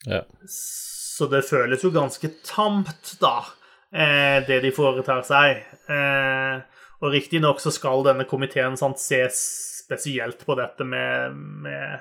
Ja. 0.09 0.23
Så 0.48 1.28
det 1.32 1.44
føles 1.47 1.85
jo 1.85 1.93
ganske 1.94 2.28
tamt, 2.44 3.16
da, 3.20 3.44
eh, 3.93 4.40
det 4.47 4.62
de 4.64 4.73
foretar 4.74 5.23
seg. 5.28 5.62
Eh, 5.89 6.60
og 7.02 7.12
riktignok 7.12 7.60
så 7.60 7.73
skal 7.74 8.05
denne 8.06 8.24
komiteen 8.28 8.77
sant, 8.77 9.01
se 9.01 9.24
spesielt 9.32 10.44
på 10.47 10.56
dette 10.59 10.85
med, 10.85 11.36
med 11.36 12.01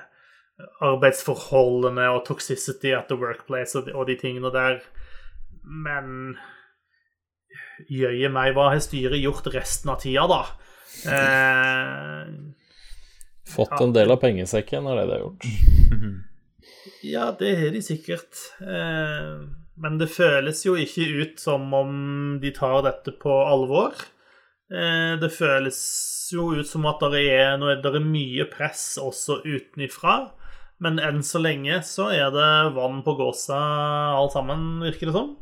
arbeidsforholdene 0.82 2.08
og 2.14 2.24
toxicity 2.26 2.92
at 2.96 3.08
the 3.10 3.18
workplace 3.18 3.78
og 3.78 3.86
de, 3.86 3.94
og 3.94 4.08
de 4.08 4.16
tingene 4.20 4.52
der. 4.54 4.80
Men 5.62 6.36
jøye 7.90 8.30
meg, 8.32 8.52
hva 8.56 8.70
har 8.72 8.82
styret 8.82 9.22
gjort 9.22 9.48
resten 9.54 9.92
av 9.92 10.02
tida, 10.02 10.26
da? 10.30 10.42
Eh, 11.12 12.28
Fått 13.52 13.80
en 13.80 13.94
del 13.94 14.12
av 14.14 14.20
pengesekken, 14.22 14.86
er 14.86 15.00
det 15.00 15.08
de 15.08 15.16
har 15.16 15.24
gjort. 15.24 15.48
ja, 17.14 17.26
det 17.38 17.56
har 17.58 17.74
de 17.74 17.82
sikkert. 17.84 18.46
Eh, 18.62 19.42
men 19.82 19.98
det 19.98 20.10
føles 20.12 20.64
jo 20.66 20.76
ikke 20.78 21.08
ut 21.22 21.40
som 21.42 21.72
om 21.74 21.92
de 22.42 22.52
tar 22.54 22.82
dette 22.86 23.14
på 23.22 23.34
alvor. 23.44 23.96
Eh, 24.72 25.18
det 25.20 25.32
føles 25.34 25.80
jo 26.32 26.52
ut 26.56 26.68
som 26.68 26.86
at 26.88 27.02
det 27.12 27.24
er, 27.32 27.58
det 27.82 27.92
er 27.92 28.04
mye 28.04 28.46
press 28.52 28.94
også 29.02 29.42
utenifra. 29.44 30.30
Men 30.82 30.98
enn 30.98 31.20
så 31.22 31.38
lenge 31.42 31.78
så 31.86 32.08
er 32.10 32.32
det 32.34 32.48
vann 32.74 33.04
på 33.06 33.14
gåsa 33.18 33.58
alt 34.16 34.34
sammen, 34.34 34.82
virker 34.82 35.10
det 35.10 35.14
som. 35.14 35.36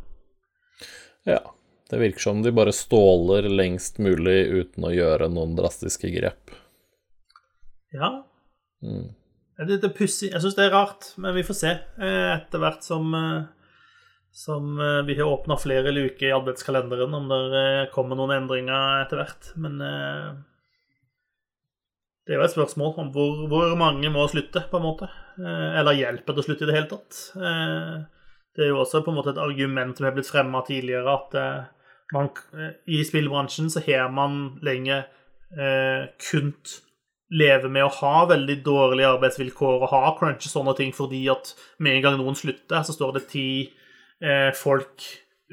Ja. 1.29 1.41
Det 1.91 1.99
virker 1.99 2.23
som 2.23 2.43
de 2.43 2.53
bare 2.55 2.73
ståler 2.73 3.49
lengst 3.51 3.97
mulig 3.99 4.45
uten 4.47 4.85
å 4.87 4.93
gjøre 4.95 5.27
noen 5.33 5.57
drastiske 5.59 6.13
grep. 6.15 6.53
Ja. 7.91 8.13
Mm. 8.85 9.09
Det 9.67 9.81
det 9.83 9.91
pussig. 9.97 10.31
Jeg 10.31 10.41
syns 10.45 10.55
det 10.57 10.69
er 10.69 10.77
rart, 10.77 11.09
men 11.21 11.35
vi 11.35 11.43
får 11.45 11.59
se 11.59 11.73
eh, 11.73 12.29
etter 12.37 12.63
hvert 12.63 12.87
som, 12.87 13.11
eh, 13.17 13.43
som 14.31 14.79
eh, 14.79 15.01
vi 15.09 15.19
har 15.19 15.29
åpna 15.29 15.59
flere 15.61 15.91
luker 15.93 16.29
i 16.29 16.37
adventskalenderen, 16.37 17.17
om 17.19 17.27
det 17.29 17.91
kommer 17.97 18.17
noen 18.17 18.37
endringer 18.39 19.03
etter 19.03 19.25
hvert. 19.25 19.51
Men 19.61 19.83
det 22.27 22.35
er 22.35 22.41
jo 22.41 22.47
et 22.47 22.55
spørsmål 22.55 22.99
om 23.01 23.11
hvor, 23.15 23.45
hvor, 23.51 23.75
mange 23.81 24.11
må 24.13 24.27
slutte, 24.31 24.63
på 24.71 24.79
en 24.79 24.87
måte. 24.87 25.09
Eh, 25.41 25.79
eller 25.81 25.99
hjelper 25.99 26.37
det 26.37 26.43
å 26.43 26.47
slutte 26.47 26.67
i 26.67 26.71
det 26.71 26.77
hele 26.77 26.91
tatt. 26.91 27.21
Eh, 27.37 27.95
det 28.57 28.67
er 28.67 28.73
jo 28.73 28.83
også 28.83 29.03
på 29.05 29.13
en 29.13 29.19
måte 29.21 29.33
et 29.35 29.41
argument 29.43 29.97
som 29.97 30.09
har 30.09 30.15
blitt 30.17 30.31
fremma 30.31 30.63
tidligere, 30.67 31.17
at 31.17 31.39
eh, 31.41 31.97
man, 32.15 32.31
i 32.91 33.01
spillbransjen 33.07 33.71
så 33.73 33.83
har 33.87 34.13
man 34.13 34.39
lenge 34.67 35.01
eh, 35.01 36.07
kunnet 36.31 36.81
leve 37.31 37.71
med 37.71 37.87
å 37.87 37.95
ha 38.01 38.25
veldig 38.31 38.57
dårlige 38.67 39.13
arbeidsvilkår 39.15 39.85
og 39.85 39.93
ha 39.93 40.15
crunch 40.19 40.49
og 40.49 40.55
sånne 40.55 40.75
ting, 40.79 40.95
fordi 40.95 41.23
at 41.31 41.53
med 41.79 41.97
en 41.97 42.07
gang 42.07 42.19
noen 42.19 42.39
slutter, 42.39 42.83
så 42.87 42.95
står 42.95 43.17
det 43.17 43.29
ti 43.31 43.49
eh, 44.19 44.51
folk 44.59 45.07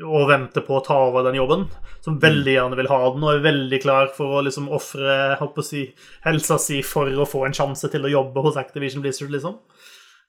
og 0.05 0.27
venter 0.29 0.61
på 0.61 0.77
å 0.77 0.83
ta 0.85 0.97
over 1.07 1.25
den 1.25 1.39
jobben, 1.39 1.63
som 2.05 2.19
veldig 2.21 2.53
gjerne 2.53 2.77
vil 2.77 2.89
ha 2.91 2.99
den 3.13 3.23
og 3.25 3.31
er 3.31 3.45
veldig 3.47 3.79
klar 3.81 4.11
for 4.13 4.37
å 4.37 4.43
liksom 4.45 4.69
ofre 4.73 5.37
si, 5.65 5.87
helsa 6.25 6.59
si 6.61 6.83
for 6.85 7.09
å 7.09 7.25
få 7.25 7.47
en 7.47 7.55
sjanse 7.57 7.89
til 7.89 8.05
å 8.05 8.11
jobbe 8.11 8.43
hos 8.45 8.59
Activision 8.61 9.01
Blizzard, 9.01 9.33
liksom. 9.33 9.57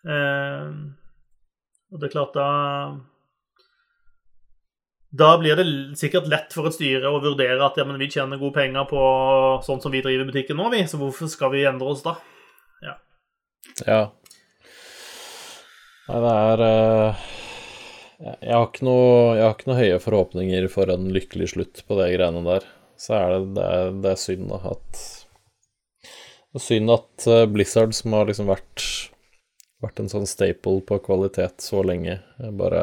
Eh, 0.08 0.70
og 1.92 2.00
det 2.00 2.08
er 2.08 2.12
klart, 2.12 2.36
da 2.36 2.48
Da 5.08 5.30
blir 5.40 5.56
det 5.56 5.64
sikkert 5.96 6.28
lett 6.28 6.52
for 6.52 6.68
et 6.68 6.76
styre 6.76 7.08
å 7.08 7.20
vurdere 7.24 7.64
at 7.64 7.76
ja, 7.80 7.84
men 7.88 7.98
vi 8.00 8.10
tjener 8.12 8.40
gode 8.40 8.56
penger 8.56 8.84
på 8.88 9.00
sånn 9.64 9.80
som 9.80 9.92
vi 9.92 10.02
driver 10.04 10.28
butikken 10.28 10.56
nå, 10.60 10.68
vi, 10.72 10.84
så 10.88 11.00
hvorfor 11.00 11.28
skal 11.32 11.52
vi 11.52 11.66
endre 11.68 11.92
oss 11.92 12.04
da? 12.04 12.16
Ja. 12.84 12.94
ja. 13.84 14.00
Nei, 16.08 16.22
det 16.24 16.32
er 16.38 16.64
uh 16.68 17.28
jeg 18.18 18.50
har, 18.50 18.64
ikke 18.66 18.86
noe, 18.86 19.36
jeg 19.38 19.44
har 19.44 19.54
ikke 19.54 19.68
noe 19.70 19.78
høye 19.78 19.98
forhåpninger 20.02 20.66
for 20.72 20.90
en 20.90 21.06
lykkelig 21.14 21.52
slutt 21.52 21.84
på 21.86 21.98
de 22.00 22.08
greiene 22.16 22.42
der. 22.46 22.66
Så 22.98 23.14
er 23.14 23.34
det, 23.34 23.42
det, 23.54 23.66
er, 23.78 23.92
det 24.02 24.10
er 24.10 24.18
synd 24.18 24.48
da, 24.50 24.58
at 24.72 25.02
Det 26.02 26.58
er 26.58 26.64
synd 26.64 26.90
at 26.90 27.28
eh, 27.30 27.44
Blizzard, 27.46 27.94
som 27.94 28.16
har 28.18 28.26
liksom 28.26 28.50
vært, 28.50 28.86
vært 29.84 30.02
en 30.02 30.10
sånn 30.10 30.26
staple 30.26 30.82
på 30.88 30.98
kvalitet 31.04 31.62
så 31.62 31.84
lenge, 31.86 32.18
bare 32.58 32.82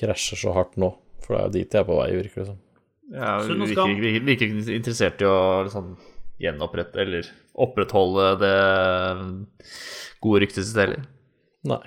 krasjer 0.00 0.40
så 0.42 0.56
hardt 0.56 0.74
nå. 0.80 0.90
For 1.22 1.36
det 1.36 1.40
er 1.40 1.46
jo 1.46 1.54
dit 1.54 1.78
jeg 1.78 1.84
er 1.84 1.86
på 1.86 2.00
vei, 2.00 2.08
virker 2.16 2.42
det 2.42 2.48
som. 2.50 2.58
Ja, 3.10 3.36
vi 3.42 3.54
virker, 3.60 3.94
virker, 4.02 4.26
virker 4.26 4.74
interessert 4.74 5.22
i 5.22 5.30
å 5.30 5.38
liksom 5.66 5.94
gjenopprette 6.40 7.02
eller 7.02 7.30
opprettholde 7.60 8.26
det 8.40 8.58
gode 10.24 10.42
ryktet 10.42 10.66
sitt 10.66 10.78
heller. 10.80 11.06
Nei. 11.70 11.82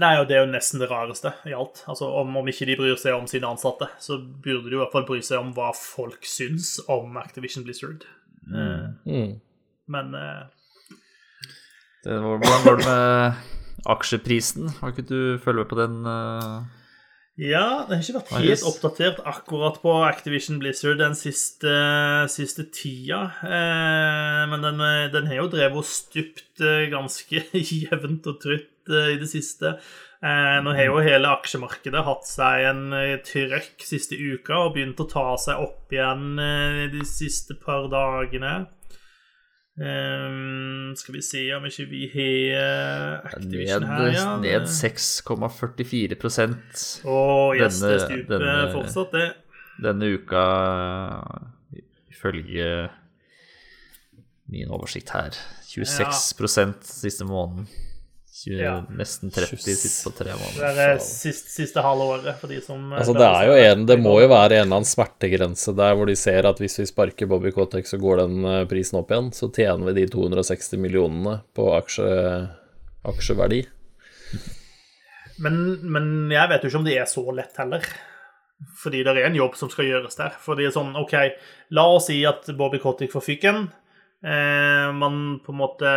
Nei, 0.00 0.16
og 0.18 0.26
det 0.26 0.34
er 0.36 0.42
jo 0.42 0.50
nesten 0.50 0.82
det 0.82 0.88
rareste 0.90 1.30
i 1.46 1.54
alt. 1.54 1.84
Altså, 1.90 2.08
om, 2.18 2.32
om, 2.40 2.48
ikke 2.50 2.66
de 2.66 2.74
bryr 2.80 2.96
seg 2.98 3.14
om 3.14 3.28
sine 3.30 3.46
ansatte, 3.46 3.86
så 4.02 4.18
burde 4.18 4.66
de 4.66 4.74
i 4.74 4.80
hvert 4.80 4.94
fall 4.94 5.06
bry 5.06 5.20
seg 5.22 5.38
om 5.38 5.52
hva 5.54 5.70
folk 5.78 6.26
syns 6.26 6.76
om 6.90 7.14
Activision 7.20 7.66
Blizzard. 7.66 8.06
Mm. 8.50 8.96
Mm. 9.06 9.36
Men 9.94 10.16
uh, 10.18 10.42
det, 12.04 12.18
Hvordan 12.18 12.64
går 12.66 12.80
det 12.80 12.88
med 12.88 13.44
aksjeprisen? 13.94 14.72
Har 14.80 14.92
ikke 14.92 15.06
du 15.06 15.20
følge 15.44 15.62
med 15.62 15.70
på 15.70 15.78
den? 15.78 16.00
Uh... 16.02 16.83
Ja, 17.34 17.82
det 17.88 17.96
har 17.96 18.02
ikke 18.04 18.20
vært 18.20 18.32
helt 18.36 18.52
yes. 18.52 18.62
oppdatert 18.68 19.16
akkurat 19.26 19.80
på 19.82 19.92
Activision 20.06 20.60
Blizzard 20.62 21.00
den 21.00 21.16
siste, 21.18 21.72
siste 22.30 22.68
tida. 22.70 23.24
Eh, 23.42 24.42
men 24.52 24.62
den, 24.62 24.78
eh, 24.78 25.08
den 25.10 25.26
har 25.26 25.40
jo 25.40 25.48
drevet 25.50 25.80
og 25.82 25.88
stupt 25.88 26.62
eh, 26.62 26.86
ganske 26.92 27.42
jevnt 27.82 28.28
og 28.30 28.38
trutt 28.44 28.92
eh, 28.92 29.16
i 29.16 29.18
det 29.18 29.26
siste. 29.32 29.74
Eh, 30.22 30.60
nå 30.62 30.76
har 30.78 30.86
jo 30.86 31.02
hele 31.02 31.32
aksjemarkedet 31.34 32.04
hatt 32.06 32.30
seg 32.30 32.68
en 32.70 32.84
trøkk 33.26 33.82
siste 33.82 34.14
uka 34.14 34.68
og 34.68 34.76
begynt 34.78 35.02
å 35.02 35.10
ta 35.10 35.32
seg 35.42 35.66
opp 35.66 35.90
igjen 35.92 36.38
de 36.94 37.02
siste 37.08 37.58
par 37.58 37.90
dagene. 37.90 38.60
Eh, 39.74 40.94
skal 40.96 41.14
vi 41.16 41.22
se 41.26 41.40
om 41.56 41.64
ikke 41.66 41.86
vi 41.90 42.02
har 42.14 43.24
Activision 43.26 43.82
Ned, 43.82 43.88
her, 43.90 44.06
ja. 44.14 44.36
ned 44.38 44.68
6,44 44.70 46.14
oh, 47.04 47.56
yes, 47.56 47.80
det 47.80 47.88
Denne- 47.90 48.04
stuper 48.04 48.38
denne- 48.38 48.72
fortsatt, 48.72 49.10
det. 49.12 49.32
denne 49.82 50.12
uka, 50.14 50.44
ifølge 52.12 52.88
min 54.46 54.68
oversikt 54.70 55.10
her. 55.10 55.30
26% 55.66 56.84
siste 56.86 57.24
måneden. 57.26 57.66
20, 58.34 58.56
Ja. 58.58 58.72
Nesten 58.98 59.30
30 59.30 59.56
sitter 59.62 60.10
på 60.10 60.12
tre 60.18 60.32
Det 60.32 60.38
måneder. 60.40 60.78
er 60.94 60.98
siste, 60.98 61.52
siste 61.52 61.82
halve 61.84 62.06
året 62.16 62.40
for 62.40 62.50
de 62.50 62.58
som 62.64 62.80
eh, 62.92 62.98
Altså, 62.98 63.14
det 63.14 63.28
er 63.28 63.46
jo 63.46 63.54
en 63.72 63.84
Det 63.86 63.96
må 64.02 64.16
jo 64.24 64.28
være 64.32 64.56
en 64.58 64.64
eller 64.66 64.80
annen 64.80 64.88
smertegrense 64.90 65.74
der 65.78 65.94
hvor 65.94 66.10
de 66.10 66.16
ser 66.18 66.48
at 66.50 66.58
hvis 66.58 66.80
vi 66.82 66.86
sparker 66.90 67.30
Bobby 67.30 67.52
Kotek, 67.54 67.86
så 67.86 68.00
går 68.02 68.24
den 68.24 68.44
eh, 68.44 68.64
prisen 68.66 68.98
opp 68.98 69.12
igjen. 69.14 69.30
Så 69.32 69.52
tjener 69.54 69.86
vi 69.92 70.00
de 70.00 70.08
260 70.10 70.82
millionene 70.82 71.36
på 71.54 71.68
aksje, 71.78 72.10
aksjeverdi. 73.06 73.62
men, 75.44 75.56
men 75.82 76.10
jeg 76.32 76.50
vet 76.50 76.62
jo 76.66 76.70
ikke 76.72 76.80
om 76.82 76.84
det 76.90 76.98
er 76.98 77.08
så 77.10 77.24
lett 77.34 77.56
heller. 77.62 77.86
Fordi 78.80 79.02
det 79.04 79.12
er 79.18 79.26
en 79.28 79.34
jobb 79.38 79.56
som 79.58 79.70
skal 79.70 79.88
gjøres 79.88 80.14
der. 80.18 80.34
Fordi 80.40 80.66
det 80.66 80.74
sånn, 80.76 80.94
OK, 80.96 81.14
la 81.74 81.86
oss 81.96 82.06
si 82.10 82.20
at 82.28 82.46
Bobby 82.56 82.78
Kotick 82.82 83.12
får 83.12 83.24
fyken. 83.26 83.66
Eh, 84.24 84.92
man 84.96 85.38
på 85.44 85.52
en 85.52 85.58
måte 85.58 85.90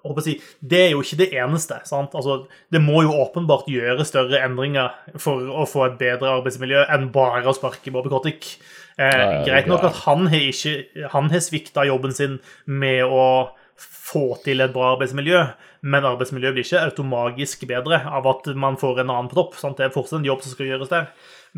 håper 0.00 0.20
å 0.20 0.24
si, 0.24 0.36
Det 0.64 0.78
er 0.86 0.90
jo 0.94 1.02
ikke 1.04 1.18
det 1.20 1.30
eneste. 1.36 1.80
sant? 1.84 2.14
Altså, 2.16 2.46
Det 2.72 2.80
må 2.80 3.02
jo 3.04 3.12
åpenbart 3.20 3.68
gjøre 3.68 4.06
større 4.08 4.40
endringer 4.46 4.90
for 5.18 5.40
å 5.40 5.66
få 5.68 5.86
et 5.90 5.98
bedre 6.00 6.30
arbeidsmiljø 6.40 6.86
enn 6.88 7.10
bare 7.12 7.44
å 7.44 7.54
sparke 7.56 7.92
Bobby 7.92 8.08
Kotick. 8.08 8.56
Eh, 8.98 9.10
Ja, 9.10 9.30
ja, 9.32 9.44
greit 9.44 9.66
nok 9.68 9.84
at 9.84 9.96
han 10.06 10.26
har 10.26 10.38
ikke 10.40 11.08
Han 11.10 11.30
har 11.30 11.40
svikta 11.40 11.86
jobben 11.86 12.12
sin 12.12 12.40
med 12.66 13.04
å 13.04 13.50
få 13.76 14.42
til 14.42 14.60
et 14.60 14.72
bra 14.72 14.96
arbeidsmiljø, 14.96 15.54
men 15.82 16.02
arbeidsmiljøet 16.04 16.52
blir 16.54 16.64
ikke 16.64 16.82
automagisk 16.90 17.66
bedre 17.66 18.04
av 18.04 18.26
at 18.26 18.46
man 18.56 18.76
får 18.76 19.00
en 19.00 19.10
annen 19.10 19.28
på 19.30 19.34
topp. 19.38 19.54
Sant? 19.54 19.76
Det 19.78 19.86
er 19.86 19.94
fortsatt 19.94 20.18
en 20.20 20.24
jobb 20.28 20.42
som 20.42 20.52
skal 20.52 20.66
gjøres 20.66 20.88
der. 20.90 21.06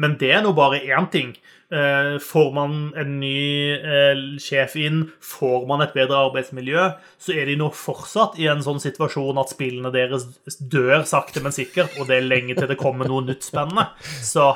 Men 0.00 0.16
det 0.20 0.30
er 0.32 0.42
nå 0.44 0.52
bare 0.56 0.78
én 0.80 1.08
ting. 1.12 1.34
Eh, 1.72 2.18
Får 2.20 2.50
man 2.52 2.72
en 3.00 3.14
ny 3.20 3.72
eh, 3.76 4.18
sjef 4.40 4.74
inn, 4.80 5.06
får 5.24 5.66
man 5.68 5.84
et 5.84 5.94
bedre 5.96 6.18
arbeidsmiljø, 6.28 6.88
så 7.20 7.32
er 7.36 7.48
de 7.48 7.56
nå 7.60 7.70
fortsatt 7.76 8.36
i 8.40 8.48
en 8.52 8.60
sånn 8.64 8.80
situasjon 8.82 9.40
at 9.40 9.54
spillene 9.54 9.92
deres 9.94 10.26
dør 10.60 11.06
sakte, 11.08 11.40
men 11.44 11.54
sikkert, 11.56 11.96
og 12.00 12.10
det 12.10 12.18
er 12.18 12.28
lenge 12.28 12.56
til 12.58 12.68
det 12.68 12.76
kommer 12.80 13.08
noe 13.08 13.24
nytt 13.24 13.48
spennende. 13.48 13.86
Så 14.20 14.50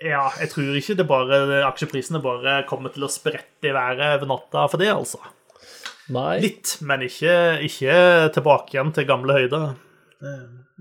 ja, 0.00 0.28
jeg 0.40 0.52
tror 0.52 0.76
ikke 0.78 0.96
det 1.00 1.08
bare 1.10 1.40
aksjeprisene 1.68 2.20
bare 2.24 2.62
kommer 2.68 2.92
til 2.94 3.04
å 3.04 3.12
sprette 3.12 3.68
i 3.68 3.74
været 3.76 4.04
over 4.20 4.32
natta 4.32 4.64
for 4.72 4.80
det, 4.80 4.92
altså. 4.94 5.20
Nei, 6.14 6.38
Litt, 6.40 6.78
men 6.88 7.02
ikke, 7.04 7.34
ikke 7.66 7.98
tilbake 8.32 8.72
igjen 8.72 8.94
til 8.96 9.04
gamle 9.10 9.36
høyder. 9.36 9.74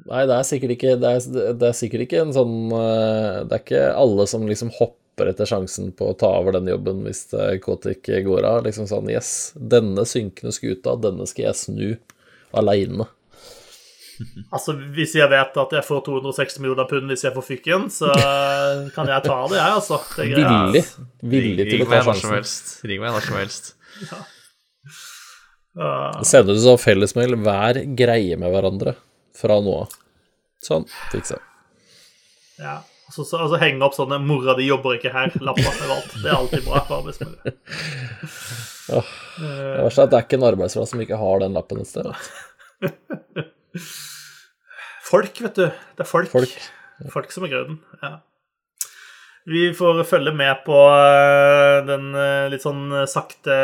Nei 0.05 0.23
det, 0.29 0.37
er 0.37 0.45
sikkert 0.45 0.75
ikke, 0.75 0.93
det, 1.01 1.09
er, 1.09 1.51
det 1.57 1.67
er 1.71 1.75
sikkert 1.77 2.05
ikke 2.05 2.21
en 2.21 2.33
sånn 2.35 2.55
eh, 2.77 3.43
Det 3.47 3.55
er 3.55 3.63
ikke 3.63 3.83
alle 3.97 4.27
som 4.29 4.45
liksom 4.47 4.71
hopper 4.77 5.31
etter 5.31 5.49
sjansen 5.49 5.89
på 5.97 6.11
å 6.11 6.17
ta 6.17 6.29
over 6.37 6.59
den 6.59 6.69
jobben 6.69 7.01
hvis 7.07 7.25
eh, 7.33 7.57
Kotik 7.63 8.05
går 8.05 8.45
av. 8.45 8.63
Liksom 8.67 8.89
sånn 8.89 9.09
Yes, 9.09 9.51
denne 9.57 10.05
synkende 10.05 10.53
skuta, 10.53 10.93
denne 11.01 11.25
skal 11.29 11.49
jeg 11.49 11.61
snu 11.63 11.87
aleine. 12.53 13.09
Altså, 14.53 14.73
Hvis 14.95 15.11
jeg 15.13 15.29
vet 15.29 15.57
at 15.61 15.73
jeg 15.77 15.85
får 15.85 15.99
260 16.07 16.63
millioner 16.63 16.87
pund 16.89 17.11
hvis 17.11 17.25
jeg 17.27 17.35
får 17.35 17.45
fykken, 17.45 17.83
så 17.93 18.09
kan 18.95 19.09
jeg 19.11 19.25
ta 19.27 19.35
det, 19.51 19.59
jeg, 19.59 19.75
altså. 19.75 19.99
Villig. 20.17 20.81
Villig 21.21 21.67
til 21.69 21.83
å 21.85 21.89
ta 21.91 22.01
sjansen. 22.07 22.71
Ring 22.89 23.03
meg 23.03 23.13
når 23.13 23.27
som 23.27 23.37
helst. 23.37 23.69
Ja. 24.07 24.23
Sender 26.25 26.57
du 26.57 26.61
sånn 26.63 26.79
fellesmail 26.81 27.37
'vær 27.37 27.83
greie 27.97 28.37
med 28.41 28.49
hverandre' 28.49 28.95
fra 29.37 29.59
nå 29.63 29.73
av. 29.83 29.97
Sånn, 30.65 30.87
fiksa. 31.11 31.39
Ja. 32.59 32.79
Så, 33.07 33.23
så, 33.23 33.39
så 33.47 33.59
henge 33.61 33.85
opp 33.85 33.95
sånne 33.95 34.17
'mora 34.19 34.57
di 34.57 34.65
jobber 34.67 34.97
ikke 34.97 35.13
her'-lapper 35.13 35.69
overalt. 35.69 36.11
Det 36.19 36.27
er 36.27 36.35
alltid 36.35 36.65
bra 36.65 36.81
for 36.89 36.99
arbeidsmiljø. 36.99 37.53
Det 38.87 39.83
verste 39.83 40.01
er 40.01 40.05
at 40.07 40.11
det 40.13 40.17
er 40.17 40.23
ikke 40.25 40.37
en 40.39 40.45
arbeidsplass 40.47 40.93
som 40.93 41.01
ikke 41.03 41.19
har 41.19 41.41
den 41.43 41.57
lappen 41.57 41.81
et 41.83 41.89
sted. 41.89 42.07
vet. 42.07 43.49
Folk, 45.07 45.41
vet 45.43 45.59
du. 45.59 45.67
Det 45.67 46.05
er 46.05 46.09
folk. 46.09 46.31
Folk. 46.31 46.55
Folk 47.13 47.35
som 47.35 47.45
er 47.45 47.51
grunnen. 47.51 47.81
Ja. 48.01 48.13
Vi 49.47 49.67
får 49.77 50.01
følge 50.07 50.33
med 50.35 50.63
på 50.65 50.75
eh, 50.75 51.77
den 51.87 52.09
eh, 52.15 52.47
litt 52.51 52.63
sånn 52.65 52.89
sakte, 53.07 53.59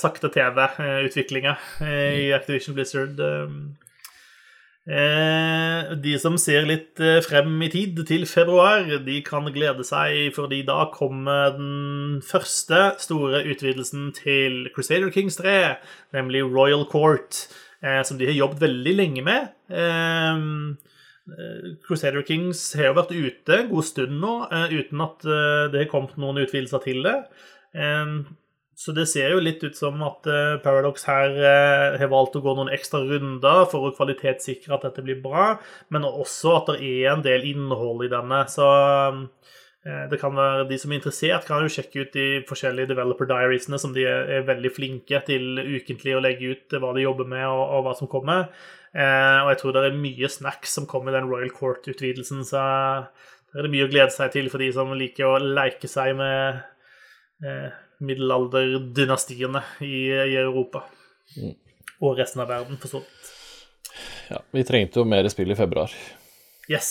sakte 0.00 0.30
TV-utviklinga 0.34 1.52
i 1.86 2.32
Activision 2.34 2.74
Blizzard. 2.78 3.20
Eh, 4.88 5.96
De 6.00 6.14
som 6.16 6.38
ser 6.40 6.64
litt 6.64 7.00
eh, 7.04 7.20
frem 7.20 7.60
i 7.66 7.68
tid 7.68 7.98
til 8.08 8.24
februar, 8.28 8.86
de 9.04 9.18
kan 9.26 9.44
glede 9.52 9.84
seg, 9.84 10.32
fordi 10.36 10.62
da 10.64 10.86
kommer 10.94 11.52
den 11.58 12.22
første 12.24 12.94
store 13.02 13.42
utvidelsen 13.52 14.08
til 14.16 14.70
Crusader 14.72 15.12
Kings 15.12 15.36
3, 15.36 15.76
nemlig 16.16 16.46
Royal 16.46 16.86
Court, 16.88 17.44
eh, 17.84 18.00
som 18.00 18.16
de 18.16 18.30
har 18.30 18.38
jobbet 18.38 18.64
veldig 18.64 18.96
lenge 18.96 19.26
med. 19.28 19.52
Crusader 21.84 22.24
Kings 22.24 22.72
har 22.72 22.88
jo 22.88 22.96
vært 22.96 23.12
ute 23.12 23.58
en 23.58 23.68
god 23.68 23.84
stund 23.84 24.14
nå 24.22 24.34
uten 24.72 25.02
at 25.04 25.26
det 25.68 25.82
har 25.82 25.90
kommet 25.92 26.16
noen 26.16 26.40
utvidelser 26.40 26.80
til 26.86 27.04
det. 27.04 27.18
Så 28.78 28.92
det 28.94 29.08
ser 29.10 29.32
jo 29.34 29.40
litt 29.42 29.62
ut 29.66 29.74
som 29.74 29.98
at 30.06 30.26
eh, 30.30 30.60
Paradox 30.62 31.02
her 31.08 31.32
eh, 31.34 31.96
har 31.98 32.10
valgt 32.12 32.36
å 32.38 32.42
gå 32.44 32.52
noen 32.54 32.70
ekstra 32.70 33.00
runder 33.02 33.64
for 33.72 33.88
å 33.88 33.94
kvalitetssikre 33.96 34.76
at 34.76 34.84
dette 34.86 35.02
blir 35.02 35.18
bra, 35.18 35.56
men 35.90 36.06
også 36.06 36.52
at 36.60 36.70
det 36.70 36.76
er 36.86 37.08
en 37.10 37.24
del 37.24 37.48
innhold 37.48 38.04
i 38.06 38.10
denne. 38.12 38.38
Så 38.46 38.68
eh, 39.82 40.04
det 40.12 40.20
kan 40.22 40.36
være 40.38 40.68
De 40.70 40.78
som 40.78 40.94
er 40.94 41.00
interessert, 41.00 41.48
kan 41.48 41.66
jo 41.66 41.72
sjekke 41.74 42.04
ut 42.04 42.14
de 42.14 42.26
forskjellige 42.46 42.92
developer 42.92 43.26
diariesene, 43.32 43.80
som 43.82 43.96
de 43.96 44.06
er, 44.06 44.46
veldig 44.46 44.72
flinke 44.76 45.24
til 45.26 45.58
ukentlig 45.58 46.14
å 46.14 46.22
legge 46.22 46.54
ut 46.54 46.78
hva 46.78 46.94
de 46.94 47.02
jobber 47.02 47.26
med, 47.34 47.48
og, 47.50 47.82
hva 47.88 47.96
som 47.98 48.10
kommer. 48.10 48.46
Og 48.94 49.50
jeg 49.50 49.60
tror 49.60 49.74
det 49.74 49.84
er 49.88 49.98
mye 49.98 50.30
snacks 50.32 50.78
som 50.78 50.86
kommer 50.88 51.10
i 51.12 51.18
den 51.18 51.26
Royal 51.28 51.50
Court-utvidelsen, 51.52 52.46
så 52.46 52.62
det 53.50 53.58
er 53.58 53.66
det 53.66 53.74
mye 53.74 53.90
å 53.90 53.90
glede 53.90 54.14
seg 54.14 54.30
til 54.32 54.48
for 54.52 54.62
de 54.62 54.70
som 54.76 54.94
liker 54.94 55.26
å 55.26 55.42
leke 55.42 55.90
seg 55.90 56.14
med 56.18 56.62
middelalderdynastiene 58.04 59.62
i, 59.84 59.92
i 60.12 60.36
Europa. 60.40 60.84
Og 62.00 62.18
resten 62.18 62.42
av 62.44 62.50
verden, 62.52 62.78
for 62.78 62.92
så 62.92 63.00
vidt. 63.02 63.32
Ja, 64.30 64.42
vi 64.54 64.62
trengte 64.68 65.00
jo 65.00 65.06
mer 65.08 65.26
spill 65.32 65.50
i 65.50 65.56
februar. 65.58 65.92
Yes, 66.70 66.90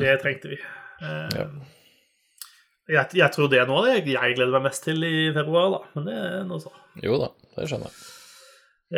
det 0.00 0.16
trengte 0.22 0.50
vi. 0.54 0.58
Eh, 1.02 1.36
Ja. 1.36 1.46
jeg, 2.88 3.06
jeg 3.20 3.30
tror 3.34 3.48
det 3.52 3.60
er 3.62 3.68
noe 3.70 3.84
det 3.86 3.98
jeg 4.02 4.34
gleder 4.36 4.50
meg 4.56 4.64
mest 4.70 4.84
til 4.86 5.04
i 5.06 5.30
februar, 5.36 5.70
da. 5.76 5.80
Men 5.96 6.08
det 6.08 6.16
er 6.18 6.44
noe 6.48 6.62
så. 6.64 6.72
Jo 7.04 7.18
da, 7.20 7.28
det 7.58 7.68
skjønner 7.70 7.92
jeg. 7.92 7.96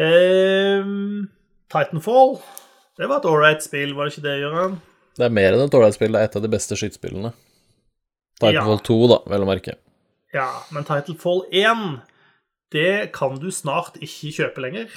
Eh, 0.04 0.90
Titanfall. 1.74 2.36
Det 2.98 3.08
var 3.10 3.18
et 3.20 3.26
ålreit 3.30 3.62
spill, 3.66 3.94
var 3.98 4.06
det 4.06 4.14
ikke 4.14 4.26
det, 4.28 4.36
Gøran? 4.44 4.76
Det 5.18 5.24
er 5.28 5.34
mer 5.34 5.54
enn 5.56 5.64
et 5.66 5.74
ålreit 5.74 5.94
spill, 5.96 6.14
det 6.14 6.20
er 6.22 6.28
et 6.30 6.36
av 6.38 6.42
de 6.46 6.50
beste 6.52 6.78
skytespillene. 6.78 7.34
Titanfall 8.40 8.80
2, 8.86 8.96
da, 9.10 9.18
vel 9.30 9.44
å 9.44 9.48
merke. 9.50 9.76
Ja, 10.34 10.48
men 10.74 10.82
Titlefall 10.86 11.44
1, 11.54 12.00
det 12.74 13.12
kan 13.14 13.36
du 13.38 13.50
snart 13.54 14.00
ikke 14.02 14.32
kjøpe 14.34 14.64
lenger. 14.64 14.88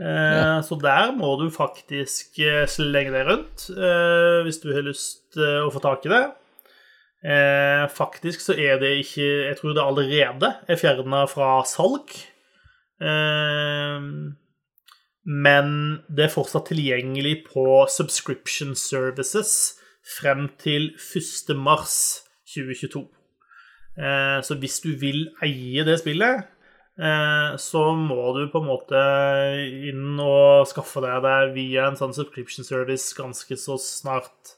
Eh, 0.00 0.58
Så 0.66 0.78
der 0.80 1.12
må 1.14 1.34
du 1.40 1.48
faktisk 1.54 2.38
eh, 2.42 2.64
slenge 2.70 3.12
deg 3.14 3.26
rundt 3.28 3.68
eh, 3.74 4.40
hvis 4.46 4.60
du 4.62 4.70
har 4.74 4.86
lyst 4.86 5.36
eh, 5.38 5.60
å 5.66 5.70
få 5.74 5.82
tak 5.84 6.06
i 6.06 6.12
det. 6.12 6.22
Eh, 7.20 7.84
faktisk 7.92 8.40
så 8.40 8.54
er 8.56 8.78
det 8.80 8.94
ikke 9.02 9.26
Jeg 9.50 9.56
tror 9.58 9.74
det 9.76 9.82
allerede 9.84 10.52
er 10.72 10.78
fjerna 10.80 11.26
fra 11.28 11.60
salg. 11.68 12.14
Eh, 13.02 14.00
men 15.30 15.68
det 16.08 16.24
er 16.26 16.32
fortsatt 16.32 16.70
tilgjengelig 16.72 17.42
på 17.50 17.66
subscription 17.92 18.72
services 18.78 19.76
frem 20.16 20.48
til 20.58 20.94
1. 20.96 21.54
mars 21.60 21.98
2022. 22.54 23.04
Eh, 23.98 24.40
Så 24.42 24.56
hvis 24.60 24.80
du 24.84 24.94
vil 24.96 25.28
eie 25.42 25.84
det 25.84 25.98
spillet, 26.00 26.46
eh, 26.98 27.56
så 27.56 27.82
må 27.96 28.32
du 28.36 28.48
på 28.52 28.62
en 28.62 28.70
måte 28.70 29.02
inn 29.90 30.18
og 30.20 30.66
skaffe 30.70 31.02
deg 31.04 31.22
det 31.26 31.54
via 31.54 31.88
en 31.88 31.98
sånn 31.98 32.14
subscription 32.14 32.64
service 32.64 33.12
ganske 33.14 33.56
så 33.56 33.78
snart. 33.80 34.56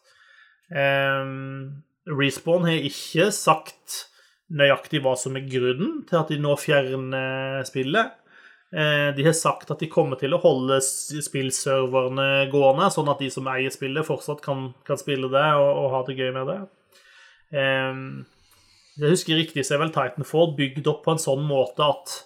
Respawn 2.09 2.65
har 2.65 2.87
ikke 2.89 3.29
sagt 3.37 4.07
nøyaktig 4.53 5.03
hva 5.05 5.13
som 5.19 5.37
er 5.37 5.45
grunnen 5.49 6.03
til 6.09 6.19
at 6.19 6.33
de 6.33 6.39
nå 6.41 6.57
fjerner 6.61 7.63
spillet. 7.69 8.19
Eh, 8.73 9.15
de 9.17 9.25
har 9.27 9.35
sagt 9.37 9.71
at 9.71 9.83
de 9.85 9.89
kommer 9.93 10.17
til 10.17 10.33
å 10.33 10.41
holde 10.41 10.79
spillserverne 10.81 12.47
gående, 12.53 12.89
sånn 12.95 13.11
at 13.13 13.21
de 13.21 13.29
som 13.33 13.49
eier 13.53 13.73
spillet, 13.73 14.07
fortsatt 14.07 14.41
kan, 14.45 14.71
kan 14.89 15.01
spille 15.01 15.29
det 15.33 15.49
og, 15.59 15.69
og, 15.77 15.89
ha 15.93 16.01
det 16.07 16.17
gøy 16.17 16.31
med 16.39 16.49
det. 16.49 16.61
Um, 17.53 18.07
jeg 19.07 19.17
husker 19.17 19.41
riktig, 19.41 19.65
så 19.67 19.77
er 19.77 19.83
vel 19.83 19.95
Titanfall 19.95 20.53
bygd 20.59 20.87
opp 20.91 21.03
på 21.07 21.15
en 21.15 21.23
sånn 21.23 21.43
måte 21.49 21.87
at 21.87 22.21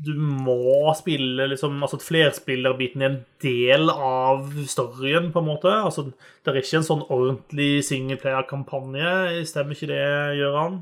du 0.00 0.14
må 0.16 0.92
spille 0.96 1.44
liksom 1.50 1.74
Altså 1.84 1.98
at 1.98 2.04
flerspillerbiten 2.06 3.02
er 3.02 3.10
en 3.10 3.18
del 3.44 3.90
av 3.92 4.46
storyen, 4.70 5.28
på 5.32 5.42
en 5.42 5.48
måte. 5.50 5.72
Altså, 5.72 6.06
det 6.40 6.52
er 6.52 6.60
ikke 6.62 6.80
en 6.80 6.86
sånn 6.86 7.04
ordentlig 7.08 7.82
singleplayer-kampanje. 7.88 9.42
Stemmer 9.48 9.76
ikke 9.76 9.90
det, 9.92 10.06
Gøran? 10.40 10.80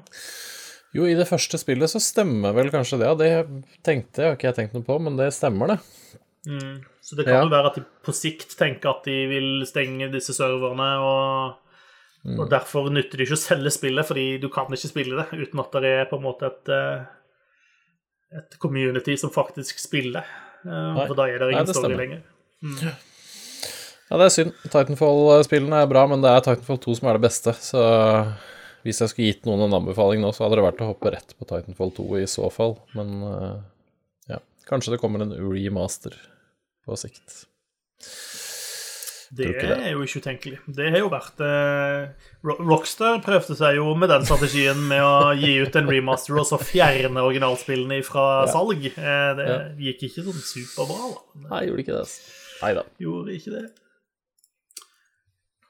Jo, 0.96 1.04
i 1.04 1.16
det 1.18 1.26
første 1.28 1.58
spillet 1.60 1.90
så 1.92 2.00
stemmer 2.02 2.54
vel 2.56 2.70
kanskje 2.72 3.00
det. 3.02 3.10
Det 3.20 3.32
tenkte 3.86 4.22
jeg, 4.22 4.30
har 4.30 4.38
ikke 4.38 4.48
jeg 4.50 4.58
tenkt 4.60 4.78
noe 4.78 4.86
på, 4.86 4.98
men 5.02 5.18
det 5.18 5.32
stemmer, 5.36 5.74
det. 5.74 5.80
Mm. 6.48 6.78
Så 7.04 7.16
det 7.18 7.26
kan 7.26 7.42
jo 7.42 7.52
være 7.52 7.72
at 7.72 7.78
de 7.80 7.84
på 8.04 8.14
sikt 8.16 8.54
tenker 8.58 8.92
at 8.94 9.08
de 9.08 9.16
vil 9.30 9.50
stenge 9.68 10.08
disse 10.12 10.34
serverne, 10.36 10.88
og, 11.04 11.58
mm. 12.24 12.38
og 12.38 12.48
derfor 12.50 12.88
nytter 12.92 13.20
det 13.20 13.28
ikke 13.28 13.38
å 13.38 13.40
selge 13.40 13.72
spillet, 13.74 14.08
fordi 14.08 14.26
du 14.42 14.48
kan 14.52 14.70
ikke 14.72 14.90
spille 14.90 15.20
det 15.20 15.44
uten 15.44 15.62
at 15.62 15.78
det 15.84 15.94
er 16.02 16.10
på 16.10 16.18
en 16.18 16.26
måte 16.26 16.50
et, 16.50 16.72
eh, 16.74 17.06
et 18.40 18.58
community 18.62 19.16
som 19.20 19.32
faktisk 19.34 19.80
spiller. 19.82 20.26
Nei. 20.58 21.04
for 21.06 21.14
da 21.14 21.28
er 21.30 21.38
det 21.38 21.52
ingen 21.52 21.62
Nei, 21.62 21.70
det 21.70 21.76
story 21.76 21.96
lenger. 21.96 22.22
Mm. 22.66 22.78
Ja, 24.08 24.16
det 24.18 24.24
er 24.24 24.32
synd. 24.34 24.56
Titanfall-spillene 24.66 25.82
er 25.84 25.90
bra, 25.90 26.02
men 26.10 26.24
det 26.24 26.32
er 26.32 26.42
Titanfall 26.42 26.80
2 26.82 26.96
som 26.98 27.10
er 27.10 27.18
det 27.18 27.26
beste, 27.28 27.54
så 27.62 27.82
hvis 28.82 29.02
jeg 29.04 29.12
skulle 29.12 29.28
gitt 29.30 29.46
noen 29.46 29.66
en 29.66 29.76
anbefaling 29.78 30.22
nå, 30.22 30.32
så 30.34 30.44
hadde 30.44 30.58
det 30.58 30.64
vært 30.64 30.82
å 30.82 30.88
hoppe 30.90 31.12
rett 31.14 31.34
på 31.38 31.46
Titanfall 31.46 31.92
2 31.94 32.08
i 32.22 32.26
så 32.30 32.48
fall. 32.50 32.74
Men 32.98 33.22
ja, 34.30 34.40
kanskje 34.70 34.96
det 34.96 35.00
kommer 35.02 35.22
en 35.22 35.36
remaster 35.36 36.16
på 36.88 36.98
sikt. 36.98 37.44
Det, 39.28 39.48
det 39.60 39.74
er 39.76 39.90
jo 39.92 40.04
ikke 40.06 40.22
utenkelig. 40.22 40.58
Det 40.72 40.86
har 40.88 41.02
jo 41.02 41.10
vært 41.12 41.42
eh, 41.44 42.28
Rockstar 42.48 43.18
prøvde 43.24 43.56
seg 43.58 43.76
jo 43.76 43.90
med 43.98 44.08
den 44.08 44.24
strategien 44.24 44.80
med 44.88 45.04
å 45.04 45.34
gi 45.36 45.50
ut 45.60 45.76
en 45.76 45.90
remaster 45.90 46.38
og 46.40 46.46
så 46.48 46.56
fjerne 46.62 47.24
originalspillene 47.26 48.00
fra 48.06 48.24
ja. 48.46 48.48
salg. 48.54 48.88
Eh, 48.88 49.28
det 49.36 49.48
ja. 49.50 49.58
gikk 49.90 50.06
ikke 50.08 50.24
sånn 50.30 50.40
superbra, 50.40 51.12
da. 51.12 51.42
Nei, 51.50 51.62
gjorde 51.68 51.84
ikke 51.84 51.98
det. 51.98 52.08
Nei 52.62 52.72
da. 52.80 52.86
Gjorde 53.04 53.36
ikke 53.36 53.54
det. 53.58 53.64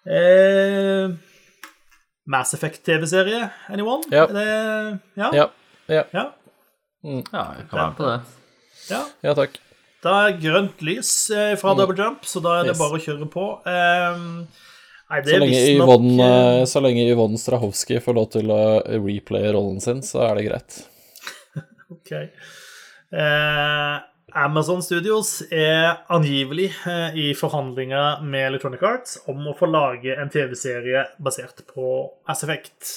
Eh, 0.08 1.18
Mass 2.30 2.54
Effect-TV-serie, 2.54 3.48
anyone? 3.74 4.06
Ja. 4.14 4.26
Det, 4.30 4.48
ja. 5.18 5.32
ja. 5.34 5.48
ja. 5.90 6.04
ja. 6.14 6.28
Mm. 7.02 7.24
ja 7.32 7.46
jeg 7.58 7.70
kan 7.70 7.80
være 7.80 7.88
med 7.88 7.96
på 7.98 8.12
det. 8.12 8.20
Ja. 8.88 9.02
ja, 9.26 9.34
takk. 9.34 9.58
Da 10.04 10.14
er 10.28 10.38
grønt 10.38 10.82
lys 10.86 11.12
eh, 11.34 11.54
fra 11.58 11.74
mm. 11.74 11.80
Double 11.80 11.98
Jump, 11.98 12.26
så 12.28 12.42
da 12.44 12.58
er 12.58 12.68
det 12.68 12.74
yes. 12.76 12.82
bare 12.82 12.98
å 12.98 13.02
kjøre 13.02 13.30
på. 13.32 13.46
Um, 13.66 14.28
nei, 15.10 15.22
så, 15.24 15.40
lenge 15.42 15.62
Yvonne, 15.72 16.12
nok, 16.20 16.60
uh, 16.60 16.66
så 16.70 16.84
lenge 16.84 17.08
Yvonne 17.08 17.40
Strahovski 17.40 17.98
får 18.04 18.18
lov 18.20 18.28
til 18.36 18.54
å 18.54 18.60
replaye 19.00 19.50
rollen 19.56 19.82
sin, 19.82 20.04
så 20.06 20.22
er 20.28 20.38
det 20.38 20.46
greit. 20.50 20.78
ok. 21.96 22.14
Uh, 23.10 23.98
Amazon 24.36 24.82
Studios 24.82 25.40
er 25.50 26.02
angivelig 26.12 26.68
eh, 26.86 27.16
i 27.16 27.28
forhandlinger 27.34 28.20
med 28.22 28.44
Electronic 28.50 28.82
Arts 28.84 29.16
om 29.30 29.46
å 29.48 29.54
få 29.56 29.70
lage 29.70 30.12
en 30.20 30.28
TV-serie 30.32 31.06
basert 31.16 31.64
på 31.70 31.86
Ass 32.28 32.44
Effect. 32.44 32.90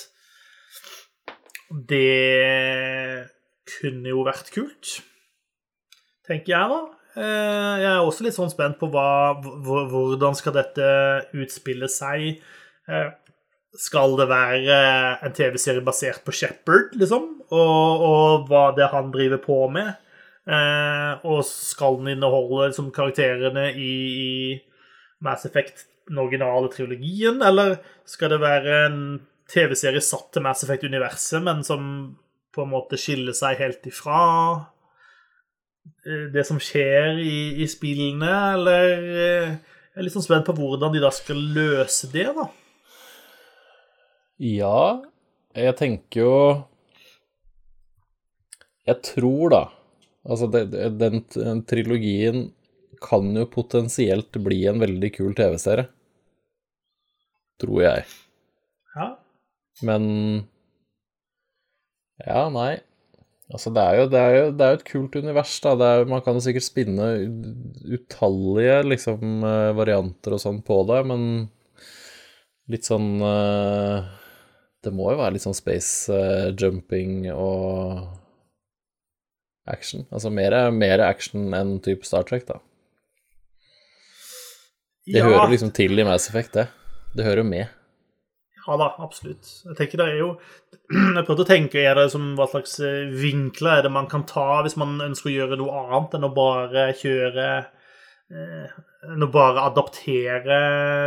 Det 1.71 3.23
kunne 3.77 4.11
jo 4.11 4.25
vært 4.27 4.51
kult, 4.51 4.97
tenker 6.31 6.55
jeg, 6.55 6.71
da. 6.71 6.81
Eh, 7.11 7.81
jeg 7.83 7.89
er 7.91 8.05
også 8.05 8.23
litt 8.23 8.37
sånn 8.37 8.51
spent 8.51 8.77
på 8.79 8.87
hva, 8.91 9.35
hvordan 9.41 10.37
skal 10.37 10.55
dette 10.55 10.87
utspille 11.35 11.89
seg. 11.91 12.39
Eh, 12.87 13.09
skal 13.79 14.17
det 14.19 14.27
være 14.31 14.77
en 15.23 15.35
TV-serie 15.35 15.83
basert 15.83 16.23
på 16.25 16.35
Shepherd, 16.35 16.95
liksom? 16.99 17.27
Og, 17.51 18.05
og 18.07 18.49
hva 18.49 18.69
det 18.75 18.89
han 18.91 19.11
driver 19.13 19.43
på 19.43 19.59
med? 19.71 19.93
Eh, 20.49 21.21
og 21.27 21.43
skal 21.47 21.99
den 21.99 22.15
inneholde 22.15 22.71
liksom, 22.71 22.89
karakterene 22.95 23.69
i, 23.77 23.93
i 24.25 24.31
Mass 25.23 25.45
Effect, 25.47 25.85
den 26.09 26.19
originale 26.19 26.71
trilogien, 26.73 27.43
eller 27.45 27.77
skal 28.09 28.33
det 28.33 28.41
være 28.41 28.79
en 28.87 29.01
TV-serie 29.51 30.01
satt 30.03 30.31
til 30.33 30.43
Mass 30.43 30.63
Effect-universet, 30.65 31.43
men 31.45 31.61
som 31.67 31.83
på 32.51 32.65
en 32.65 32.71
måte 32.73 32.99
skiller 32.99 33.35
seg 33.37 33.59
helt 33.61 33.85
ifra 33.87 34.21
det 36.33 36.43
som 36.47 36.59
skjer 36.61 37.19
i, 37.21 37.61
i 37.61 37.67
spillene, 37.69 38.31
eller 38.55 38.95
eh, 39.11 39.51
Jeg 39.91 39.99
er 39.99 40.05
litt 40.07 40.15
sånn 40.15 40.25
spent 40.25 40.47
på 40.47 40.55
hvordan 40.57 40.93
de 40.93 41.01
da 41.03 41.11
skal 41.13 41.39
løse 41.55 42.09
det, 42.13 42.29
da. 42.37 42.47
Ja, 44.41 45.01
jeg 45.53 45.75
tenker 45.77 46.23
jo 46.23 46.35
Jeg 48.87 48.97
tror, 49.05 49.53
da 49.53 49.63
Altså, 50.21 50.47
den, 50.53 51.23
den 51.33 51.63
trilogien 51.65 52.51
kan 53.01 53.31
jo 53.33 53.47
potensielt 53.49 54.37
bli 54.45 54.59
en 54.69 54.81
veldig 54.81 55.09
kul 55.15 55.33
TV-serie. 55.37 55.87
Tror 57.61 57.79
jeg. 57.81 58.03
Ja. 58.95 59.07
Men 59.81 60.05
Ja, 62.21 62.45
nei. 62.53 62.75
Altså, 63.51 63.71
det 63.75 63.83
er 63.83 63.97
jo, 63.99 64.05
det 64.11 64.19
er 64.19 64.35
jo, 64.35 64.43
det 64.55 64.65
er 64.65 64.71
jo 64.71 64.79
et 64.79 64.87
kult 64.87 65.15
univers, 65.19 65.57
da. 65.63 65.73
Er, 65.75 66.05
man 66.07 66.23
kan 66.23 66.37
jo 66.37 66.43
sikkert 66.45 66.63
spinne 66.63 67.07
utallige 67.97 68.77
liksom, 68.87 69.41
eh, 69.43 69.71
varianter 69.75 70.37
og 70.37 70.43
sånn 70.43 70.61
på 70.63 70.77
det, 70.87 71.01
men 71.09 71.25
litt 72.71 72.87
sånn 72.87 73.17
uh, 73.19 74.07
Det 74.79 74.93
må 74.95 75.09
jo 75.11 75.19
være 75.19 75.35
litt 75.35 75.43
sånn 75.43 75.57
space 75.57 76.13
uh, 76.13 76.53
jumping 76.55 77.25
og 77.33 77.99
action. 79.67 80.05
Altså 80.09 80.31
mer, 80.33 80.55
mer 80.71 81.03
action 81.03 81.51
enn 81.57 81.75
type 81.83 82.07
Star 82.07 82.23
Trek, 82.27 82.47
da. 82.47 82.61
Det 85.11 85.19
ja. 85.19 85.27
hører 85.27 85.51
liksom 85.51 85.73
til 85.75 85.99
i 85.99 86.07
Mass 86.07 86.29
Effect, 86.29 86.55
det. 86.55 86.67
Det 87.17 87.27
hører 87.27 87.43
med. 87.45 87.80
Ja 88.67 88.77
da, 88.77 88.91
absolutt. 89.01 89.47
Jeg 89.65 89.77
tenker 89.79 90.01
det 90.01 90.07
er 90.11 90.19
jo 90.21 90.29
Jeg 91.17 91.25
prøvde 91.25 91.45
å 91.45 91.49
tenke 91.49 91.81
er 91.81 91.97
det 91.97 92.07
som 92.13 92.31
hva 92.37 92.47
slags 92.51 92.77
eh, 92.85 93.09
vinkler 93.09 93.79
er 93.79 93.87
det 93.87 93.93
man 93.93 94.09
kan 94.11 94.25
ta 94.29 94.61
hvis 94.65 94.77
man 94.79 94.99
ønsker 95.01 95.31
å 95.31 95.35
gjøre 95.35 95.59
noe 95.61 95.83
annet 95.85 96.17
enn 96.17 96.27
å 96.27 96.33
bare 96.35 96.91
kjøre 97.01 97.47
eh, 97.57 98.79
Enn 99.11 99.25
å 99.25 99.31
bare 99.33 99.63
adaptere 99.65 100.59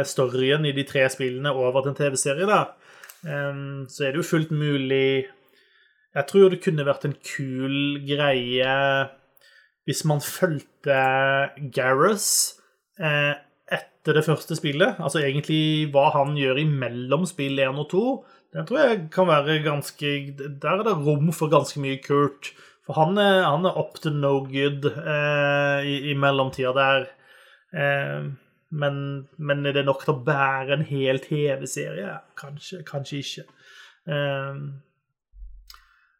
storyen 0.02 0.66
i 0.66 0.72
de 0.74 0.82
tre 0.88 1.04
spillene 1.12 1.52
over 1.54 1.84
til 1.84 1.92
en 1.92 1.98
TV-serie, 2.00 2.48
da. 2.50 2.64
Så 3.22 4.02
er 4.02 4.10
det 4.10 4.18
jo 4.18 4.26
fullt 4.26 4.50
mulig 4.50 5.28
jeg 6.14 6.26
tror 6.30 6.50
det 6.52 6.62
kunne 6.62 6.86
vært 6.86 7.06
en 7.08 7.16
kul 7.26 8.00
greie 8.06 8.74
hvis 9.84 10.02
man 10.06 10.22
fulgte 10.22 10.98
Gareth 11.74 12.58
etter 13.72 14.18
det 14.18 14.24
første 14.26 14.56
spillet. 14.58 15.00
Altså 15.00 15.22
egentlig 15.22 15.90
hva 15.94 16.10
han 16.14 16.36
gjør 16.38 16.60
imellom 16.64 17.24
spill 17.28 17.58
1 17.62 17.80
og 17.80 17.90
2. 17.92 18.04
Den 18.54 18.68
tror 18.68 18.80
jeg 18.82 19.00
kan 19.14 19.26
være 19.26 19.62
ganske 19.64 20.10
Der 20.38 20.70
er 20.78 20.84
det 20.86 20.98
rom 21.06 21.32
for 21.34 21.52
ganske 21.52 21.80
mye 21.82 21.98
kult. 22.04 22.52
For 22.84 22.98
han 22.98 23.16
er, 23.18 23.42
han 23.48 23.64
er 23.64 23.78
up 23.80 23.96
to 24.02 24.12
no 24.12 24.42
good 24.44 24.84
eh, 24.92 25.86
i, 25.88 25.94
i 26.12 26.16
mellomtida 26.20 26.74
der. 26.76 27.06
Eh, 27.72 28.26
men, 28.74 28.96
men, 29.38 29.66
er 29.66 29.76
det 29.78 29.86
nok 29.86 30.04
til 30.04 30.12
å 30.12 30.22
bære 30.26 30.76
en 30.76 30.84
hel 30.84 31.20
TV-serie? 31.24 32.18
Kanskje, 32.36 32.82
kanskje 32.84 33.22
ikke. 33.22 33.46
Eh, 34.10 34.60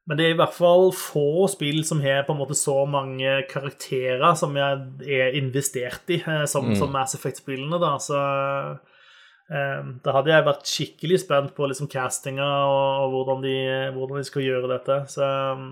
men 0.05 0.19
det 0.19 0.27
er 0.27 0.35
i 0.35 0.37
hvert 0.37 0.53
fall 0.53 0.91
få 0.93 1.47
spill 1.49 1.81
som 1.89 2.03
har 2.05 2.27
på 2.27 2.35
en 2.35 2.43
måte 2.43 2.57
så 2.59 2.83
mange 2.89 3.39
karakterer 3.49 4.35
som 4.37 4.53
jeg 4.59 5.15
er 5.17 5.39
investert 5.39 6.13
i, 6.13 6.19
eh, 6.21 6.45
som, 6.51 6.69
mm. 6.69 6.77
som 6.77 6.93
Mass 6.93 7.17
Effect-spillene. 7.17 7.81
da, 7.81 7.95
så 8.03 8.21
um, 9.49 9.95
Da 10.05 10.17
hadde 10.19 10.35
jeg 10.35 10.49
vært 10.51 10.69
skikkelig 10.69 11.23
spent 11.25 11.57
på 11.57 11.71
liksom 11.73 11.89
castinga 11.93 12.51
og, 12.69 12.85
og 13.07 13.17
hvordan, 13.17 13.45
de, 13.49 13.57
hvordan, 13.97 14.21
de, 14.21 14.29
skal 14.29 14.45
gjøre 14.45 14.73
dette. 14.75 15.01
Så 15.17 15.25
um, 15.57 15.67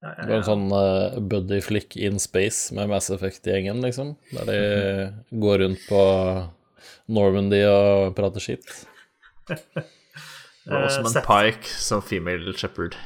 ja, 0.00 0.06
ja, 0.06 0.14
ja. 0.14 0.22
Det 0.22 0.30
er 0.30 0.38
en 0.38 0.50
sånn 0.52 0.66
uh, 0.70 1.18
buddy 1.18 1.58
flick 1.66 1.98
in 1.98 2.22
space 2.22 2.70
med 2.78 2.94
Mass 2.94 3.10
Effect-gjengen, 3.10 3.82
liksom? 3.82 4.14
Der 4.30 4.46
de 4.46 4.60
går 5.42 5.64
rundt 5.66 5.88
på 5.90 6.04
Normandy 7.10 7.64
og 7.66 8.14
prater 8.14 8.46
skitt? 8.46 8.76
Rosamund 10.70 11.16
uh, 11.16 11.24
Pike 11.26 11.66
som 11.66 12.02
female 12.02 12.54
shepherd. 12.56 12.96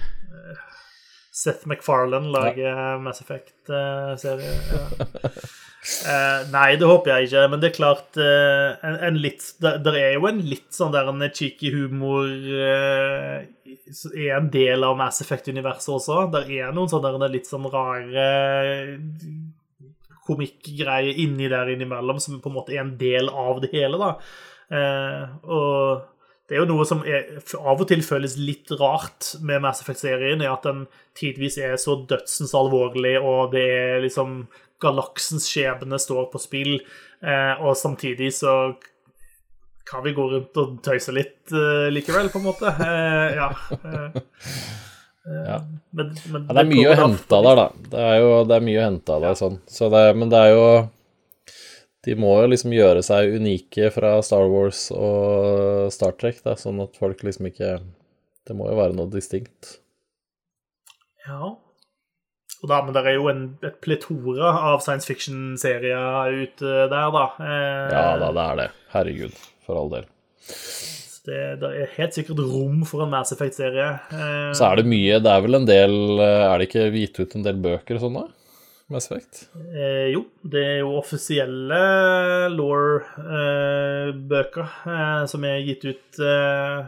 Seth 1.34 1.66
MacFarlane 1.66 2.30
lager 2.30 2.68
ja. 2.68 2.98
Mass 3.02 3.20
Effect-serie. 3.24 4.54
Ja. 4.70 5.30
Eh, 5.84 6.44
nei, 6.48 6.76
det 6.80 6.86
håper 6.88 7.10
jeg 7.10 7.26
ikke, 7.26 7.40
men 7.52 7.60
det 7.60 7.68
er 7.68 7.74
klart 7.76 8.16
eh, 8.16 8.70
en, 8.88 8.94
en 9.04 9.18
litt 9.20 9.42
det, 9.60 9.74
det 9.84 9.92
er 10.00 10.14
jo 10.14 10.24
en 10.30 10.38
litt 10.40 10.70
sånn 10.72 10.94
der 10.94 11.10
en 11.10 11.20
cheeky 11.28 11.74
humor 11.74 12.30
eh, 12.30 13.42
er 14.14 14.30
en 14.38 14.48
del 14.54 14.86
av 14.86 14.96
Mass 14.96 15.20
Effect-universet 15.20 15.92
også. 15.98 16.22
Der 16.32 16.48
er 16.56 16.72
noen 16.72 16.88
sånne 16.88 17.12
der 17.20 17.34
litt 17.34 17.50
sånn 17.50 17.68
rare 17.68 18.24
komikkgreier 20.24 21.20
inni 21.20 21.50
der 21.52 21.74
innimellom 21.74 22.22
som 22.22 22.40
på 22.40 22.48
en 22.48 22.56
måte 22.56 22.72
er 22.72 22.80
en 22.86 22.96
del 22.96 23.28
av 23.28 23.60
det 23.60 23.74
hele, 23.74 24.00
da. 24.00 24.14
Eh, 24.72 25.36
og 25.44 26.13
det 26.48 26.56
er 26.56 26.60
jo 26.60 26.68
noe 26.68 26.84
som 26.88 27.00
er, 27.08 27.30
av 27.56 27.80
og 27.80 27.86
til 27.88 28.02
føles 28.04 28.36
litt 28.36 28.72
rart 28.76 29.34
med 29.40 29.62
Mass 29.64 29.80
Effect-serien, 29.80 30.42
er 30.44 30.52
at 30.52 30.66
den 30.66 30.84
tidvis 31.16 31.56
er 31.62 31.78
så 31.80 31.96
dødsens 32.08 32.52
alvorlig, 32.58 33.16
og 33.20 33.54
det 33.54 33.64
er 33.64 34.04
liksom 34.04 34.42
Galaksens 34.82 35.46
skjebne 35.48 35.96
står 36.02 36.28
på 36.32 36.42
spill, 36.42 36.74
eh, 37.24 37.64
og 37.64 37.78
samtidig 37.80 38.32
så 38.36 38.74
kan 39.88 40.04
vi 40.04 40.12
gå 40.16 40.24
rundt 40.32 40.60
og 40.60 40.78
tøyse 40.84 41.12
litt 41.16 41.52
eh, 41.52 41.88
likevel, 41.92 42.28
på 42.32 42.40
en 42.42 42.48
måte. 42.50 42.72
Eh, 42.84 43.38
ja. 43.40 43.50
eh, 43.80 44.24
Ja. 45.24 45.56
Men, 45.90 46.10
men, 46.28 46.42
Ja, 46.44 46.52
det 46.52 46.60
er 46.60 46.68
mye 46.68 46.90
å 46.90 46.96
hente 46.98 47.36
av 47.36 47.46
der, 47.46 47.56
da. 47.56 47.66
Det 47.94 48.00
er 48.10 48.18
jo 48.20 48.32
det 48.44 48.56
er 48.58 48.64
mye 48.66 48.80
å 48.80 48.84
hente 48.84 49.14
av 49.14 49.22
der, 49.24 49.36
sånn. 49.38 49.54
Så 49.70 49.88
det, 49.92 50.02
men 50.20 50.32
det 50.32 50.40
er 50.40 50.50
jo 50.52 50.66
De 52.04 52.14
må 52.20 52.34
jo 52.42 52.50
liksom 52.52 52.72
gjøre 52.76 53.00
seg 53.06 53.34
unike 53.38 53.88
fra 53.94 54.16
Star 54.26 54.44
Wars 54.52 54.86
og 54.92 55.88
Star 55.94 56.12
Trek, 56.20 56.42
da, 56.44 56.52
sånn 56.60 56.82
at 56.84 56.96
folk 57.00 57.22
liksom 57.24 57.48
ikke 57.48 57.78
Det 58.44 58.56
må 58.58 58.66
jo 58.68 58.76
være 58.76 58.92
noe 58.98 59.08
distinkt. 59.08 59.78
Ja. 61.24 61.54
Og 62.64 62.68
da, 62.68 62.82
men 62.84 62.92
det 62.96 63.02
er 63.08 63.16
jo 63.16 63.28
en, 63.32 63.42
et 63.64 63.78
pletora 63.84 64.50
av 64.72 64.82
science 64.84 65.08
fiction-serier 65.08 66.36
ute 66.44 66.74
der, 66.92 67.08
da. 67.12 67.24
Eh, 67.40 67.94
Ja 67.94 68.04
da, 68.20 68.28
det 68.36 68.44
er 68.44 68.60
det. 68.60 68.68
Herregud, 68.92 69.34
for 69.64 69.80
all 69.80 69.90
del. 69.92 70.06
Det, 71.24 71.40
det 71.60 71.68
er 71.80 71.92
helt 71.96 72.16
sikkert 72.16 72.40
rom 72.44 72.82
for 72.88 73.00
en 73.06 73.12
Mass 73.12 73.32
Effect-serie. 73.32 73.88
Eh, 74.12 74.50
Så 74.56 74.66
er 74.68 74.80
det 74.82 74.86
mye 74.92 75.16
Det 75.24 75.30
er 75.32 75.44
vel 75.46 75.56
en 75.56 75.64
del 75.68 75.94
Er 76.20 76.58
det 76.60 76.66
ikke 76.68 76.82
gitt 76.92 77.16
ut 77.22 77.36
en 77.38 77.46
del 77.46 77.62
bøker 77.64 77.96
og 77.96 78.02
sånn, 78.04 78.18
da? 78.20 78.26
Mass 78.92 79.08
Effect? 79.08 79.46
eh, 79.72 80.12
jo, 80.12 80.26
det 80.44 80.60
er 80.60 80.82
jo 80.82 80.90
offisielle 80.98 81.78
law-bøker 82.52 84.66
eh, 84.92 85.24
som 85.30 85.40
er 85.48 85.62
gitt 85.64 85.86
ut 85.88 86.20
eh, 86.20 86.84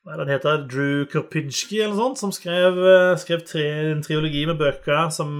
Hva 0.00 0.14
er 0.14 0.16
det 0.16 0.22
den 0.22 0.34
heter? 0.36 0.62
Drew 0.70 1.02
Kropinski 1.10 1.76
eller 1.80 1.96
noe 1.96 2.02
sånt, 2.04 2.20
som 2.22 2.32
skrev, 2.34 2.72
eh, 2.78 3.18
skrev 3.20 3.40
tre, 3.48 3.66
en 3.90 4.04
triologi 4.06 4.42
med 4.48 4.60
bøker 4.60 5.10
som 5.14 5.30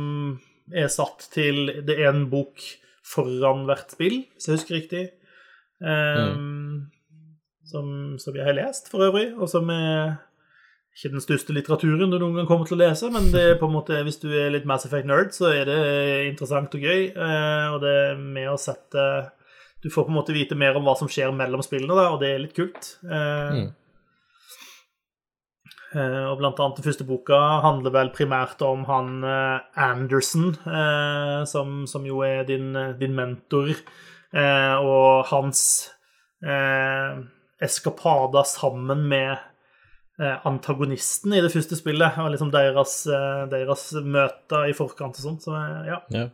er 0.75 0.89
satt 0.93 1.19
til 1.35 1.57
Det 1.87 1.97
er 1.99 2.09
en 2.13 2.31
bok 2.31 2.57
foran 3.11 3.65
hvert 3.67 3.91
spill, 3.95 4.19
hvis 4.35 4.47
jeg 4.47 4.55
husker 4.59 4.75
riktig. 4.77 5.05
Eh, 5.83 6.35
som, 7.71 7.87
som 8.19 8.37
jeg 8.37 8.47
har 8.47 8.57
lest, 8.59 8.91
for 8.91 8.99
øvrig, 9.07 9.29
og 9.39 9.49
som 9.51 9.71
er 9.71 10.17
ikke 11.01 11.15
den 11.15 11.23
største 11.25 11.55
litteraturen 11.57 12.11
du 12.13 12.19
noen 12.21 12.35
gang 12.37 12.47
kommer 12.51 12.69
til 12.69 12.77
å 12.77 12.81
lese, 12.83 13.09
men 13.11 13.31
det 13.33 13.41
er 13.41 13.59
på 13.61 13.65
en 13.71 13.73
måte, 13.73 14.03
hvis 14.05 14.19
du 14.21 14.27
er 14.37 14.51
litt 14.53 14.67
Mass 14.69 14.85
Effect-nerd, 14.85 15.31
så 15.33 15.49
er 15.49 15.65
det 15.65 15.79
interessant 16.29 16.75
og 16.77 16.81
gøy. 16.85 17.07
eh, 17.17 17.67
Og 17.73 17.81
det 17.81 17.93
er 18.11 18.17
med 18.21 18.51
å 18.53 18.59
sette 18.61 19.31
Du 19.83 19.89
får 19.89 20.05
på 20.05 20.13
en 20.13 20.19
måte 20.19 20.35
vite 20.37 20.55
mer 20.61 20.77
om 20.77 20.85
hva 20.85 20.93
som 20.99 21.09
skjer 21.09 21.33
mellom 21.33 21.63
spillene, 21.65 21.97
da, 21.97 22.11
og 22.13 22.21
det 22.21 22.35
er 22.35 22.43
litt 22.43 22.53
kult. 22.55 22.99
Eh, 23.09 23.53
Mm. 23.57 23.71
eh, 25.95 26.25
Og 26.31 26.37
blant 26.39 26.61
annet 26.61 26.77
den 26.77 26.85
første 26.85 27.07
boka 27.09 27.39
handler 27.65 27.91
vel 27.91 28.11
primært 28.13 28.61
om 28.61 28.85
han 28.85 29.25
Anderson, 29.75 30.53
som, 31.47 31.87
som 31.87 32.05
jo 32.05 32.21
er 32.21 32.45
din, 32.45 32.75
din 33.01 33.15
mentor, 33.17 33.73
og 34.85 35.25
hans 35.33 35.91
eskapader 37.61 38.45
sammen 38.47 39.09
med 39.09 39.39
antagonisten 40.45 41.33
i 41.33 41.41
det 41.41 41.53
første 41.53 41.77
spillet, 41.79 42.19
og 42.21 42.33
liksom 42.35 42.51
deres, 42.53 42.97
eh, 43.09 43.45
deres 43.53 43.87
møter 44.05 44.69
i 44.69 44.75
forkant 44.77 45.17
og 45.17 45.25
sånt. 45.25 45.47
Så 45.47 45.55
eh, 45.57 45.87
ja, 45.95 46.01
Ja. 46.13 46.27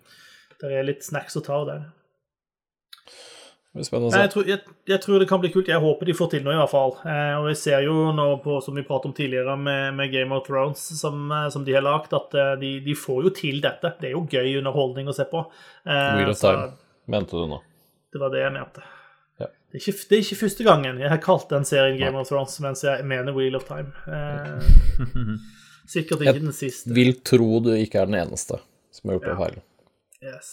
det 0.61 0.73
er 0.73 0.89
litt 0.89 1.05
snacks 1.07 1.37
å 1.39 1.45
ta 1.47 1.61
av 1.61 1.67
der. 1.69 1.85
Det 3.77 3.83
blir 3.83 3.87
spennende 3.91 4.09
å 4.09 4.15
se. 4.15 4.21
Jeg 4.25 4.31
tror, 4.33 4.47
jeg, 4.49 4.61
jeg 4.89 5.01
tror 5.05 5.21
det 5.21 5.29
kan 5.29 5.41
bli 5.43 5.51
kult. 5.53 5.69
Jeg 5.69 5.83
håper 5.85 6.09
de 6.09 6.15
får 6.17 6.31
til 6.33 6.45
noe, 6.47 6.55
i 6.57 6.61
hvert 6.63 6.73
fall. 6.73 6.95
Eh, 7.05 7.35
og 7.37 7.51
jeg 7.51 7.59
ser 7.61 7.85
jo 7.85 7.97
nå 8.17 8.25
på, 8.41 8.57
som 8.65 8.75
vi 8.79 8.85
pratet 8.89 9.11
om 9.11 9.15
tidligere 9.19 9.57
med, 9.61 9.95
med 9.99 10.11
Game 10.15 10.33
of 10.33 10.47
Thrones, 10.49 10.81
som, 10.97 11.27
eh, 11.31 11.49
som 11.53 11.65
de 11.67 11.77
har 11.77 11.85
lagt, 11.85 12.15
at 12.17 12.33
eh, 12.35 12.55
de, 12.63 12.71
de 12.87 12.95
får 12.97 13.27
jo 13.29 13.35
til 13.37 13.61
dette. 13.61 13.93
Det 14.01 14.09
er 14.09 14.17
jo 14.17 14.25
gøy 14.33 14.57
underholdning 14.63 15.13
å 15.13 15.17
se 15.17 15.29
på. 15.29 15.45
Eh, 15.85 16.13
Wheel 16.17 16.33
of 16.33 16.41
Time, 16.41 16.71
mente 17.13 17.37
du 17.37 17.51
nå. 17.53 17.61
Det 18.17 18.23
var 18.23 18.33
det 18.33 18.41
jeg 18.47 18.55
mente. 18.57 18.87
Det, 19.77 19.83
er 19.83 19.93
ikke, 19.93 20.05
det 20.09 20.17
er 20.17 20.23
ikke 20.25 20.39
første 20.41 20.65
gangen 20.65 21.01
jeg 21.03 21.11
har 21.13 21.19
kalt 21.21 21.51
den 21.53 21.67
serien 21.69 21.99
Game 22.01 22.17
of 22.17 22.31
Thrones 22.31 22.55
mens 22.65 22.81
jeg 22.87 23.05
mener 23.05 23.35
Wheel 23.37 23.59
of 23.59 23.67
Time. 23.69 23.93
Eh, 24.17 25.37
sikkert 25.87 26.23
ikke 26.25 26.41
den 26.41 26.55
siste. 26.57 26.89
Jeg 26.89 26.97
Vil 26.97 27.13
tro 27.23 27.61
du 27.63 27.69
ikke 27.77 28.01
er 28.01 28.09
den 28.09 28.17
eneste 28.19 28.57
som 28.97 29.11
har 29.13 29.19
gjort 29.19 29.29
det 29.29 29.35
Ja. 29.35 29.43
feil. 29.45 29.61
Yes. 30.25 30.49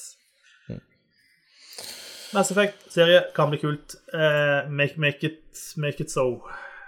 Mass 2.33 2.51
Effect-serie 2.51 3.21
kan 3.35 3.49
bli 3.51 3.59
kult. 3.61 3.95
Eh, 4.13 4.69
make, 4.69 4.97
make, 4.97 5.23
it, 5.23 5.41
make 5.77 6.01
it 6.03 6.11
so. 6.11 6.41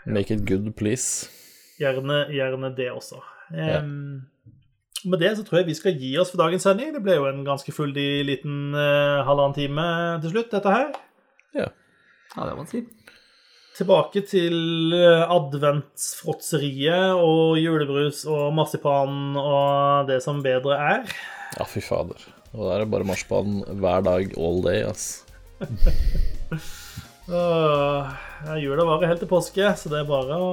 Make 0.05 0.33
it 0.33 0.43
good, 0.49 0.67
please. 0.77 1.29
Gjerne, 1.79 2.25
gjerne 2.33 2.71
det 2.77 2.89
også. 2.91 3.21
Em, 3.53 4.21
Med 5.05 5.19
det 5.21 5.35
så 5.37 5.43
tror 5.45 5.59
jeg 5.59 5.67
vi 5.67 5.73
skal 5.77 5.97
gi 6.01 6.15
oss 6.17 6.31
for 6.33 6.41
dagens 6.41 6.63
sending. 6.65 6.93
Det 6.95 7.01
ble 7.05 7.15
jo 7.19 7.27
en 7.29 7.43
ganske 7.45 7.71
fyldig 7.71 8.25
liten 8.25 8.73
eh, 8.73 9.21
halvannen 9.27 9.53
time 9.53 9.85
til 10.23 10.33
slutt, 10.33 10.49
dette 10.55 10.71
her. 10.73 10.93
Ja. 11.53 11.67
Ja, 12.35 12.45
det 12.45 12.53
må 12.53 12.63
man 12.63 12.69
si. 12.69 12.83
Tilbake 13.75 14.21
til 14.27 14.93
eh, 14.95 15.23
adventsfråtseriet 15.35 17.17
og 17.19 17.57
julebrus 17.59 18.23
og 18.31 18.53
marsipan 18.55 19.35
og 19.39 20.07
det 20.07 20.21
som 20.23 20.39
bedre 20.43 20.77
er. 20.79 21.15
Ja, 21.57 21.67
fy 21.67 21.83
fader. 21.83 22.23
Og 22.55 22.69
der 22.69 22.73
er 22.77 22.85
det 22.85 22.91
bare 22.93 23.07
marsipan 23.07 23.59
hver 23.81 24.05
dag, 24.05 24.31
all 24.39 24.61
day, 24.63 24.83
ass. 24.87 25.23
Ja, 27.25 28.53
jula 28.61 28.83
varer 28.85 29.09
helt 29.09 29.23
til 29.23 29.29
påske, 29.31 29.71
så 29.79 29.89
det 29.89 30.03
er 30.03 30.05
bare 30.05 30.35
å 30.37 30.49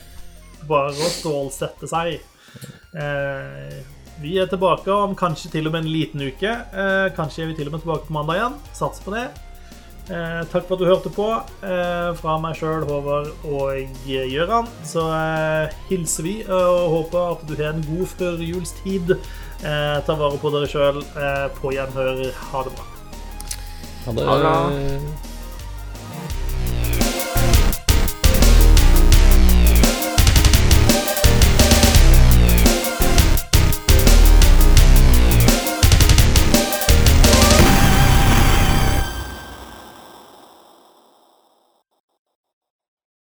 Bare 0.68 0.92
å 0.92 1.08
stålsette 1.08 1.88
seg. 1.88 2.18
Eh, 2.92 3.78
vi 4.20 4.34
er 4.36 4.50
tilbake 4.50 4.92
om 4.92 5.14
kanskje 5.16 5.48
til 5.54 5.70
og 5.70 5.72
med 5.72 5.86
en 5.86 5.92
liten 5.94 6.20
uke. 6.20 6.50
Eh, 6.52 7.06
kanskje 7.16 7.46
er 7.46 7.48
vi 7.48 7.56
til 7.56 7.70
og 7.70 7.78
med 7.78 7.86
tilbake 7.86 8.04
på 8.10 8.14
mandag 8.18 8.36
igjen. 8.42 8.58
Satser 8.76 9.06
på 9.06 9.14
det. 9.16 9.24
Eh, 10.10 10.40
takk 10.50 10.66
for 10.66 10.74
at 10.74 10.82
du 10.82 10.88
hørte 10.88 11.12
på. 11.14 11.28
Eh, 11.62 12.10
fra 12.18 12.34
meg 12.42 12.58
sjøl, 12.58 12.82
Håvard 12.88 13.30
og 13.46 14.00
Gøran, 14.08 14.66
så 14.86 15.06
eh, 15.14 15.76
hilser 15.90 16.26
vi 16.26 16.34
og 16.48 16.80
håper 16.96 17.36
at 17.36 17.46
du 17.46 17.54
har 17.60 17.70
en 17.76 17.86
god 17.86 18.10
førjulstid. 18.16 19.14
Eh, 19.14 19.96
ta 20.06 20.18
vare 20.18 20.40
på 20.42 20.50
dere 20.50 20.70
sjøl. 20.70 21.02
Eh, 21.14 21.46
på 21.60 21.74
gjenhør. 21.76 22.24
Ha 22.50 22.66
det 22.66 22.74
bra. 22.74 22.88
Ha 24.06 24.16
det. 24.16 24.30
Ha 24.30 24.38
det. 24.42 25.29